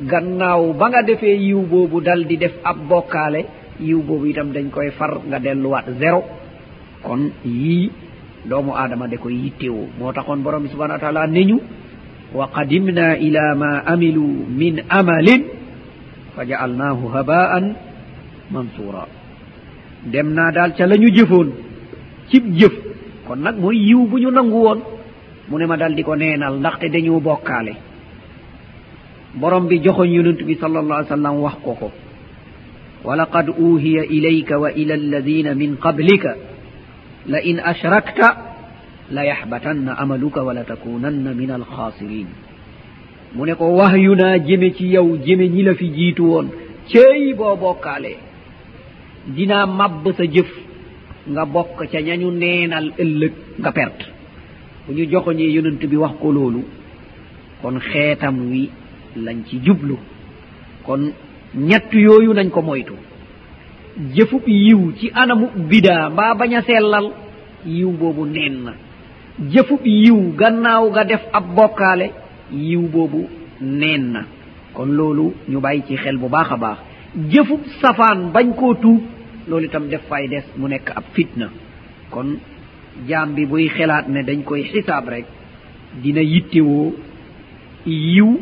Gannaaw 0.00 0.72
ba 0.74 0.88
nga 0.88 1.03
defee 1.03 1.36
yiw 1.38 1.62
boobu 1.70 2.00
dal 2.00 2.26
di 2.26 2.36
def 2.36 2.53
ab 2.64 2.76
bokkaale 2.88 3.44
yiw 3.80 4.03
boobu 4.03 4.26
itam 4.26 4.50
dañ 4.53 4.70
koy 4.70 4.90
far 4.90 5.20
nga 5.28 5.38
delluwaat 5.38 5.86
zéro 6.00 6.22
kon 7.03 7.30
yii 7.44 7.90
doomu 8.48 8.72
aadama 8.74 9.09
de 9.09 9.16
koy 9.16 9.34
yittewoo. 9.34 9.88
Moo 9.98 10.12
taxoon 10.12 10.42
borom 10.42 10.62
bi 10.62 10.68
subhanau 10.68 10.94
wa 10.96 11.00
taala 11.00 11.26
neñu 11.26 11.59
wa 12.34 12.48
qadimna 12.55 13.16
ila 13.18 13.55
ma 13.55 13.70
amilu 13.86 14.24
min 14.48 14.82
amalin 14.88 15.42
fa 16.34 16.44
jaalnahu 16.46 17.09
haba'an 17.14 17.74
mansura 18.50 19.07
dem 20.12 20.32
naa 20.34 20.50
daal 20.53 20.72
ca 20.76 20.86
la 20.86 20.96
ñu 20.96 21.09
jëfoon 21.16 21.48
cib 22.30 22.44
jëf. 22.59 22.72
Kon 23.26 23.36
nag 23.38 23.57
mooy 23.59 23.76
yiw 23.88 24.07
bu 24.07 24.18
ñu 24.18 24.30
nangu 24.30 24.57
woon. 24.66 24.80
Mu 25.48 25.59
ne 25.59 25.66
ma 25.66 25.76
dal 25.76 25.94
di 25.94 26.03
ko 26.03 26.14
neenal 26.16 26.59
ndaxte 26.59 26.88
dañoo 26.90 27.20
bokkaale. 27.20 27.74
Borom 29.34 29.66
bi 29.68 29.78
joxoñ 29.84 30.11
yonent 30.12 30.42
bi 30.42 30.55
sal 30.61 30.76
allah 30.76 30.96
ai 30.98 31.05
sallam 31.07 31.40
wax 31.40 31.57
ko 31.64 31.72
ko. 31.74 31.90
Wa 33.05 33.16
laqad 33.16 33.48
uuhiya 33.48 34.05
ilayka 34.05 34.59
wa 34.59 34.70
ila 34.72 34.94
alladina 34.94 35.55
min 35.55 35.76
qablika 35.76 36.34
la 37.27 37.39
in 37.43 37.59
ashrakta 37.61 38.37
la 39.11 39.25
yahbatanna 39.25 39.93
amaluka 39.99 40.43
wala 40.43 40.64
takunanna 40.64 41.33
min 41.35 41.51
alkhasirin 41.51 42.27
mu 43.35 43.45
ne 43.47 43.55
ko 43.55 43.64
wahyuna 43.79 44.39
jeme 44.39 44.73
ci 44.75 44.87
yow 44.95 45.16
jeme 45.25 45.49
ñi 45.49 45.62
la 45.62 45.75
fi 45.75 45.89
jiitu 45.93 46.23
woon. 46.25 46.49
Ceey 46.89 47.33
boo 47.35 47.57
bokkaale 47.57 48.16
dinaa 49.27 49.66
mabb 49.66 50.05
sa 50.16 50.25
jëf 50.27 50.51
nga 51.31 51.45
bokk 51.47 51.79
ca 51.91 52.01
ñañu 52.01 52.31
neenal 52.31 52.93
ëllëg 52.99 53.33
nga 53.61 53.73
perte. 53.73 54.05
bu 54.87 54.93
ñu 54.95 55.05
joxoñee 55.11 55.51
yonent 55.53 55.81
bi 55.87 55.97
wax 55.97 56.14
ko 56.20 56.33
loolu 56.33 56.62
kon 57.62 57.79
xeetam 57.81 58.51
wi 58.51 58.68
lañ 59.16 59.45
ci 59.47 59.61
jublu. 59.64 59.97
kon 60.85 61.12
ñett 61.55 61.93
yooyu 61.93 62.33
nañ 62.35 62.51
ko 62.51 62.62
moytu. 62.62 62.95
jëfub 64.14 64.47
yiw 64.49 64.93
ci 64.99 65.11
anamu 65.14 65.47
bidaa 65.70 66.11
mbaa 66.11 66.34
bañ 66.34 66.55
a 66.57 66.62
sellal 66.62 67.07
yiw 67.66 67.90
boobu 67.93 68.24
neen 68.26 68.64
na. 68.64 68.72
Jëfub 69.53 69.80
yiw 69.86 70.32
gannaaw 70.36 70.90
ga 70.90 71.05
def 71.05 71.22
ab 71.32 71.45
bokkaale 71.57 72.11
yiw 72.53 72.82
boobu 72.88 73.28
neen 73.61 74.12
na. 74.12 74.20
Kon 74.74 74.86
loolu 74.97 75.34
ñu 75.49 75.61
bàyyi 75.61 75.82
ci 75.86 75.97
xel 75.97 76.16
bu 76.18 76.28
baax 76.28 76.51
a 76.53 76.57
baax. 76.57 76.78
Jëfub 77.30 77.61
safaan 77.80 78.30
bañ 78.32 78.55
koo 78.55 78.74
tuub 78.74 79.01
loolu 79.49 79.66
itam 79.66 79.88
def 79.88 80.03
fay 80.09 80.28
des 80.28 80.45
mu 80.57 80.68
nekk 80.68 80.90
ab 80.97 81.05
fitna. 81.12 81.49
Kon 82.11 82.38
jaam 83.09 83.34
bi 83.34 83.47
buy 83.47 83.68
xelaat 83.68 84.09
ne 84.09 84.22
dañ 84.22 84.43
koy 84.45 84.62
xisaab 84.64 85.09
rek 85.09 85.24
dina 86.03 86.20
yittewoo 86.22 86.95
yiw 87.86 88.38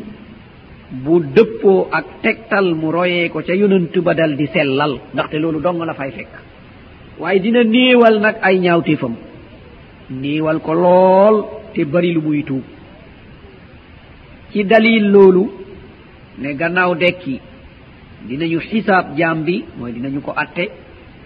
bu 0.91 1.19
dëppoo 1.35 1.87
ak 1.91 2.05
tegtal 2.21 2.73
mu 2.75 2.91
royee 2.91 3.29
ko 3.29 3.41
ca 3.41 3.53
yonantu 3.55 4.01
ba 4.01 4.13
dal 4.13 4.35
di 4.35 4.47
sellal 4.47 4.99
ndaxte 5.13 5.35
loolu 5.39 5.59
dong 5.61 5.79
la 5.85 5.93
fay 5.93 6.11
fekk. 6.11 6.33
Waaye 7.19 7.39
dina 7.39 7.63
néewal 7.63 8.19
nag 8.19 8.35
ay 8.41 8.59
ñaawteefam. 8.59 9.15
Néewal 10.09 10.59
ko 10.59 10.73
lool 10.73 11.35
te 11.73 11.85
bari 11.85 12.11
lu 12.13 12.21
muy 12.21 12.43
tuub. 12.43 12.63
Ci 14.51 14.63
dalil 14.65 15.09
loolu 15.11 15.43
ne 16.39 16.53
gannaaw 16.55 16.95
dekki 16.95 17.39
dinañu 18.27 18.59
xisaab 18.59 19.15
jaam 19.17 19.43
bi 19.43 19.63
mooy 19.77 19.91
dinañu 19.93 20.21
ko 20.21 20.33
atte 20.35 20.69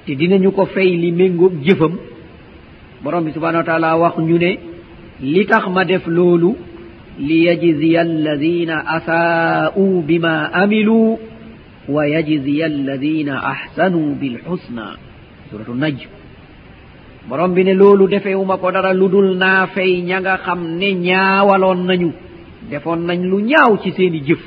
te 0.05 0.15
dinañu 0.15 0.51
ko 0.51 0.65
fay 0.65 0.89
li 0.95 1.11
méngoog 1.11 1.53
jëfam. 1.63 1.93
Borom 3.03 3.23
bi 3.25 3.31
subhanau 3.31 3.59
wa 3.59 3.63
taala 3.65 3.97
wax 3.97 4.17
ñu 4.17 4.37
ne 4.37 4.51
li 5.21 5.45
tax 5.45 5.67
ma 5.69 5.83
def 5.85 6.05
loolu 6.07 6.55
ليجزي 7.19 8.01
الذين 8.01 8.69
أساءوا 8.69 10.01
بما 10.01 10.35
عملوا 10.53 11.17
ويجزي 11.89 12.65
الذين 12.65 13.29
أحسنوا 13.29 14.15
بالحسنى 14.15 14.87
سورة 15.51 15.69
النجم 15.69 16.09
borom 17.29 17.55
bi 17.57 17.63
ne 17.65 17.73
loolu 17.73 18.05
defewuma 18.07 18.57
ko 18.61 18.69
dara 18.71 18.93
lu 18.93 19.07
dul 19.09 19.33
naa 19.41 19.65
fay 19.73 20.01
ña 20.05 20.19
nga 20.21 20.37
xam 20.45 20.61
ne 20.79 20.89
ñaawaloon 21.07 21.81
nañu. 21.89 22.11
Defoon 22.69 22.99
nañ 23.09 23.19
lu 23.31 23.37
ñaaw 23.49 23.71
ci 23.81 23.89
seeni 23.97 24.19
jëf 24.27 24.41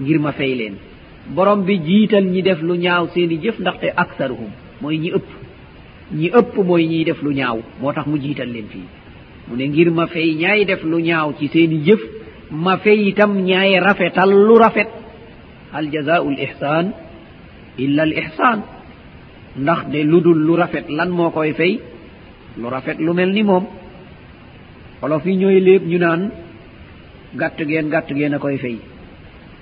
ngir 0.00 0.18
ma 0.24 0.32
fay 0.32 0.54
leen. 0.54 0.74
Borom 1.36 1.60
bi 1.66 1.74
jiital 1.86 2.24
ñi 2.32 2.40
def 2.42 2.60
lu 2.62 2.74
ñaaw 2.84 3.04
seeni 3.14 3.36
jëf 3.44 3.56
ndaxte 3.60 3.88
aksaruhum 4.02 4.50
mooy 4.80 4.96
ñi 5.02 5.10
ëpp. 5.18 5.28
Ñi 6.18 6.28
ëpp 6.40 6.54
mooy 6.68 6.86
ñiy 6.90 7.04
def 7.04 7.20
lu 7.22 7.30
ñaaw 7.40 7.58
moo 7.80 7.92
tax 7.92 8.06
mu 8.06 8.16
jiital 8.24 8.48
leen 8.54 8.68
fii. 8.72 8.86
mu 9.48 9.56
ne 9.56 9.64
ngir 9.68 9.90
ma 9.90 10.06
fay 10.06 10.34
ñaay 10.34 10.64
def 10.64 10.82
lu 10.84 10.98
ñaaw 11.00 11.32
ci 11.38 11.48
seeni 11.48 11.78
jëf 11.84 12.00
ma 12.50 12.76
fay 12.78 13.08
itam 13.08 13.32
ñaay 13.44 13.78
rafetal 13.80 14.30
lu 14.30 14.54
rafet. 14.58 14.88
Hal 15.72 15.90
jazaau 15.92 16.30
l 16.30 16.38
ihsan 16.46 16.86
illa 17.78 18.02
al 18.02 18.12
ihsan 18.12 18.58
ndax 19.56 19.80
de 19.92 20.02
lu 20.02 20.20
dul 20.20 20.38
lu 20.46 20.54
rafet 20.56 20.86
lan 20.88 21.10
moo 21.10 21.30
koy 21.30 21.52
fay 21.52 21.80
lu 22.56 22.66
rafet 22.70 22.98
lu 22.98 23.12
mel 23.12 23.32
ni 23.32 23.42
moom. 23.42 23.64
Olof 25.02 25.24
yi 25.26 25.36
ñooy 25.36 25.60
léeb 25.60 25.82
ñu 25.86 25.98
naan 25.98 26.30
gàtt 27.34 27.58
geen 27.68 27.88
gàtt 27.90 28.08
geen 28.14 28.34
a 28.34 28.38
koy 28.38 28.56
fay 28.58 28.76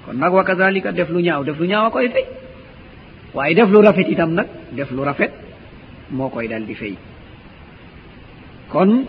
kon 0.07 0.15
nag 0.19 0.33
wa 0.33 0.45
kazalika 0.45 0.93
def 0.93 1.09
lu 1.11 1.21
ñaaw 1.21 1.45
def 1.45 1.59
lu 1.59 1.67
ñaaw 1.67 1.87
a 1.87 1.91
koy 1.91 2.09
fay 2.09 2.25
waaye 3.35 3.55
def 3.55 3.69
lu 3.71 3.81
rafet 3.83 4.09
itam 4.09 4.35
nag 4.35 4.47
def 4.77 4.91
lu 4.91 5.03
rafet 5.05 5.33
moo 6.11 6.29
koy 6.29 6.49
dal 6.49 6.65
di 6.67 6.75
fay 6.75 6.95
kon 8.73 9.05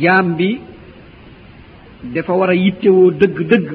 jaam 0.00 0.34
bi 0.36 0.60
dafa 2.02 2.32
war 2.32 2.50
a 2.50 2.54
yittewoo 2.54 3.10
dëgg-dëgg. 3.10 3.68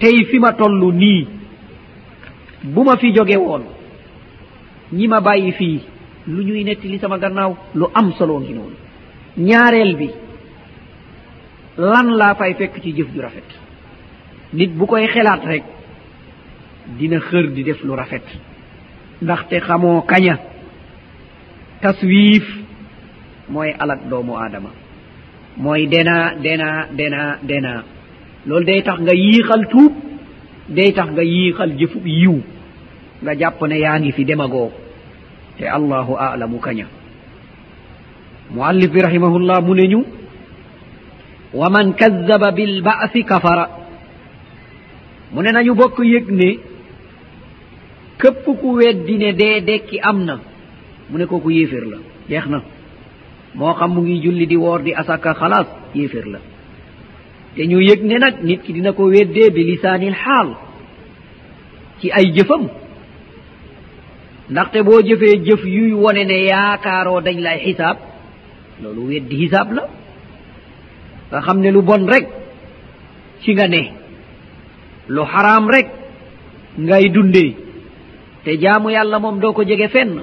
tey 0.00 0.24
fi 0.30 0.38
ma 0.38 0.52
toll 0.52 0.92
nii 0.94 1.26
bu 2.62 2.82
ma 2.84 2.96
fi 2.96 3.12
jóge 3.14 3.36
woon 3.36 3.62
ñi 4.92 5.06
ma 5.08 5.20
bàyyi 5.20 5.52
fii 5.52 5.80
lu 6.28 6.42
ñuy 6.42 6.64
netti 6.64 6.88
li 6.88 6.98
sama 6.98 7.18
gannaaw 7.18 7.56
lu 7.74 7.86
am 7.94 8.12
solo 8.18 8.40
ngi 8.40 8.52
noonu. 8.54 8.76
ñaareel 9.36 9.96
bi 9.96 10.08
lan 11.76 12.08
laa 12.16 12.34
fay 12.34 12.54
fekk 12.54 12.80
ci 12.82 12.92
jëf 12.96 13.08
ju 13.14 13.20
rafet. 13.20 13.48
nit 14.52 14.70
bu 14.74 14.86
koy 14.86 15.06
xelaat 15.06 15.44
rek 15.44 15.64
dina 16.98 17.20
xër 17.20 17.46
di 17.52 17.62
def 17.62 17.82
lu 17.84 17.94
rafet. 17.94 18.24
ndaxte 19.22 19.60
xamoo 19.60 20.02
kaña. 20.02 20.38
taswiif 21.80 22.59
mooy 23.50 23.70
alak 23.78 24.00
doomu 24.10 24.34
aadama. 24.36 24.70
mooy 25.56 25.86
dena 25.86 26.34
dena 26.42 26.86
dena 26.98 27.38
dena. 27.42 27.84
Loolu 28.46 28.64
day 28.64 28.82
tax 28.82 28.98
nga 29.00 29.12
yiixal 29.14 29.62
tuub 29.68 29.92
day 30.68 30.92
tax 30.92 31.08
nga 31.12 31.22
yiixal 31.22 31.70
jëfub 31.78 32.06
yiw. 32.06 32.36
Nga 33.22 33.32
jàpp 33.40 33.60
ne 33.68 33.76
yaa 33.78 33.98
ngi 34.00 34.12
fi 34.12 34.24
demagoo. 34.24 34.70
Te 35.58 35.64
allahu 35.68 36.14
alamu 36.16 36.58
kaña. 36.58 36.86
Muallif 38.54 38.90
bi 38.90 39.00
rahimahullah 39.00 39.62
mu 39.62 39.74
ne 39.74 39.86
ñu 39.88 40.00
wa 41.54 41.68
man 41.70 41.94
kazzaba 41.94 42.50
bilbaasi 42.52 43.24
kafara. 43.24 43.66
Mu 45.32 45.42
ne 45.42 45.50
nañu 45.52 45.74
bokk 45.74 45.98
yëg 45.98 46.30
ne 46.30 46.48
képp 48.18 48.44
ku 48.44 48.68
weddi 48.76 49.16
ne 49.18 49.32
dee 49.32 49.60
dekki 49.60 49.98
am 50.00 50.24
na 50.24 50.40
mu 51.10 51.18
ne 51.18 51.24
kooku 51.26 51.50
yéefér 51.50 51.84
la 51.90 51.96
jeex 52.28 52.46
na. 52.46 52.62
moo 53.54 53.74
xam 53.74 53.90
mu 53.94 54.00
ngi 54.02 54.20
julli 54.22 54.46
di 54.46 54.56
woor 54.56 54.82
di 54.82 54.92
asaka 54.94 55.34
xalaas 55.34 55.66
yéefér 55.94 56.26
la. 56.26 56.38
Te 57.54 57.62
ñu 57.66 57.78
yëg 57.80 58.02
ne 58.04 58.16
nag 58.18 58.34
nit 58.42 58.62
ki 58.62 58.72
dina 58.72 58.92
ko 58.92 59.04
weddee 59.10 59.50
bi 59.50 59.64
lisaanil 59.64 60.14
xaal 60.14 60.48
ci 62.00 62.10
ay 62.12 62.32
jëfam. 62.34 62.68
Ndaxte 64.50 64.82
boo 64.82 65.00
jëfee 65.02 65.42
jëf 65.46 65.62
yuy 65.64 65.92
wone 65.92 66.24
ne 66.24 66.36
yaakaaroo 66.50 67.20
dañ 67.20 67.38
lay 67.40 67.58
xisaab 67.64 67.96
loolu 68.82 69.02
weddi 69.08 69.36
xisaab 69.40 69.72
la. 69.72 69.84
Nga 71.30 71.40
xam 71.40 71.58
ne 71.60 71.70
lu 71.70 71.82
bon 71.82 72.06
rek 72.06 72.26
ci 73.42 73.52
nga 73.54 73.66
ne 73.68 73.82
lu 75.08 75.22
xaraam 75.24 75.68
rek 75.70 75.88
ngay 76.78 77.08
dundee 77.10 77.56
te 78.44 78.50
jaamu 78.60 78.90
yàlla 78.90 79.18
moom 79.18 79.40
doo 79.40 79.52
ko 79.52 79.62
jege 79.64 79.88
fenn. 79.88 80.22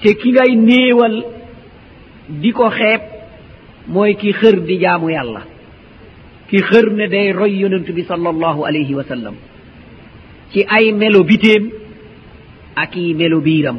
Te 0.00 0.14
ki 0.20 0.30
ngay 0.32 0.56
néewal 0.56 1.24
di 2.28 2.52
ko 2.52 2.70
xeeb 2.70 3.02
mooy 3.86 4.14
ki 4.16 4.32
xër 4.32 4.60
di 4.60 4.78
jaamu 4.80 5.10
yàlla. 5.10 5.42
ki 6.48 6.58
xër 6.58 6.90
ne 6.92 7.08
day 7.08 7.32
roy 7.32 7.52
yonent 7.60 7.90
bi 7.92 8.02
sal 8.04 8.26
allahu 8.26 8.64
alayhi 8.64 8.94
wa 8.94 9.04
sallam. 9.04 9.34
ci 10.52 10.64
ay 10.68 10.92
melo 10.92 11.24
biteem 11.24 11.70
ak 12.76 12.96
i 12.96 13.14
melo 13.14 13.40
biiram. 13.40 13.78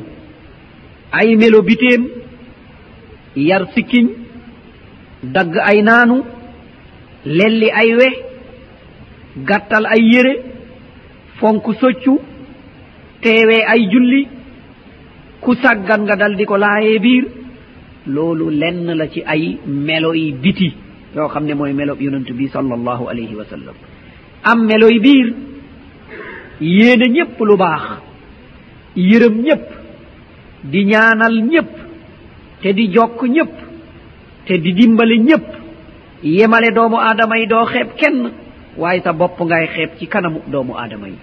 ay 1.11 1.35
melo 1.35 1.61
biteem 1.61 2.07
yar 3.35 3.65
sikkiñ 3.73 4.07
dagg 5.23 5.57
ay 5.57 5.81
naanu 5.81 6.23
lelli 7.25 7.69
ay 7.71 7.95
we 7.95 8.09
gàttal 9.47 9.85
ay 9.85 10.01
yére 10.11 10.33
fonk 11.39 11.65
soccu 11.81 12.19
teewee 13.21 13.65
ay 13.67 13.81
julli 13.91 14.27
ku 15.41 15.53
saggan 15.55 16.01
nga 16.05 16.15
dal 16.15 16.35
di 16.35 16.45
ko 16.45 16.57
laayee 16.57 16.99
biir. 16.99 17.44
loolu 18.07 18.49
lenn 18.49 18.93
la 18.93 19.07
ci 19.07 19.21
ay 19.25 19.57
melo 19.65 20.13
yi 20.13 20.31
biti 20.33 20.73
yoo 21.15 21.27
xam 21.27 21.45
ne 21.45 21.53
mooy 21.53 21.73
melo 21.73 21.95
yonent 21.99 22.29
bi 22.31 22.47
sallallahu 22.47 23.07
alayhi 23.09 23.35
wa 23.35 23.45
sallam. 23.45 23.75
Am 24.43 24.65
melo 24.65 24.87
yi 24.89 24.99
biir 24.99 25.33
yéene 26.61 27.07
ñépp 27.09 27.39
lu 27.39 27.57
baax 27.57 27.83
yërëm 28.95 29.35
ñépp 29.41 29.65
di 30.63 30.85
ñaanal 30.85 31.41
ñépp 31.43 31.71
te 32.61 32.73
di 32.73 32.87
jokk 32.93 33.23
ñépp 33.23 33.53
te 34.45 34.53
di 34.57 34.73
dimbali 34.73 35.19
ñépp 35.19 35.45
yemale 36.23 36.71
doomu 36.73 36.97
aadama 36.97 37.37
yi 37.39 37.47
doo 37.47 37.65
xeeb 37.65 37.89
kenn 37.97 38.31
waaye 38.77 39.01
sa 39.01 39.13
bopp 39.13 39.39
ngay 39.41 39.67
xeeb 39.67 39.89
ci 39.99 40.07
kanamu 40.07 40.41
doomu 40.47 40.73
aadama 40.77 41.07
yi. 41.07 41.15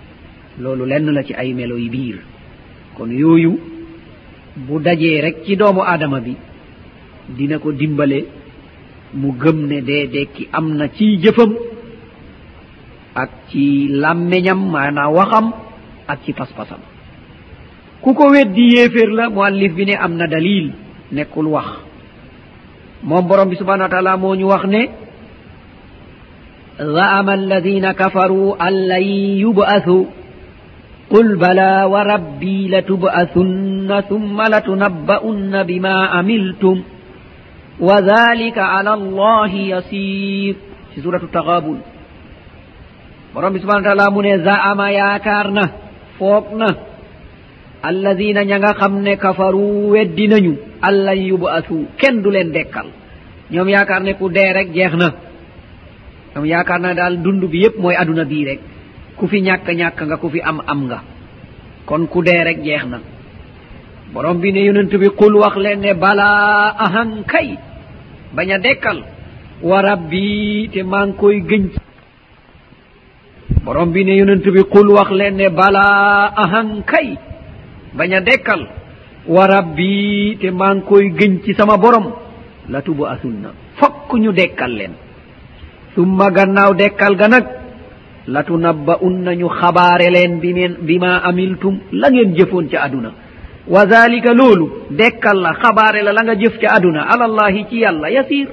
Loolu 0.60 0.84
lenn 0.86 1.10
la 1.12 1.22
ci 1.22 1.34
ay 1.34 1.54
melo 1.54 1.76
yi 1.76 1.88
biir. 1.88 2.18
Kon 2.96 3.08
yooyu 3.10 3.58
bu 4.56 4.78
dajee 4.80 5.20
rek 5.20 5.44
ci 5.44 5.56
doomu 5.56 5.80
aadama 5.82 6.20
bi 6.20 6.36
dina 7.28 7.58
ko 7.58 7.72
dimbale 7.72 8.26
mu 9.14 9.32
gëm 9.40 9.66
ne 9.66 9.80
dee 9.82 10.06
dekki 10.08 10.48
am 10.52 10.74
na 10.76 10.88
ci 10.88 11.18
jëfam 11.22 11.52
ak 13.14 13.30
ci 13.50 13.88
làmmeñam 13.88 14.60
maanaa 14.72 15.10
waxam 15.10 15.52
ak 16.08 16.18
ci 16.24 16.32
pas-pasam. 16.32 16.80
Ku 18.00 18.14
ko 18.14 18.30
weddi 18.30 18.74
yéeféer 18.74 19.10
la 19.12 19.28
muallif 19.30 19.72
bi 19.74 19.84
ne 19.86 19.94
am 19.96 20.16
na 20.16 20.26
dalil 20.26 20.72
nekkul 21.12 21.46
wax. 21.46 21.68
Moom 23.02 23.26
borom 23.28 23.48
bi 23.48 23.56
subhanau 23.56 23.84
wa 23.86 23.88
taala 23.92 24.16
moo 24.16 24.34
ñu 24.34 24.46
wax 24.48 24.64
ne 24.64 24.82
zaama 26.78 27.32
alladina 27.32 27.94
kafaru 27.94 28.54
an 28.58 28.74
lan 28.90 29.02
yubasu 29.44 30.06
qul 31.10 31.36
bala 31.36 31.86
wa 31.88 32.02
rabbi 32.04 32.68
latub'asunna 32.68 34.02
thumma 34.08 34.48
latunabba'unna 34.48 35.64
bima 35.64 36.10
amiltum. 36.18 36.82
وذلك 37.81 38.57
على 38.57 38.93
الله 38.93 39.51
يسير 39.53 40.55
في 40.95 40.97
سورة 41.01 41.21
التغابن 41.29 41.77
borom 43.37 43.53
bi 43.53 43.59
subhana 43.61 43.85
taala 43.85 44.09
mu 44.09 44.21
ne 44.25 44.33
zaama 44.41 44.89
yaakaar 44.89 45.47
na 45.53 45.63
foog 46.17 46.57
na 46.57 46.67
alladina 47.89 48.41
ña 48.49 48.57
nga 48.57 48.73
xam 48.79 48.93
ne 49.05 49.13
kafaru 49.23 49.93
weddi 49.93 50.25
nañu 50.27 50.53
allan 50.81 51.19
yubasu 51.29 51.85
kenn 52.01 52.21
du 52.23 52.29
leen 52.33 52.49
dekkal 52.55 52.87
ñoom 53.53 53.69
yaakaar 53.69 54.01
ne 54.03 54.13
ku 54.17 54.25
dee 54.35 54.49
rek 54.57 54.69
jeex 54.73 54.93
na 55.01 55.07
ñoom 56.33 56.45
yaakaar 56.53 56.79
na 56.81 56.93
daal 56.97 57.15
dund 57.23 57.43
bi 57.51 57.57
yépp 57.63 57.77
mooy 57.77 57.95
aduna 58.01 58.25
bii 58.25 58.45
rek 58.49 58.59
ku 59.17 59.27
fi 59.27 59.37
ñàkk 59.47 59.67
ñàkk 59.79 59.99
nga 60.07 60.17
ku 60.17 60.27
fi 60.33 60.39
am 60.41 60.57
am 60.71 60.81
nga 60.89 60.99
kon 61.85 62.07
ku 62.11 62.19
dee 62.27 62.41
rek 62.47 62.59
jeex 62.65 62.83
na 62.91 62.97
borom 64.13 64.37
bi 64.41 64.51
ne 64.51 64.61
yonent 64.67 64.91
bi 65.01 65.07
qul 65.19 65.33
wax 65.43 65.55
leen 65.63 65.79
ne 65.85 65.93
balaa 65.93 66.73
ahan 66.85 67.11
kay 67.31 67.49
bañ 68.34 68.50
a 68.52 68.58
dekkal. 68.58 68.98
Wa 69.62 69.80
rabbi 69.82 70.68
te 70.72 70.82
maa 70.82 71.06
ngi 71.06 71.16
koy 71.16 71.40
gënc 71.50 71.72
borom 73.64 73.92
bi 73.92 74.04
ne 74.04 74.16
yonent 74.18 74.44
bi 74.54 74.62
qul 74.72 74.88
wax 74.90 75.10
leen 75.10 75.36
ne 75.36 75.48
balaa 75.48 76.32
ahan 76.42 76.82
kay. 76.84 77.16
Bañ 77.96 78.12
a 78.14 78.20
dekkal. 78.20 78.62
Wa 79.26 79.46
rabbi 79.46 80.36
te 80.40 80.50
maa 80.50 80.74
ngi 80.74 80.82
koy 80.88 81.04
gëñ 81.18 81.42
ci 81.44 81.54
sama 81.54 81.76
borom. 81.76 82.06
La 82.68 82.82
tubu 82.82 83.04
asunna 83.06 83.50
fokk 83.78 84.10
ñu 84.18 84.32
dekkal 84.32 84.72
leen. 84.78 84.92
Summa 85.94 86.30
gannaaw 86.30 86.74
dekkal 86.74 87.16
ga 87.16 87.28
nag 87.28 87.46
latunabba 88.26 88.98
unna 89.02 89.34
ñu 89.34 89.48
xabaare 89.48 90.10
leen 90.10 90.38
bimeen 90.40 90.74
bima 90.86 91.18
amiltum 91.28 91.78
la 91.92 92.08
ngeen 92.10 92.34
jëfoon 92.36 92.68
ca 92.70 92.82
aduna. 92.82 93.10
wa 93.66 93.86
dalika 93.86 94.32
loolu 94.34 94.86
dekkal 94.90 95.38
la 95.40 95.52
xabaare 95.54 96.02
la 96.02 96.12
la 96.12 96.22
nga 96.22 96.34
jëf 96.34 96.58
ca 96.60 96.74
aduna. 96.76 97.02
Alallahi 97.12 97.66
ci 97.70 97.76
yàlla 97.78 98.10
yasir 98.10 98.48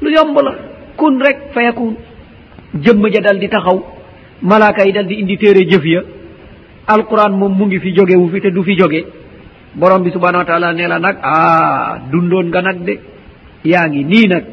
lu 0.00 0.10
yomb 0.10 0.36
la. 0.42 0.54
Kun 0.96 1.20
rek 1.20 1.52
fayakun 1.52 1.96
jëmm 2.74 3.08
ja 3.12 3.20
dal 3.20 3.38
di 3.38 3.48
taxaw. 3.48 3.82
Malaaka 4.42 4.84
yi 4.86 4.92
dal 4.92 5.06
di 5.06 5.14
indi 5.20 5.36
téere 5.36 5.64
jëf 5.68 5.84
ya. 5.84 6.00
Alquran 6.86 7.32
moom 7.32 7.52
mu 7.56 7.66
ngi 7.66 7.78
fi 7.80 7.92
jóge 7.94 8.16
wu 8.16 8.28
fi 8.28 8.40
te 8.40 8.50
du 8.50 8.62
fi 8.62 8.74
jóge. 8.76 9.04
Borom 9.74 10.02
bi 10.02 10.10
subhanahu 10.10 10.38
wa 10.38 10.44
taala 10.44 10.72
ne 10.72 10.86
la 10.86 10.98
nag 10.98 11.16
aa 11.22 11.98
dundoon 12.10 12.46
nga 12.48 12.62
nag 12.62 12.84
de. 12.84 13.00
Yaa 13.64 13.88
ngi 13.88 14.04
nii 14.04 14.26
nag. 14.28 14.44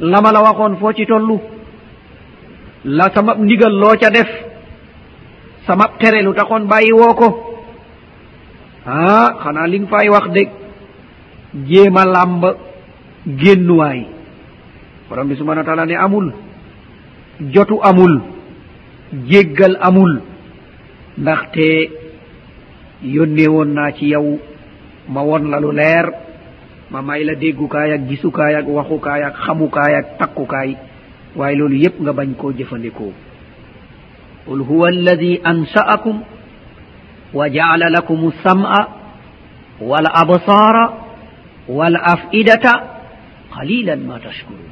Lama 0.00 0.32
la 0.32 0.40
waxoon 0.42 0.76
foo 0.76 0.92
ci 0.92 1.06
tollu? 1.06 1.40
La 2.84 3.10
sama 3.14 3.34
ndigal 3.34 3.72
loo 3.72 3.94
ca 4.00 4.10
def? 4.10 4.28
Sama 5.66 5.90
tere 5.98 6.22
lu 6.22 6.32
taxoon 6.34 6.66
bàyyi 6.66 6.92
woo 6.92 7.14
ko? 7.14 7.51
ah 8.86 9.28
xanaa 9.42 9.66
li 9.66 9.78
nga 9.80 9.88
fay 9.88 10.08
wax 10.08 10.26
de. 10.32 10.42
Jéem 11.68 11.96
a 11.96 12.04
làmb 12.04 12.44
génnuwaay. 13.26 14.06
Borom 15.08 15.28
bi 15.28 15.36
subhana 15.36 15.60
wa 15.60 15.66
taala 15.66 15.86
ne 15.86 15.94
amul. 15.96 16.32
Jotu 17.52 17.78
amul. 17.82 18.20
Jéggal 19.28 19.76
amul. 19.80 20.20
Ndaxte 21.18 21.90
yónnee 23.02 23.48
woon 23.48 23.74
naa 23.74 23.92
ci 23.92 24.06
yow 24.12 24.38
ma 25.08 25.20
won 25.22 25.50
la 25.50 25.60
lu 25.60 25.72
leer 25.72 26.06
ma 26.90 27.02
may 27.02 27.24
la 27.24 27.34
déggukaay 27.34 27.92
ak 27.92 28.02
gisukaay 28.08 28.54
ak 28.54 28.66
waxukaay 28.68 29.22
ak 29.22 29.36
xamukaay 29.44 29.94
ak 29.94 30.06
takkukaay 30.18 30.76
waaye 31.36 31.56
loolu 31.56 31.76
yépp 31.76 32.00
nga 32.00 32.12
bañ 32.12 32.34
koo 32.36 32.52
jëfandikoo. 32.52 33.12
Qul 34.46 34.60
huwa 34.68 34.88
alladi 34.88 35.40
ansa'akum 35.44 36.20
وجعل 37.34 37.82
لكم 37.92 38.20
السمع 38.32 38.88
والأبصار 39.80 40.76
والأفئدة 41.68 42.64
قليلا 43.56 43.94
ما 43.96 44.18
تشكرون. 44.18 44.68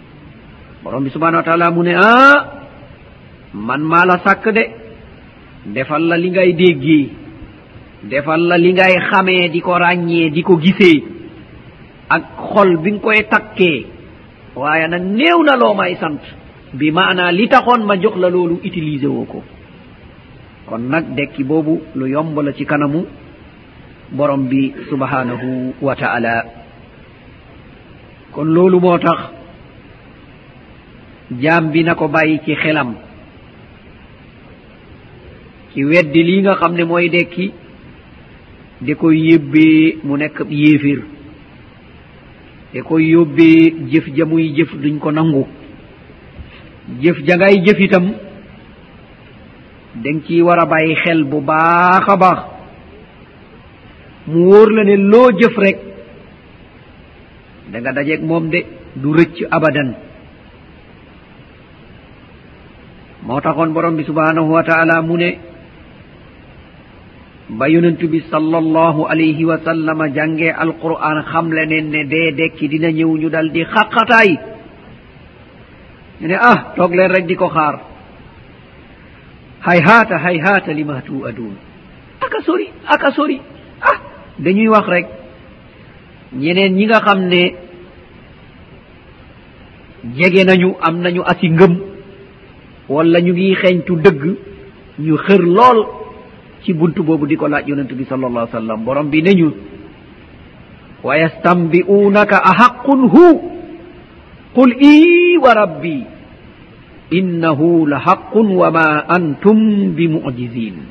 borom 0.85 1.05
bi 1.05 1.11
subhanau 1.13 1.41
wa 1.41 1.47
taala 1.49 1.69
mu 1.71 1.83
ne 1.85 1.93
a 1.93 2.17
man 3.53 3.81
maa 3.85 4.05
la 4.09 4.17
sàkk 4.25 4.45
de 4.57 4.65
defal 5.77 6.03
la 6.09 6.17
li 6.17 6.31
ngay 6.31 6.51
déggee 6.61 7.09
defal 8.13 8.41
la 8.51 8.57
li 8.57 8.73
ngay 8.73 8.95
xamee 9.11 9.49
di 9.53 9.61
ko 9.61 9.73
ràññee 9.77 10.31
di 10.33 10.43
ko 10.43 10.57
gisee 10.57 11.05
ak 12.17 12.23
xol 12.53 12.71
bi 12.83 12.91
nga 12.93 13.01
koy 13.05 13.21
takkee 13.33 13.79
waaye 14.57 14.89
nag 14.89 15.05
néew 15.19 15.39
na 15.45 15.55
loo 15.61 15.75
may 15.81 15.93
sant 16.01 16.23
bi 16.79 16.89
maanaa 16.91 17.31
li 17.39 17.45
taxoon 17.53 17.83
ma 17.89 17.95
jox 18.03 18.17
la 18.23 18.29
loolu 18.35 18.55
utiliser 18.65 19.11
woo 19.17 19.25
ko 19.33 19.41
kon 20.67 20.79
nag 20.89 21.15
dekki 21.17 21.45
boobu 21.45 21.81
lu 21.95 22.07
yomb 22.09 22.39
la 22.41 22.53
ci 22.53 22.65
kanamu 22.67 23.05
borom 24.13 24.49
bi 24.49 24.73
subhanahu 24.89 25.75
wa 25.81 25.95
ta'ala. 25.97 26.45
Kon 28.33 28.45
loolu 28.47 28.81
moo 28.81 28.99
tax 28.99 29.21
jaam 31.41 31.71
bi 31.71 31.83
na 31.85 31.95
ko 31.95 32.09
bàyyi 32.09 32.41
ci 32.45 32.55
xelam 32.55 32.95
ci 35.73 35.85
weddi 35.85 36.23
lii 36.23 36.41
nga 36.43 36.55
xam 36.57 36.75
ne 36.75 36.85
mooy 36.85 37.09
dekki 37.09 37.53
di 38.81 38.95
koy 38.95 39.17
yóbbee 39.31 39.97
mu 40.05 40.17
nekk 40.17 40.43
yéefir 40.51 41.01
di 42.73 42.81
koy 42.83 43.05
yóbbee 43.11 43.75
jëf 43.91 44.07
ja 44.17 44.25
muy 44.25 44.53
jëf 44.57 44.75
duñ 44.75 44.99
ko 44.99 45.11
nangu. 45.13 45.47
Jëf 47.01 47.19
ja 47.27 47.37
ngay 47.37 47.63
jëf 47.65 47.79
itam 47.81 48.13
dañ 49.95 50.21
ciy 50.27 50.43
war 50.43 50.59
a 50.61 50.67
bàyyi 50.67 50.95
xel 51.05 51.25
bu 51.25 51.41
baax 51.41 52.09
a 52.09 52.17
baax. 52.17 52.39
mu 54.27 54.45
wóor 54.51 54.69
la 54.73 54.85
ne 54.85 54.97
loo 54.97 55.31
jëf 55.39 55.57
rek 55.59 55.79
da 57.71 57.79
nga 57.81 57.93
dajeeg 57.93 58.23
moom 58.23 58.51
de 58.51 58.61
du 58.95 59.13
rëcc 59.13 59.47
abadan. 59.51 59.95
moo 63.27 63.41
taxoon 63.41 63.73
borom 63.73 63.97
bi 63.97 64.05
subhanahu 64.05 64.51
wa 64.57 64.63
taala 64.63 65.03
mu 65.03 65.17
ne 65.17 65.31
ba 67.59 67.69
yonentu 67.69 68.07
bi 68.09 68.21
sallallahu 68.31 69.07
alayhi 69.11 69.45
wa 69.45 69.59
sallama 69.65 70.09
jàngee 70.15 70.53
alquran 70.65 71.19
xamle 71.31 71.67
nen 71.67 71.91
ne 71.91 72.05
dee 72.13 72.33
dekki 72.39 72.69
dina 72.69 72.91
ñëw 72.91 73.11
ñu 73.21 73.29
dal 73.29 73.51
di 73.51 73.63
xaqataay. 73.65 74.31
ñu 76.21 76.27
ne 76.29 76.35
ah 76.51 76.59
toog 76.77 76.95
leen 76.95 77.11
rek 77.11 77.27
di 77.27 77.35
ko 77.35 77.49
xaar. 77.49 77.75
hay 79.67 79.81
haata 79.81 80.19
hay 80.19 80.39
haata 80.39 80.73
lima 80.73 81.01
tu 81.03 81.25
adun 81.27 81.55
aka 82.21 82.39
sori 82.47 82.69
aka 82.87 83.11
sori. 83.13 83.41
Ah 83.81 83.99
dañuy 84.39 84.69
wax 84.69 84.87
rek. 84.89 85.07
Ñeneen 86.33 86.75
ñi 86.77 86.87
nga 86.87 87.01
xam 87.01 87.21
ne 87.29 87.43
jege 90.17 90.45
nañu 90.45 90.77
am 90.81 91.01
nañu 91.01 91.23
asi 91.27 91.49
ngëm 91.51 91.75
wala 92.89 93.21
ñu 93.21 93.33
ngi 93.33 93.55
xeeñtu 93.55 93.97
dëgg 93.97 94.23
ñu 94.99 95.17
xër 95.17 95.41
lool 95.43 95.79
ci 96.63 96.73
bunt 96.73 96.97
boobu 97.01 97.27
di 97.27 97.37
ko 97.37 97.49
laaj 97.49 97.67
yonent 97.69 97.93
bi 97.93 98.05
sal 98.05 98.25
allah 98.25 98.49
sallam. 98.53 98.85
Borom 98.85 99.09
bi 99.11 99.23
ne 99.23 99.33
ñu 99.35 99.51
wa 101.03 101.17
yastambi'unaka 101.17 102.37
ahaqun 102.37 103.01
hu? 103.09 103.27
Qul 104.55 104.75
ii 104.83 105.37
wa 105.39 105.55
rabbi 105.55 106.05
innahu 107.11 107.87
la 107.87 107.99
haqqun 107.99 108.49
wa 108.57 108.71
ma 108.71 108.87
antum 109.09 109.93
bimujisine 109.97 110.83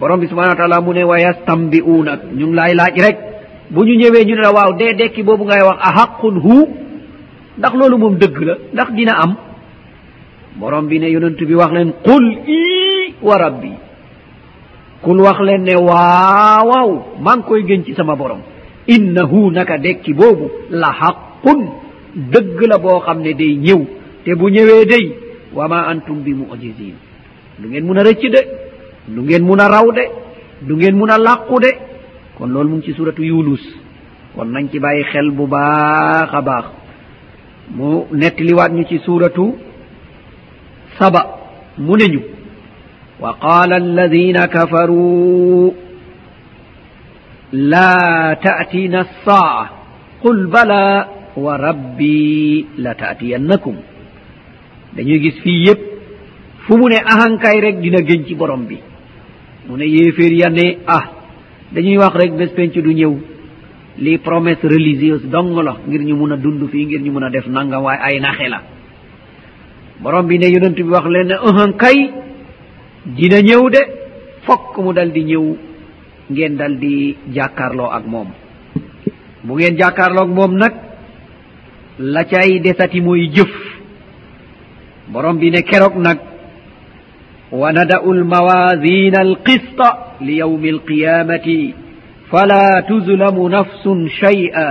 borom 0.00 0.20
bi 0.20 0.26
subahana 0.28 0.54
wa 0.54 0.56
taala 0.60 0.80
mu 0.80 0.92
ne 0.92 1.02
wa 1.04 1.18
yastambi'unak 1.20 2.20
ñu 2.34 2.46
ngi 2.46 2.54
laay 2.54 2.74
laaj 2.74 2.94
rek 3.06 3.18
bu 3.70 3.84
ñu 3.84 3.94
ñëwee 4.00 4.24
ñu 4.24 4.34
ne 4.34 4.42
la 4.42 4.52
waaw 4.52 4.72
dee 4.78 4.94
dekki 4.94 5.22
boobu 5.22 5.44
ngay 5.44 5.62
wax 5.62 5.78
a 5.82 5.90
haqqun 5.98 6.36
hu? 6.44 6.56
Ndax 7.58 7.72
loolu 7.74 7.98
moom 7.98 8.14
dëgg 8.18 8.38
la 8.42 8.54
ndax 8.72 8.88
dina 8.94 9.12
am? 9.22 9.34
Borom 10.56 10.86
bi 10.88 10.98
ne 11.00 11.10
yonent 11.10 11.36
bi 11.48 11.54
wax 11.54 11.72
leen 11.72 11.92
qul 12.04 12.24
ii 12.48 13.14
wa 13.22 13.36
rabbi. 13.38 13.72
Kul 15.02 15.20
wax 15.20 15.38
leen 15.40 15.62
ne 15.62 15.74
waawaaw 15.76 16.90
maa 17.20 17.36
ngi 17.36 17.42
koy 17.46 17.62
gën 17.64 17.84
ci 17.84 17.94
sama 17.94 18.16
borom. 18.16 18.40
Innahu 18.86 19.50
naka 19.50 19.78
dekki 19.78 20.14
boobu 20.14 20.50
la 20.70 20.90
haqqun 21.00 21.60
dëgg 22.14 22.60
la 22.70 22.78
boo 22.78 23.00
xam 23.00 23.20
ne 23.22 23.34
day 23.34 23.56
ñëw. 23.58 23.80
te 24.28 24.34
bu 24.36 24.46
ñëwee 24.50 24.84
dey 24.84 25.06
wama 25.56 25.78
antum 25.88 26.18
bi 26.24 26.34
mujisine 26.34 26.98
du 27.58 27.68
ngeen 27.68 27.84
mun 27.86 27.96
a 27.98 28.02
rëcc 28.02 28.22
de 28.34 28.40
du 29.14 29.20
ngeen 29.22 29.42
mun 29.42 29.60
a 29.60 29.68
raw 29.68 29.86
de 29.92 30.04
du 30.66 30.74
ngeen 30.76 30.96
mun 30.96 31.10
a 31.10 31.16
làqu 31.18 31.56
de. 31.64 31.70
Kon 32.36 32.48
loolu 32.52 32.68
mu 32.70 32.76
ngi 32.76 32.84
ci 32.86 32.92
suratu 32.94 33.22
yunus. 33.22 33.62
Kon 34.34 34.48
nañ 34.52 34.68
ci 34.70 34.78
bàyyi 34.78 35.04
xel 35.12 35.30
bu 35.30 35.46
baax 35.46 36.28
a 36.38 36.40
baax. 36.42 36.64
Mu 37.76 38.04
nettaliwaat 38.12 38.72
ñu 38.72 38.84
ci 38.88 38.98
suratu 38.98 39.54
saba. 40.98 41.22
Mu 41.78 41.96
ne 41.96 42.06
ñu 42.08 42.20
wa 43.20 43.34
qaala 43.40 43.76
alladina 43.76 44.46
kafaruu 44.48 45.72
la 47.52 48.36
ta'tina 48.42 49.00
assaa 49.00 49.70
qul 50.22 50.46
bala 50.48 51.08
wa 51.36 51.56
rabbi 51.56 52.66
la 52.76 52.94
ta'tiyannakum. 52.94 53.76
dañuy 54.96 55.20
gis 55.20 55.40
fii 55.42 55.64
yépp 55.66 55.80
fu 56.66 56.76
mu 56.76 56.88
ne 56.88 56.96
ahankay 57.04 57.60
rek 57.60 57.80
dina 57.80 58.00
gén 58.02 58.24
ci 58.26 58.34
borom 58.34 58.66
bi. 58.66 58.78
mu 59.68 59.76
ne 59.76 59.84
yéeféer 59.84 60.32
ya 60.32 60.48
ne 60.50 60.78
ah 60.86 61.04
dañuy 61.72 61.96
wax 61.98 62.14
rek 62.14 62.32
bés 62.36 62.48
penc 62.56 62.72
du 62.72 62.92
ñëw. 62.94 63.16
Lii 63.98 64.18
promesse 64.18 64.62
religieuse 64.62 65.26
dong 65.28 65.58
la 65.62 65.76
ngir 65.86 66.00
ñu 66.02 66.14
mun 66.16 66.32
a 66.32 66.36
dund 66.36 66.68
fii 66.70 66.84
ngir 66.86 67.00
ñu 67.02 67.10
mun 67.12 67.24
a 67.24 67.30
def 67.30 67.46
nangam 67.46 67.82
waaye 67.82 68.00
ay 68.02 68.20
naxe 68.20 68.48
la. 68.48 68.62
Borom 70.00 70.26
bi 70.26 70.38
ne 70.38 70.46
yonent 70.46 70.74
bi 70.76 70.82
wax 70.82 71.04
leen 71.06 71.26
ne 71.26 71.34
ahankay 71.34 72.10
dina 73.06 73.40
ñëw 73.40 73.70
de 73.70 73.80
fokk 74.46 74.78
mu 74.78 74.92
dal 74.92 75.10
di 75.12 75.24
ñëw 75.24 75.56
ngeen 76.30 76.56
dal 76.56 76.78
di 76.78 77.16
jàkkaarloo 77.34 77.90
ak 77.90 78.04
moom. 78.06 78.28
Bu 79.42 79.54
ngeen 79.54 79.76
jàkkaarloo 79.76 80.22
ak 80.24 80.28
moom 80.28 80.54
nag 80.56 80.74
la 81.98 82.24
cay 82.24 82.60
desati 82.60 83.00
mooy 83.00 83.28
jëf. 83.34 83.67
borom 85.12 85.38
bi 85.40 85.50
ne 85.50 85.62
keroog 85.62 85.96
nag 85.96 86.18
wa 87.52 87.72
nada'u 87.72 88.12
lmawasina 88.12 89.24
alqista 89.24 90.20
li 90.20 90.36
yawmi 90.38 90.68
alqiyamati 90.76 91.74
fala 92.30 92.82
tuzlamu 92.84 93.48
nafsun 93.48 94.08
shay'a 94.12 94.70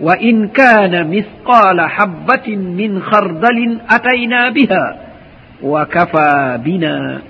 wa 0.00 0.12
in 0.20 0.52
kana 0.52 1.04
misqala 1.08 1.88
habbatin 1.88 2.76
min 2.76 3.00
khardalin 3.00 3.80
atayna 3.88 4.52
biha 4.52 4.84
wa 5.64 5.86
kafa 5.88 6.58
bina 6.60 7.22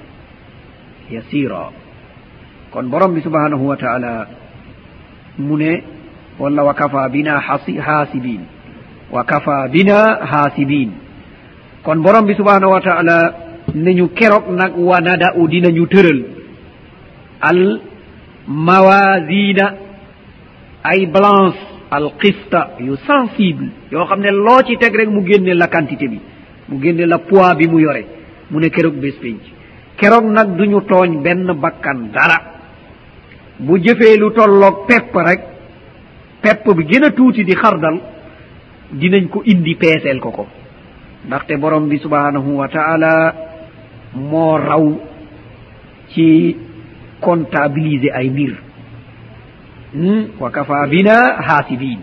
yasira 1.07 1.70
kon 2.74 2.91
borom 2.91 3.14
bi 3.14 3.22
subhanahu 3.22 3.62
wa 3.70 3.76
taala 3.78 4.26
mune 5.39 5.85
walla 6.41 6.66
wa 6.66 6.74
kafa 6.74 7.07
bina 7.14 7.39
hasibin 7.39 8.43
wa 9.12 9.22
kafa 9.22 9.68
bina 9.70 10.24
hasibin 10.26 11.03
kon 11.85 11.97
borom 12.03 12.24
bi 12.26 12.35
subhanahu 12.35 12.72
wa 12.72 12.80
taala 12.80 13.16
nañu 13.74 14.09
keroog 14.18 14.49
nag 14.51 14.72
wanada 14.76 15.35
u 15.37 15.49
dinañu 15.49 15.87
tëral. 15.87 16.20
Al 17.41 17.80
mawasina 18.47 19.66
ay 20.82 21.07
balance 21.07 21.59
al 21.91 22.07
qista 22.20 22.61
yu 22.80 22.97
sensible 23.07 23.68
yoo 23.93 24.05
xam 24.07 24.20
ne 24.20 24.30
loo 24.30 24.62
ci 24.66 24.76
teg 24.76 24.95
rek 24.97 25.09
mu 25.09 25.24
génne 25.26 25.53
la 25.55 25.68
quantité 25.68 26.09
bi 26.09 26.20
mu 26.68 26.80
génne 26.82 27.05
la 27.07 27.18
poids 27.18 27.55
bi 27.55 27.66
mu 27.68 27.78
yore 27.80 28.05
mu 28.51 28.59
ne 28.61 28.68
keroog 28.68 28.95
bés 28.95 29.16
penc. 29.20 29.41
Keroog 29.97 30.24
nag 30.24 30.57
duñu 30.57 30.80
tooñ 30.82 31.22
benn 31.22 31.53
bakkan 31.61 32.11
dara. 32.12 32.39
Bu 33.59 33.78
jëfee 33.78 34.16
lu 34.18 34.30
tolloog 34.32 34.87
pepp 34.89 35.14
rek 35.14 35.41
pepp 36.43 36.64
bi 36.76 36.85
gën 36.85 37.05
a 37.05 37.11
tuuti 37.11 37.45
di 37.45 37.55
xardal 37.55 38.01
dinañ 38.91 39.28
ko 39.28 39.43
indi 39.45 39.74
peeseel 39.76 40.18
ko 40.20 40.30
ko. 40.30 40.47
ndaxte 41.27 41.57
borom 41.57 41.89
bi 41.89 41.99
subhanahu 41.99 42.57
wa 42.61 42.68
taala 42.68 43.35
moo 44.14 44.57
raw 44.59 44.85
ci 46.12 46.57
comptabiliser 47.20 48.12
ay 48.14 48.29
mbir. 48.31 48.53
Hmm? 49.95 50.25
Wa 50.41 50.51
kafa 50.51 50.87
bina 50.91 51.16
haasibin 51.47 51.99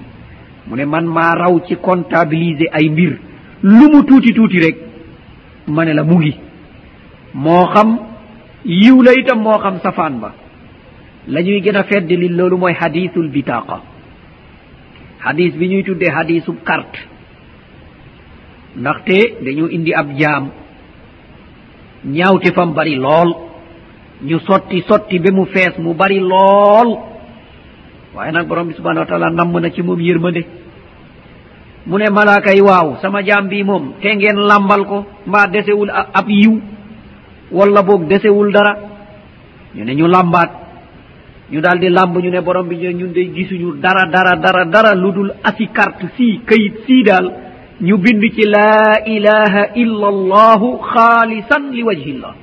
mu 0.67 0.75
ne 0.75 0.85
man 0.85 1.05
maa 1.05 1.35
raw 1.35 1.53
ci 1.67 1.75
comptabiliser 1.75 2.69
ay 2.73 2.89
mbir. 2.89 3.13
Lu 3.63 3.85
mu 3.93 4.03
tuuti 4.03 4.33
tuuti 4.33 4.59
rek 4.59 4.77
ma 5.67 5.85
ne 5.85 5.93
la 5.93 6.03
mu 6.03 6.17
ngi. 6.17 6.33
Moo 7.33 7.65
xam 7.73 7.89
yiw 8.65 9.01
la 9.03 9.11
itam 9.13 9.39
moo 9.41 9.57
xam 9.59 9.79
safaan 9.83 10.19
ba. 10.19 10.33
La 11.27 11.41
ñuy 11.41 11.61
gën 11.61 11.77
a 11.77 11.83
fedd 11.83 12.09
li 12.09 12.27
loolu 12.29 12.57
mooy 12.57 12.73
hadisul 12.73 13.29
bitaqa 13.29 13.81
hadis 15.19 15.53
bi 15.53 15.67
ñuy 15.69 15.83
tuddee 15.83 16.09
hadisub 16.09 16.63
carte. 16.65 17.10
ndaxte 18.75 19.43
dañu 19.43 19.67
indi 19.67 19.93
ab 19.93 20.07
jaam. 20.17 20.49
ñaawte 22.05 22.53
fam 22.53 22.73
bari 22.73 22.95
lool. 22.95 23.35
ñu 24.23 24.39
sotti 24.39 24.81
sotti 24.87 25.19
ba 25.19 25.31
mu 25.33 25.45
fees 25.45 25.77
mu 25.77 25.93
bari 25.93 26.19
lool. 26.19 26.89
waaye 28.15 28.31
nag 28.31 28.47
borom 28.47 28.67
bi 28.67 28.73
subhanahu 28.73 28.99
wa 29.03 29.05
taala 29.05 29.29
namm 29.29 29.59
na 29.59 29.69
ci 29.71 29.81
moom 29.81 29.99
yërmande. 29.99 30.45
mu 31.85 31.97
ne 31.97 32.09
malaaka 32.09 32.53
yi 32.53 32.61
waaw 32.61 32.97
sama 33.01 33.21
jaam 33.23 33.47
bii 33.49 33.63
moom 33.63 33.93
te 34.01 34.15
ngeen 34.15 34.37
làmbal 34.37 34.85
ko 34.85 35.05
mbaa 35.27 35.47
desewul 35.47 35.89
ab 35.89 36.29
yiw 36.29 36.59
walla 37.51 37.81
boog 37.83 38.07
desewul 38.07 38.51
dara. 38.51 38.77
ñu 39.75 39.83
ne 39.83 39.95
ñu 39.95 40.07
làmbaat. 40.07 40.51
ñu 41.51 41.59
daal 41.61 41.79
di 41.79 41.89
làmb 41.89 42.17
ñu 42.17 42.29
ne 42.31 42.41
borom 42.41 42.67
bi 42.67 42.75
ñun 42.77 43.11
de 43.11 43.31
gisuñu 43.35 43.75
dara 43.81 44.05
dara 44.05 44.35
dara 44.37 44.65
dara 44.65 44.95
lu 44.95 45.11
dul 45.11 45.33
asi 45.43 45.67
carte 45.67 46.05
sii 46.15 46.39
kayit 46.45 46.85
sii 46.87 47.03
daal. 47.03 47.50
ñu 47.81 47.97
bind 47.97 48.23
ci 48.35 48.43
laa 48.45 49.01
ilaha 49.05 49.63
illa 49.75 50.07
allahu 50.07 50.67
xaalisan 50.93 51.63
li 51.73 51.83
wajhillah. 51.83 52.33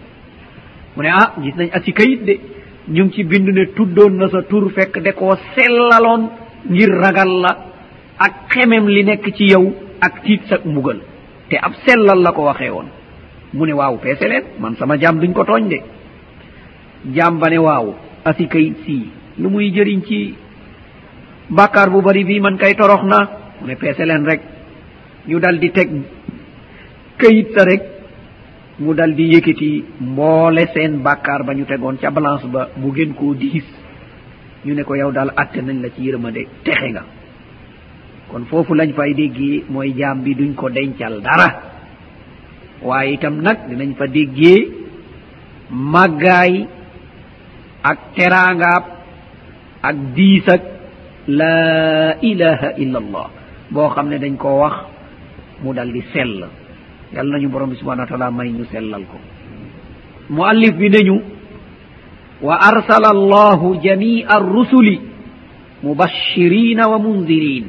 Mu 0.97 1.03
ne 1.03 1.09
ah 1.23 1.33
gis 1.43 1.55
nañ 1.57 1.69
asi 1.73 1.93
kayit 1.93 2.25
de 2.25 2.35
ñu 2.89 3.05
ngi 3.05 3.13
ci 3.15 3.25
bind 3.25 3.49
ne 3.49 3.67
tuddoon 3.77 4.13
na 4.17 4.29
sa 4.29 4.43
tur 4.43 4.71
fekk 4.73 4.99
de 5.03 5.13
koo 5.13 5.35
sellaloon 5.55 6.23
ngir 6.71 6.91
ragal 7.03 7.33
la 7.43 7.51
ak 8.19 8.33
xemem 8.51 8.87
li 8.89 9.05
nekk 9.05 9.25
ci 9.37 9.45
yow 9.53 9.73
ak 10.01 10.23
tiit 10.25 10.43
sa 10.49 10.57
mbugal. 10.65 11.01
Te 11.49 11.57
ab 11.57 11.73
sellal 11.87 12.21
la 12.23 12.33
ko 12.33 12.43
waxee 12.45 12.71
woon. 12.71 12.89
Mu 13.53 13.65
ne 13.67 13.73
waaw 13.73 13.97
peese 13.99 14.27
leen 14.29 14.45
man 14.59 14.75
sama 14.77 14.97
jaam 14.99 15.21
duñ 15.21 15.33
ko 15.33 15.45
tooñ 15.45 15.69
de. 15.69 15.79
Jaam 17.15 17.39
ba 17.39 17.49
ne 17.49 17.59
waaw 17.59 17.95
asi 18.25 18.49
kayit 18.49 18.77
sii 18.85 19.07
lu 19.39 19.49
muy 19.51 19.71
jëriñ 19.71 20.03
ci 20.03 20.35
bàkkaar 21.49 21.91
bu 21.91 22.03
bari 22.03 22.25
bii 22.25 22.41
man 22.41 22.57
kay 22.59 22.75
torox 22.75 23.03
na. 23.05 23.19
Mu 23.61 23.67
ne 23.69 23.77
peese 23.77 24.05
leen 24.05 24.25
rek. 24.27 24.41
ñu 25.27 25.39
dal 25.41 25.59
di 25.59 25.71
teg 25.71 25.89
këyit 27.19 27.49
sa 27.55 27.65
rek 27.65 27.83
mu 28.79 28.95
dal 28.95 29.15
di 29.15 29.25
yëkkati 29.35 29.85
mboole 30.01 30.63
seen 30.75 31.03
bàkkaar 31.03 31.43
ba 31.45 31.53
ñu 31.55 31.65
tegoon 31.65 31.97
ca 32.01 32.11
balance 32.11 32.47
ba 32.47 32.69
mu 32.77 32.93
gën 32.93 33.13
koo 33.15 33.35
diis. 33.35 33.65
ñu 34.65 34.75
ne 34.75 34.83
ko 34.85 34.95
yow 34.95 35.11
daal 35.13 35.33
atte 35.37 35.61
nañ 35.63 35.81
la 35.83 35.89
ci 35.91 36.03
yërëmande 36.03 36.43
texe 36.65 36.89
nga. 36.91 37.05
kon 38.29 38.45
foofu 38.51 38.75
lañ 38.75 38.93
fay 38.93 39.15
déggee 39.15 39.65
mooy 39.69 39.93
jaam 39.99 40.23
bi 40.23 40.35
duñ 40.35 40.55
ko 40.55 40.69
dencal 40.71 41.21
dara. 41.23 41.49
waaye 42.83 43.13
itam 43.15 43.41
nag 43.43 43.59
dinañ 43.69 43.95
fa 43.99 44.07
déggee 44.07 44.69
màggaay 45.71 46.53
ak 47.83 47.99
teraangaab 48.15 48.85
ak 49.83 49.97
diis 50.15 50.47
ak 50.49 50.63
laa 51.39 52.17
ilaha 52.31 52.69
illa 52.83 52.99
allah 53.05 53.27
boo 53.71 53.89
xam 53.95 54.09
ne 54.09 54.19
dañ 54.19 54.37
koo 54.37 54.59
wax 54.63 54.77
mu 55.63 55.73
dal 55.75 55.91
di 55.93 56.03
sell. 56.13 56.49
Yàlla 57.15 57.39
nañu 57.39 57.49
borom 57.49 57.71
bi 57.71 57.77
subhanau 57.77 58.05
wa 58.05 58.11
taala 58.11 58.31
may 58.31 58.51
ñu 58.53 58.65
sellal 58.71 59.05
ko. 59.09 59.19
Muallif 60.31 60.75
bi 60.77 60.89
nañu 60.91 61.17
wa 62.43 62.55
arsala 62.61 63.09
allahu 63.17 63.81
jamia 63.83 64.29
arrusuli 64.29 65.01
mubashirina 65.83 66.87
wa 66.89 66.99
mundirin 66.99 67.67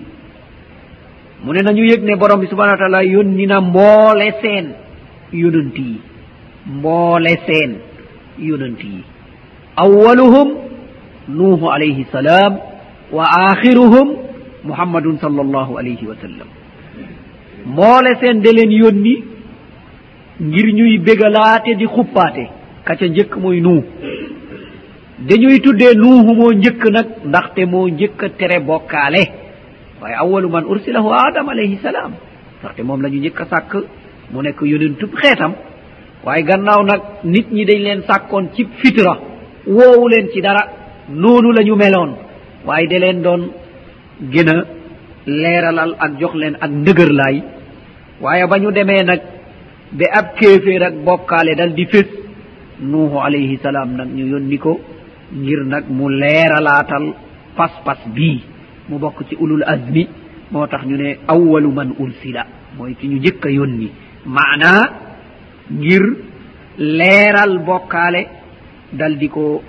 mu 1.44 1.54
ne 1.54 1.62
nañu 1.64 1.84
yëg 1.90 2.04
ne 2.04 2.16
borom 2.20 2.40
bi 2.42 2.48
subhanau 2.52 2.76
wa 2.76 2.82
taala 2.84 3.04
yónni 3.04 3.46
na 3.48 3.62
mboole 3.62 4.28
seen 4.42 4.66
yonant 5.34 5.78
yi 5.78 6.02
mboole 6.68 7.34
seen 7.48 7.72
yonant 8.38 8.82
yi. 8.84 9.04
Awaluhum 9.78 10.50
nuuhu 11.30 11.66
alayhi 11.72 12.06
salaam 12.12 12.60
wa 13.12 13.24
axiruhum 13.50 14.08
muhammadun 14.68 15.18
sal 15.24 15.40
allahu 15.40 15.78
alayhi 15.80 16.04
wa 16.06 16.16
sallam. 16.20 16.50
moole 17.78 18.12
seen 18.20 18.42
de 18.44 18.52
leen 18.58 18.72
yónni 18.82 19.16
ngir 20.48 20.68
ñuy 20.78 20.98
bégalaate 21.06 21.72
di 21.80 21.86
xuppaate. 21.96 22.46
ka 22.86 22.96
ca 22.96 23.06
njëkk 23.08 23.36
mooy 23.38 23.60
nuu 23.62 23.82
dañuy 25.28 25.60
tuddee 25.64 25.94
nuuhu 25.96 26.32
moo 26.40 26.52
njëkk 26.54 26.84
nag 26.96 27.08
ndaxte 27.30 27.62
moo 27.72 27.88
njëkk 27.90 28.24
a 28.24 28.30
tere 28.38 28.60
bokkaale. 28.68 29.22
waaye 30.02 30.16
awalu 30.24 30.50
man 30.50 30.66
ursilahu 30.72 31.10
adam 31.28 31.50
alayhi 31.50 31.78
salaam. 31.84 32.12
ndaxte 32.62 32.82
moom 32.84 33.02
la 33.02 33.10
ñu 33.10 33.20
njëkk 33.20 33.40
a 33.42 33.46
sàkk 33.52 33.72
mu 34.32 34.42
nekk 34.42 34.60
yonentub 34.62 35.12
xeetam. 35.22 35.54
waaye 36.26 36.44
gannaaw 36.44 36.82
nag 36.84 37.02
nit 37.24 37.48
ñi 37.52 37.66
dañ 37.66 37.80
leen 37.86 38.02
sàkkoon 38.08 38.46
ci 38.56 38.66
fitra 38.80 39.14
woowu 39.68 40.08
leen 40.08 40.28
ci 40.34 40.42
dara 40.42 40.64
noonu 41.10 41.52
la 41.52 41.62
ñu 41.64 41.76
meloon. 41.76 42.12
waaye 42.66 42.88
da 42.88 42.98
leen 43.00 43.22
doon 43.22 43.42
gën 44.32 44.50
a 44.50 44.56
leeralal 45.26 45.96
ak 46.00 46.12
jox 46.20 46.34
leen 46.36 46.56
ak 46.62 46.72
ndëgërlaay 46.72 47.36
waaye 48.22 48.46
ba 48.48 48.60
ñu 48.60 48.72
demee 48.72 49.04
nag 49.04 49.22
ba 49.92 50.06
ab 50.20 50.36
kéeféer 50.36 50.84
ak 50.84 50.96
bokkaale 51.06 51.56
dal 51.56 51.74
di 51.74 51.86
fés 51.86 52.08
nuuhu 52.82 53.18
alayhi 53.20 53.58
salaam 53.64 53.96
nag 53.96 54.10
ñu 54.16 54.26
yónni 54.28 54.58
ko 54.58 54.80
ngir 55.34 55.64
nag 55.66 55.86
mu 55.90 56.10
leeralaatal 56.10 57.14
pas-pas 57.56 58.00
bii 58.16 58.42
mu 58.90 58.98
bokk 59.00 59.28
ci 59.30 59.36
ulul 59.40 59.64
azmi 59.64 60.08
moo 60.52 60.68
tax 60.68 60.86
ñu 60.86 60.96
ne 60.98 61.18
awalu 61.28 61.72
man 61.72 61.94
ursila 62.00 62.46
mooy 62.78 62.96
ki 62.96 63.08
ñu 63.08 63.18
njëkk 63.20 63.46
a 63.46 63.50
yónni. 63.52 63.90
Maanaa 64.26 64.84
ngir 65.72 66.04
leeral 66.78 67.60
bokkaale 67.60 68.22
dal 68.94 69.18
di 69.18 69.28
ko 69.30 69.62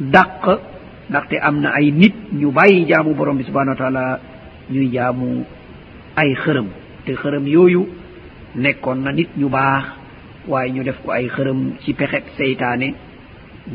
dàq 0.00 0.42
ndaxte 1.10 1.36
am 1.40 1.60
na 1.60 1.70
ay 1.74 1.90
nit 1.92 2.14
ñu 2.32 2.50
bàyyi 2.52 2.86
jaamu 2.88 3.14
borom 3.14 3.36
bi 3.36 3.44
subhanau 3.44 3.72
wa 3.74 3.76
taala 3.78 4.20
ñuy 4.70 4.88
jaamu 4.92 5.44
ay 6.16 6.34
xërëm. 6.34 6.66
te 7.04 7.12
xërëm 7.14 7.46
yooyu 7.46 7.86
nekkoon 8.54 8.96
na 9.02 9.12
nit 9.12 9.28
ñu 9.36 9.48
baax 9.48 9.84
waaye 10.48 10.70
ñu 10.72 10.82
def 10.84 10.98
ko 11.04 11.10
ay 11.12 11.28
xërëm 11.28 11.72
ci 11.82 11.94
pexeb 11.94 12.24
seytaane 12.36 12.94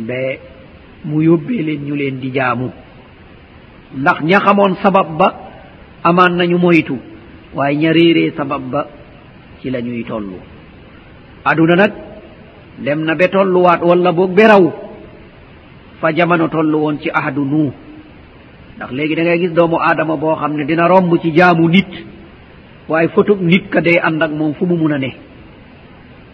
ba 0.08 0.14
mu 1.06 1.22
yóbbee 1.22 1.64
leen 1.64 1.86
ñu 1.86 1.96
leen 1.96 2.20
di 2.20 2.32
jaamu. 2.34 2.70
Ndax 3.96 4.22
ña 4.22 4.40
xamoon 4.40 4.76
sabab 4.84 5.18
ba 5.18 5.28
amaan 6.04 6.36
nañu 6.38 6.58
moytu 6.58 6.98
waaye 7.54 7.78
ña 7.78 7.92
réeree 7.94 8.34
sabab 8.38 8.62
ba 8.72 8.88
ci 9.62 9.70
la 9.70 9.82
ñuy 9.82 10.04
tollu 10.04 10.38
aduna 11.46 11.76
nag 11.76 11.94
dem 12.80 13.04
na 13.06 13.16
be 13.16 13.28
tolluwaat 13.30 13.82
walla 13.82 14.12
boog 14.12 14.34
be 14.36 14.44
raw 14.48 14.64
fa 16.00 16.12
jamono 16.14 16.48
toll 16.50 16.76
woon 16.76 17.00
ci 17.00 17.10
ahadu 17.10 17.46
nuu 17.46 17.72
ndax 18.76 18.92
léegi 18.92 19.16
da 19.16 19.24
ngay 19.24 19.40
gis 19.40 19.54
doomu 19.54 19.78
aadama 19.80 20.16
boo 20.18 20.36
xam 20.36 20.54
ne 20.58 20.66
dina 20.66 20.88
romb 20.88 21.18
ci 21.22 21.32
jaamu 21.34 21.68
nit. 21.70 21.88
waaye 22.90 23.08
photo 23.10 23.36
nit 23.36 23.70
ka 23.70 23.82
day 23.82 23.98
ànd 24.00 24.22
ak 24.24 24.32
moom 24.32 24.54
fu 24.54 24.66
mu 24.66 24.76
mun 24.76 24.94
a 24.94 24.98
ne. 24.98 25.12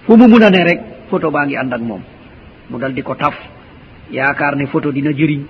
Fu 0.05 0.15
mu 0.17 0.27
mun 0.27 0.43
a 0.43 0.49
ne 0.49 0.63
rek 0.63 0.79
photo 1.09 1.31
baa 1.31 1.45
ngi 1.45 1.55
ànd 1.57 1.73
ak 1.73 1.81
moom. 1.81 2.01
Mu 2.69 2.77
dal 2.79 2.93
di 2.93 3.01
ko 3.01 3.15
taf. 3.15 3.33
Yaakaar 4.11 4.55
ne 4.55 4.65
photo 4.67 4.91
dina 4.91 5.11
jëriñ 5.11 5.41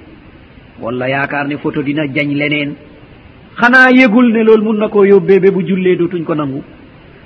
walla 0.79 1.07
yaakaar 1.09 1.47
ne 1.47 1.57
photo 1.57 1.81
dina 1.81 2.03
jañ 2.07 2.33
leneen. 2.33 2.75
Xanaa 3.59 3.89
yëgul 3.91 4.31
ne 4.31 4.43
loolu 4.43 4.63
mun 4.63 4.77
na 4.79 4.87
koo 4.89 5.03
yóbbee 5.05 5.39
ba 5.39 5.51
bu 5.51 5.61
jullee 5.65 5.95
dootuñ 5.97 6.23
ko 6.23 6.33
nangu. 6.35 6.63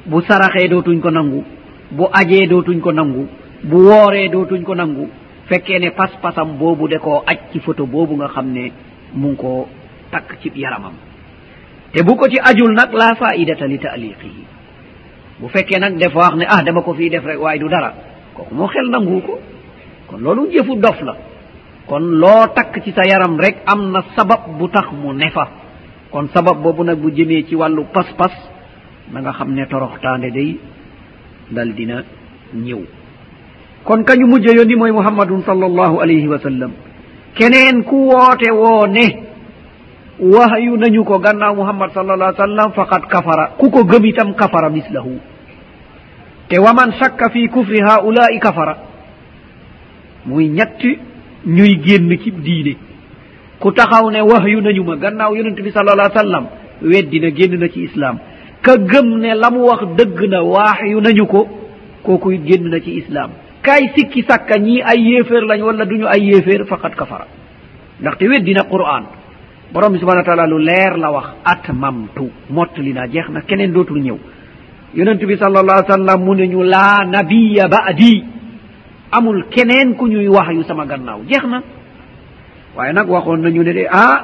Bu 0.06 0.22
saraxee 0.22 0.68
dootuñ 0.70 1.00
ko 1.00 1.10
nangu. 1.12 1.44
Bu 1.92 2.06
ajee 2.12 2.48
dootuñ 2.48 2.80
ko 2.80 2.92
nangu. 2.92 3.28
Bu 3.64 3.78
wooree 3.78 4.30
dootuñ 4.30 4.64
ko 4.64 4.74
nangu. 4.76 5.10
Fekkee 5.48 5.80
ne 5.80 5.92
pas-pasam 5.92 6.58
boobu 6.58 6.88
de 6.88 6.98
koo 7.00 7.24
aj 7.26 7.38
ci 7.52 7.60
photo 7.60 7.86
boobu 7.86 8.16
nga 8.16 8.28
xam 8.28 8.52
ne 8.52 8.72
mu 9.14 9.28
ngi 9.30 9.38
koo 9.38 9.68
takk 10.12 10.38
ci 10.42 10.52
yaramam. 10.56 10.94
te 11.98 12.04
bu 12.06 12.14
ko 12.16 12.30
ci 12.30 12.38
ajul 12.38 12.74
nag 12.78 12.94
la 12.94 13.16
faidata 13.18 13.66
li 13.66 13.80
taaliqihi 13.80 14.44
bu 15.40 15.48
fekkee 15.50 15.80
nag 15.80 15.98
def 15.98 16.14
wax 16.14 16.36
ne 16.38 16.46
ah 16.48 16.62
dama 16.62 16.82
ko 16.86 16.94
fii 16.94 17.10
def 17.10 17.26
rek 17.26 17.40
waaye 17.42 17.58
du 17.60 17.68
dara. 17.70 17.94
Kooku 18.36 18.54
moo 18.54 18.68
xel 18.68 18.90
nangu 18.90 19.22
ko. 19.22 19.40
Kon 20.08 20.18
loolu 20.22 20.52
jëfu 20.54 20.76
dof 20.78 21.02
la. 21.02 21.16
Kon 21.88 22.00
loo 22.22 22.48
takk 22.56 22.84
ci 22.84 22.92
sa 22.94 23.02
yaram 23.04 23.40
rek 23.40 23.58
am 23.66 23.92
na 23.92 24.04
sabab 24.16 24.42
bu 24.60 24.68
tax 24.70 24.92
mu 24.94 25.12
ne 25.14 25.30
fa. 25.32 25.48
Kon 26.12 26.28
sabab 26.34 26.62
boobu 26.62 26.84
nag 26.84 26.98
bu 27.00 27.10
jëmee 27.12 27.46
ci 27.48 27.56
wàllu 27.56 27.86
pas-pas 27.94 28.34
na 29.12 29.22
nga 29.22 29.32
xam 29.34 29.54
ne 29.54 29.66
toroxtaande 29.66 30.32
day 30.32 30.60
dal 31.50 31.74
dina 31.74 32.04
ñëw. 32.54 32.82
Kon 33.84 34.04
kañu 34.04 34.28
mujj 34.28 34.46
yónni 34.54 34.76
mooy 34.76 34.92
muhammadun 34.92 35.42
sal 35.46 35.64
allahu 35.64 36.00
alayhi 36.00 36.28
wa 36.28 36.38
sallam. 36.40 36.72
Keneen 37.34 37.84
ku 37.84 37.96
woote 38.10 38.52
woo 38.52 38.86
ne 38.86 39.27
wahyu 40.20 40.78
nañu 40.78 41.04
ko 41.06 41.20
gannaaw 41.20 41.56
muhammad 41.56 41.92
sallallah 41.94 42.30
ai 42.34 42.36
sallam 42.38 42.72
faqad 42.74 43.08
kafara. 43.08 43.54
Ku 43.58 43.70
ko 43.70 43.84
gëmi 43.84 44.14
tam 44.14 44.34
kafara 44.34 44.70
mislahu. 44.70 45.20
Te 46.50 46.58
waman 46.60 46.92
shakka 47.00 47.30
fi 47.30 47.48
kufri 47.50 47.80
haulai 47.82 48.40
kafara. 48.40 48.78
Muy 50.26 50.48
ñett 50.50 50.82
ñuy 51.46 51.80
génn 51.86 52.18
ci 52.24 52.32
diine. 52.32 52.76
Ku 53.60 53.72
taxaw 53.72 54.10
ne 54.12 54.22
wahyu 54.22 54.62
nañu 54.62 54.84
ma 54.84 54.96
gannaaw 54.96 55.36
yonente 55.36 55.62
bi 55.62 55.72
sallallah 55.72 56.06
ai 56.10 56.18
sallam 56.18 56.46
weddi 56.82 57.20
na 57.20 57.30
génn 57.32 57.60
na 57.60 57.68
ci 57.70 57.84
islaam. 57.84 58.20
Ka 58.62 58.76
gëm 58.78 59.20
ne 59.20 59.34
la 59.36 59.50
mu 59.52 59.60
wax 59.70 59.82
dëgg 59.98 60.20
na 60.30 60.44
waaxyu 60.44 61.00
nañu 61.02 61.26
ko 61.28 61.48
kooku 62.04 62.32
génn 62.46 62.70
na 62.70 62.80
ci 62.80 62.98
islaam. 62.98 63.32
Kaay 63.62 63.92
sikki 63.96 64.24
sakka 64.28 64.58
ñii 64.60 64.82
ay 64.82 65.00
yéeféer 65.02 65.44
lañ 65.46 65.62
wala 65.62 65.86
duñu 65.86 66.06
ay 66.08 66.22
yéeféer 66.26 66.66
faqad 66.66 66.96
kafara. 66.96 67.28
Ndaxte 68.02 68.28
weddi 68.28 68.54
na 68.54 68.64
qur'an. 68.64 69.04
borom 69.74 69.94
bi 69.94 70.00
subhana 70.00 70.20
wa 70.22 70.26
taala 70.26 70.48
lu 70.48 70.58
leer 70.60 70.98
la 70.98 71.12
wax 71.12 71.28
atmamtu 71.44 72.30
mottali 72.50 72.94
naa 72.94 73.08
jeex 73.08 73.30
na 73.30 73.42
keneen 73.42 73.72
dootul 73.74 74.00
ñëw. 74.02 74.18
Yonent 74.96 75.20
bi 75.26 75.36
sallallahu 75.38 75.78
alai 75.80 75.92
sallam 75.92 76.24
mu 76.24 76.34
ne 76.36 76.48
ñu 76.48 76.64
laa 76.64 77.04
nabiya 77.06 77.68
baadi 77.68 78.24
amul 79.12 79.46
keneen 79.50 79.96
ku 79.96 80.08
ñuy 80.08 80.28
wax 80.28 80.48
yu 80.54 80.64
sama 80.64 80.86
gannaaw 80.86 81.22
jeex 81.28 81.44
na. 81.46 81.62
Waaye 82.76 82.94
nag 82.94 83.10
waxoon 83.10 83.38
nañu 83.42 83.64
ne 83.64 83.74
de 83.74 83.88
ah 83.92 84.18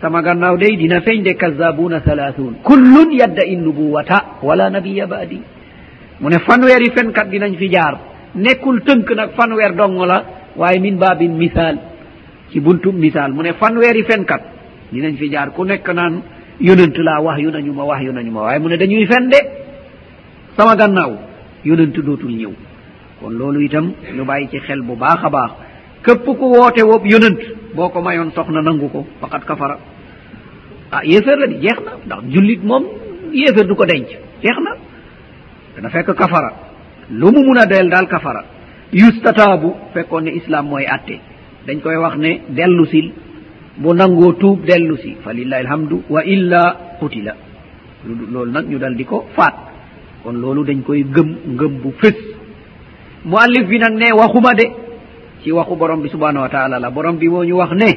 sama 0.00 0.22
gannaaw 0.22 0.56
day 0.56 0.76
dina 0.76 1.00
feeñ 1.00 1.22
de 1.22 1.34
kazabuna 1.34 2.02
halathun 2.04 2.54
kullun 2.62 3.10
yadda 3.12 3.44
in 3.46 3.62
nubuwata 3.64 4.24
wala 4.42 4.68
nabiya 4.70 5.06
baadi 5.06 5.40
mu 6.20 6.28
ne 6.28 6.38
fanweeri 6.46 6.90
fenkat 6.94 7.28
dinañ 7.30 7.56
fi 7.56 7.68
jaar 7.70 7.98
nekkul 8.34 8.82
tënk 8.84 9.10
nag 9.16 9.30
fanweer 9.36 9.72
dong 9.74 9.96
la 10.04 10.24
waaye 10.56 10.78
min 10.80 10.96
babin 10.98 11.32
misal 11.36 11.78
ci 12.50 12.60
buntu 12.60 12.92
misal 12.92 13.32
mu 13.32 13.42
ne 13.42 13.52
fanweeri 13.54 14.04
fenkat 14.04 14.42
dinañ 14.94 15.16
fi 15.16 15.28
jaar 15.30 15.50
ku 15.52 15.64
nekk 15.64 15.88
naan 15.94 16.22
yonent 16.60 16.96
laa 17.06 17.20
wax 17.20 17.38
yu 17.44 17.50
nañu 17.50 17.72
ma 17.72 17.84
wax 17.84 18.00
yu 18.06 18.12
nañu 18.12 18.30
ma 18.30 18.40
waaye 18.42 18.58
mu 18.60 18.68
ne 18.68 18.76
dañuy 18.76 19.06
fen 19.06 19.28
de. 19.28 19.38
Sama 20.56 20.76
gannaaw 20.76 21.12
yonent 21.64 21.94
dootul 22.06 22.30
ñëw. 22.40 22.52
Kon 23.20 23.30
loolu 23.38 23.60
itam 23.64 23.92
ñu 24.16 24.24
bàyyi 24.24 24.48
ci 24.50 24.58
xel 24.66 24.82
bu 24.82 24.94
baax 24.96 25.24
a 25.24 25.28
baax. 25.30 25.50
Képp 26.04 26.24
ku 26.24 26.32
woote 26.54 26.82
woob 26.82 27.04
yonent 27.06 27.40
boo 27.74 27.88
ko 27.88 28.00
mayoon 28.00 28.30
soxna 28.34 28.60
nangu 28.62 28.88
ko 28.88 29.06
faqat 29.20 29.44
kafara. 29.44 29.78
Ah 30.92 31.00
yéeféer 31.04 31.38
la 31.38 31.46
di 31.46 31.56
jeex 31.60 31.78
na. 31.84 31.92
Ndax 32.06 32.22
jullit 32.32 32.62
moom 32.62 32.84
yéeféer 33.32 33.66
du 33.66 33.74
ko 33.74 33.84
denc. 33.84 34.06
Jeex 34.42 34.58
na. 34.62 34.76
Dana 35.74 35.88
fekk 35.90 36.14
kafara. 36.14 36.50
Lu 37.10 37.30
mu 37.32 37.40
mun 37.44 37.58
a 37.58 37.66
del 37.66 37.88
daal 37.90 38.06
kafara. 38.06 38.44
Yustataabu 38.92 39.74
fekkoon 39.92 40.22
ne 40.24 40.30
islam 40.36 40.66
mooy 40.68 40.86
atte. 40.86 41.18
Dañ 41.66 41.80
koy 41.80 41.96
wax 41.96 42.16
ne 42.16 42.40
dellu 42.48 42.84
sil 42.92 43.06
mo 43.78 43.92
nanngo 43.94 44.32
tuub 44.34 44.64
dellu 44.64 44.96
si. 44.96 45.16
Fa 45.22 45.32
lillahi 45.32 45.62
alhamdu 45.64 46.02
wa 46.08 46.24
illa 46.24 46.76
qutila. 47.00 47.34
Loolu 48.06 48.50
nag 48.52 48.66
ñu 48.68 48.78
dal 48.78 48.94
di 48.96 49.04
ko 49.04 49.26
faat. 49.36 49.54
Kon 50.22 50.32
loolu 50.40 50.64
dañ 50.64 50.82
koy 50.82 51.02
gëm 51.04 51.28
ngëm 51.54 51.72
bu 51.82 51.90
fës. 52.00 52.16
Mu 53.24 53.36
allif 53.36 53.66
bi 53.68 53.78
nag 53.78 53.94
ne 53.94 54.12
waxuma 54.12 54.54
de. 54.54 54.66
Ci 55.42 55.50
waxu 55.52 55.76
borom 55.76 56.00
bi 56.02 56.08
subhanahu 56.08 56.42
wa 56.42 56.48
taala 56.48 56.78
la. 56.78 56.90
Borom 56.90 57.16
bi 57.16 57.28
moo 57.28 57.44
ñu 57.44 57.56
wax 57.56 57.72
ne 57.72 57.90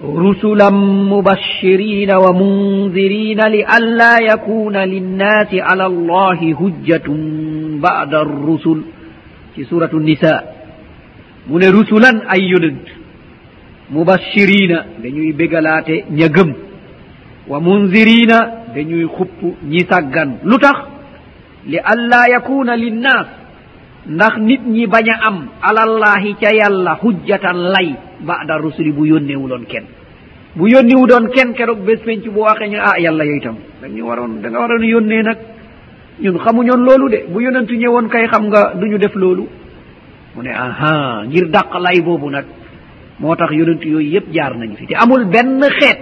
rusulan 0.00 0.74
mubashirina 1.08 2.18
wa 2.20 2.32
mundirina 2.32 3.48
li 3.48 3.62
alla 3.64 4.20
yakuna 4.20 4.84
linnaasi 4.84 5.60
ala 5.60 5.84
allahi 5.88 6.52
hujjatun 6.52 7.80
bada 7.80 8.20
rusul 8.24 8.84
ci 9.54 9.64
suratu 9.64 9.98
nisa 9.98 10.44
mu 11.48 11.58
ne 11.58 11.68
rusulan 11.70 12.20
ay 12.28 12.44
yonent. 12.44 12.84
mubassirina 13.90 14.84
dañuy 15.02 15.32
bégalaate 15.32 16.04
ña 16.10 16.28
gëm 16.28 16.52
wa 17.48 17.60
munzirina 17.60 18.38
dañuy 18.74 19.06
xupp 19.06 19.42
ñi 19.64 19.86
sàggan. 19.88 20.38
Lu 20.44 20.58
tax? 20.58 20.76
Li 21.66 21.78
alla 21.78 22.26
yakuna 22.28 22.76
linnas 22.76 23.26
ndax 24.06 24.36
nit 24.38 24.60
ñi 24.66 24.86
bañ 24.86 25.08
a 25.10 25.16
am 25.28 25.46
alallahi 25.62 26.34
ca 26.40 26.52
yàlla 26.52 26.98
hujjatan 27.02 27.56
lay 27.74 27.94
bada 28.20 28.56
rusuli 28.58 28.92
bu 28.92 29.06
yónnewuloon 29.06 29.64
kenn. 29.66 29.84
Bu 30.56 30.68
yónniwu 30.68 31.06
doon 31.06 31.28
kenn 31.34 31.54
keroog 31.54 31.80
bés 31.84 31.98
penc 32.04 32.24
bu 32.28 32.40
waxee 32.40 32.68
ñu 32.68 32.78
ah 32.80 32.98
yàlla 32.98 33.24
yoy 33.24 33.40
tam 33.40 33.56
dañu 33.82 34.04
waroon 34.06 34.40
da 34.42 34.48
nga 34.50 34.58
waroon 34.60 34.84
yónnee 34.84 35.22
nag. 35.22 35.38
Ñun 36.20 36.38
xamuñoon 36.38 36.82
loolu 36.84 37.08
de 37.10 37.24
bu 37.28 37.40
yonentu 37.40 37.74
ñëwoon 37.76 38.08
kay 38.08 38.26
xam 38.26 38.46
nga 38.48 38.74
duñu 38.74 38.98
def 38.98 39.14
loolu. 39.14 39.46
Mu 40.34 40.42
ne 40.42 40.50
aha 40.50 41.24
ngir 41.26 41.48
dàq 41.50 41.74
lay 41.80 42.00
boobu 42.00 42.30
nag. 42.30 42.44
moo 43.20 43.34
tax 43.36 43.50
yonent 43.52 43.82
yooyu 43.84 44.10
yëpp 44.14 44.32
jaar 44.32 44.56
nañu 44.56 44.76
fi. 44.76 44.86
Te 44.86 44.94
amul 44.94 45.24
benn 45.26 45.60
xeet 45.80 45.98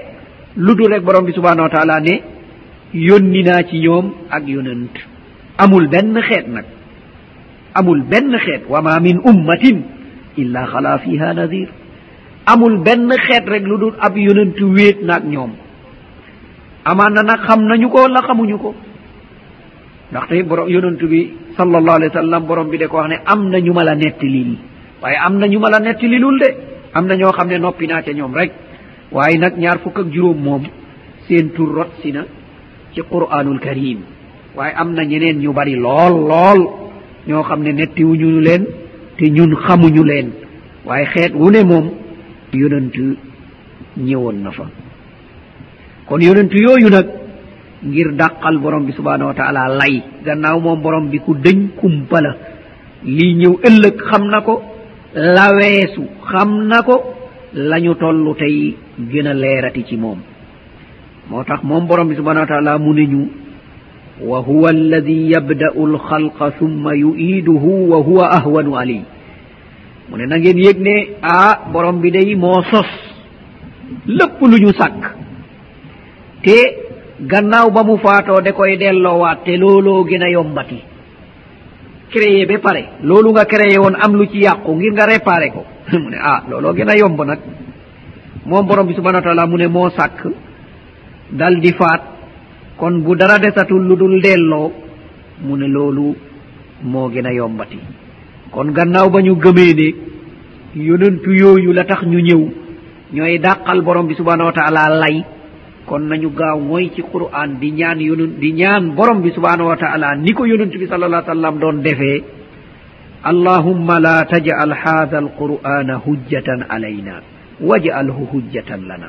lu 0.57 0.75
dul 0.75 0.91
rek 0.93 1.03
borom 1.03 1.25
bi 1.25 1.33
subhanahu 1.33 1.63
wa 1.67 1.71
taala 1.71 2.01
ne 2.01 2.23
yónni 2.93 3.43
naa 3.43 3.63
ci 3.63 3.79
ñoom 3.81 4.13
ak 4.31 4.43
yonent. 4.47 4.95
Amul 5.59 5.89
benn 5.89 6.15
xeet 6.29 6.47
nag. 6.49 6.65
Amul 7.75 8.03
benn 8.03 8.37
xeet. 8.39 8.63
Wa 8.69 8.81
ma 8.83 8.99
min 9.01 9.19
ummatin 9.25 9.83
illa 10.37 10.67
xala 10.67 10.99
fiha 10.99 11.33
nadir 11.35 11.69
amul 12.47 12.79
benn 12.83 13.09
xeet 13.27 13.45
rek 13.49 13.63
lu 13.65 13.79
dul 13.79 13.95
ab 13.99 14.17
yonent 14.17 14.59
wéet 14.61 15.03
naag 15.03 15.25
ñoom. 15.27 15.53
Amaan 16.85 17.15
na 17.15 17.23
nag 17.23 17.41
xam 17.47 17.61
nañu 17.67 17.89
ko 17.89 17.99
wala 18.03 18.21
xamuñu 18.27 18.59
ko? 18.59 18.75
Ndaxte 20.11 20.43
borom 20.45 20.69
yonent 20.69 21.01
bi 21.03 21.33
sallallahu 21.57 21.97
alayhi 21.97 22.13
wa 22.15 22.21
sallam 22.21 22.43
borom 22.47 22.69
bi 22.71 22.79
de 22.79 22.87
ko 22.87 22.97
wax 22.99 23.09
ne 23.09 23.17
am 23.25 23.49
na 23.51 23.59
ñu 23.61 23.73
ma 23.73 23.85
la 23.85 23.95
nettaliil 23.95 24.57
waaye 25.03 25.17
am 25.17 25.39
na 25.39 25.47
ñu 25.47 25.59
ma 25.59 25.71
la 25.71 25.79
nettalilul 25.81 26.39
de. 26.41 26.74
am 26.95 27.07
na 27.07 27.15
ñoo 27.17 27.33
xam 27.33 27.49
ne 27.49 27.59
noppi 27.59 27.87
naa 27.87 28.03
ca 28.03 28.13
ñoom 28.13 28.35
rek. 28.35 28.53
Waaye 29.13 29.39
nag 29.39 29.57
ñaar 29.59 29.79
fukk 29.79 29.99
ak 29.99 30.07
juróom 30.13 30.39
moom 30.43 30.63
seen 31.29 31.51
tur 31.55 31.69
rot 31.75 31.91
si 32.03 32.13
na 32.13 32.25
ci 32.93 33.01
qur'anul 33.03 33.61
karim 33.61 33.99
waaye 34.57 34.75
am 34.77 34.93
na 34.95 35.03
ñeneen 35.05 35.39
ñu 35.41 35.53
bari 35.53 35.75
lool 35.75 36.15
lool 36.29 36.61
ñoo 37.27 37.43
xam 37.43 37.63
ne 37.63 37.73
nettiwuñu 37.73 38.41
leen 38.41 38.67
te 39.17 39.31
ñun 39.31 39.55
xamuñu 39.57 40.05
leen. 40.05 40.33
Waaye 40.85 41.07
xeet 41.07 41.33
wu 41.35 41.51
ne 41.51 41.65
moom 41.65 41.91
yonent 42.53 42.93
ñëwoon 43.97 44.43
na 44.43 44.51
fa. 44.51 44.65
Kon 46.07 46.21
yonent 46.21 46.53
yooyu 46.53 46.89
nag 46.91 47.07
ngir 47.83 48.13
dàqal 48.15 48.59
borom 48.59 48.85
bi 48.87 48.93
subhanahu 48.93 49.29
wa 49.29 49.35
taala 49.35 49.69
lay. 49.69 50.03
Gannaaw 50.25 50.61
moom 50.61 50.81
borom 50.83 51.09
bi 51.11 51.19
ku 51.19 51.35
dëñ 51.35 51.69
kumpa 51.77 52.21
la. 52.21 52.37
Lii 53.05 53.35
ñëw 53.35 53.59
ëllëg 53.63 53.97
xam 54.11 54.25
na 54.29 54.41
ko. 54.41 54.63
laweesu 55.15 56.03
xam 56.31 56.67
na 56.69 56.83
ko 56.83 56.97
lañu 57.55 57.95
tollu 57.95 58.35
tey 58.35 58.77
gën 59.11 59.27
a 59.29 59.35
leerati 59.35 59.85
ci 59.89 59.97
moom. 59.97 60.19
Moo 61.31 61.45
tax 61.45 61.63
moom 61.63 61.87
borom 61.87 62.09
bi 62.09 62.17
subhanau 62.17 62.41
wa 62.43 62.47
taala 62.47 62.79
mu 62.79 62.93
ne 62.95 63.07
ñu 63.07 63.29
wa 64.21 64.39
huwa 64.41 64.71
alladi 64.71 65.31
yabda'u 65.33 65.87
alxalqa 65.87 66.53
summa 66.59 66.95
yu'iiduhu 66.95 67.89
wa 67.91 67.99
huwa 67.99 68.31
ahwanu 68.39 68.77
alay 68.77 69.03
mu 70.09 70.17
ne 70.19 70.27
na 70.27 70.37
ngeen 70.39 70.59
yëg 70.59 70.79
ne 70.81 70.95
ah 71.23 71.71
borom 71.73 72.01
bi 72.01 72.11
day 72.11 72.35
moo 72.35 72.63
sos 72.71 72.87
lépp 74.07 74.41
lu 74.41 74.57
ñu 74.59 74.73
sàkk. 74.73 75.03
Te 76.43 76.57
gannaaw 77.21 77.71
ba 77.71 77.83
mu 77.85 77.97
faatoo 77.99 78.41
da 78.41 78.53
koy 78.53 78.77
delloowaat 78.77 79.45
te 79.45 79.57
looloo 79.57 80.05
gën 80.05 80.23
a 80.23 80.29
yombati. 80.31 80.79
créé 82.11 82.47
ba 82.47 82.59
pare. 82.59 82.85
Loolu 83.03 83.31
nga 83.33 83.45
créé 83.45 83.79
woon 83.79 83.95
am 84.01 84.17
lu 84.17 84.27
ci 84.31 84.39
yàqu 84.39 84.71
ngir 84.73 84.93
nga 84.93 85.07
réparé 85.07 85.51
ko. 85.51 85.65
Mu 85.93 86.11
ne 86.11 86.17
ah 86.21 86.43
looloo 86.49 86.75
gën 86.75 86.89
a 86.89 86.97
yomb 86.97 87.21
nag. 87.25 87.39
Moom 88.47 88.67
borom 88.67 88.87
bi 88.87 88.95
subhanau 88.95 89.19
wa 89.19 89.23
taala 89.23 89.47
mu 89.47 89.57
ne 89.57 89.67
moo 89.69 89.89
sàkk 89.91 90.27
dal 91.31 91.61
di 91.61 91.73
faat. 91.73 92.03
Kon 92.77 93.03
bu 93.03 93.15
dara 93.17 93.39
desatul 93.39 93.87
lu 93.87 93.97
dul 93.97 94.21
delloo 94.21 94.73
mu 95.43 95.57
ne 95.57 95.67
loolu 95.69 96.15
moo 96.83 97.09
gën 97.11 97.27
a 97.27 97.33
yombati. 97.33 97.79
Kon 98.51 98.73
gannaaw 98.73 99.11
ba 99.11 99.21
ñu 99.23 99.37
gëmee 99.37 99.75
ne 99.75 99.95
yonentu 100.83 101.31
yooyu 101.33 101.73
la 101.73 101.85
tax 101.85 102.03
ñu 102.07 102.19
ñëw 102.21 102.49
ñooy 103.13 103.39
dàqal 103.39 103.83
borom 103.83 104.07
bi 104.07 104.15
subhanau 104.15 104.47
wa 104.47 104.53
taala 104.53 104.89
lay 105.01 105.25
kon 105.87 106.01
nañu 106.09 106.31
gaaw 106.31 106.59
mooy 106.61 106.91
ci 106.95 107.03
qur'an 107.03 107.59
di 107.61 107.71
ñaan 107.73 108.01
yonun 108.01 108.39
di 108.41 108.53
ñaan 108.53 108.95
borom 108.95 109.21
bi 109.23 109.31
subhanahu 109.33 109.69
wa 109.69 109.77
taala 109.77 110.15
ni 110.17 110.33
ko 110.33 110.45
yonent 110.47 110.73
bi 110.73 110.87
sal 110.89 111.03
allah 111.05 111.23
sallam 111.27 111.59
doon 111.59 111.83
defee 111.83 112.23
allahumma 113.23 114.01
la 114.01 114.25
tajal 114.25 114.73
hada 114.73 115.19
alqur'ana 115.19 116.01
hujjatan 116.05 116.65
alayna 116.69 117.21
wajalhu 117.61 118.27
hujjatan 118.33 118.87
lana. 118.89 119.09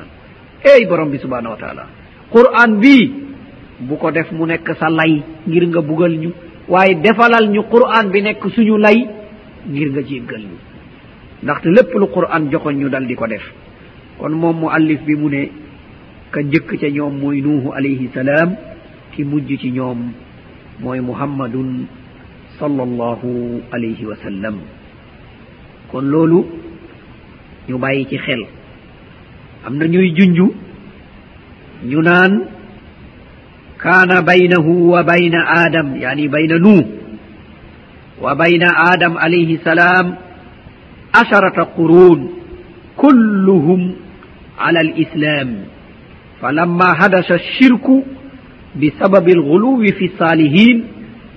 Ey 0.64 0.84
borom 0.86 1.10
bi 1.10 1.18
subhanahu 1.18 1.52
wa 1.54 1.60
taala 1.60 1.84
qur'an 2.32 2.76
bii 2.80 3.12
bu 3.80 3.96
ko 3.96 4.10
def 4.10 4.30
mu 4.32 4.46
nekk 4.46 4.68
sa 4.78 4.88
lay 4.90 5.22
ngir 5.48 5.64
nga 5.68 5.80
bugal 5.80 6.12
ñu 6.12 6.30
waaye 6.68 6.94
defalal 7.00 7.48
ñu 7.48 7.62
qur'an 7.72 8.10
bi 8.12 8.20
nekk 8.22 8.42
suñu 8.54 8.76
lay 8.78 8.98
ngir 9.68 9.90
nga 9.92 10.02
jéggal 10.02 10.42
ñu. 10.42 10.56
Ndaxte 11.42 11.66
lépp 11.68 11.92
lu 11.94 12.06
qur'an 12.08 12.50
joxoñ 12.50 12.76
ñu 12.76 12.88
dal 12.88 13.06
di 13.06 13.14
ko 13.14 13.26
def. 13.26 13.42
Kon 14.18 14.30
moom 14.32 14.56
mu 14.60 14.66
allif 14.70 15.00
bi 15.04 15.14
mu 15.14 15.28
ne 15.28 15.50
ka 16.36 16.42
njëkk 16.44 16.70
ca 16.80 16.88
ñoom 16.96 17.14
mooy 17.22 17.40
nuuhu 17.40 17.72
alayhi 17.72 18.12
salaam 18.14 18.50
ki 19.12 19.24
mujj 19.24 19.48
ci 19.60 19.68
ñoom 19.72 19.98
mooy 20.84 21.00
muhammadun 21.00 21.88
sal 22.60 22.76
allahu 22.88 23.62
alayhi 23.72 24.04
wa 24.04 24.16
sallam. 24.24 24.56
Kon 25.90 26.04
loolu 26.12 26.44
ñu 27.68 27.78
bàyyi 27.78 28.04
ci 28.10 28.18
xel. 28.18 28.42
Am 29.64 29.78
na 29.78 29.86
ñuy 29.88 30.12
junj 30.16 30.38
ñu 31.90 32.00
naan 32.04 32.32
kaana 33.78 34.20
baynahu 34.22 34.90
wa 34.92 35.00
bayna 35.02 35.40
aadam 35.56 35.96
yani 35.96 36.28
bayna 36.28 36.58
nuuh 36.58 36.84
wa 38.20 38.34
bayna 38.34 38.68
aadam 38.88 39.16
alayhi 39.16 39.56
salaam 39.64 40.16
asharata 41.12 41.64
qurun 41.76 42.20
kulluhum 42.96 43.80
ala 44.58 44.80
al 44.80 44.92
alislam 46.35 46.41
فلما 46.41 46.93
حدث 46.93 47.31
الشرك 47.31 47.87
بسبب 48.81 49.25
الغلو 49.29 49.83
في 49.97 50.05
الصالحين 50.05 50.83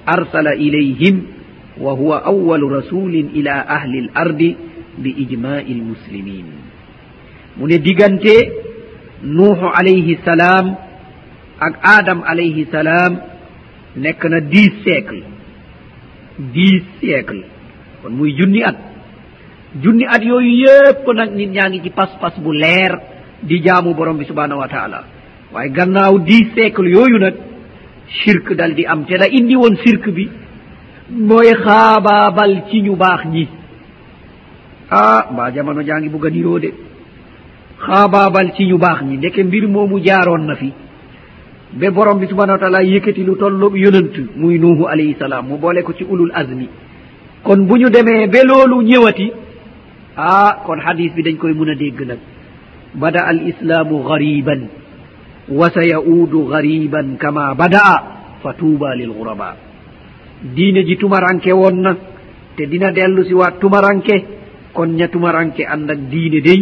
أرسل 0.09 0.47
إليهم 0.49 1.23
وهو 1.81 2.15
أول 2.15 2.63
رسول 2.73 3.15
إلى 3.37 3.51
أهل 3.51 3.93
الأرض 3.99 4.55
بإجماع 4.99 5.61
المسلمين 5.61 6.45
من 7.61 7.69
ديغانتي 7.69 8.39
نوح 9.25 9.59
عليه 9.77 10.17
السلام 10.17 10.67
ak 11.61 11.75
adam 11.87 12.19
alayhi 12.27 12.67
salam 12.73 13.15
nekk 13.97 14.21
na 14.27 14.41
dix 14.43 14.75
siècle 14.85 15.23
dix 16.55 16.83
siècle 17.01 17.47
kon 18.03 18.11
muy 18.19 18.35
junni 18.35 18.61
at 18.63 18.75
junni 19.83 20.05
at 20.05 20.19
yooyu 20.23 20.67
yépp 20.67 21.07
nag 21.15 21.31
nit 21.39 21.51
ñaa 21.55 21.69
ngi 21.71 21.81
ci 21.85 21.91
pas-pas 21.91 22.35
bu 22.43 22.53
leer 22.53 22.93
di 23.44 23.62
jaamu 23.62 23.94
borom 23.94 24.18
bi 24.18 24.26
subhanahu 24.26 24.60
wa 24.60 24.68
taala. 24.68 25.04
Waaye 25.54 25.70
gannaaw 25.72 26.20
dix 26.20 26.54
siècle 26.56 26.90
yooyu 26.90 27.18
nag 27.20 27.36
shirk 28.08 28.54
dal 28.54 28.74
di 28.76 28.86
am. 28.86 29.06
Te 29.06 29.18
la 29.18 29.28
indi 29.28 29.56
woon 29.56 29.76
shirk 29.84 30.10
bi 30.10 30.30
mooy 31.10 31.52
xaabaabal 31.64 32.64
ci 32.70 32.82
ñu 32.82 32.96
baax 32.96 33.26
ñi. 33.26 33.48
Ah 34.92 35.28
mbaa 35.32 35.52
jamono 35.52 35.82
jaa 35.84 36.00
ngi 36.00 36.10
bugg 36.10 36.26
a 36.26 36.30
niroo 36.30 36.60
de. 36.60 36.74
Xaabaabal 37.86 38.54
ci 38.56 38.66
ñu 38.66 38.78
baax 38.78 39.02
ñi. 39.04 39.18
Ndeke 39.18 39.44
mbir 39.44 39.68
moomu 39.68 40.00
jaaroon 40.04 40.46
na 40.46 40.56
fi. 40.56 40.72
Ba 41.74 41.92
borom 41.92 42.20
bi 42.20 42.28
subhanahu 42.28 42.58
wa 42.58 42.60
taala 42.60 42.82
yëkkati 42.84 43.24
lu 43.24 43.36
tollo 43.38 43.72
yonant 43.76 44.16
muy 44.36 44.58
nuuhu 44.60 44.86
alayhi 44.88 45.16
salaam 45.20 45.46
mu 45.48 45.58
boole 45.58 45.82
ko 45.84 45.94
ci 45.94 46.04
ulul 46.04 46.32
azmi. 46.34 46.68
Kon 47.44 47.66
bu 47.68 47.78
ñu 47.78 47.90
demee 47.90 48.28
ba 48.28 48.44
loolu 48.44 48.82
ñëwati 48.84 49.32
ah 50.18 50.62
kon 50.66 50.80
hadis 50.80 51.14
bi 51.14 51.22
dañ 51.24 51.38
koy 51.38 51.54
mun 51.54 51.70
a 51.70 51.76
dégg 51.76 52.02
nag. 52.08 52.18
bada 52.96 53.22
بدا 53.22 53.30
الاسلام 53.30 53.90
غريبا 53.96 54.68
وسيعود 55.50 56.34
غريبا 56.36 57.18
كما 57.22 57.54
بدا 57.54 58.20
fatuba 58.42 58.96
lil 58.96 59.12
ghuraba. 59.12 59.56
Diine 60.56 60.84
ji 60.88 60.96
tumaranke 60.98 61.52
wonna 61.52 61.96
te 62.56 62.66
dina 62.66 62.92
dellu 62.92 63.24
si 63.28 63.34
waat 63.34 63.60
tumaranke 63.60 64.16
kon 64.74 64.96
ña 64.96 65.08
tumaranke 65.08 65.66
ànd 65.68 65.92
ak 65.92 66.00
diine 66.10 66.40
dey 66.42 66.62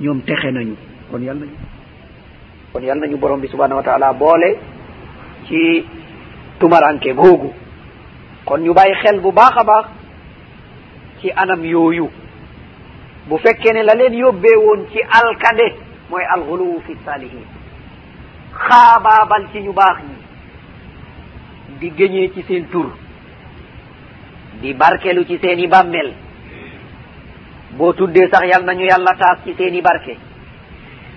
ñoom 0.00 0.20
texe 0.22 0.50
nañu. 0.52 0.76
Kon 1.10 1.22
yal 1.24 1.36
nañu. 1.36 1.56
Kon 2.72 2.82
yal 2.82 2.98
nañu 2.98 3.16
borom 3.16 3.40
bi 3.40 3.48
subhanahu 3.48 3.80
wa 3.80 3.82
taala 3.82 4.12
boole 4.12 4.56
ci 5.48 5.84
tumaranke 6.58 7.14
googu. 7.14 7.50
Kon 8.44 8.60
ñu 8.60 8.74
bàyyi 8.74 8.94
xel 9.02 9.20
bu 9.20 9.32
baax 9.32 9.56
a 9.56 9.64
baax 9.64 9.86
ci 11.20 11.30
anam 11.34 11.64
yooyu. 11.64 12.08
bu 13.28 13.38
fekkee 13.38 13.72
ne 13.74 13.82
la 13.82 13.94
leen 13.94 14.14
yóbbee 14.14 14.56
woon 14.56 14.86
ci 14.92 15.00
alkande 15.20 15.66
mooy 16.10 16.24
alxuluwu 16.34 16.80
fi 16.86 16.96
saalihin 17.04 17.44
xaabaabal 18.68 19.44
ci 19.52 19.60
ñu 19.60 19.72
baax 19.72 19.98
ñi. 20.08 20.16
Di 21.80 21.90
géñee 21.96 22.30
ci 22.34 22.42
seen 22.48 22.68
tur. 22.70 22.88
Di 24.60 24.74
barkelu 24.74 25.24
ci 25.24 25.38
seen 25.42 25.58
i 25.58 25.66
bàmmeel. 25.66 26.12
Boo 27.76 27.92
tuddee 27.92 28.28
sax 28.30 28.44
yal 28.46 28.64
nañu 28.64 28.84
yàlla 28.84 29.14
taas 29.18 29.38
ci 29.44 29.54
seen 29.56 29.74
i 29.74 29.80
barke. 29.82 30.16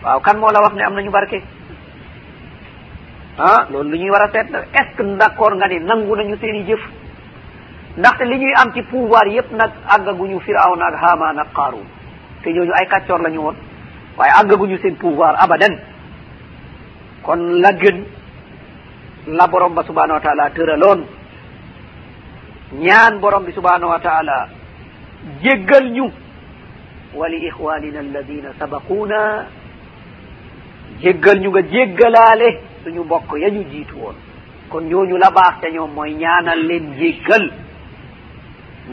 Waaw 0.03 0.19
kan 0.21 0.37
moo 0.37 0.51
la 0.51 0.61
wax 0.61 0.73
ne 0.75 0.83
am 0.83 0.93
nañu 0.93 1.11
barke? 1.11 1.41
Ah 3.37 3.67
loolu 3.69 3.89
lu 3.89 3.97
ñuy 3.97 4.09
war 4.09 4.21
a 4.23 4.31
seet 4.31 4.49
la. 4.51 4.59
Est 4.61 4.87
ce 4.91 4.95
que 4.97 5.03
d' 5.03 5.55
nga 5.55 5.67
ne 5.67 5.79
nangu 5.79 6.15
nañu 6.15 6.37
seen 6.39 6.55
i 6.55 6.65
jëf? 6.65 6.81
Ndaxte 7.97 8.23
li 8.25 8.37
ñuy 8.39 8.53
am 8.55 8.73
ci 8.73 8.81
pouvoir 8.83 9.27
yépp 9.27 9.51
nag 9.51 9.71
àggaguñu 9.87 10.39
firawna 10.39 10.85
ak 10.87 10.95
haamaan 11.01 11.39
ak 11.39 11.53
qaaruun 11.53 11.85
te 12.45 12.53
ñooñu 12.53 12.71
ay 12.79 12.87
kàccoor 12.87 13.21
la 13.21 13.29
ñu 13.29 13.41
woon 13.41 13.55
waaye 14.17 14.31
àggaguñu 14.39 14.77
seen 14.77 14.95
pouvoir 14.95 15.35
abadan. 15.43 15.75
kon 17.23 17.41
la 17.63 17.71
gën 17.73 17.97
la 19.27 19.47
borom 19.47 19.73
ba 19.73 19.83
subhanahu 19.83 20.13
wa 20.17 20.21
taala 20.21 20.49
tëraloon. 20.51 21.01
ñaan 22.73 23.19
borom 23.19 23.43
bi 23.45 23.51
subhanahu 23.51 23.89
wa 23.89 23.99
taala 23.99 24.47
jéggal 25.41 25.89
ñu. 25.91 26.05
wali 27.15 27.37
ixwanina 27.47 27.99
alladina 27.99 28.49
sabaquuna. 28.59 29.45
jéggal 31.01 31.39
ñu 31.41 31.49
nga 31.49 31.61
jéggalaale 31.71 32.47
suñu 32.83 33.03
mbokk 33.03 33.29
ya 33.41 33.49
ñu 33.49 33.63
jiitu 33.71 33.95
woon. 33.97 34.15
kon 34.69 34.81
ñooñu 34.83 35.17
la 35.17 35.31
baax 35.31 35.61
ca 35.61 35.69
ñoom 35.71 35.91
mooy 35.95 36.13
ñaanal 36.13 36.61
leen 36.67 36.93
jéggal. 36.99 37.51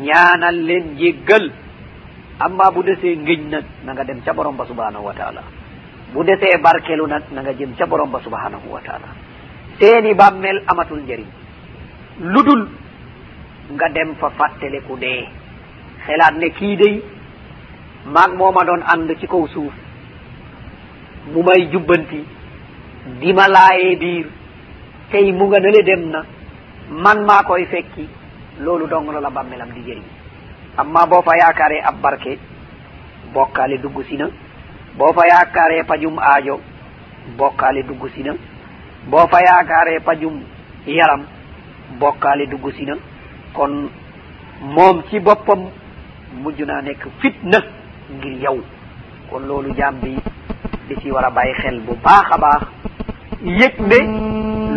ñaanal 0.00 0.56
leen 0.66 0.96
jéggal. 0.98 1.52
amma 2.46 2.70
bu 2.74 2.82
desee 2.82 3.16
ngëñ 3.16 3.42
nag 3.50 3.64
na 3.84 3.92
nga 3.92 4.04
dem 4.04 4.20
ca 4.24 4.32
borom 4.32 4.56
ba 4.56 4.64
subhanahu 4.66 5.04
wa 5.04 5.14
taala. 5.14 5.42
Bu 6.12 6.24
desee 6.24 6.58
barkelu 6.62 7.06
nag 7.06 7.22
na 7.32 7.40
nga 7.42 7.52
jëm 7.52 7.74
ca 7.78 7.86
borom 7.86 8.10
ba 8.10 8.20
subhanahu 8.20 8.66
wa 8.74 8.80
taala. 8.80 9.08
Seeni 9.78 10.14
bàmmeel 10.14 10.62
amatul 10.66 11.00
njëriñ 11.02 11.26
lu 12.20 12.42
dul 12.42 12.68
nga 13.74 13.88
dem 13.88 14.14
fa 14.20 14.28
fàtteleku 14.30 14.96
dee. 14.98 15.28
Xelaat 16.06 16.34
ne 16.36 16.48
kii 16.50 16.76
day 16.76 17.02
maag 18.06 18.32
mooma 18.36 18.64
doon 18.64 18.82
ànd 18.92 19.10
ci 19.20 19.26
kaw 19.26 19.46
suuf. 19.48 19.72
Mu 21.32 21.42
may 21.42 21.68
jubbanti 21.70 22.20
di 23.20 23.32
ma 23.32 23.46
laayee 23.48 23.96
biir. 23.96 24.26
Tey 25.10 25.32
mu 25.32 25.46
nga 25.46 25.58
nale 25.60 25.82
dem 25.84 26.10
na 26.10 26.20
man 26.90 27.24
maa 27.24 27.42
koy 27.44 27.64
fekki 27.66 28.08
loolu 28.60 28.86
dong 28.86 29.10
la 29.12 29.20
la 29.20 29.30
bàmmeelam 29.30 29.70
di 29.74 29.80
jëriñ. 29.86 30.21
amma 30.76 31.06
boo 31.06 31.22
fa 31.22 31.36
yakare 31.36 31.80
abbarke 31.84 32.38
bokkale 33.34 33.78
duggusina 33.78 34.26
boo 34.98 35.12
fa 35.12 35.26
yakare 35.26 35.84
pajum 35.84 36.18
aajo 36.18 36.60
bokkaale 37.36 37.82
bokkale 37.82 37.82
duggusina 37.82 38.32
boo 39.10 39.26
fa 39.28 39.38
yakare 39.40 40.00
pajum 40.00 40.42
yaram 40.86 41.22
bokkaale 42.00 42.00
bokkale 42.00 42.46
duggusina 42.46 42.94
kon 43.54 43.88
moom 44.74 45.02
ci 45.10 45.18
boppam 45.20 45.60
mujj 46.42 46.60
naa 46.62 46.80
nekk 46.82 47.02
fitna 47.20 47.58
ngir 48.16 48.34
yow. 48.42 48.58
Kon 49.30 49.46
loolu 49.48 49.74
jaam 49.76 49.94
bi 50.02 50.16
di 50.88 50.94
ci 51.00 51.10
war 51.10 51.24
a 51.24 51.30
bàyyi 51.30 51.54
xel 51.60 51.80
bu 51.80 51.92
baax 52.04 52.26
a 52.30 52.38
baax. 52.38 52.62
Yëg 53.42 53.74
ne 53.80 53.98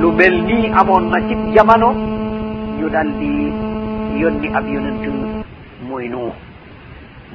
lu 0.02 0.12
mel 0.12 0.36
nii 0.44 0.72
amoon 0.80 1.10
na 1.12 1.20
ci 1.28 1.36
jamono 1.56 1.90
ñu 2.80 2.90
dal 2.90 3.10
di 3.20 3.32
yónni 4.22 4.48
ab 4.54 4.66
yonentu 4.68 5.12
mooy 5.96 6.10
nuu 6.10 6.32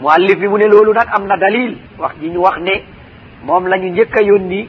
muallif 0.00 0.38
bi 0.38 0.48
mu 0.48 0.58
ne 0.58 0.66
loolu 0.68 0.92
nag 0.92 1.08
am 1.16 1.24
na 1.26 1.36
dalil 1.36 1.76
wax 1.98 2.12
ji 2.20 2.28
ñu 2.30 2.40
wax 2.40 2.58
ne 2.60 2.74
moom 3.44 3.66
la 3.68 3.76
ñu 3.78 3.88
njëkk 3.92 4.16
a 4.16 4.22
yónni 4.22 4.68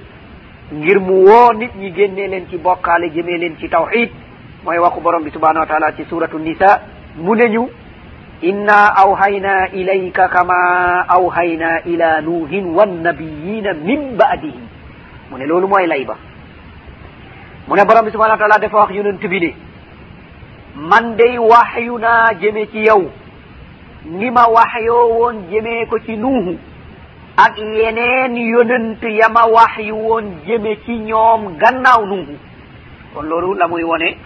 ngir 0.73 0.99
mu 0.99 1.25
woo 1.27 1.53
nit 1.53 1.75
ñi 1.75 1.91
génnee 1.91 2.27
leen 2.27 2.45
ci 2.49 2.57
bokkaale 2.57 3.09
jëmee 3.11 3.37
leen 3.37 3.57
ci 3.59 3.67
tawxid 3.69 4.09
mooy 4.63 4.77
waxu 4.77 5.01
borom 5.01 5.23
bi 5.23 5.31
subhanahu 5.31 5.59
wa 5.59 5.65
taala 5.67 5.91
ci 5.97 6.05
suratu 6.09 6.37
nisa 6.39 6.81
mu 7.17 7.35
ne 7.35 7.49
ñu 7.49 7.67
inna 8.41 8.93
awhayna 8.95 9.67
ilayka 9.73 10.27
kama 10.29 11.05
awhayna 11.07 11.81
ila 11.85 12.21
nuuhin 12.21 12.65
wannabiyina 12.75 13.73
min 13.73 14.15
baadihim 14.17 14.65
mu 15.31 15.37
ne 15.37 15.45
loolu 15.45 15.67
mooy 15.67 15.87
lay 15.87 16.05
ba. 16.05 16.15
Mu 17.67 17.75
ne 17.75 17.85
borom 17.85 18.05
bi 18.05 18.11
subhanahu 18.11 18.39
wa 18.39 18.47
taala 18.47 18.57
dafa 18.59 18.77
wax 18.77 18.91
yonent 18.95 19.19
bi 19.27 19.39
ne 19.39 19.53
man 20.75 21.15
day 21.17 21.37
waxyu 21.37 21.97
naa 21.99 22.33
jëme 22.41 22.65
ci 22.71 22.79
yow. 22.87 23.11
ni 24.05 24.29
ma 24.31 24.45
wahyo 24.47 25.09
woon 25.19 25.35
jëmee 25.51 25.85
ko 25.89 25.99
ci 25.99 26.15
nuuhu 26.17 26.57
ak 27.37 27.57
yeneen 27.57 28.35
yonent 28.37 29.01
yama 29.03 29.45
waxyu 29.45 29.95
woon 29.95 30.25
jëme 30.47 30.75
ci 30.85 30.97
ñoom 30.99 31.57
gannaaw 31.57 32.05
nuuhu 32.05 32.35
kon 33.13 33.23
loolu 33.25 33.53
la 33.53 33.67
muy 33.67 33.83
wone 33.83 34.17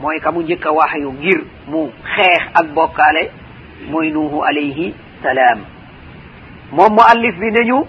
mooy 0.00 0.20
ka 0.20 0.32
mu 0.32 0.40
njëkk 0.42 0.66
a 0.66 0.72
waxyu 0.72 1.12
ngir 1.12 1.40
mu 1.68 1.88
xeex 2.16 2.42
ak 2.54 2.66
bokkaale 2.74 3.30
mooy 3.90 4.10
nuuhu 4.10 4.42
alayhi 4.44 4.94
salaam. 5.22 5.58
Moom 6.72 6.92
mu 6.94 7.00
allif 7.06 7.36
bi 7.38 7.50
neñu 7.50 7.84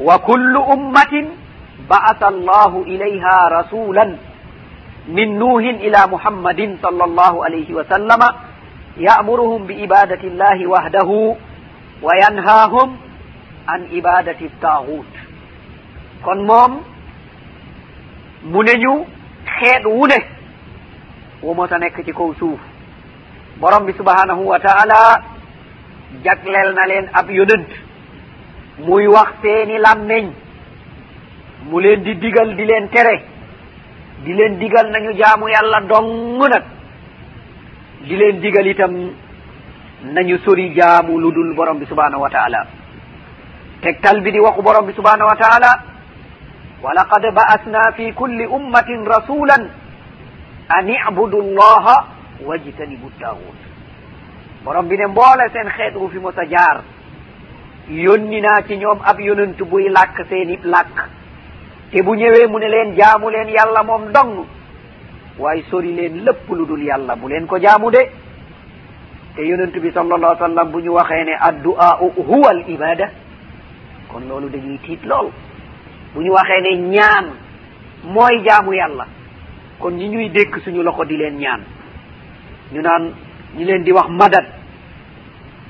wa 0.00 0.18
kullu 0.18 0.60
ummatin 0.72 1.26
ba'ata 1.88 2.26
allahu 2.28 2.84
ilayha 2.86 3.48
rasulan 3.50 4.16
min 5.08 5.38
nuuhin 5.38 5.80
ila 5.82 6.06
muhammadin 6.06 6.78
sal 6.82 7.00
allahu 7.02 7.42
alayhi 7.44 7.72
wa 7.74 7.84
sallama 7.84 8.28
yamuruhum 8.96 9.66
bi 9.66 9.74
ibadati 9.82 10.30
llahi 10.30 10.66
wahdahu 10.66 11.36
wa 12.02 12.12
وينهاهم 12.12 12.96
an 13.68 13.80
ibadati 13.94 14.44
الطاغوت. 14.50 15.12
kon 16.22 16.38
moom 16.46 16.72
mu 18.42 18.62
ne 18.62 18.74
ñu 18.82 19.06
xeet 19.58 19.84
wu 19.86 20.06
ne 20.06 20.18
wu 21.42 21.54
mos 21.54 21.70
a 21.72 21.78
nekk 21.78 22.04
ci 22.04 22.12
kaw 22.12 22.34
suuf. 22.38 22.60
Borom 23.60 23.86
bi 23.86 23.92
subhanahu 23.92 24.42
wa 24.46 24.58
taala 24.58 25.22
jagleel 26.24 26.70
na 26.74 26.86
leen 26.90 27.06
ab 27.12 27.30
yonent 27.30 27.70
muy 28.86 29.06
wax 29.06 29.30
seeni 29.42 29.78
làmmeñ 29.78 30.26
mu 31.70 31.78
leen 31.80 32.02
di 32.02 32.14
digal 32.22 32.54
di 32.56 32.64
leen 32.64 32.88
tere. 32.90 33.16
Di 34.24 34.32
leen 34.38 34.58
digal 34.58 34.86
nañu 34.90 35.12
jaamu 35.20 35.46
yàlla 35.54 35.80
dong 35.90 36.38
nag. 36.52 36.64
di 38.06 38.16
leen 38.16 38.40
digal 38.40 38.66
itam 38.66 38.92
nañu 40.14 40.38
sori 40.44 40.72
jaamu 40.74 41.18
lu 41.18 41.30
dul 41.32 41.54
borom 41.54 41.78
bi 41.78 41.86
subhanahu 41.86 42.22
wa 42.22 42.30
taala. 42.30 42.66
Tegtal 43.82 44.20
bi 44.22 44.30
di 44.32 44.38
waxu 44.40 44.62
borom 44.62 44.86
bi 44.86 44.92
subhanahu 44.92 45.28
wa 45.30 45.36
taala 45.36 45.72
wa 46.82 46.90
laqad 46.94 47.24
ba'asna 47.34 47.92
fi 47.96 48.12
kulli 48.12 48.46
ummatin 48.46 49.06
rasulan 49.06 49.70
an 50.68 50.86
ibudu 50.88 51.38
llaha 51.54 51.96
wajtanibu 52.46 53.10
taawut 53.20 53.60
borom 54.64 54.88
bi 54.88 54.96
ne 54.96 55.06
mboole 55.06 55.46
seen 55.52 55.68
xeet 55.70 55.94
wu 55.94 56.08
fi 56.10 56.18
mos 56.18 56.34
a 56.38 56.44
jaar 56.46 56.82
yónni 57.88 58.40
naa 58.40 58.62
ci 58.66 58.76
ñoom 58.78 58.98
ab 59.04 59.20
yonent 59.20 59.58
buy 59.70 59.88
làkk 59.88 60.26
seen 60.28 60.50
i 60.50 60.58
làkk. 60.64 60.96
Te 61.92 62.02
bu 62.02 62.14
ñëwee 62.14 62.46
mu 62.48 62.58
ne 62.58 62.68
leen 62.68 62.94
jaamu 62.96 63.30
leen 63.30 63.48
yàlla 63.48 63.82
moom 63.82 64.10
dong. 64.12 64.46
waaye 65.38 65.62
sori 65.70 65.92
leen 65.94 66.24
lépp 66.24 66.48
lu 66.50 66.66
dul 66.66 66.82
yàlla 66.82 67.16
bu 67.16 67.28
leen 67.28 67.46
ko 67.46 67.58
jaamu 67.58 67.90
de. 67.90 67.98
Te 69.36 69.42
yonent 69.42 69.72
bi 69.72 69.90
sallallahu 69.90 70.24
alayhi 70.36 70.42
wa 70.42 70.48
sallam 70.48 70.70
bu 70.72 70.80
ñu 70.80 70.90
waxee 70.92 71.24
ne 71.24 71.32
addu'aa'u 71.40 72.12
huwa 72.26 72.50
al 72.50 72.64
ibada 72.68 73.10
kon 74.08 74.20
loolu 74.28 74.48
dañuy 74.50 74.78
tiit 74.78 75.04
lool. 75.04 75.30
Bu 76.14 76.20
ñu 76.22 76.30
waxee 76.32 76.60
ne 76.62 76.76
ñaan 76.88 77.26
mooy 78.04 78.42
jaamu 78.44 78.72
yàlla 78.74 79.06
kon 79.78 79.92
ñi 79.94 80.08
ñuy 80.08 80.28
dékk 80.28 80.58
suñu 80.64 80.82
loxo 80.82 81.04
di 81.04 81.16
leen 81.16 81.38
ñaan. 81.38 81.60
Ñu 82.72 82.80
naan 82.82 83.12
ñu 83.56 83.64
leen 83.64 83.84
di 83.84 83.92
wax 83.92 84.08
madad 84.10 84.44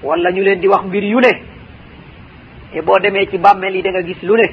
wala 0.03 0.31
ñu 0.33 0.43
leen 0.43 0.61
di 0.61 0.67
wax 0.69 0.83
mbir 0.85 1.05
yu 1.05 1.21
ne. 1.21 1.33
Te 2.73 2.81
boo 2.83 2.99
demee 2.99 3.27
ci 3.31 3.39
bàmmeel 3.39 3.77
yi 3.77 3.83
da 3.83 3.91
nga 3.91 4.03
gis 4.03 4.23
lu 4.23 4.35
ne. 4.37 4.51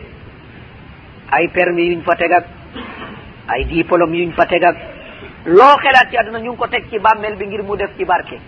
Ay 1.31 1.47
permis 1.47 1.89
yuñ 1.95 2.01
fa 2.03 2.15
teg 2.15 2.31
ak 2.31 2.45
ay 3.47 3.65
diplôme 3.65 4.13
yuñ 4.17 4.31
fa 4.33 4.45
teg 4.45 4.63
ak 4.63 4.75
loo 5.45 5.75
xelaat 5.77 6.09
ci 6.09 6.17
àdduna 6.17 6.39
ñu 6.39 6.51
ngi 6.51 6.57
ko 6.57 6.67
teg 6.67 6.89
ci 6.89 6.99
bàmmeel 6.99 7.35
bi 7.35 7.45
ngir 7.47 7.63
mu 7.63 7.75
def 7.77 7.91
ci 7.97 8.05
barke. 8.05 8.39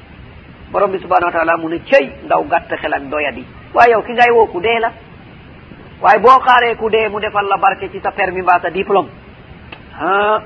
Borom 0.71 0.91
bi 0.91 0.99
subhanahu 0.99 1.25
wa 1.25 1.31
taala 1.31 1.57
mu 1.57 1.67
ne 1.69 1.79
cëy 1.83 2.11
ndaw 2.25 2.43
gàtt 2.47 2.73
xel 2.79 2.93
ak 2.93 3.03
doyadi. 3.09 3.45
Waaye 3.73 3.91
yow 3.91 4.01
ki 4.03 4.13
ngay 4.13 4.31
woo 4.31 4.47
ku 4.47 4.59
dee 4.61 4.79
la. 4.79 4.91
Waaye 6.01 6.19
boo 6.19 6.39
xaaree 6.39 6.75
ku 6.75 6.89
dee 6.89 7.09
mu 7.09 7.19
defal 7.19 7.45
la 7.47 7.57
barke 7.57 7.89
ci 7.91 7.99
sa 8.01 8.11
permis 8.11 8.41
mbaa 8.43 8.59
sa 8.61 8.69
diplôme. 8.69 9.09
Ah 9.99 10.41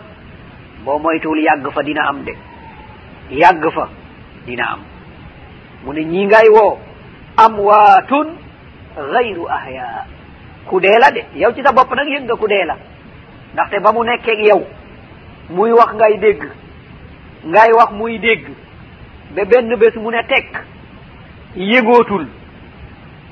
boo 0.84 1.00
moytuwul 1.00 1.40
yàgg 1.42 1.70
fa 1.72 1.82
dina 1.84 2.08
am 2.08 2.24
de. 2.24 2.34
Yàgg 3.32 3.70
fa 3.74 3.88
dina 4.46 4.64
am. 4.74 4.80
Mu 5.86 5.94
ne 5.94 6.02
ñi 6.04 6.26
ngay 6.26 6.50
woo 6.50 6.78
amwaatun 7.38 8.28
gayru 8.96 9.48
ahya 9.50 10.06
ku 10.68 10.80
dee 10.80 10.98
la 11.00 11.12
de. 11.12 11.26
Yow 11.36 11.52
ci 11.54 11.62
sa 11.64 11.72
bopp 11.72 11.94
nag 11.96 12.08
yëg 12.08 12.24
nga 12.24 12.36
ku 12.36 12.48
dee 12.48 12.66
la. 12.66 12.76
Ndaxte 13.54 13.80
ba 13.82 13.92
mu 13.92 14.04
nekkeeg 14.04 14.40
yow 14.48 14.66
muy 15.50 15.72
wax 15.72 15.94
ngay 15.94 16.18
dégg 16.18 16.42
ngay 17.46 17.72
wax 17.74 17.92
muy 17.92 18.20
dégg 18.20 18.46
ba 19.36 19.46
benn 19.46 19.76
bés 19.76 19.96
mu 19.96 20.10
ne 20.12 20.24
tekk 20.28 20.64
yëgootul 21.56 22.28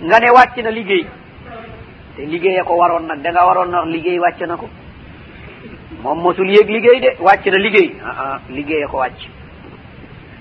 nga 0.02 0.19
ne 0.19 0.30
wàcc 0.31 0.57
na 0.64 0.69
liggéey. 0.72 1.06
Te 2.15 2.22
liggéeye 2.26 2.64
ko 2.64 2.76
waroon 2.76 3.07
nag 3.07 3.22
da 3.22 3.31
nga 3.31 3.45
waroon 3.45 3.69
na 3.72 3.85
liggéey 3.85 4.19
wàcc 4.19 4.41
na 4.48 4.57
ko. 4.57 4.69
Moom 6.03 6.19
mosul 6.22 6.49
yëg 6.49 6.69
liggéey 6.69 6.99
de 6.99 7.10
wàcc 7.23 7.45
na 7.45 7.57
liggéey. 7.57 7.95
Ah 8.03 8.22
aa 8.23 8.40
liggéeye 8.49 8.88
ko 8.88 8.98
wàcc. 8.98 9.19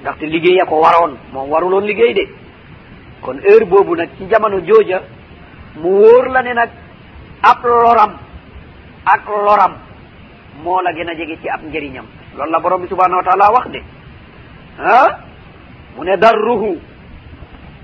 Ndaxte 0.01 0.23
liggéeye 0.27 0.65
ko 0.66 0.81
waroon 0.81 1.16
moom 1.32 1.51
waruloon 1.51 1.85
liggéey 1.86 2.15
de. 2.15 2.28
Kon 3.20 3.39
heure 3.44 3.65
boobu 3.66 3.94
nag 3.97 4.09
ci 4.19 4.27
jamono 4.28 4.61
jooja 4.66 5.03
mu 5.77 5.89
wóor 6.01 6.28
la 6.28 6.43
ne 6.43 6.55
nag 6.55 6.70
ab 7.43 7.65
loram 7.65 8.12
ak 9.05 9.27
loram 9.28 9.73
moo 10.62 10.81
la 10.83 10.93
gën 10.93 11.09
a 11.09 11.15
jege 11.15 11.39
ci 11.41 11.49
ab 11.49 11.61
njëriñam. 11.65 12.05
Loolu 12.37 12.51
la 12.51 12.59
borom 12.61 12.81
bi 12.83 12.89
subhanahu 12.89 13.16
wa 13.19 13.23
taala 13.24 13.51
wax 13.53 13.69
de. 13.70 13.83
Ah 14.79 15.19
mu 15.97 16.05
ne 16.05 16.16
darruhu 16.16 16.79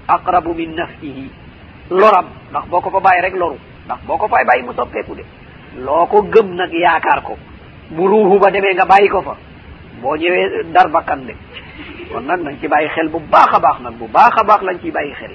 aqrabu 0.08 0.54
min 0.54 0.74
nafsihi. 0.74 1.30
Loram. 1.90 2.26
Ndax 2.50 2.66
boo 2.68 2.80
ko 2.80 2.90
fa 2.90 3.00
bàyyi 3.00 3.22
rek 3.22 3.34
loru. 3.34 3.56
Ndax 3.86 3.98
boo 4.06 4.16
ko 4.16 4.28
fay 4.28 4.44
bàyyi 4.44 4.62
mu 4.64 4.72
soppeeku 4.74 5.14
de. 5.14 5.24
Loo 5.78 6.06
ko 6.06 6.22
gëm 6.22 6.54
nag 6.54 6.72
yaakaar 6.72 7.22
ko. 7.22 7.36
Bu 7.90 8.06
ruuhu 8.08 8.38
ba 8.38 8.50
demee 8.50 8.74
nga 8.74 8.84
bàyyi 8.84 9.08
ko 9.08 9.22
fa. 9.22 9.36
Boo 10.02 10.16
ñëwee 10.16 10.72
dar 10.72 10.88
bakkan 10.88 11.26
de. 11.26 11.34
Kon 12.12 12.20
nag 12.24 12.40
nañ 12.40 12.56
ci 12.60 12.68
bàyyi 12.68 12.88
xel 12.88 13.08
bu 13.08 13.18
baax 13.20 13.54
a 13.54 13.58
baax 13.60 13.80
nag. 13.80 13.94
Bu 13.98 14.06
baax 14.08 14.36
a 14.36 14.44
baax 14.44 14.62
lañ 14.62 14.78
ciy 14.80 14.90
bàyyi 14.90 15.12
xel. 15.14 15.32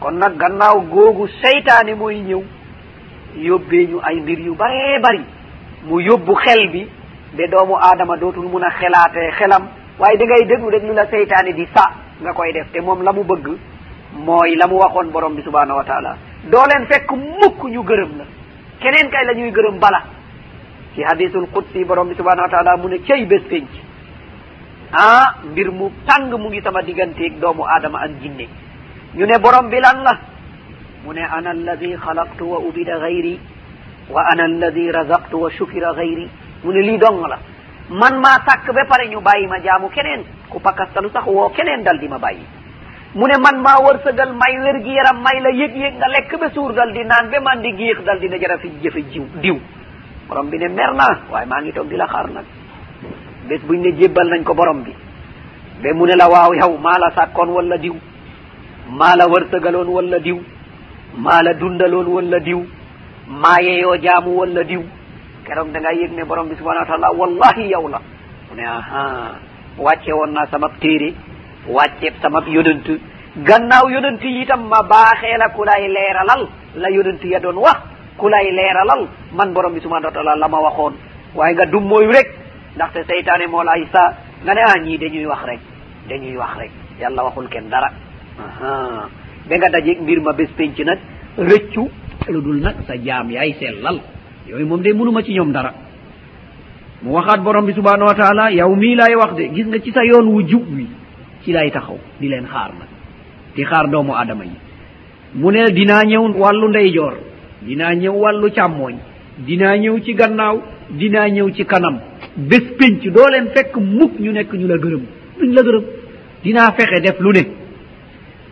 Kon 0.00 0.12
nag 0.18 0.36
gannaaw 0.36 0.80
googu 0.90 1.28
seytaane 1.42 1.94
mooy 1.94 2.20
ñëw 2.20 2.42
yóbbee 3.36 3.86
ñu 3.86 3.98
ay 4.02 4.20
mbir 4.20 4.38
yu 4.40 4.54
baree 4.54 4.98
bari. 5.00 5.24
mu 5.84 6.00
yóbbu 6.00 6.34
xel 6.44 6.68
bi 6.70 6.88
be 7.36 7.48
doomu 7.48 7.74
aadama 7.76 8.16
dootul 8.16 8.48
mun 8.48 8.62
a 8.64 8.70
xelaate 8.70 9.30
xelam. 9.38 9.68
Waaye 9.98 10.16
da 10.18 10.24
ngay 10.24 10.44
déglu 10.46 10.70
rek 10.70 10.82
lu 10.82 10.92
la 10.92 11.06
seytaane 11.06 11.52
di 11.54 11.66
sa 11.74 11.84
nga 12.20 12.32
koy 12.32 12.52
def 12.52 12.70
te 12.72 12.80
moom 12.80 13.02
la 13.02 13.12
mu 13.12 13.22
bëgg 13.24 13.46
mooy 14.14 14.56
la 14.56 14.66
mu 14.66 14.76
waxoon 14.78 15.10
borom 15.10 15.34
bi 15.34 15.42
subhanahu 15.42 15.76
wa 15.78 15.84
taala. 15.84 16.16
Doo 16.50 16.64
leen 16.66 16.86
fekk 16.86 17.10
mukk 17.12 17.62
ñu 17.70 17.82
gërëm 17.84 18.16
la. 18.18 18.24
Keneen 18.80 19.10
kay 19.10 19.24
la 19.24 19.32
ñuy 19.34 19.50
gërëm 19.52 19.78
bala. 19.78 20.02
Ci 20.94 21.02
hadisul 21.02 21.46
qudsi 21.52 21.84
borom 21.84 22.08
bi 22.08 22.14
subhanahu 22.14 22.42
wa 22.46 22.50
taala 22.50 22.76
mu 22.76 22.88
ne 22.88 22.98
cey 23.06 23.24
bés 23.26 23.42
penc. 23.48 23.68
Ah 24.92 25.34
mbir 25.44 25.70
mu 25.72 25.90
tàng 26.06 26.30
mu 26.30 26.48
ngi 26.48 26.60
sama 26.62 26.82
digganteeg 26.82 27.38
doomu 27.40 27.64
aadama 27.64 27.98
ak 28.04 28.10
jinne. 28.22 28.46
Ñu 29.14 29.26
ne 29.26 29.38
borom 29.38 29.68
bi 29.70 29.80
lan 29.80 30.02
la? 30.02 30.18
Mu 31.04 31.12
ne 31.12 31.22
ana 31.22 31.50
alladi 31.50 31.94
xalaqtu 31.96 32.44
wa 32.44 32.58
ubida 32.58 32.98
gayri 32.98 33.38
wa 34.10 34.22
ana 34.30 34.44
alladi 34.44 34.90
razaktu 34.90 35.36
wa 35.40 35.50
shukira 35.50 35.92
gayri 35.94 36.28
mu 36.64 36.72
ne 36.72 36.80
lii 36.82 36.98
dong 36.98 37.26
la. 37.28 37.38
Man 37.90 38.18
maa 38.20 38.40
sàkk 38.46 38.72
ba 38.72 38.84
pare 38.88 39.08
ñu 39.08 39.20
bàyyi 39.20 39.46
ma 39.46 39.58
jaamu 39.60 39.88
keneen. 39.90 40.24
Ku 40.48 40.58
pakastalu 40.60 41.10
sax 41.10 41.24
woo 41.26 41.48
keneen 41.50 41.82
dal 41.84 41.98
di 41.98 42.08
ma 42.08 42.18
bàyyi. 42.18 42.44
Mu 43.14 43.26
ne 43.26 43.36
man 43.38 43.60
maa 43.60 43.78
wërsëgal 43.84 44.32
may 44.32 44.58
wér 44.58 44.82
gi 44.82 44.90
yaram 44.92 45.20
may 45.22 45.40
la 45.40 45.50
yëg-yëg 45.50 45.94
nga 45.96 46.08
lekk 46.08 46.38
ba 46.40 46.48
suur 46.50 46.72
dal 46.72 46.92
di 46.92 47.04
naan 47.04 47.28
ba 47.30 47.40
man 47.40 47.60
di 47.62 47.72
giix 47.76 48.02
dal 48.04 48.18
dina 48.18 48.38
jara 48.38 48.58
fi 48.58 48.70
jëfe 48.82 49.02
jiw 49.12 49.24
diw. 49.40 49.58
Borom 50.28 50.48
bi 50.48 50.58
ne 50.58 50.68
mer 50.68 50.94
naa 50.94 51.18
waaye 51.30 51.46
maa 51.46 51.60
ngi 51.60 51.72
toog 51.72 51.88
di 51.88 51.96
la 51.96 52.06
xaar 52.06 52.28
nag. 52.30 52.44
Bés 53.48 53.60
buñ 53.60 53.80
ne 53.82 53.92
jébbal 54.00 54.28
nañ 54.28 54.42
ko 54.42 54.54
borom 54.54 54.82
bi. 54.82 54.92
Ba 55.82 55.92
mu 55.92 56.06
ne 56.06 56.16
la 56.16 56.26
waaw 56.28 56.54
yow 56.54 56.78
maa 56.78 56.98
la 56.98 57.10
sàkkoon 57.14 57.48
wala 57.50 57.76
diw. 57.76 57.94
Maa 58.88 59.16
la 59.16 59.26
wërsëgaloon 59.28 59.88
wala 59.88 60.18
diw. 60.18 60.40
Maa 61.18 61.42
la 61.42 61.52
dundaloon 61.54 62.06
wala 62.08 62.38
diw. 62.40 62.64
maayeyo 63.28 63.96
jaamu 63.96 64.36
walla 64.38 64.64
diw. 64.64 64.82
Keroog 65.44 65.72
da 65.72 65.80
ngaa 65.80 65.92
yëg 65.92 66.12
ne 66.12 66.24
borom 66.24 66.48
bi 66.48 66.54
subhanau 66.56 66.80
wa 66.82 66.86
taala 66.86 67.08
wallahi 67.12 67.68
yow 67.70 67.88
la. 67.88 68.00
Mu 68.50 68.54
ne 68.56 68.64
aha 68.66 69.34
wàcce 69.78 70.12
woon 70.12 70.32
naa 70.32 70.46
samab 70.50 70.72
téere 70.80 71.14
wàcceeb 71.68 72.14
samab 72.22 72.46
yonant 72.48 72.86
gannaaw 73.36 73.88
yonant 73.90 74.22
yi 74.22 74.42
itam 74.42 74.62
ma 74.68 74.82
baaxee 74.82 75.36
la 75.38 75.48
ku 75.48 75.64
lay 75.64 75.88
leeralal 75.88 76.48
la 76.76 76.88
yonant 76.90 77.22
ya 77.24 77.40
doon 77.40 77.56
wax 77.58 77.78
ku 78.16 78.28
lay 78.28 78.50
leeralal 78.52 79.08
man 79.32 79.52
borom 79.52 79.74
bi 79.74 79.80
subhanau 79.80 80.08
wa 80.08 80.12
taala 80.14 80.36
la 80.36 80.48
ma 80.48 80.58
waxoon. 80.60 80.94
Waaye 81.34 81.54
nga 81.54 81.66
dum 81.66 81.84
mooyu 81.84 82.10
rek 82.12 82.28
ndaxte 82.76 83.04
seytaane 83.06 83.46
moo 83.48 83.62
lay 83.64 83.86
sa. 83.92 84.14
Nga 84.44 84.54
ne 84.54 84.60
ah 84.62 84.78
ñii 84.84 84.98
dañuy 84.98 85.26
wax 85.26 85.42
rek 85.44 85.60
dañuy 86.08 86.36
wax 86.36 86.56
rek 86.58 86.70
yàlla 87.00 87.24
waxul 87.24 87.48
kenn 87.48 87.68
dara. 87.70 87.90
Aha 88.38 89.08
ba 89.48 89.56
nga 89.58 89.68
dajeeg 89.68 90.00
mbir 90.00 90.20
ma 90.22 90.32
bés 90.32 90.48
penc 90.56 90.78
nag 90.78 90.98
rëccu 91.38 91.90
lu 92.28 92.40
dul 92.42 92.60
nag 92.60 92.76
sa 92.86 92.94
jaam 92.96 93.30
yaay 93.30 93.54
sellal. 93.58 94.00
Yooyu 94.48 94.66
moom 94.66 94.80
de 94.82 94.92
munuma 94.92 95.22
ci 95.22 95.32
ñoom 95.32 95.52
dara. 95.52 95.72
Mu 97.02 97.10
waxaat 97.12 97.40
borom 97.42 97.66
bi 97.66 97.72
subhanahu 97.72 98.06
wa 98.08 98.14
taala 98.14 98.50
yow 98.52 98.74
mii 98.74 98.94
laay 98.94 99.14
wax 99.14 99.34
de 99.36 99.48
gis 99.54 99.66
nga 99.66 99.78
ci 99.80 99.90
sa 99.92 100.04
yoon 100.04 100.26
wu 100.28 100.42
jub 100.46 100.64
wi 100.76 100.86
ci 101.42 101.52
lay 101.52 101.70
taxaw 101.70 101.98
di 102.20 102.28
leen 102.28 102.46
xaar 102.46 102.70
nag 102.78 102.88
di 103.54 103.62
xaar 103.64 103.88
doomu 103.88 104.12
aadama 104.14 104.44
yi. 104.44 104.56
Mu 105.34 105.50
ne 105.50 105.70
dinaa 105.72 106.02
ñëw 106.04 106.32
wàllu 106.38 106.68
ndeyjoor 106.68 107.14
dinaa 107.62 107.94
ñëw 107.94 108.12
wàllu 108.12 108.48
càmmooñ 108.50 108.94
dinaa 109.46 109.76
ñëw 109.76 109.98
ci 110.04 110.14
gannaaw 110.14 110.56
dinaa 110.90 111.28
ñëw 111.28 111.50
ci 111.52 111.64
kanam. 111.66 111.98
Bés 112.36 112.64
pénc 112.78 113.02
doo 113.12 113.28
leen 113.28 113.48
fekk 113.54 113.76
mukk 113.76 114.18
ñu 114.20 114.32
nekk 114.32 114.52
ñu 114.52 114.66
la 114.66 114.76
gërëm 114.76 115.02
duñ 115.40 115.52
la 115.54 115.62
gërëm. 115.62 115.84
Dinaa 116.44 116.72
fexe 116.72 117.00
def 117.00 117.18
lu 117.20 117.32
ne. 117.32 117.42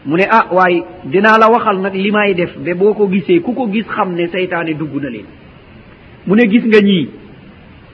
mu 0.07 0.17
ne 0.17 0.27
ah 0.31 0.47
waaye 0.51 0.83
dinaa 1.05 1.39
la 1.39 1.49
waxal 1.49 1.79
nag 1.81 1.95
li 1.95 2.11
may 2.11 2.35
def 2.35 2.57
ba 2.59 2.75
boo 2.75 2.95
ko 2.95 3.07
gisee 3.09 3.41
ku 3.41 3.53
ko 3.55 3.69
gis 3.71 3.87
xam 3.87 4.15
ne 4.15 4.27
seytaane 4.29 4.75
dugg 4.75 4.95
na 5.03 5.09
leen. 5.11 5.27
Mu 6.27 6.35
ne 6.37 6.47
gis 6.49 6.65
nga 6.65 6.81
ñii 6.81 7.09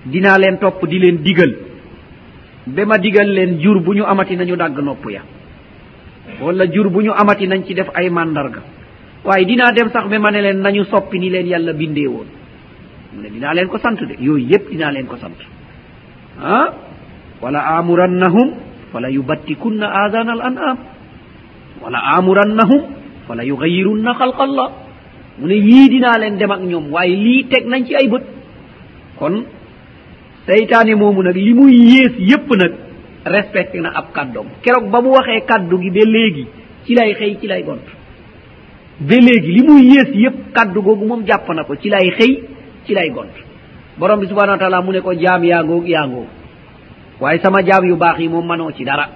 dinaa 0.07 0.39
leen 0.39 0.59
topp 0.59 0.87
di 0.89 0.99
leen 0.99 1.23
digal 1.23 1.53
ba 2.67 2.85
ma 2.87 2.99
digal 2.99 3.29
leen 3.29 3.59
jur 3.61 3.81
bu 3.81 3.95
ñu 3.95 4.05
amati 4.05 4.37
nañu 4.37 4.57
dàgg 4.57 4.79
nopp 4.81 5.05
ya 5.11 5.23
wala 6.41 6.67
jur 6.67 6.89
bu 6.91 7.01
ñu 7.03 7.13
amati 7.13 7.47
nañ 7.47 7.65
ci 7.67 7.75
def 7.75 7.89
ay 7.95 8.09
màndarga. 8.11 8.63
Waaye 9.25 9.45
dinaa 9.45 9.73
dem 9.73 9.91
sax 9.91 10.09
ba 10.09 10.19
ma 10.19 10.31
ne 10.31 10.41
leen 10.41 10.61
nañu 10.61 10.85
soppi 10.85 11.19
ni 11.19 11.29
leen 11.31 11.47
yàlla 11.47 11.73
bindee 11.73 12.07
woon. 12.07 12.27
Mu 13.15 13.23
ne 13.23 13.29
dinaa 13.31 13.55
leen 13.55 13.69
ko 13.69 13.79
sant 13.79 13.97
de 14.01 14.15
yooyu 14.21 14.47
yépp 14.49 14.71
dinaa 14.71 14.93
leen 14.93 15.07
ko 15.07 15.17
sant. 15.17 15.37
Ah? 16.41 16.73
Wala 17.43 17.61
amurannahum 17.79 18.55
fala 18.93 19.09
yubattikunna 19.11 19.87
adana 20.05 20.33
al 20.33 20.41
an'am 20.43 20.77
wala 21.83 21.99
amurannahum 22.17 22.83
wala 23.29 23.43
yugayirunna 23.45 24.13
halqallah 24.19 24.69
mu 25.39 25.47
ne 25.47 25.55
yiidinaaleen 25.55 26.35
ndem 26.35 26.51
ak 26.51 26.61
ñoom 26.61 26.93
waaye 26.93 27.17
lii 27.17 27.45
teg 27.49 27.67
nañ 27.67 27.85
ci 27.87 27.95
ay 27.95 28.09
bët. 28.09 28.23
Kon 29.19 29.45
seytaane 30.47 30.95
moomu 30.95 31.23
nag 31.23 31.37
li 31.37 31.53
muy 31.55 31.73
yées 31.75 32.15
yépp 32.19 32.49
nag 32.57 32.73
respecté 33.25 33.81
na 33.81 33.91
ab 33.95 34.07
kàddoom. 34.13 34.47
Keroog 34.63 34.91
ba 34.91 35.01
mu 35.01 35.11
waxee 35.11 35.45
kàddu 35.47 35.79
gi 35.81 35.91
ba 35.91 36.05
léegi 36.05 36.47
ci 36.87 36.95
lay 36.95 37.15
xëy 37.15 37.37
ci 37.41 37.47
lay 37.47 37.63
gont. 37.63 37.87
Ba 39.01 39.15
léegi 39.17 39.53
li 39.53 39.63
muy 39.63 39.83
yées 39.95 40.11
yépp 40.15 40.53
kàddu 40.55 40.83
googu 40.83 41.05
moom 41.07 41.25
jàpp 41.27 41.49
na 41.55 41.65
ko 41.65 41.77
ci 41.77 41.89
lay 41.89 42.11
xëy 42.11 42.43
ci 42.87 42.95
lay 42.95 43.11
gont. 43.11 43.35
Borom 43.99 44.21
bi 44.21 44.27
subhanau 44.27 44.53
wa 44.53 44.59
taala 44.59 44.81
mu 44.83 44.93
ne 44.93 45.01
ko 45.01 45.13
jaam 45.15 45.45
yaa 45.45 45.63
ngoog 45.63 45.87
yaa 45.89 46.07
ngoog. 46.07 46.27
Waaye 47.21 47.39
sama 47.43 47.63
jaam 47.63 47.85
yu 47.85 47.97
baax 47.97 48.19
yi 48.21 48.29
moom 48.29 48.47
manoo 48.47 48.73
ci 48.73 48.85
dara. 48.85 49.09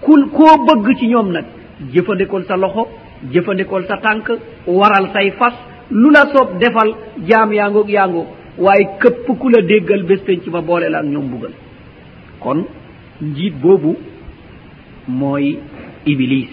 Kul 0.00 0.28
koo 0.30 0.64
bëgg 0.66 0.96
ci 0.98 1.06
ñoom 1.08 1.32
nag 1.32 1.44
jëfandikul 1.92 2.44
sa 2.46 2.56
loxo 2.56 2.88
jëfandikul 3.32 3.86
sa 3.86 3.96
tànk 3.98 4.30
waral 4.66 5.10
say 5.12 5.30
fas 5.38 5.54
lu 5.90 6.10
la 6.10 6.26
soob 6.32 6.58
defal 6.58 6.94
jaam 7.26 7.52
yaa 7.52 7.70
ngoog 7.70 7.88
yaa 7.88 8.08
ngoog. 8.08 8.26
Waaye 8.58 8.88
këpp 9.00 9.26
ku 9.38 9.48
la 9.48 9.62
déggal 9.62 10.02
bés 10.02 10.18
penc 10.26 10.48
ba 10.50 10.60
boole 10.60 10.88
la 10.90 10.98
ak 10.98 11.04
ñoom 11.06 11.28
bugal 11.30 11.52
kon 12.40 12.64
njiit 13.22 13.54
boobu 13.60 13.96
mooy 15.08 15.58
iblis. 16.06 16.48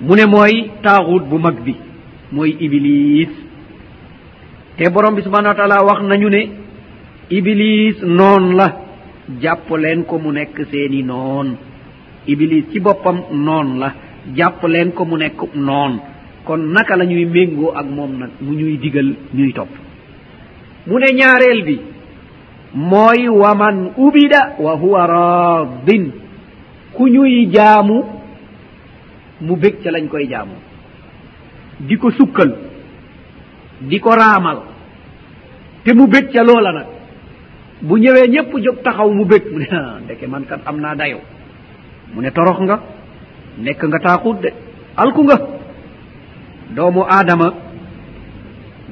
Mu 0.00 0.14
ne 0.16 0.26
mooy 0.26 0.70
taaxuut 0.82 1.24
bu 1.28 1.38
mag 1.38 1.60
bi 1.64 1.74
mooy 2.32 2.56
iblis. 2.60 3.28
Te 4.76 4.90
borom 4.90 5.14
bi 5.14 5.22
subhanahu 5.22 5.48
wa 5.48 5.54
taala 5.54 5.84
wax 5.84 6.00
nañu 6.02 6.28
ne 6.30 6.48
iblis 7.30 7.96
noon 8.02 8.56
la. 8.56 8.68
Jàpp 9.42 9.70
leen 9.76 10.04
ko 10.04 10.18
mu 10.18 10.32
nekk 10.32 10.56
seeni 10.70 11.02
noon. 11.02 11.56
iblis 12.26 12.64
ci 12.72 12.80
boppam 12.80 13.22
noon 13.32 13.78
la. 13.78 13.92
Jàpp 14.36 14.62
leen 14.68 14.90
ko 14.92 15.04
mu 15.04 15.16
nekk 15.16 15.54
noon. 15.54 15.98
Kon 16.44 16.58
naka 16.72 16.96
la 16.96 17.04
ñuy 17.04 17.24
méngoo 17.26 17.72
ak 17.74 17.86
moom 17.86 18.18
nag 18.18 18.30
mu 18.40 18.52
ñuy 18.54 18.76
digal 18.78 19.14
ñuy 19.34 19.52
topp. 19.52 19.68
Mu 20.86 20.98
ne 20.98 21.12
ñaareel 21.14 21.62
bi. 21.64 21.80
Mooy 22.74 23.28
waman 23.28 23.92
ubida 23.96 24.54
wa 24.58 24.72
huwa 24.76 25.06
raadin. 25.06 26.12
Ku 26.92 27.08
ñuy 27.08 27.48
jaamu 27.52 28.02
mu 29.40 29.56
bég 29.56 29.80
ca 29.82 29.90
lañ 29.90 30.08
koy 30.08 30.26
jaamu. 30.28 30.54
Di 31.80 31.96
ko 31.96 32.10
sukkal 32.10 32.56
di 33.80 33.98
ko 34.00 34.10
raamal. 34.10 34.58
Te 35.84 35.94
mu 35.94 36.06
bég 36.06 36.30
ca 36.32 36.42
loola 36.42 36.72
nag. 36.72 36.86
Bu 37.82 37.96
ñëwee 37.98 38.28
ñépp 38.28 38.52
jóg 38.64 38.82
taxaw 38.82 39.10
mu 39.10 39.24
bég. 39.24 39.42
Mu 39.52 39.58
ne 39.62 39.66
ndeke 40.04 40.26
man 40.26 40.44
kat 40.46 40.60
am 40.66 40.80
naa 40.80 40.94
dayo. 40.94 41.20
mu 42.14 42.20
ne 42.22 42.30
torox 42.30 42.58
nga 42.60 42.76
nekk 43.58 43.82
nga 43.84 43.98
taaxut 43.98 44.40
de 44.40 44.50
alku 44.96 45.22
nga. 45.24 45.38
Doomu 46.74 47.02
aadama 47.08 47.48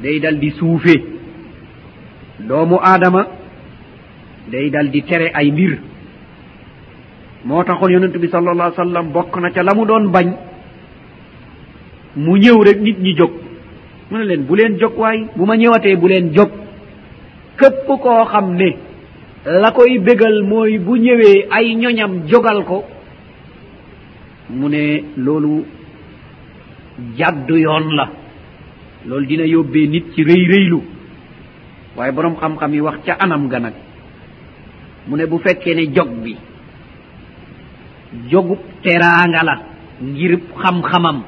day 0.03 0.21
dal 0.21 0.39
di 0.39 0.51
suufe. 0.51 0.95
Doomu 2.41 2.77
aadama 2.81 3.27
day 4.51 4.71
dal 4.71 4.89
di 4.91 5.03
tere 5.03 5.31
ay 5.35 5.51
mbir. 5.53 5.79
Moo 7.45 7.63
taxoon 7.65 7.93
yonent 7.93 8.17
bi 8.19 8.29
sallallah 8.29 8.73
sallam 8.77 9.13
bokk 9.13 9.37
na 9.41 9.51
ca 9.51 9.63
la 9.63 9.75
mu 9.75 9.85
doon 9.87 10.09
bañ. 10.11 10.29
Mu 12.17 12.37
ñëw 12.39 12.63
rek 12.65 12.81
nit 12.81 12.99
ñi 12.99 13.15
jóg. 13.17 13.31
Mu 14.11 14.19
ne 14.19 14.25
leen 14.25 14.43
bu 14.47 14.55
leen 14.57 14.79
jóg 14.79 14.97
waay 14.99 15.27
bu 15.37 15.45
ma 15.47 15.57
ñëwatee 15.57 15.97
bu 15.97 16.09
leen 16.09 16.33
jóg. 16.35 16.49
Képp 17.59 17.87
koo 17.87 18.25
xam 18.25 18.55
ne 18.55 18.77
la 19.45 19.71
koy 19.73 19.99
bégal 19.99 20.43
mooy 20.43 20.79
bu 20.79 20.97
ñëwee 20.97 21.47
ay 21.51 21.75
ñoñam 21.77 22.27
jógal 22.27 22.65
ko 22.65 22.85
mu 24.51 24.69
ne 24.69 25.03
loolu 25.17 25.65
jàddu 27.17 27.57
yoon 27.57 27.95
la. 27.95 28.11
Loolu 29.07 29.27
dina 29.27 29.45
yóbbee 29.47 29.87
nit 29.89 30.05
ci 30.15 30.23
rëy 30.25 30.47
rëylu. 30.53 30.81
Waaye 31.97 32.13
boroom 32.13 32.37
xam-xam 32.37 32.73
yi 32.75 32.81
wax 32.81 32.99
ca 33.05 33.17
anam 33.21 33.49
ga 33.49 33.59
nag. 33.61 33.75
Mu 35.09 35.17
ne 35.17 35.27
bu 35.27 35.39
fekkee 35.39 35.75
ne 35.75 35.93
jog 35.95 36.11
bi 36.23 36.37
jogub 38.31 38.59
teraanga 38.83 39.43
la 39.43 39.55
ngirib 40.03 40.41
xam-xamam 40.63 41.23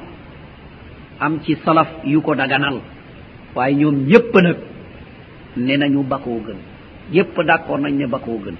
am 1.19 1.39
ci 1.43 1.55
salaf 1.63 1.87
yu 2.05 2.21
ko 2.21 2.35
daganal. 2.35 2.81
Waaye 3.55 3.75
ñoom 3.75 3.95
ñépp 4.07 4.35
nag 4.35 4.57
ne 5.57 5.77
nañu 5.77 6.03
bakoo 6.03 6.39
gën. 6.45 6.57
Yépp 7.11 7.35
d'accord 7.45 7.79
nañ 7.79 7.93
ne 7.97 8.05
bakkoo 8.07 8.39
gën. 8.45 8.55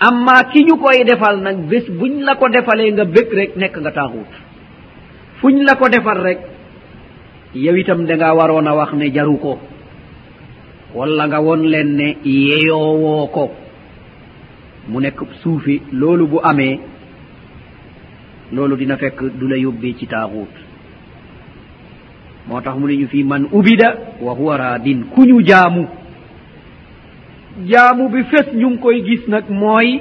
amma 0.00 0.44
ki 0.52 0.64
ñu 0.64 0.76
koy 0.78 1.04
defal 1.04 1.40
nag 1.42 1.58
bés 1.68 1.84
buñ 1.90 2.22
la 2.24 2.34
ko 2.36 2.48
defalee 2.48 2.92
nga 2.92 3.04
bég 3.04 3.28
rek 3.32 3.56
nekk 3.56 3.76
nga 3.78 3.90
taaxuut 3.92 4.32
fuñ 5.40 5.62
la 5.64 5.74
ko 5.76 5.88
defal 5.88 6.18
rek 6.22 6.38
yow 7.54 7.74
itam 7.76 8.06
da 8.06 8.16
nga 8.16 8.34
waroon 8.34 8.66
a 8.68 8.74
wax 8.74 8.92
ne 8.94 9.10
jaru 9.12 9.36
ko. 9.38 9.58
Walla 10.94 11.26
nga 11.26 11.40
won 11.40 11.62
leen 11.66 11.96
ne 11.96 12.16
yeyoowoo 12.24 13.26
ko. 13.28 13.50
Mu 14.88 15.00
nekk 15.00 15.18
suufi 15.42 15.82
loolu 15.92 16.26
bu 16.26 16.38
amee 16.42 16.78
loolu 18.52 18.76
dina 18.76 18.96
fekk 18.96 19.22
du 19.38 19.48
la 19.48 19.56
yóbbee 19.56 19.94
ci 19.98 20.06
taaxuut 20.06 20.54
moo 22.48 22.60
tax 22.60 22.76
mu 22.78 22.86
ne 22.86 22.96
ñu 22.96 23.06
fii 23.08 23.24
man 23.24 23.46
ubida 23.52 23.96
wa 24.20 24.32
huwa 24.34 24.56
raadin 24.56 25.04
ku 25.14 25.24
ñu 25.24 25.42
jaamu. 25.44 25.86
jaamu 27.68 28.08
bi 28.08 28.22
fes 28.24 28.52
ñu 28.54 28.70
ngi 28.70 28.78
koy 28.78 29.02
gis 29.06 29.26
nag 29.28 29.44
mooy 29.50 30.00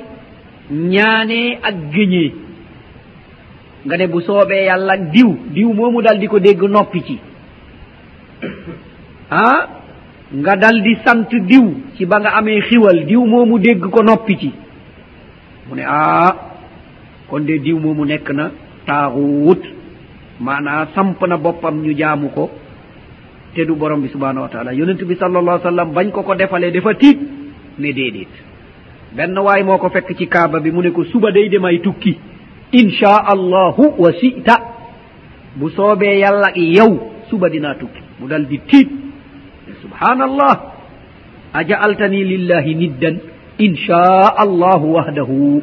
ñaanee 0.72 1.60
ak 1.64 1.76
géñee 1.94 2.32
nga 3.86 3.98
ne 3.98 4.08
bu 4.08 4.22
soobee 4.22 4.66
yàlla 4.66 4.94
ak 4.94 5.12
diw 5.12 5.30
diw 5.54 5.74
moomu 5.74 6.02
dal 6.02 6.20
di 6.20 6.28
ko 6.28 6.40
dégg 6.40 6.62
noppi 6.64 7.02
ci. 7.02 7.20
ah 9.32 9.68
nga 10.34 10.56
dal 10.56 10.82
di 10.82 10.96
sant 11.06 11.30
diw 11.32 11.66
ci 11.98 12.06
ba 12.06 12.20
nga 12.20 12.30
amee 12.38 12.62
xiwal 12.62 13.06
diw 13.06 13.26
moomu 13.26 13.60
dégg 13.60 13.82
ko 13.90 14.04
noppi 14.04 14.38
ci. 14.38 14.52
mu 15.70 15.76
ne 15.76 15.84
ah 15.88 16.36
kon 17.30 17.40
de 17.46 17.58
diw 17.60 17.80
moomu 17.80 18.06
nekk 18.06 18.30
na 18.32 18.52
taaxuwut 18.86 19.62
maanaa 20.40 20.88
samp 20.96 21.22
na 21.28 21.38
boppam 21.38 21.82
ñu 21.82 21.94
jaamu 21.98 22.30
ko. 22.30 22.50
te 23.56 23.66
du 23.66 23.74
borom 23.76 24.02
bi 24.02 24.10
subhanahu 24.10 24.44
wa 24.44 24.50
taala. 24.50 24.74
yonent 24.74 25.02
bi 25.04 25.16
sallallahu 25.16 25.62
sallam 25.64 25.92
bañ 25.94 26.12
ko 26.12 26.22
ko 26.24 26.36
defalee 26.36 26.72
dafa 26.72 26.94
tiit. 26.94 27.39
ne 27.80 27.92
déedéet 27.94 28.34
benn 29.16 29.38
waay 29.38 29.64
moo 29.64 29.78
ko 29.78 29.90
fekk 29.90 30.16
ci 30.18 30.28
kaaba 30.28 30.60
bi 30.60 30.72
mu 30.72 30.82
ne 30.82 30.92
ko 30.92 31.04
suba 31.06 31.32
day 31.32 31.50
demay 31.50 31.80
tukki. 31.82 32.18
Insha 32.72 33.14
allahu 33.34 33.96
wa 33.98 34.12
sita 34.14 34.56
bu 35.56 35.70
soobee 35.70 36.20
yàlla 36.20 36.52
yow 36.56 36.92
suba 37.30 37.50
dinaa 37.50 37.74
tukki. 37.76 38.02
Mu 38.20 38.28
dal 38.28 38.46
di 38.46 38.60
tiit. 38.70 38.90
Subhanallah 39.82 40.54
ajaaltani 41.54 42.24
lillahi 42.24 42.76
niddan. 42.76 43.16
Insha 43.58 44.04
allahu 44.38 44.94
wahdahu. 44.94 45.62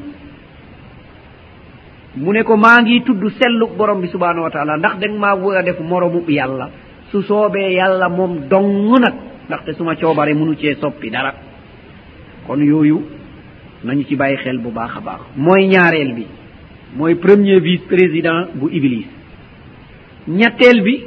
Mu 2.16 2.32
ne 2.32 2.42
ko 2.42 2.56
maa 2.56 2.80
ngi 2.82 3.02
tudd 3.04 3.22
sellu 3.38 3.66
borom 3.78 4.00
bi 4.00 4.08
subhanahu 4.08 4.42
wa 4.48 4.50
taala 4.50 4.76
ndax 4.76 4.98
deng 4.98 5.14
maa 5.18 5.36
bëgg 5.36 5.56
a 5.56 5.62
def 5.62 5.78
moromu 5.80 6.24
yàlla. 6.28 6.70
Su 7.12 7.22
soobee 7.22 7.74
yàlla 7.78 8.08
moom 8.08 8.48
dong 8.50 8.98
nag 8.98 9.14
ndaxte 9.48 9.72
suma 9.78 9.94
coobare 9.94 10.34
munu 10.34 10.54
cee 10.56 10.74
soppi 10.80 11.10
dara. 11.10 11.32
kon 12.46 12.60
yooyu 12.62 13.02
nañu 13.84 14.04
ci 14.08 14.16
bàyyi 14.16 14.36
xel 14.44 14.58
bu 14.58 14.70
baax 14.70 14.96
a 14.96 15.00
baax. 15.00 15.20
mooy 15.36 15.66
ñaareel 15.68 16.12
bi. 16.14 16.26
mooy 16.96 17.14
premier 17.16 17.60
vice 17.60 17.84
président 17.86 18.46
bu 18.54 18.68
iblis. 18.72 19.06
ñetteel 20.28 20.82
bi 20.82 21.04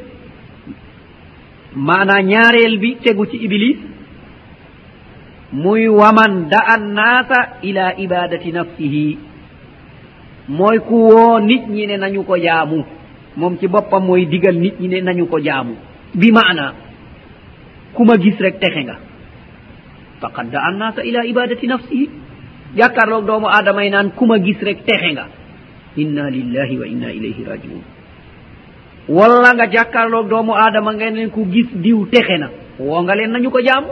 maanaa 1.75 2.21
ñaareel 2.21 2.77
bi 2.79 2.95
tegu 3.03 3.25
ci 3.25 3.37
iblis 3.37 3.77
muy 5.51 5.87
waman 5.87 6.47
da 6.49 6.59
an 6.73 6.93
naasa 6.93 7.39
ila 7.63 7.95
ibadati 7.97 8.51
nafsihi. 8.51 9.17
mooy 10.49 10.79
ku 10.79 10.95
woo 10.95 11.39
nit 11.39 11.67
ñi 11.69 11.87
ne 11.87 11.97
nañu 11.97 12.23
ko 12.23 12.35
jaamu. 12.37 12.83
moom 13.37 13.57
ci 13.57 13.67
boppam 13.67 14.03
mooy 14.05 14.25
digal 14.25 14.55
nit 14.57 14.79
ñi 14.79 14.87
ne 14.87 15.01
nañu 15.01 15.25
ko 15.27 15.39
jaamu. 15.39 15.75
bi 16.13 16.31
maana 16.31 16.73
ku 17.93 18.03
ma 18.03 18.17
gis 18.17 18.37
rek 18.39 18.59
texe 18.59 18.83
nga. 18.83 19.08
faqad 20.21 20.47
da'annaka 20.51 21.01
ila 21.03 21.25
ibadati 21.25 21.67
nafsihi 21.67 22.09
jakkarloog 22.75 23.25
doomu 23.25 23.47
aadama 23.47 23.83
yi 23.83 23.89
naan 23.89 24.11
kuma 24.11 24.37
gis 24.39 24.59
rek 24.61 24.83
texe 24.85 25.11
nga. 25.13 25.25
Inna 25.97 26.29
lillahi 26.29 26.75
wa 26.79 26.85
inna 26.87 27.09
ilayhi 27.11 27.43
rajiun. 27.43 27.81
Walla 29.09 29.53
nga 29.57 29.65
jàkkaarloog 29.67 30.27
doomu 30.29 30.53
aadama 30.53 30.93
ngeen 30.93 31.15
leen 31.15 31.29
ku 31.31 31.45
gis 31.49 31.69
diw 31.73 32.05
texe 32.13 32.37
na. 32.37 32.49
Woo 32.79 33.01
nga 33.03 33.15
leen 33.15 33.31
nañu 33.31 33.49
ko 33.49 33.59
jaamu. 33.61 33.89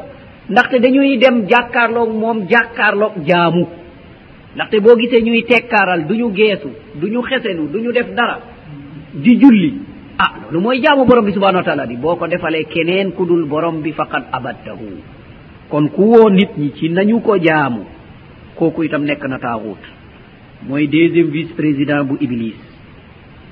Ndaxte 0.50 0.80
dañuy 0.80 1.18
dem 1.18 1.48
jàkkaarloog 1.50 2.10
moom 2.14 2.46
jàkkaarloog 2.48 3.14
jaamu. 3.26 3.64
Ndaxte 4.56 4.80
boo 4.84 4.96
gisee 4.96 5.22
ñuy 5.26 5.44
tekkaaral 5.44 6.06
du 6.08 6.14
ñu 6.16 6.30
geesu 6.36 6.70
du 6.96 7.08
ñu 7.08 7.22
xesenu 7.22 7.68
du 7.68 7.80
ñu 7.80 7.92
def 7.92 8.14
dara. 8.16 8.40
Di 9.14 9.38
julli. 9.42 9.74
Ah 10.20 10.32
loolu 10.52 10.60
mooy 10.62 10.80
jaamu 10.84 11.06
borom 11.06 11.26
bi 11.26 11.32
subhanau 11.34 11.60
wa 11.62 11.64
taala 11.66 11.86
di. 11.88 11.96
Boo 11.98 12.16
ko 12.16 12.28
defalee 12.28 12.66
keneen 12.66 13.12
ku 13.14 13.26
dul 13.26 13.46
borom 13.46 13.82
bi 13.82 13.92
faqad 13.92 14.24
abadtahu 14.32 14.88
kon 15.70 15.90
ku 15.90 16.02
woo 16.12 16.30
nit 16.30 16.58
ñi 16.58 16.72
ci 16.76 16.90
nañu 16.90 17.20
ko 17.22 17.38
jaamu 17.38 17.84
kooku 18.56 18.84
itam 18.84 19.04
nekk 19.04 19.24
na 19.28 19.38
taaxuut 19.40 19.82
mooy 20.68 20.88
deuxième 20.88 21.30
vice 21.30 21.54
président 21.54 22.04
bu 22.04 22.16
iblis. 22.20 22.56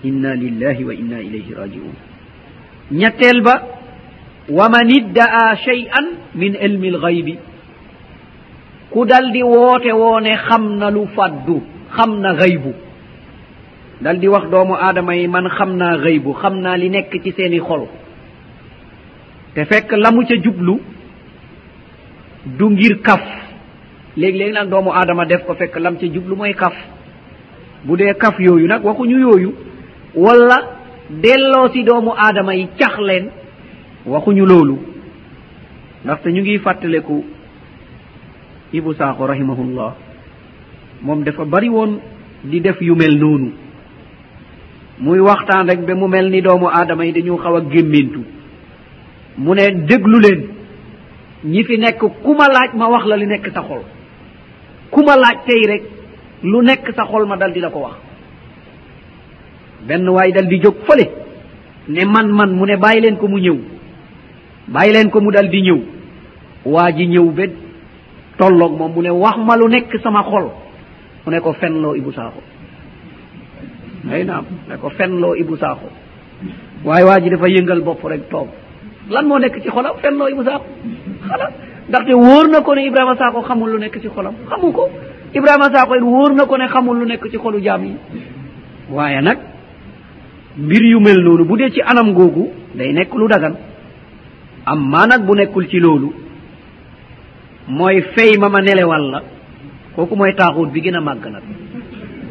Inna 0.03 0.35
lillahi 0.35 0.83
wa 0.83 0.93
inna 0.93 1.21
ilayhi 1.21 1.53
rajiun. 1.53 1.93
Ñetteel 2.91 3.41
ba 3.41 3.61
wa 4.49 4.69
man 4.69 4.89
idda'a 4.89 5.55
shay'an 5.55 6.05
min 6.35 6.53
ilmi 6.61 6.89
lgaybi 6.91 7.37
ku 8.91 9.05
dal 9.05 9.31
di 9.31 9.41
woote 9.43 9.91
woone 9.91 10.35
xam 10.47 10.77
na 10.77 10.89
lu 10.91 11.07
faddu 11.15 11.61
xam 11.95 12.19
na 12.21 12.33
gaybu 12.35 12.73
dal 14.01 14.19
di 14.19 14.27
wax 14.27 14.49
doomu 14.49 14.75
aadama 14.75 15.15
yi 15.15 15.27
man 15.27 15.49
xam 15.49 15.75
naa 15.77 15.97
gaybu 15.97 16.33
xam 16.33 16.59
naa 16.61 16.77
li 16.77 16.89
nekk 16.89 17.11
ci 17.23 17.31
seeni 17.31 17.59
xol. 17.59 17.87
Te 19.53 19.65
fekk 19.65 19.91
la 19.97 20.11
mu 20.11 20.25
ca 20.25 20.35
jublu 20.43 20.79
du 22.45 22.69
ngir 22.69 23.01
kaf. 23.01 23.22
Léegi 24.17 24.38
léegi 24.38 24.53
nag 24.53 24.69
doomu 24.69 24.91
aadama 24.91 25.26
def 25.26 25.45
ko 25.45 25.53
fekk 25.55 25.76
lam 25.80 25.97
ca 25.97 26.05
jublu 26.07 26.35
mooy 26.35 26.53
kaf. 26.53 26.73
Bu 27.84 27.97
dee 27.97 28.13
kaf 28.13 28.39
yooyu 28.39 28.67
nag 28.67 28.84
waxuñu 28.84 29.19
yooyu 29.19 29.53
walla 30.15 30.57
delloo 31.09 31.69
si 31.73 31.84
doomu 31.84 32.11
aadama 32.17 32.55
yi 32.55 32.67
cax 32.77 32.97
leen 32.99 33.30
waxuñu 34.05 34.45
loolu. 34.45 34.77
Ndaxte 36.03 36.27
ñu 36.31 36.41
ngi 36.41 36.59
fàttaleku 36.59 37.26
ibu 38.73 38.93
saako 38.93 39.27
rahimahullah 39.27 39.93
moom 41.01 41.23
dafa 41.23 41.45
bari 41.45 41.69
woon 41.69 41.99
di 42.43 42.61
def 42.61 42.81
yu 42.81 42.95
mel 42.95 43.17
noonu. 43.17 43.51
Muy 44.99 45.19
waxtaan 45.19 45.67
rek 45.67 45.85
ba 45.85 45.95
mu 45.95 46.07
mel 46.07 46.30
ni 46.30 46.41
doomu 46.41 46.67
aadama 46.69 47.05
yi 47.05 47.11
dañu 47.11 47.38
xaw 47.38 47.55
a 47.57 47.61
gémmintu. 47.69 48.23
Mu 49.38 49.53
ne 49.55 49.72
déglu 49.85 50.19
leen. 50.19 50.55
ñi 51.45 51.63
fi 51.63 51.77
nekk 51.77 51.99
ku 52.23 52.31
ma 52.34 52.47
laaj 52.47 52.72
ma 52.73 52.88
wax 52.89 53.05
la 53.05 53.15
li 53.17 53.26
nekk 53.27 53.45
sa 53.53 53.61
xol. 53.61 53.84
ku 54.91 54.99
ma 55.05 55.15
laaj 55.15 55.38
tey 55.47 55.61
rek 55.72 55.84
lu 56.43 56.61
nekk 56.61 56.85
sa 56.95 57.05
xol 57.05 57.26
ma 57.27 57.38
dal 57.38 57.51
di 57.53 57.59
la 57.59 57.69
ko 57.69 57.80
wax. 57.80 57.95
benn 59.88 60.09
waay 60.09 60.31
dal 60.31 60.47
di 60.47 60.59
jóg 60.59 60.76
fële 60.88 61.05
ne 61.88 62.05
man 62.05 62.27
man 62.34 62.51
mu 62.55 62.65
ne 62.65 62.76
bàyyi 62.77 63.01
leen 63.01 63.17
ko 63.17 63.27
mu 63.27 63.38
ñëw. 63.39 63.57
bàyyi 64.67 64.93
leen 64.93 65.09
ko 65.09 65.22
mu 65.22 65.31
dal 65.31 65.49
di 65.49 65.61
ñëw. 65.61 65.80
waa 66.65 66.91
ji 66.91 67.05
ñëw 67.07 67.30
ba 67.31 67.43
tolloog 68.38 68.77
moom 68.77 68.91
mu 68.95 69.01
ne 69.01 69.09
wax 69.09 69.38
ma 69.38 69.55
lu 69.55 69.67
nekk 69.69 69.93
sama 70.03 70.23
xol. 70.23 70.49
mu 71.26 71.31
ne 71.31 71.39
ko 71.39 71.53
fenloo 71.53 71.95
ibu 71.95 72.11
saaxo 72.11 72.41
ay 74.11 74.23
naam 74.23 74.45
ne 74.69 74.76
ko 74.77 74.89
fenloo 74.89 75.35
ibu 75.35 75.57
saaxo 75.57 75.89
waaye 76.84 77.03
waa 77.05 77.19
ji 77.22 77.30
dafa 77.30 77.47
yëngal 77.49 77.81
bopp 77.81 78.03
rek 78.03 78.30
toog. 78.30 78.47
lan 79.10 79.26
moo 79.27 79.38
nekk 79.40 79.61
ci 79.61 79.69
xolam? 79.69 79.94
Fenloo 80.02 80.27
Ibou 80.30 80.44
Sakho 80.44 80.65
xala 81.27 81.49
ndaxte 81.90 82.14
wóor 82.14 82.48
na 82.49 82.61
ko 82.61 82.73
ne 82.76 82.86
Ibrahima 82.88 83.15
Sakho 83.18 83.41
xamul 83.41 83.69
lu 83.72 83.77
nekk 83.80 83.99
ci 84.02 84.07
xolam. 84.10 84.34
Xamu 84.49 84.72
ko. 84.72 84.90
Ibrahima 85.34 85.69
Sakho 85.73 85.95
it 85.95 86.02
wóor 86.03 86.34
na 86.34 86.45
ko 86.45 86.57
ne 86.57 86.68
xamul 86.68 86.98
lu 86.99 87.06
nekk 87.06 87.30
ci 87.32 87.38
xolu 87.38 87.60
jaam 87.61 87.84
yi. 87.84 87.95
Waaye 88.90 89.22
nag 89.22 89.38
mbir 90.57 90.84
yu 90.91 90.99
mel 90.99 91.19
noonu 91.22 91.45
bu 91.45 91.57
dee 91.57 91.69
ci 91.72 91.82
anam 91.82 92.14
googu 92.14 92.49
day 92.76 92.94
nekk 92.94 93.14
lu 93.14 93.27
dagan. 93.27 93.56
Am 94.65 94.80
maa 94.90 95.06
nag 95.07 95.26
bu 95.26 95.36
nekkul 95.36 95.68
ci 95.69 95.80
loolu 95.80 96.14
mooy 97.68 98.02
fay 98.15 98.38
ma 98.38 98.49
ma 98.49 98.61
nelewal 98.61 99.10
la 99.11 99.22
kooku 99.95 100.15
mooy 100.15 100.34
taaxuut 100.36 100.69
bi 100.72 100.82
gën 100.82 100.95
a 100.95 101.02
màgg 101.02 101.26
nag. 101.26 101.44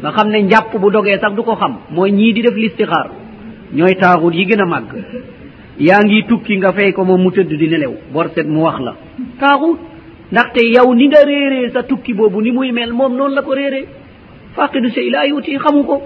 Nga 0.01 0.11
xam 0.11 0.29
ne 0.29 0.41
njàpp 0.43 0.77
bu 0.77 0.89
dogee 0.91 1.17
sax 1.19 1.33
du 1.35 1.43
ko 1.43 1.55
xam 1.55 1.77
mooy 1.91 2.11
ñii 2.11 2.33
di 2.33 2.41
def 2.41 2.55
listixaar 2.55 3.09
ñooy 3.73 3.95
taaxuut 3.95 4.33
yi 4.33 4.45
gën 4.45 4.61
a 4.61 4.65
màgg. 4.65 4.91
yaa 5.79 5.99
ngi 6.03 6.23
tukki 6.27 6.57
nga 6.57 6.71
fay 6.73 6.91
ko 6.93 7.03
moom 7.03 7.21
mu 7.21 7.31
tëdd 7.31 7.53
di 7.57 7.67
nelew. 7.67 7.93
Bor 8.13 8.29
set 8.35 8.47
mu 8.47 8.61
wax 8.63 8.79
la. 8.79 8.95
Taaxut 9.39 9.79
ndaxte 10.31 10.61
yow 10.75 10.93
ni 10.95 11.07
nga 11.07 11.23
réeree 11.25 11.71
sa 11.71 11.83
tukki 11.83 12.13
boobu 12.13 12.41
ni 12.41 12.51
muy 12.51 12.71
mel 12.71 12.91
moom 12.93 13.15
noonu 13.15 13.35
la 13.35 13.41
ko 13.41 13.51
réeree. 13.53 13.87
Faqidu 14.55 14.89
sey 14.91 15.09
laa 15.09 15.25
yuuti 15.27 15.57
xamu 15.57 15.83
ko. 15.83 16.01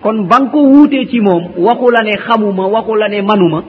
Kon 0.00 0.26
ba 0.26 0.38
nga 0.40 0.50
ko 0.50 0.58
wuutee 0.62 1.06
ci 1.06 1.20
moom 1.20 1.50
waxu 1.56 1.90
la 1.90 2.02
ne 2.02 2.16
xamuma 2.16 2.66
waxu 2.66 2.94
la 2.96 3.08
ne 3.08 3.22
manuma. 3.22 3.64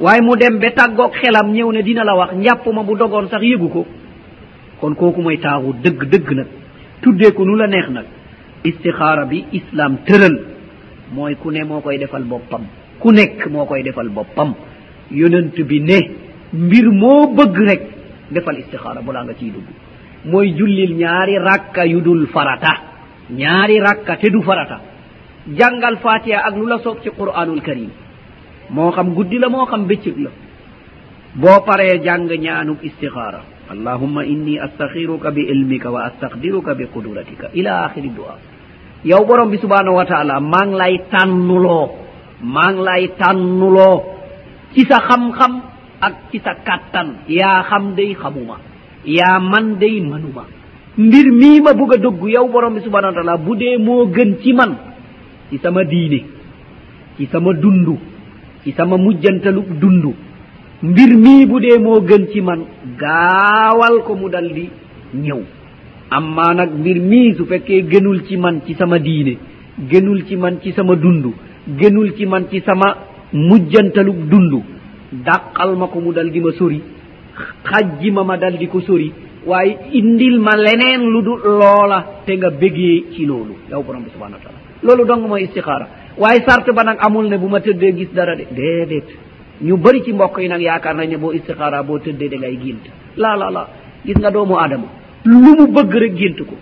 Waaye 0.00 0.20
mu 0.22 0.36
dem 0.36 0.58
ba 0.58 0.70
tàggoog 0.70 1.12
xelam 1.12 1.52
ñëw 1.52 1.72
ne 1.72 1.82
dina 1.82 2.04
la 2.04 2.14
wax 2.16 2.32
njàpp 2.34 2.66
ma 2.72 2.82
bu 2.82 2.96
dogoon 2.96 3.28
sax 3.28 3.42
yëgu 3.42 3.68
ko. 3.68 3.86
Kon 4.80 4.94
kooku 4.94 5.20
mooy 5.22 5.38
taaxut 5.38 5.76
dëgg 5.82 6.04
dëgg 6.10 6.30
nag. 6.34 6.46
Tuddee 7.02 7.32
ko 7.32 7.44
nu 7.44 7.54
la 7.56 7.66
neex 7.66 7.88
nag. 7.90 8.04
Istixaara 8.64 9.24
bi 9.26 9.44
islam 9.52 9.98
tëral. 10.06 10.36
Mooy 11.12 11.36
ku 11.36 11.50
ne 11.50 11.64
moo 11.64 11.80
koy 11.80 11.98
defal 11.98 12.22
boppam. 12.24 12.62
ku 13.00 13.10
nekk 13.12 13.46
moo 13.50 13.64
koy 13.66 13.82
defal 13.82 14.08
boppam. 14.08 14.54
Yonent 15.10 15.54
bi 15.68 15.80
ne 15.80 15.98
mbir 16.52 16.86
moo 16.90 17.26
bëgg 17.34 17.56
rek 17.68 17.82
defal 18.30 18.58
istixaara 18.58 19.00
balaa 19.02 19.24
nga 19.24 19.34
ciy 19.34 19.50
dugg. 19.50 19.68
Mooy 20.24 20.54
jullil 20.56 20.94
ñaari 20.96 21.38
rakka 21.38 21.84
yu 21.86 22.00
dul 22.00 22.26
farata. 22.28 22.72
Ñaari 23.30 23.78
rakka 23.80 24.16
te 24.16 24.30
du 24.30 24.42
farata. 24.42 24.80
Jàngal 25.58 25.96
fatiha 25.98 26.38
ak 26.46 26.54
lu 26.56 26.66
la 26.66 26.78
soob 26.78 27.02
ci 27.02 27.10
qur'anul 27.10 27.60
karim 27.60 27.90
moo 28.70 28.90
xam 28.92 29.12
guddi 29.14 29.38
la 29.38 29.48
moo 29.48 29.66
xam 29.66 29.84
bëccëg 29.86 30.16
la. 30.18 30.30
Boo 31.34 31.60
paree 31.66 32.00
jàng 32.02 32.28
ñaanub 32.40 32.78
istixaara. 32.82 33.40
Allahumma 33.70 34.24
inni 34.24 34.58
astaxiruka 34.58 35.30
bi 35.30 35.42
ilmika 35.42 35.90
wa 35.90 36.04
astaqdiruka 36.04 36.74
bi 36.74 36.84
qudratika 36.92 37.48
ila 37.54 37.84
axiri 37.84 38.08
dua. 38.08 38.38
Yow 39.04 39.24
borom 39.26 39.50
bi 39.50 39.58
subhanahu 39.58 39.96
wa 39.96 40.04
taala 40.06 40.40
maa 40.40 40.64
ngi 40.66 40.76
lay 40.76 40.98
tànnuloo. 41.10 42.03
maa 42.52 42.72
ngi 42.72 42.82
lay 42.86 43.04
tànnuloo 43.18 43.96
ci 44.74 44.82
sa 44.88 44.98
xam-xam 45.08 45.52
ak 46.00 46.14
ci 46.30 46.38
sa 46.44 46.52
kàttan. 46.66 47.08
yaa 47.28 47.62
xam 47.68 47.94
day 47.96 48.14
xamuma. 48.20 48.56
yaa 49.04 49.38
man 49.40 49.78
day 49.80 50.00
manuma. 50.00 50.44
mbir 50.98 51.26
mii 51.40 51.60
ma 51.64 51.72
bugg 51.78 51.92
a 51.94 51.96
dugg 52.04 52.20
yow 52.34 52.46
borom 52.52 52.74
bi 52.74 52.80
subhanahu 52.84 53.12
wa 53.14 53.16
taala 53.18 53.36
bu 53.36 53.56
dee 53.56 53.76
moo 53.78 54.06
gën 54.14 54.30
ci 54.42 54.52
man 54.52 54.72
ci 55.50 55.58
sama 55.62 55.82
diine 55.84 56.20
ci 57.16 57.26
sama 57.32 57.52
dund 57.52 57.88
ci 58.62 58.70
sama 58.76 58.96
mujjantalu 58.96 59.62
dund 59.80 60.04
mbir 60.82 61.10
mii 61.24 61.46
bu 61.46 61.56
dee 61.64 61.78
moo 61.78 62.00
gën 62.08 62.24
ci 62.32 62.40
man 62.40 62.60
gaawal 63.00 64.02
ko 64.06 64.14
mu 64.14 64.28
dal 64.28 64.48
di 64.56 64.68
ñëw. 65.24 65.40
Amma 66.10 66.54
nag 66.54 66.70
mbir 66.78 66.98
mii 67.10 67.34
su 67.36 67.44
fekkee 67.46 67.82
gënul 67.90 68.18
ci 68.26 68.36
man 68.36 68.60
ci 68.66 68.74
sama 68.74 68.98
diine 68.98 69.34
gënul 69.90 70.20
ci 70.26 70.36
man 70.36 70.60
ci 70.62 70.70
sama 70.72 70.94
dund 70.96 71.24
gënul 71.66 72.14
ci 72.16 72.26
man 72.26 72.46
ci 72.50 72.60
sama 72.64 72.96
mujjantalug 73.32 74.28
dund 74.28 74.62
dàqal 75.12 75.76
ma 75.76 75.86
ko 75.86 76.00
mu 76.00 76.12
dal 76.12 76.30
di 76.30 76.40
ma 76.40 76.52
sori 76.52 76.82
xajji 77.64 78.10
ma 78.10 78.22
ma 78.24 78.36
dal 78.36 78.56
di 78.56 78.66
ko 78.68 78.80
sori 78.80 79.12
waaye 79.46 79.76
indil 79.92 80.38
ma 80.40 80.56
leneen 80.56 81.02
lu 81.12 81.22
du 81.22 81.34
loola 81.44 82.20
te 82.24 82.32
nga 82.36 82.50
bégee 82.50 83.04
ci 83.12 83.24
loolu 83.26 83.54
yow 83.70 83.82
borom 83.82 84.02
bi 84.02 84.10
subhanau 84.10 84.38
wa 84.38 84.42
taala 84.44 84.58
loolu 84.82 85.04
dong 85.06 85.26
mooy 85.26 85.42
istixaara. 85.44 85.86
Waaye 86.18 86.44
sart 86.46 86.70
ba 86.72 86.82
nag 86.84 86.98
amul 87.00 87.26
ne 87.28 87.36
bu 87.38 87.48
ma 87.48 87.60
tëddee 87.60 87.92
gis 87.96 88.10
dara 88.12 88.36
de. 88.36 88.44
Déedéet. 88.50 89.08
Ñu 89.62 89.76
bëri 89.76 90.02
ci 90.04 90.12
mbokk 90.12 90.38
yi 90.38 90.48
nag 90.48 90.60
yaakaar 90.60 90.94
nañ 90.94 91.08
ne 91.10 91.16
boo 91.16 91.32
istixaara 91.32 91.82
boo 91.82 91.98
tëddee 91.98 92.28
da 92.28 92.36
ngay 92.36 92.58
gént. 92.62 92.84
La 93.16 93.34
la 93.36 93.50
la. 93.50 93.68
Gis 94.04 94.14
nga 94.16 94.30
doomu 94.30 94.54
aadama. 94.56 94.86
Lu 95.24 95.38
mu 95.40 95.66
bëgg 95.72 95.92
rek 95.94 96.14
gént 96.14 96.36
ko. 96.46 96.54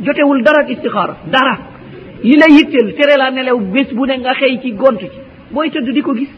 Jotewul 0.00 0.42
dara 0.42 0.62
ak 0.64 0.70
istixaara. 0.70 1.16
Dara. 1.30 1.58
li 2.22 2.36
la 2.36 2.46
yitteel 2.48 2.94
tere 2.94 3.16
la 3.16 3.30
nelew 3.30 3.58
bés 3.72 3.88
bu 3.94 4.06
ne 4.06 4.18
nga 4.18 4.32
xëy 4.34 4.60
ci 4.62 4.72
gont 4.72 4.98
ci. 4.98 5.08
Booy 5.50 5.70
tëdd 5.70 5.92
di 5.92 6.00
ko 6.02 6.14
gis 6.14 6.28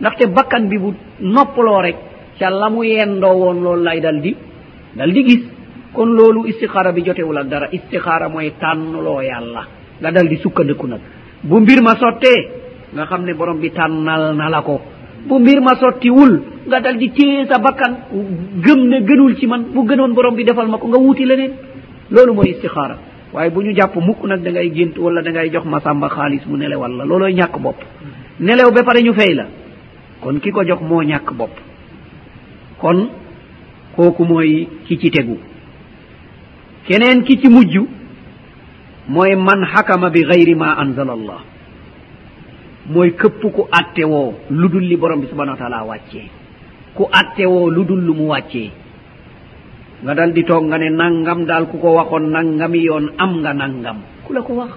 ndaxte 0.00 0.26
bakkan 0.28 0.68
bi 0.68 0.78
bu 0.78 0.94
noppaloo 1.20 1.80
rek 1.82 1.96
ca 2.38 2.50
la 2.50 2.68
mu 2.70 2.82
yendoo 2.84 3.32
woon 3.34 3.62
loolu 3.62 3.82
lay 3.82 4.00
dal 4.00 4.20
di 4.20 4.34
dal 4.94 5.12
di 5.12 5.22
gis. 5.24 5.42
Kon 5.92 6.06
loolu 6.14 6.46
istixaara 6.46 6.92
bi 6.92 7.02
jotewul 7.04 7.36
ak 7.38 7.48
dara 7.48 7.68
istixaara 7.72 8.28
mooy 8.28 8.52
tànnloo 8.60 9.20
yàlla 9.22 9.62
nga 10.00 10.10
dal 10.12 10.28
di 10.28 10.36
sukkandiku 10.36 10.86
nag. 10.86 11.00
Bu 11.42 11.60
mbir 11.60 11.82
ma 11.82 11.94
sottee 11.96 12.48
nga 12.94 13.06
xam 13.06 13.24
ne 13.24 13.34
borom 13.34 13.58
bi 13.60 13.70
tànnal 13.70 14.34
na 14.36 14.48
la 14.48 14.62
ko. 14.62 14.80
Bu 15.26 15.38
mbir 15.38 15.60
ma 15.60 15.74
sottiwul 15.76 16.42
nga 16.66 16.80
dal 16.80 16.96
di 16.96 17.10
téye 17.10 17.46
sa 17.46 17.58
bakkan 17.58 17.92
gëm 18.64 18.80
ne 18.88 19.00
gënul 19.02 19.36
ci 19.38 19.46
man 19.46 19.64
bu 19.74 19.84
gënoon 19.86 20.12
borom 20.14 20.34
bi 20.34 20.44
defal 20.44 20.68
ma 20.68 20.78
ko 20.78 20.86
nga 20.88 20.98
wuuti 20.98 21.24
leneen. 21.24 21.52
Loolu 22.10 22.34
mooy 22.34 22.50
istixaara. 22.50 22.96
waaye 23.32 23.50
bu 23.50 23.62
ñu 23.62 23.72
jàpp 23.74 23.96
mukk 23.96 24.24
nag 24.24 24.42
da 24.42 24.50
ngay 24.50 24.70
gént 24.70 24.98
wala 24.98 25.22
da 25.22 25.30
ngay 25.30 25.50
jox 25.52 25.64
masamba 25.66 26.08
xaalis 26.08 26.46
mu 26.46 26.56
nelew 26.56 26.78
walla 26.80 27.04
loolooy 27.04 27.32
ñàkk 27.34 27.58
bopp. 27.60 27.76
Nelew 28.40 28.70
ba 28.72 28.82
pare 28.82 29.02
ñu 29.02 29.12
fay 29.14 29.34
la. 29.34 29.46
Kon 30.20 30.40
ki 30.40 30.50
ko 30.50 30.64
jox 30.64 30.80
moo 30.82 31.02
ñàkk 31.02 31.32
bopp. 31.36 31.50
Kon 32.78 33.08
kooku 33.96 34.24
mooy 34.24 34.68
ki 34.86 34.98
ci 34.98 35.10
tegu. 35.10 35.38
Keneen 36.86 37.22
ki 37.24 37.38
ci 37.40 37.48
mujj 37.48 37.76
mooy 39.08 39.36
man 39.36 39.64
xakama 39.74 40.10
bi 40.10 40.22
gayri 40.24 40.54
ma 40.54 40.74
anzala 40.78 41.12
allah 41.12 41.40
mooy 42.88 43.12
këpp 43.12 43.42
ku 43.54 43.66
atte 43.70 44.04
woo 44.04 44.34
lu 44.50 44.68
dul 44.68 44.82
li 44.84 44.96
borom 44.96 45.20
bi 45.20 45.26
subhanau 45.28 45.52
wa 45.54 45.58
taala 45.58 45.84
wàccee. 45.84 46.28
Ku 46.94 47.04
atte 47.12 47.46
woo 47.46 47.70
lu 47.70 47.84
dul 47.84 48.00
lu 48.04 48.14
mu 48.14 48.26
wàccee. 48.28 48.70
nga 50.02 50.14
dal 50.14 50.32
di 50.32 50.42
toog 50.44 50.64
nga 50.68 50.78
ne 50.78 50.88
nangam 50.90 51.44
daal 51.44 51.68
ku 51.68 51.76
ko 51.78 51.92
waxoon 52.00 52.30
nangami 52.32 52.80
yoon 52.88 53.12
am 53.18 53.40
nga 53.44 53.52
nangam. 53.52 53.98
Ku 54.24 54.32
la 54.32 54.40
ko 54.42 54.52
wax. 54.54 54.72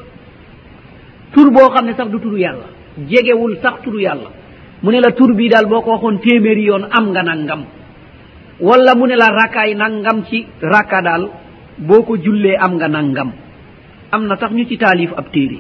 Tur 1.34 1.50
boo 1.52 1.70
xam 1.72 1.86
ne 1.86 1.94
sax 1.96 2.10
du 2.12 2.20
turu 2.20 2.38
yàlla. 2.38 2.68
Jegewul 3.08 3.58
sax 3.62 3.82
turu 3.84 4.00
yàlla. 4.02 4.30
Mu 4.84 4.92
ne 4.92 5.00
la 5.00 5.12
tur 5.12 5.34
bii 5.34 5.50
daal 5.50 5.66
boo 5.66 5.82
ko 5.82 5.92
waxoon 5.96 6.20
téeméeri 6.20 6.64
yoon 6.68 6.88
am 6.92 7.12
nga 7.12 7.24
nangam. 7.24 7.62
Wala 8.60 8.96
mu 8.96 9.08
ne 9.08 9.16
la 9.16 9.28
rakkaay 9.32 9.76
nangam 9.76 10.24
ci 10.30 10.46
rakka 10.62 11.02
daal 11.02 11.30
boo 11.78 12.04
ko 12.04 12.18
jullee 12.18 12.58
am 12.60 12.76
nga 12.76 12.88
nangam. 12.88 13.32
Am 14.12 14.28
na 14.28 14.36
sax 14.36 14.52
ñu 14.52 14.66
ci 14.68 14.78
taalif 14.78 15.12
ab 15.18 15.32
téere. 15.32 15.60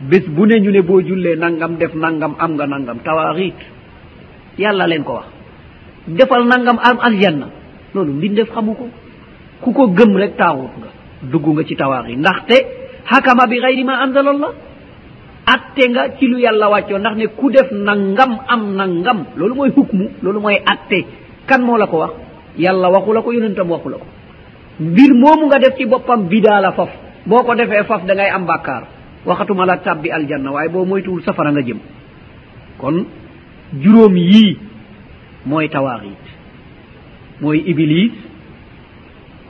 Bés 0.00 0.24
bu 0.26 0.46
ne 0.46 0.56
ñu 0.58 0.70
ne 0.72 0.80
boo 0.82 1.00
jullee 1.02 1.36
nangam 1.36 1.76
def 1.76 1.94
nangam 1.94 2.34
am 2.38 2.52
nga 2.56 2.66
nangam. 2.66 2.98
Tawaaxiit. 3.04 3.60
Yàlla 4.58 4.86
leen 4.86 5.04
ko 5.04 5.12
wax. 5.12 5.26
Defal 6.08 6.46
nangam 6.48 6.78
am 6.82 6.98
aljanna. 6.98 7.46
loolu 7.94 8.12
mbindeef 8.12 8.50
xamu 8.50 8.74
ko. 8.74 8.88
Ku 9.60 9.72
ko 9.72 9.88
gëm 9.88 10.16
rek 10.16 10.36
taawut 10.36 10.70
nga. 10.78 10.88
Dugg 11.22 11.46
nga 11.46 11.64
ci 11.64 11.74
tawaax 11.76 12.08
yi. 12.08 12.16
Ndaxte 12.16 12.56
xakama 13.10 13.46
bi 13.46 13.58
xayri 13.60 13.84
ma 13.84 14.00
anzalallah. 14.02 14.52
Atte 15.46 15.88
nga 15.90 16.02
ci 16.18 16.26
lu 16.26 16.38
yàlla 16.38 16.68
wàccoo 16.70 16.98
ndax 16.98 17.16
ne 17.16 17.26
ku 17.28 17.50
def 17.50 17.70
nangam 17.72 18.38
am 18.48 18.74
nangam. 18.76 19.24
Loolu 19.36 19.54
mooy 19.54 19.70
hukmu. 19.76 20.08
Loolu 20.22 20.40
mooy 20.40 20.56
atte. 20.64 21.04
Kan 21.46 21.62
moo 21.62 21.76
la 21.76 21.86
ko 21.86 21.98
wax? 21.98 22.10
Yàlla 22.58 22.88
waxu 22.90 23.12
la 23.12 23.22
ko 23.22 23.32
yonentam 23.32 23.70
waxu 23.70 23.88
la 23.88 23.96
ko. 23.98 24.06
Mbir 24.80 25.12
moomu 25.14 25.46
nga 25.46 25.58
def 25.58 25.76
ci 25.76 25.86
boppam 25.86 26.28
bidaa 26.28 26.60
la 26.60 26.72
faf. 26.72 26.88
Boo 27.26 27.42
ko 27.44 27.54
defee 27.54 27.84
faf 27.84 28.04
da 28.06 28.14
ngay 28.14 28.28
am 28.30 28.46
bàkkaar. 28.46 28.82
Waxatuma 29.26 29.66
la 29.66 29.76
tabbi 29.78 30.10
aljanna 30.10 30.50
waaye 30.52 30.68
boo 30.70 30.84
moytuwul 30.84 31.22
safara 31.22 31.50
nga 31.52 31.60
jëm. 31.62 31.78
Kon 32.78 33.04
juróom 33.78 34.16
yii 34.16 34.58
mooy 35.46 35.68
tawaaxiit 35.68 36.24
mooy 37.40 37.58
iblis 37.70 38.12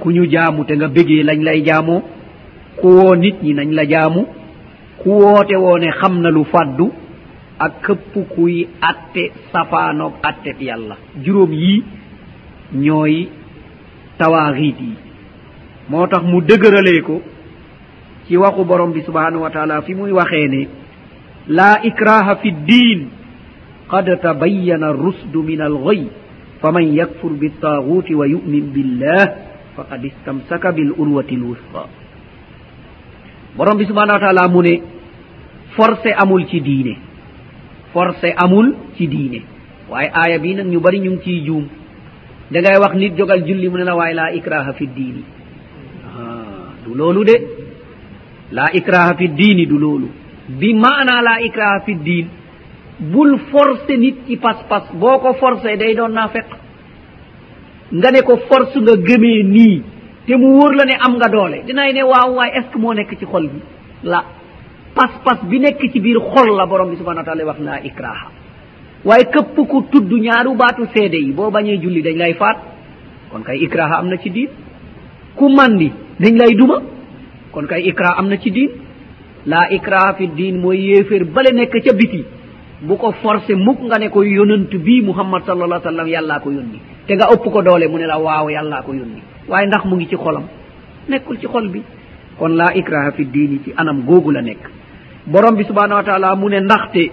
ku 0.00 0.10
ñu 0.12 0.24
jaamu 0.30 0.64
te 0.64 0.74
nga 0.76 0.88
bégee 0.88 1.22
lañ 1.22 1.40
lay 1.44 1.62
jaamoo 1.66 2.02
ku 2.80 2.86
woo 2.88 3.14
nit 3.16 3.36
ñi 3.42 3.52
nañ 3.54 3.70
la 3.78 3.84
jaamu 3.92 4.22
ku 5.00 5.08
woote 5.10 5.56
woone 5.56 5.88
xam 6.00 6.20
na 6.22 6.30
lu 6.30 6.44
fàddu 6.44 6.86
ak 7.58 7.72
këpp 7.84 8.14
kuy 8.34 8.68
atte 8.80 9.22
safaanoog 9.52 10.14
atte 10.22 10.50
yàlla. 10.60 10.96
Juróom 11.24 11.52
yii 11.52 11.84
ñooy 12.74 13.28
tawaaxiit 14.18 14.78
yi. 14.80 14.94
Moo 15.90 16.06
tax 16.06 16.22
mu 16.24 16.40
dëgëralee 16.40 17.02
ko 17.02 17.20
ci 18.26 18.36
waxu 18.36 18.64
borom 18.64 18.92
bi 18.92 19.02
subhanahu 19.02 19.42
wa 19.42 19.50
taala 19.50 19.82
fi 19.82 19.94
muy 19.94 20.12
waxee 20.12 20.48
ne 20.48 20.68
laa 21.48 21.80
ikraha 21.82 22.36
fi 22.36 22.50
ddiin 22.52 23.00
qad 23.90 24.06
tabayyana 24.22 24.92
rusdu 24.92 25.42
min 25.42 25.60
alxoy 25.60 26.06
faman 26.60 26.92
yakfur 26.94 27.32
bittaguti 27.40 28.14
wa 28.14 28.26
yumin 28.26 28.64
billah 28.74 29.22
faqad 29.76 30.04
istamsaka 30.04 30.72
bil 30.72 30.92
urwati 30.98 31.34
l 31.36 31.44
borom 33.56 33.76
bi 33.78 33.84
subhanau 33.86 34.14
wa 34.14 34.20
taala 34.20 34.48
mu 34.48 34.62
ne 34.62 34.74
forcé 35.76 36.12
amul 36.16 36.46
ci 36.46 36.60
diine 36.60 37.10
forcé 37.92 38.32
amul 38.36 38.74
ci 38.96 39.06
diine. 39.08 39.42
Waaye 39.90 40.10
aaya 40.14 40.38
bii 40.38 40.54
nag 40.54 40.66
ñu 40.66 40.80
bari 40.80 40.98
ñu 41.00 41.10
ngi 41.12 41.22
ciy 41.24 41.44
juum. 41.46 41.66
Da 42.50 42.60
ngay 42.60 42.78
wax 42.82 42.94
nit 42.94 43.16
jogal 43.18 43.42
julli 43.46 43.68
mu 43.68 43.76
ne 43.78 43.84
la 43.84 43.94
waaye 43.96 44.14
laa 44.14 44.30
ikraha 44.32 44.72
fi 44.72 44.86
diini. 44.86 45.22
Ah, 46.06 46.74
du 46.84 46.94
loolu 46.94 47.24
de. 47.24 47.36
Laa 48.52 48.70
ikraha 48.72 49.14
fi 49.18 49.28
diini 49.28 49.66
du 49.66 49.78
loolu. 49.78 50.08
Bi 50.48 50.74
maana 50.74 51.20
laa 51.22 51.40
ikraha 51.48 51.80
fi 51.86 51.94
diin. 51.94 52.26
bul 53.00 53.38
forcé 53.50 53.96
nit 53.96 54.16
ci 54.26 54.36
pas-pas. 54.36 54.84
Boo 54.94 55.18
ko 55.18 55.34
forcé 55.34 55.76
day 55.76 55.94
doon 55.94 56.10
naa 56.12 56.28
feq 56.28 56.46
nga 57.92 58.10
ne 58.10 58.20
ko 58.22 58.36
force 58.48 58.76
nga 58.76 58.94
gëmee 58.96 59.42
nii 59.42 59.82
te 60.26 60.36
mu 60.36 60.46
wóor 60.58 60.74
la 60.74 60.84
ne 60.84 60.94
am 61.00 61.16
nga 61.16 61.28
doole. 61.28 61.62
Dinaay 61.66 61.92
ne 61.92 62.02
waaw 62.02 62.34
waaye 62.34 62.52
est 62.54 62.62
ce 62.68 62.72
que 62.72 62.78
moo 62.78 62.94
nekk 62.94 63.18
ci 63.18 63.24
xol 63.26 63.48
bi? 63.48 63.58
La. 64.04 64.24
Pas-pas 64.94 65.40
bi 65.48 65.58
nekk 65.58 65.80
ci 65.92 66.00
biir 66.00 66.18
xol 66.20 66.56
la 66.56 66.66
borom 66.66 66.90
bi 66.90 66.96
subhanau 66.96 67.18
wa 67.20 67.24
taala 67.24 67.44
wax 67.44 67.58
laa 67.60 67.80
ikraha 67.82 68.26
waaye 69.04 69.24
këpp 69.24 69.56
ku 69.68 69.82
tudd 69.90 70.12
ñaaru 70.12 70.54
baatu 70.56 70.86
seede 70.94 71.16
yi 71.16 71.32
boo 71.32 71.50
bañee 71.50 71.78
julli 71.80 72.02
dañ 72.02 72.16
lay 72.16 72.34
faat. 72.34 72.58
Kon 73.30 73.42
kay 73.42 73.58
ikraha 73.62 73.98
am 73.98 74.08
na 74.08 74.16
ci 74.18 74.30
diin. 74.30 74.48
Ku 75.36 75.48
mandi 75.48 75.90
dañ 76.20 76.36
lay 76.36 76.54
duma. 76.54 76.82
Kon 77.50 77.66
kay 77.66 77.82
ikra 77.88 78.14
am 78.18 78.28
na 78.28 78.36
ci 78.36 78.50
diin. 78.50 78.70
Laa 79.46 79.68
ikraha 79.70 80.14
fi 80.14 80.28
diin 80.28 80.60
mooy 80.60 80.78
yéeféer 80.78 81.24
bale 81.24 81.50
nekk 81.54 81.72
ca 81.84 81.92
biti. 81.94 82.24
bu 82.82 82.96
ko 82.96 83.12
forcé 83.22 83.54
mukk 83.54 83.80
nga 83.82 83.98
ne 83.98 84.08
ko 84.08 84.22
yonant 84.22 84.70
bii 84.70 85.02
muhammad 85.02 85.42
sallallah 85.46 85.82
sallam 85.82 86.06
yàllaa 86.08 86.40
ko 86.40 86.50
yónni. 86.50 86.80
Te 87.06 87.14
nga 87.14 87.26
ëpp 87.32 87.44
ko 87.52 87.62
doole 87.62 87.88
mu 87.88 87.98
ne 87.98 88.06
la 88.06 88.18
waaw 88.18 88.48
yàllaa 88.50 88.82
ko 88.82 88.92
yónni. 88.94 89.20
Waaye 89.48 89.66
ndax 89.66 89.84
mu 89.84 89.96
ngi 89.96 90.06
ci 90.08 90.16
xolam? 90.16 90.44
Nekkul 91.08 91.38
ci 91.38 91.46
xol 91.46 91.68
bi. 91.68 91.82
Kon 92.38 92.48
laa 92.56 92.72
ikraha 92.74 93.12
fi 93.12 93.24
diini 93.26 93.60
ci 93.64 93.72
anam 93.76 94.02
googu 94.06 94.30
la 94.30 94.40
nekk. 94.42 94.68
Borom 95.26 95.56
bi 95.56 95.64
subhanahu 95.64 95.94
wa 95.98 96.02
taala 96.04 96.34
mu 96.36 96.48
ne 96.48 96.60
ndaxte 96.60 97.10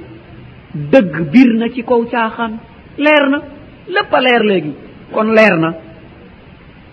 dëgg 0.74 1.32
bir 1.32 1.54
na 1.58 1.70
ci 1.70 1.84
kaw 1.84 2.06
caaxaan. 2.06 2.58
Leer 2.98 3.30
na. 3.30 3.42
Lépp 3.90 4.14
a 4.14 4.20
leer 4.22 4.44
léegi. 4.44 4.74
Kon 5.12 5.32
leer 5.34 5.58
na. 5.58 5.74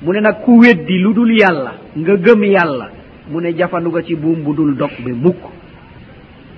Mu 0.03 0.13
ne 0.13 0.21
nag 0.21 0.43
ku 0.45 0.59
weddi 0.61 0.99
lu 0.99 1.13
dul 1.15 1.33
yàlla 1.39 1.73
nga 1.97 2.17
gëm 2.17 2.43
yàlla 2.45 2.89
mu 3.31 3.41
ne 3.41 3.53
jafandu 3.57 3.91
nga 3.91 4.03
ci 4.03 4.15
buum 4.17 4.43
bu 4.43 4.53
dul 4.55 4.77
dog 4.77 4.91
bi 5.05 5.13
mukk. 5.13 5.37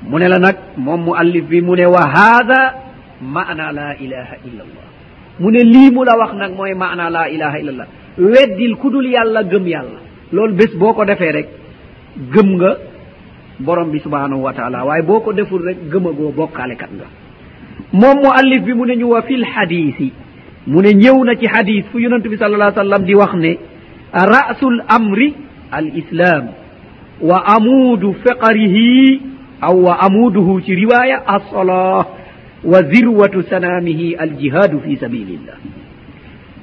mu 0.02 0.18
ne 0.18 0.28
la 0.28 0.38
nag 0.38 0.56
moom 0.76 1.00
mu 1.04 1.12
allif 1.14 1.44
bi 1.44 1.60
mu 1.60 1.74
ne 1.74 1.86
wa 1.86 2.00
haada 2.14 2.74
maana 3.22 3.72
la 3.72 3.96
ilaha 3.98 4.34
illa 4.46 4.62
allah 4.66 4.86
mu 5.40 5.50
ne 5.50 5.62
lii 5.64 5.90
mu 5.90 6.04
la 6.04 6.16
wax 6.16 6.32
nag 6.34 6.52
mooy 6.56 6.74
maana 6.74 7.10
la 7.10 7.28
ilaha 7.28 7.58
illa 7.58 7.72
allah 7.72 7.86
weddil 8.18 8.76
ku 8.76 8.90
dul 8.90 9.06
yàlla 9.06 9.42
gëm 9.44 9.66
yàlla. 9.66 10.00
Loolu 10.32 10.54
bés 10.54 10.72
boo 10.78 10.92
ko 10.94 11.04
defee 11.04 11.32
rek 11.32 11.48
gëm 12.32 12.48
nga 12.56 12.76
borom 13.60 13.90
bi 13.90 13.98
subhanahu 14.00 14.40
wa 14.42 14.52
taala. 14.52 14.84
Waaye 14.84 15.02
boo 15.02 15.20
ko 15.20 15.32
deful 15.32 15.62
rek 15.62 15.76
gëmagoo 15.92 16.32
bokkaalekat 16.32 16.90
nga. 16.96 17.06
Moom 17.92 18.16
mu 18.22 18.30
allif 18.32 18.62
bi 18.64 18.72
mu 18.74 18.86
ne 18.86 18.96
ñu 18.96 19.04
wa 19.12 19.22
fil 19.22 19.44
xadiisi 19.44 20.12
mu 20.66 20.80
ne 20.82 20.90
ñëw 20.94 21.24
na 21.24 21.36
ci 21.36 21.46
xadis 21.46 21.84
fu 21.92 21.98
yonent 22.00 22.22
bi 22.26 22.36
salallah 22.36 22.72
sallam 22.74 23.04
di 23.04 23.14
wax 23.14 23.34
ne 23.34 23.58
rasul 24.12 24.82
amri 24.88 25.34
al 25.70 25.86
islam 25.94 26.48
wa 27.20 27.38
amudu 27.54 28.14
fiqarihi 28.24 29.20
aw 29.60 29.74
wa 29.74 29.94
amuduhu 30.06 30.60
ci 30.60 30.74
riwaya 30.74 31.22
assalah 31.26 32.06
wa 32.64 32.82
zirwatu 32.82 33.42
sanamihi 33.42 34.14
aljihadu 34.16 34.80
fi 34.80 34.96
sabilillah. 34.96 35.56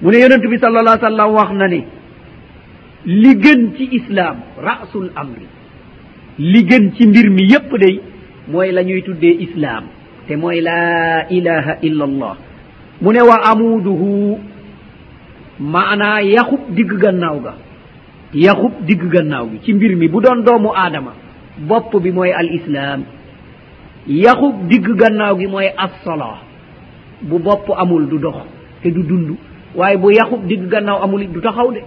Mu 0.01 0.11
ne 0.11 0.17
yonentu 0.19 0.49
bi 0.49 0.57
sal 0.59 0.75
allah 0.77 0.99
sallam 0.99 1.31
wax 1.33 1.51
na 1.53 1.67
ne 1.67 1.81
li 3.05 3.35
gën 3.35 3.61
ci 3.77 3.87
islam 3.91 4.37
rasul 4.57 5.11
amri 5.15 5.47
li 6.39 6.63
gën 6.63 6.91
ci 6.95 7.07
mbir 7.07 7.29
mi 7.29 7.43
yépp 7.51 7.71
day 7.79 7.99
mooy 8.47 8.71
la 8.71 8.83
ñuy 8.83 9.01
tuddee 9.03 9.35
islam 9.45 9.83
te 10.27 10.35
mooy 10.35 10.61
la 10.61 11.25
ilaha 11.29 11.77
illa 11.81 12.03
allah 12.05 12.35
mu 13.01 13.11
ne 13.11 13.21
wa 13.21 13.37
amuduhu 13.51 14.39
maanaa 15.59 16.21
yaxub 16.21 16.61
digg 16.75 16.91
gannaaw 17.01 17.39
ga 17.39 17.53
yaxub 18.33 18.73
digg 18.87 19.03
gannaaw 19.11 19.45
gi 19.51 19.59
ci 19.65 19.73
mbir 19.73 19.95
mi 19.95 20.07
bu 20.07 20.21
doon 20.21 20.43
doomu 20.43 20.71
aadama 20.75 21.13
bopp 21.57 21.95
bi 22.01 22.11
mooy 22.11 22.31
al 22.31 22.49
islaam. 22.53 23.03
yaxub 24.07 24.67
digg 24.69 24.85
gannaaw 24.99 25.37
gi 25.39 25.47
mooy 25.47 25.67
assola 25.77 26.39
bu 27.21 27.39
bopp 27.39 27.69
amul 27.77 28.07
du 28.09 28.17
dox 28.19 28.35
te 28.81 28.89
du 28.91 29.03
dund. 29.03 29.35
waaye 29.75 29.97
bu 29.97 30.11
yaxub 30.11 30.45
digg 30.47 30.67
gannaaw 30.69 31.03
amul 31.03 31.27
du 31.31 31.41
taxaw 31.41 31.71
de. 31.71 31.81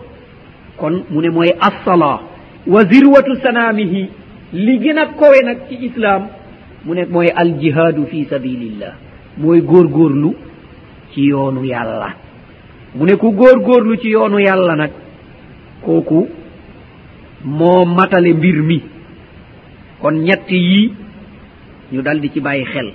kon 0.77 1.05
mu 1.11 1.21
ne 1.21 1.31
mooy 1.31 1.53
assola 1.61 2.21
wa 2.67 2.81
zirwatu 2.85 3.37
sanaamihi. 3.43 4.09
li 4.53 4.79
gën 4.79 4.99
a 4.99 5.07
kowe 5.07 5.39
nag 5.45 5.59
ci 5.69 5.75
islaam 5.87 6.29
mu 6.85 6.95
ne 6.95 7.05
mooy 7.05 7.29
aljihaadu 7.35 8.07
fi 8.07 8.25
sabilillah 8.25 8.93
mooy 9.39 9.61
góorgóorlu 9.61 10.35
ci 11.13 11.21
yoonu 11.27 11.65
yàlla. 11.65 12.09
mu 12.95 13.05
ne 13.05 13.17
ku 13.17 13.31
góorgóorlu 13.33 13.97
ci 13.99 14.09
yoonu 14.11 14.39
yàlla 14.39 14.77
nag 14.77 14.91
kooku 15.83 16.29
moo 17.45 17.85
matale 17.85 18.33
mbir 18.33 18.63
mi. 18.63 18.96
kon 20.01 20.15
ñett 20.27 20.51
yii 20.51 20.93
ñu 21.93 22.03
dal 22.03 22.21
di 22.21 22.31
ci 22.31 22.41
bàyyi 22.41 22.65
xel. 22.65 22.93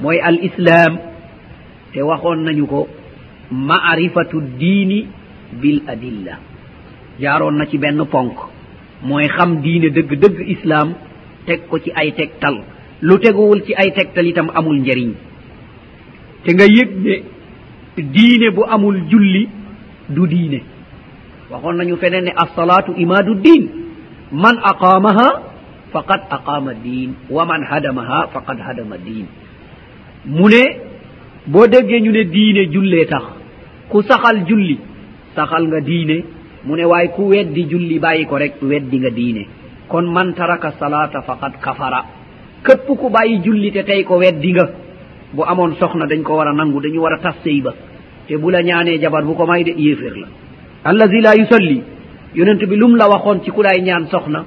mooy 0.00 0.18
al 0.20 0.38
islaam 0.48 0.98
te 1.92 2.00
waxoon 2.02 2.44
nañu 2.44 2.66
ko 2.66 2.88
maarifatu 3.50 4.40
diini 4.58 5.06
bil 5.60 5.82
adilla. 5.86 6.38
Jaaroon 7.20 7.56
na 7.58 7.66
ci 7.66 7.78
benn 7.78 8.04
ponk 8.06 8.36
mooy 9.02 9.28
xam 9.28 9.60
diine 9.62 9.88
dëgg-dëgg 9.90 10.38
islaam 10.54 10.94
teg 11.46 11.60
ko 11.68 11.78
ci 11.78 11.90
ay 11.94 12.12
tegtal. 12.12 12.56
Lu 13.02 13.18
teguwul 13.18 13.62
ci 13.66 13.72
ay 13.74 13.92
tegtal 13.92 14.26
itam 14.26 14.50
amul 14.54 14.78
njëriñ 14.80 15.12
te 16.44 16.52
nga 16.54 16.64
yëg 16.64 16.90
ne 17.04 17.14
diine 18.14 18.50
bu 18.54 18.62
amul 18.68 18.98
julli 19.10 19.48
du 20.08 20.26
diine. 20.26 20.60
Waxoon 21.50 21.76
nañu 21.76 21.96
feneen 21.96 22.24
ne 22.24 22.32
assalaatu 22.36 22.92
imaadu 22.96 23.34
diin. 23.34 23.64
Man 24.32 24.56
aqaamaha 24.62 25.28
faqad 25.96 26.22
aqama 26.36 26.72
din 26.84 27.10
waman 27.36 27.62
hadamaha 27.70 28.18
faqad 28.34 28.58
hadama 28.66 28.96
din 29.06 29.26
mu 30.36 30.46
ne 30.54 30.62
boo 31.52 31.66
déggee 31.72 32.00
ñu 32.04 32.12
ne 32.12 32.22
diine 32.34 32.62
jullee 32.72 33.06
tax 33.12 33.24
ku 33.90 34.02
saxal 34.02 34.38
julli 34.48 34.76
saxal 35.36 35.64
nga 35.68 35.80
diine. 35.80 36.18
Mu 36.66 36.74
ne 36.76 36.84
waaye 36.90 37.08
ku 37.14 37.22
weddi 37.32 37.62
julli 37.70 37.98
bàyyi 38.04 38.26
ko 38.26 38.36
rek 38.42 38.54
weddi 38.62 38.96
nga 38.98 39.10
diine. 39.10 39.42
Kon 39.90 40.06
man 40.14 40.32
taraka 40.34 40.72
salata 40.80 41.22
faqad 41.22 41.52
kafara. 41.64 42.00
Képp 42.64 42.86
ku 43.00 43.08
bàyyi 43.10 43.38
julli 43.44 43.70
te 43.70 43.82
tey 43.84 44.02
ko 44.02 44.16
weddi 44.18 44.50
nga 44.52 44.64
bu 45.34 45.42
amoon 45.46 45.76
soxna 45.78 46.06
dañ 46.10 46.22
ko 46.22 46.32
war 46.38 46.48
a 46.48 46.52
nangu 46.52 46.80
dañu 46.80 46.98
war 47.04 47.12
a 47.12 47.18
tas 47.22 47.36
sëy 47.44 47.60
ba 47.62 47.72
te 48.26 48.34
bu 48.36 48.50
la 48.50 48.62
ñaanee 48.62 48.98
jabar 49.00 49.22
bu 49.24 49.34
ko 49.36 49.46
may 49.46 49.62
de 49.62 49.72
yéeféer 49.78 50.16
la. 50.22 50.26
Allazi 50.84 51.20
la 51.20 51.36
yusalli 51.36 51.82
yonent 52.34 52.60
bi 52.70 52.76
lum 52.76 52.96
la 52.96 53.06
waxoon 53.08 53.42
ci 53.44 53.50
ku 53.52 53.62
lay 53.62 53.80
ñaan 53.82 54.06
soxna 54.10 54.44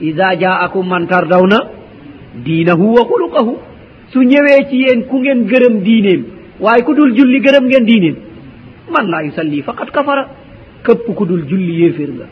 ida 0.00 0.34
jaakum 0.38 0.86
man 0.88 1.06
tardawna 1.06 1.58
diinahu 2.44 2.94
wa 2.94 3.02
xuluqahu 3.04 3.56
su 4.12 4.20
ñëwee 4.22 4.68
ci 4.70 4.76
yéen 4.82 5.04
ku 5.06 5.18
ngeen 5.18 5.44
gërëm 5.46 5.80
diineem 5.82 6.24
waaye 6.60 6.82
ku 6.82 6.94
dul 6.94 7.14
julli 7.16 7.40
gërëm 7.40 7.64
ngeen 7.66 7.84
diineem. 7.84 8.16
Man 8.90 9.06
laa 9.10 9.22
yusalli 9.22 9.62
faqad 9.62 9.90
kafara. 9.90 10.28
Këpp 10.82 11.14
ku 11.14 11.24
dul 11.26 11.44
julli 11.48 11.82
yéeféer 11.82 12.10
nga. 12.10 12.26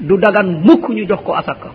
Du 0.00 0.16
dagan 0.18 0.60
mukk 0.64 0.88
ñu 0.90 1.06
jox 1.08 1.22
ko 1.24 1.32
asaka. 1.34 1.70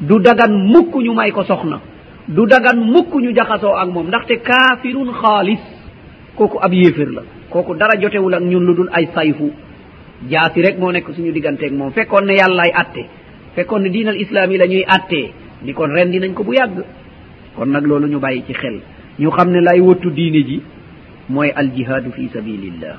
Du 0.00 0.18
dagan 0.20 0.52
mukk 0.72 0.94
ñu 0.94 1.12
may 1.14 1.30
ko 1.32 1.42
soxna. 1.44 1.80
Du 2.28 2.46
dagan 2.46 2.78
mukk 2.78 3.12
ñu 3.14 3.34
jaxasoo 3.34 3.74
ak 3.74 3.88
moom. 3.88 4.06
Ndaxte 4.06 4.36
kaafirun 4.42 5.10
xaalis. 5.20 5.60
Kooku 6.36 6.58
ab 6.60 6.72
yéefér 6.72 7.10
la. 7.10 7.22
Kooku 7.50 7.74
dara 7.74 7.98
jotewul 8.00 8.34
ak 8.34 8.42
ñun 8.42 8.64
lu 8.64 8.74
dul 8.74 8.88
ay 8.92 9.08
sayfu. 9.14 9.50
Jaasi 10.30 10.62
rek 10.62 10.78
moo 10.78 10.92
nekk 10.92 11.08
suñu 11.14 11.32
digganteeg 11.32 11.72
moom. 11.72 11.90
Fekkoon 11.92 12.24
ne 12.26 12.34
yàllaay 12.34 12.70
atte. 12.74 13.04
fekkoon 13.54 13.80
ne 13.82 13.88
diinal 13.90 14.16
islam 14.20 14.50
yi 14.52 14.58
la 14.58 14.66
ñuy 14.66 14.84
attee 14.86 15.32
ni 15.64 15.72
kon 15.74 15.88
rendi 15.90 16.18
nañ 16.18 16.34
ko 16.34 16.44
bu 16.44 16.52
yàgg. 16.54 16.84
Kon 17.56 17.66
nag 17.68 17.84
loolu 17.86 18.06
ñu 18.08 18.18
bàyyi 18.18 18.42
ci 18.46 18.52
xel. 18.54 18.80
Ñu 19.18 19.30
xam 19.30 19.50
ne 19.50 19.60
lay 19.60 19.80
wattu 19.80 20.10
diine 20.10 20.42
ji 20.46 20.62
mooy 21.28 21.50
aljihaadu 21.54 22.10
fi 22.12 22.28
sabilillah. 22.32 22.96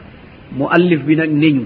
Mu 0.58 0.66
allif 0.70 1.02
bi 1.04 1.16
nag 1.16 1.30
niñu 1.32 1.66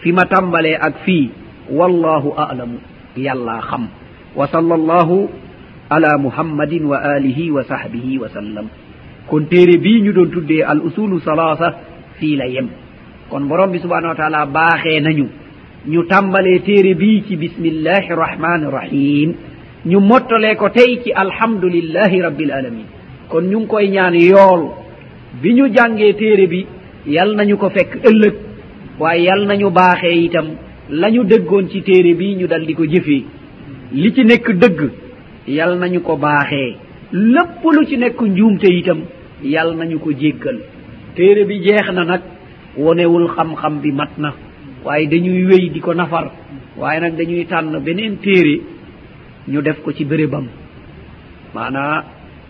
fi 0.00 0.12
ma 0.12 0.24
tàmbalee 0.24 0.78
ak 0.80 0.94
fii 1.04 1.30
wallahu 1.70 2.32
alamu 2.38 2.78
yàllaa 3.16 3.60
xam. 3.60 3.88
Wa 4.36 4.46
sall 4.46 4.72
allahu 4.72 5.28
ala 5.90 6.18
muhammadin 6.18 6.84
wa 6.86 6.98
alihi 6.98 7.50
wa 7.50 7.64
sahbihi 7.64 8.18
wa 8.18 8.28
sallam. 8.28 8.66
Kon 9.26 9.46
téere 9.50 9.76
bii 9.78 10.00
ñu 10.02 10.12
doon 10.12 10.30
tuddee 10.30 10.62
al 10.62 10.80
usulu 10.80 11.20
salaasa 11.20 11.74
fii 12.18 12.36
la 12.36 12.46
yem. 12.46 12.68
Kon 13.28 13.40
borom 13.48 13.70
bi 13.72 13.78
subhanahu 13.78 14.08
wa 14.08 14.14
taala 14.16 14.46
baaxee 14.46 15.00
nañu. 15.00 15.26
ñu 15.86 16.02
tàmbalee 16.04 16.58
téere 16.60 16.94
bii 16.94 17.22
ci 17.28 17.36
bismillahi 17.36 18.08
rahmani 18.08 18.66
rahim 18.70 19.34
ñu 19.86 19.98
mottalee 20.00 20.54
ko 20.56 20.68
tey 20.68 21.00
ci 21.02 21.12
alhamdulillahi 21.12 22.20
rabbil 22.20 22.52
alamin 22.52 22.86
kon 23.28 23.42
ñu 23.44 23.58
ngi 23.60 23.66
koy 23.66 23.88
ñaan 23.88 24.14
yool. 24.14 24.62
Bi 25.42 25.52
ñu 25.54 25.68
jàngee 25.74 26.12
téere 26.14 26.46
bi 26.46 26.66
yal 27.06 27.34
nañu 27.36 27.56
ko 27.56 27.70
fekk 27.70 28.04
ëllëg. 28.04 28.34
Waaye 28.98 29.22
yal 29.24 29.46
nañu 29.46 29.70
baaxee 29.70 30.24
itam 30.24 30.46
la 30.90 31.10
ñu 31.10 31.24
dëggoon 31.24 31.68
ci 31.70 31.82
téere 31.82 32.14
bi 32.14 32.34
ñu 32.36 32.46
dal 32.46 32.66
di 32.66 32.74
ko 32.74 32.84
jëfee. 32.84 33.24
Li 33.92 34.12
ci 34.12 34.24
nekk 34.24 34.50
dëgg 34.52 34.90
yal 35.48 35.78
nañu 35.78 36.00
ko 36.02 36.16
baaxee. 36.16 36.76
Lépp 37.12 37.62
lu 37.64 37.86
ci 37.86 37.96
nekk 37.96 38.20
njuumte 38.20 38.66
itam 38.68 39.00
yal 39.44 39.76
nañu 39.76 39.98
ko 39.98 40.10
jéggal. 40.12 40.58
Téere 41.14 41.44
bi 41.46 41.60
jeex 41.62 41.90
na 41.92 42.04
nag 42.04 42.20
wonewul 42.76 43.28
xam-xam 43.28 43.80
bi 43.80 43.92
mat 43.92 44.10
na. 44.18 44.34
waaye 44.84 45.06
dañuy 45.06 45.44
wéy 45.44 45.70
di 45.70 45.80
ko 45.80 45.92
nafar 45.94 46.30
waaye 46.76 47.00
nag 47.00 47.16
dañuy 47.16 47.44
tànn 47.46 47.78
beneen 47.84 48.16
téere 48.18 48.60
ñu 49.48 49.62
def 49.62 49.82
ko 49.82 49.92
ci 49.92 50.04
bérébam. 50.04 50.46
Maanaa 51.54 52.04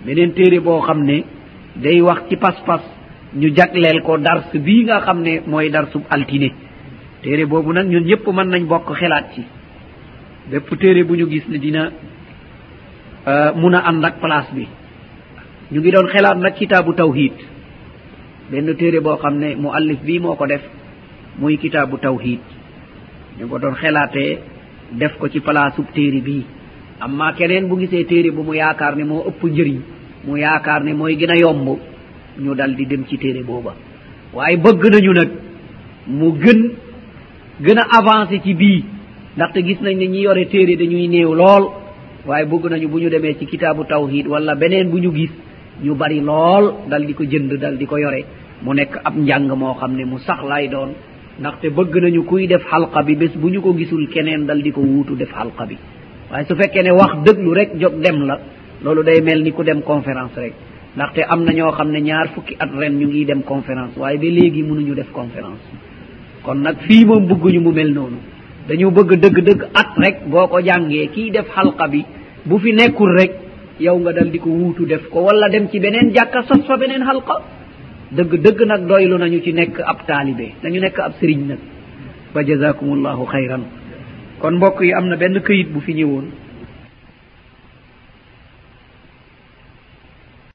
beneen 0.04 0.32
téere 0.34 0.60
boo 0.60 0.80
xam 0.80 1.02
ne 1.04 1.24
day 1.76 2.00
wax 2.00 2.28
ci 2.28 2.36
pas-pas 2.36 2.82
ñu 3.34 3.48
jagleel 3.56 4.02
ko 4.02 4.18
dars 4.18 4.46
bii 4.54 4.84
nga 4.84 5.00
xam 5.00 5.22
ne 5.22 5.40
mooy 5.46 5.70
darsub 5.70 6.02
altine. 6.10 6.50
Téere 7.22 7.46
boobu 7.46 7.72
nag 7.72 7.86
ñun 7.88 8.04
ñëpp 8.04 8.26
mën 8.26 8.48
nañ 8.48 8.64
bokk 8.66 8.92
xelaat 8.94 9.32
ci. 9.34 9.42
Bépp 10.50 10.78
téere 10.78 11.04
bu 11.04 11.16
ñu 11.16 11.28
gis 11.30 11.44
ne 11.48 11.58
dina 11.58 11.90
euh, 13.26 13.52
mun 13.54 13.74
a 13.74 13.80
ànd 13.88 14.04
ak 14.04 14.20
place 14.20 14.52
bi. 14.54 14.66
Ñu 15.72 15.80
ngi 15.80 15.90
doon 15.90 16.06
xelaat 16.08 16.36
nag 16.38 16.54
kitaabu 16.54 16.94
tawhid 16.94 17.32
benn 18.50 18.74
téere 18.76 19.00
boo 19.00 19.16
xam 19.16 19.38
ne 19.38 19.54
mu 19.56 19.68
allif 19.72 19.98
bii 20.04 20.18
moo 20.20 20.36
ko 20.36 20.46
def. 20.46 20.62
muy 21.40 21.56
kitaabu 21.58 21.96
tawhid 21.98 22.40
ñu 23.38 23.48
ko 23.48 23.58
doon 23.58 23.74
xelaatee 23.74 24.38
def 24.92 25.16
ko 25.18 25.28
ci 25.28 25.40
palaasub 25.40 25.86
téere 25.94 26.20
bii. 26.20 26.44
Amma 27.00 27.32
keneen 27.32 27.68
bu 27.68 27.78
gisee 27.80 28.04
téere 28.04 28.30
bu 28.30 28.42
mu 28.42 28.54
yaakaar 28.54 28.96
ne 28.96 29.04
moo 29.04 29.24
ëpp 29.28 29.42
njëriñ 29.44 29.78
mu 30.26 30.36
yaakaar 30.36 30.82
ne 30.84 30.92
mooy 30.92 31.16
gën 31.16 31.30
a 31.30 31.36
yomb 31.36 31.78
ñu 32.38 32.54
dal 32.54 32.74
di 32.76 32.86
dem 32.86 33.04
ci 33.08 33.16
téere 33.18 33.42
booba. 33.42 33.74
Waaye 34.34 34.56
bëgg 34.56 34.82
nañu 34.92 35.12
nag 35.12 35.30
mu 36.06 36.32
gën 36.42 36.60
gën 37.64 37.78
a 37.78 37.86
avancé 37.98 38.40
ci 38.44 38.54
bii. 38.54 38.84
Ndaxte 39.36 39.62
gis 39.64 39.80
nañ 39.80 39.96
ne 39.96 40.06
ñi 40.08 40.20
yore 40.22 40.44
téere 40.48 40.76
dañuy 40.76 41.08
néew 41.08 41.34
lool. 41.34 41.64
Waaye 42.26 42.44
bëgg 42.46 42.66
nañu 42.70 42.88
bu 42.88 42.98
ñu 43.00 43.08
demee 43.08 43.36
ci 43.38 43.46
kitaabu 43.46 43.84
tawhid 43.84 44.26
wala 44.26 44.54
beneen 44.54 44.90
bu 44.90 44.98
ñu 44.98 45.12
gis 45.14 45.30
ñu 45.82 45.94
bari 45.94 46.20
lool 46.20 46.74
dal 46.88 47.06
di 47.06 47.14
ko 47.14 47.24
jënd 47.24 47.52
dal 47.58 47.76
di 47.78 47.86
ko 47.86 47.96
yore. 47.96 48.24
Mu 48.62 48.74
nekk 48.74 49.00
ab 49.04 49.16
njàng 49.16 49.48
moo 49.56 49.74
xam 49.74 49.94
ne 49.96 50.04
mu 50.04 50.18
sax 50.18 50.40
lay 50.48 50.68
doon 50.68 50.90
ndaxte 51.38 51.70
bëgg 51.70 51.94
nañu 52.02 52.24
kuy 52.24 52.46
def 52.46 52.62
xalqa 52.70 53.02
bi 53.02 53.16
bés 53.16 53.32
bu 53.36 53.48
ñu 53.50 53.60
ko 53.60 53.74
gisul 53.76 54.08
keneen 54.08 54.46
dal 54.46 54.62
di 54.62 54.70
ko 54.72 54.80
wuutu 54.80 55.14
def 55.16 55.30
xalqa 55.32 55.66
bi. 55.66 55.76
waaye 56.30 56.44
su 56.46 56.54
fekkee 56.56 56.82
ne 56.82 56.90
wax 56.90 57.12
dëglu 57.24 57.52
rek 57.54 57.70
jóg 57.78 58.00
dem 58.00 58.24
la 58.26 58.38
loolu 58.82 59.02
day 59.02 59.20
mel 59.22 59.42
ni 59.42 59.52
ku 59.52 59.62
dem 59.62 59.82
conférence 59.82 60.36
rek. 60.36 60.52
ndaxte 60.96 61.20
am 61.28 61.44
na 61.44 61.52
ñoo 61.52 61.70
xam 61.72 61.90
ne 61.90 62.00
ñaar 62.00 62.28
fukki 62.34 62.56
at 62.58 62.70
ren 62.78 62.98
ñu 62.98 63.06
ngi 63.06 63.24
dem 63.24 63.42
conférence 63.42 63.96
waaye 63.98 64.18
ba 64.18 64.24
léegi 64.24 64.62
mënuñu 64.62 64.94
def 64.94 65.10
conférence. 65.12 65.62
kon 66.42 66.56
nag 66.60 66.76
fii 66.86 67.04
moom 67.04 67.26
bëgguñu 67.26 67.60
mu 67.60 67.72
mel 67.72 67.92
noonu. 67.92 68.16
dañu 68.68 68.90
bëgg 68.90 69.14
dëgg-dëgg 69.20 69.62
at 69.74 69.90
rek 69.96 70.26
boo 70.28 70.46
ko 70.48 70.60
jàngee 70.60 71.08
kii 71.08 71.30
def 71.30 71.46
xalqa 71.54 71.88
bi 71.88 72.04
bu 72.44 72.58
fi 72.58 72.72
nekkul 72.72 73.16
rek 73.18 73.32
yow 73.78 73.98
nga 73.98 74.12
dal 74.12 74.30
di 74.30 74.38
ko 74.38 74.48
wuutu 74.50 74.84
def 74.86 75.08
ko 75.08 75.20
wala 75.20 75.48
dem 75.48 75.68
ci 75.70 75.78
beneen 75.80 76.12
jàkka 76.14 76.42
sos 76.42 76.66
fa 76.66 76.76
beneen 76.76 77.02
xalqa. 77.02 77.34
dëgg 78.10 78.32
dëgg 78.44 78.60
nag 78.66 78.86
doylu 78.86 79.16
nañu 79.18 79.40
ci 79.42 79.52
nekk 79.52 79.80
ab 79.80 80.06
taalibe. 80.06 80.52
Nañu 80.62 80.80
nekk 80.80 80.98
ab 80.98 81.12
sëriñ 81.20 81.46
nag. 81.46 81.58
Fa 82.32 82.42
jasakumullahu 82.44 83.24
xayran. 83.26 83.62
Kon 84.40 84.52
mbokk 84.56 84.80
yi 84.82 84.92
am 84.92 85.06
na 85.08 85.16
benn 85.16 85.40
këyit 85.40 85.68
bu 85.72 85.80
fi 85.80 85.92
ñëwoon. 85.94 86.26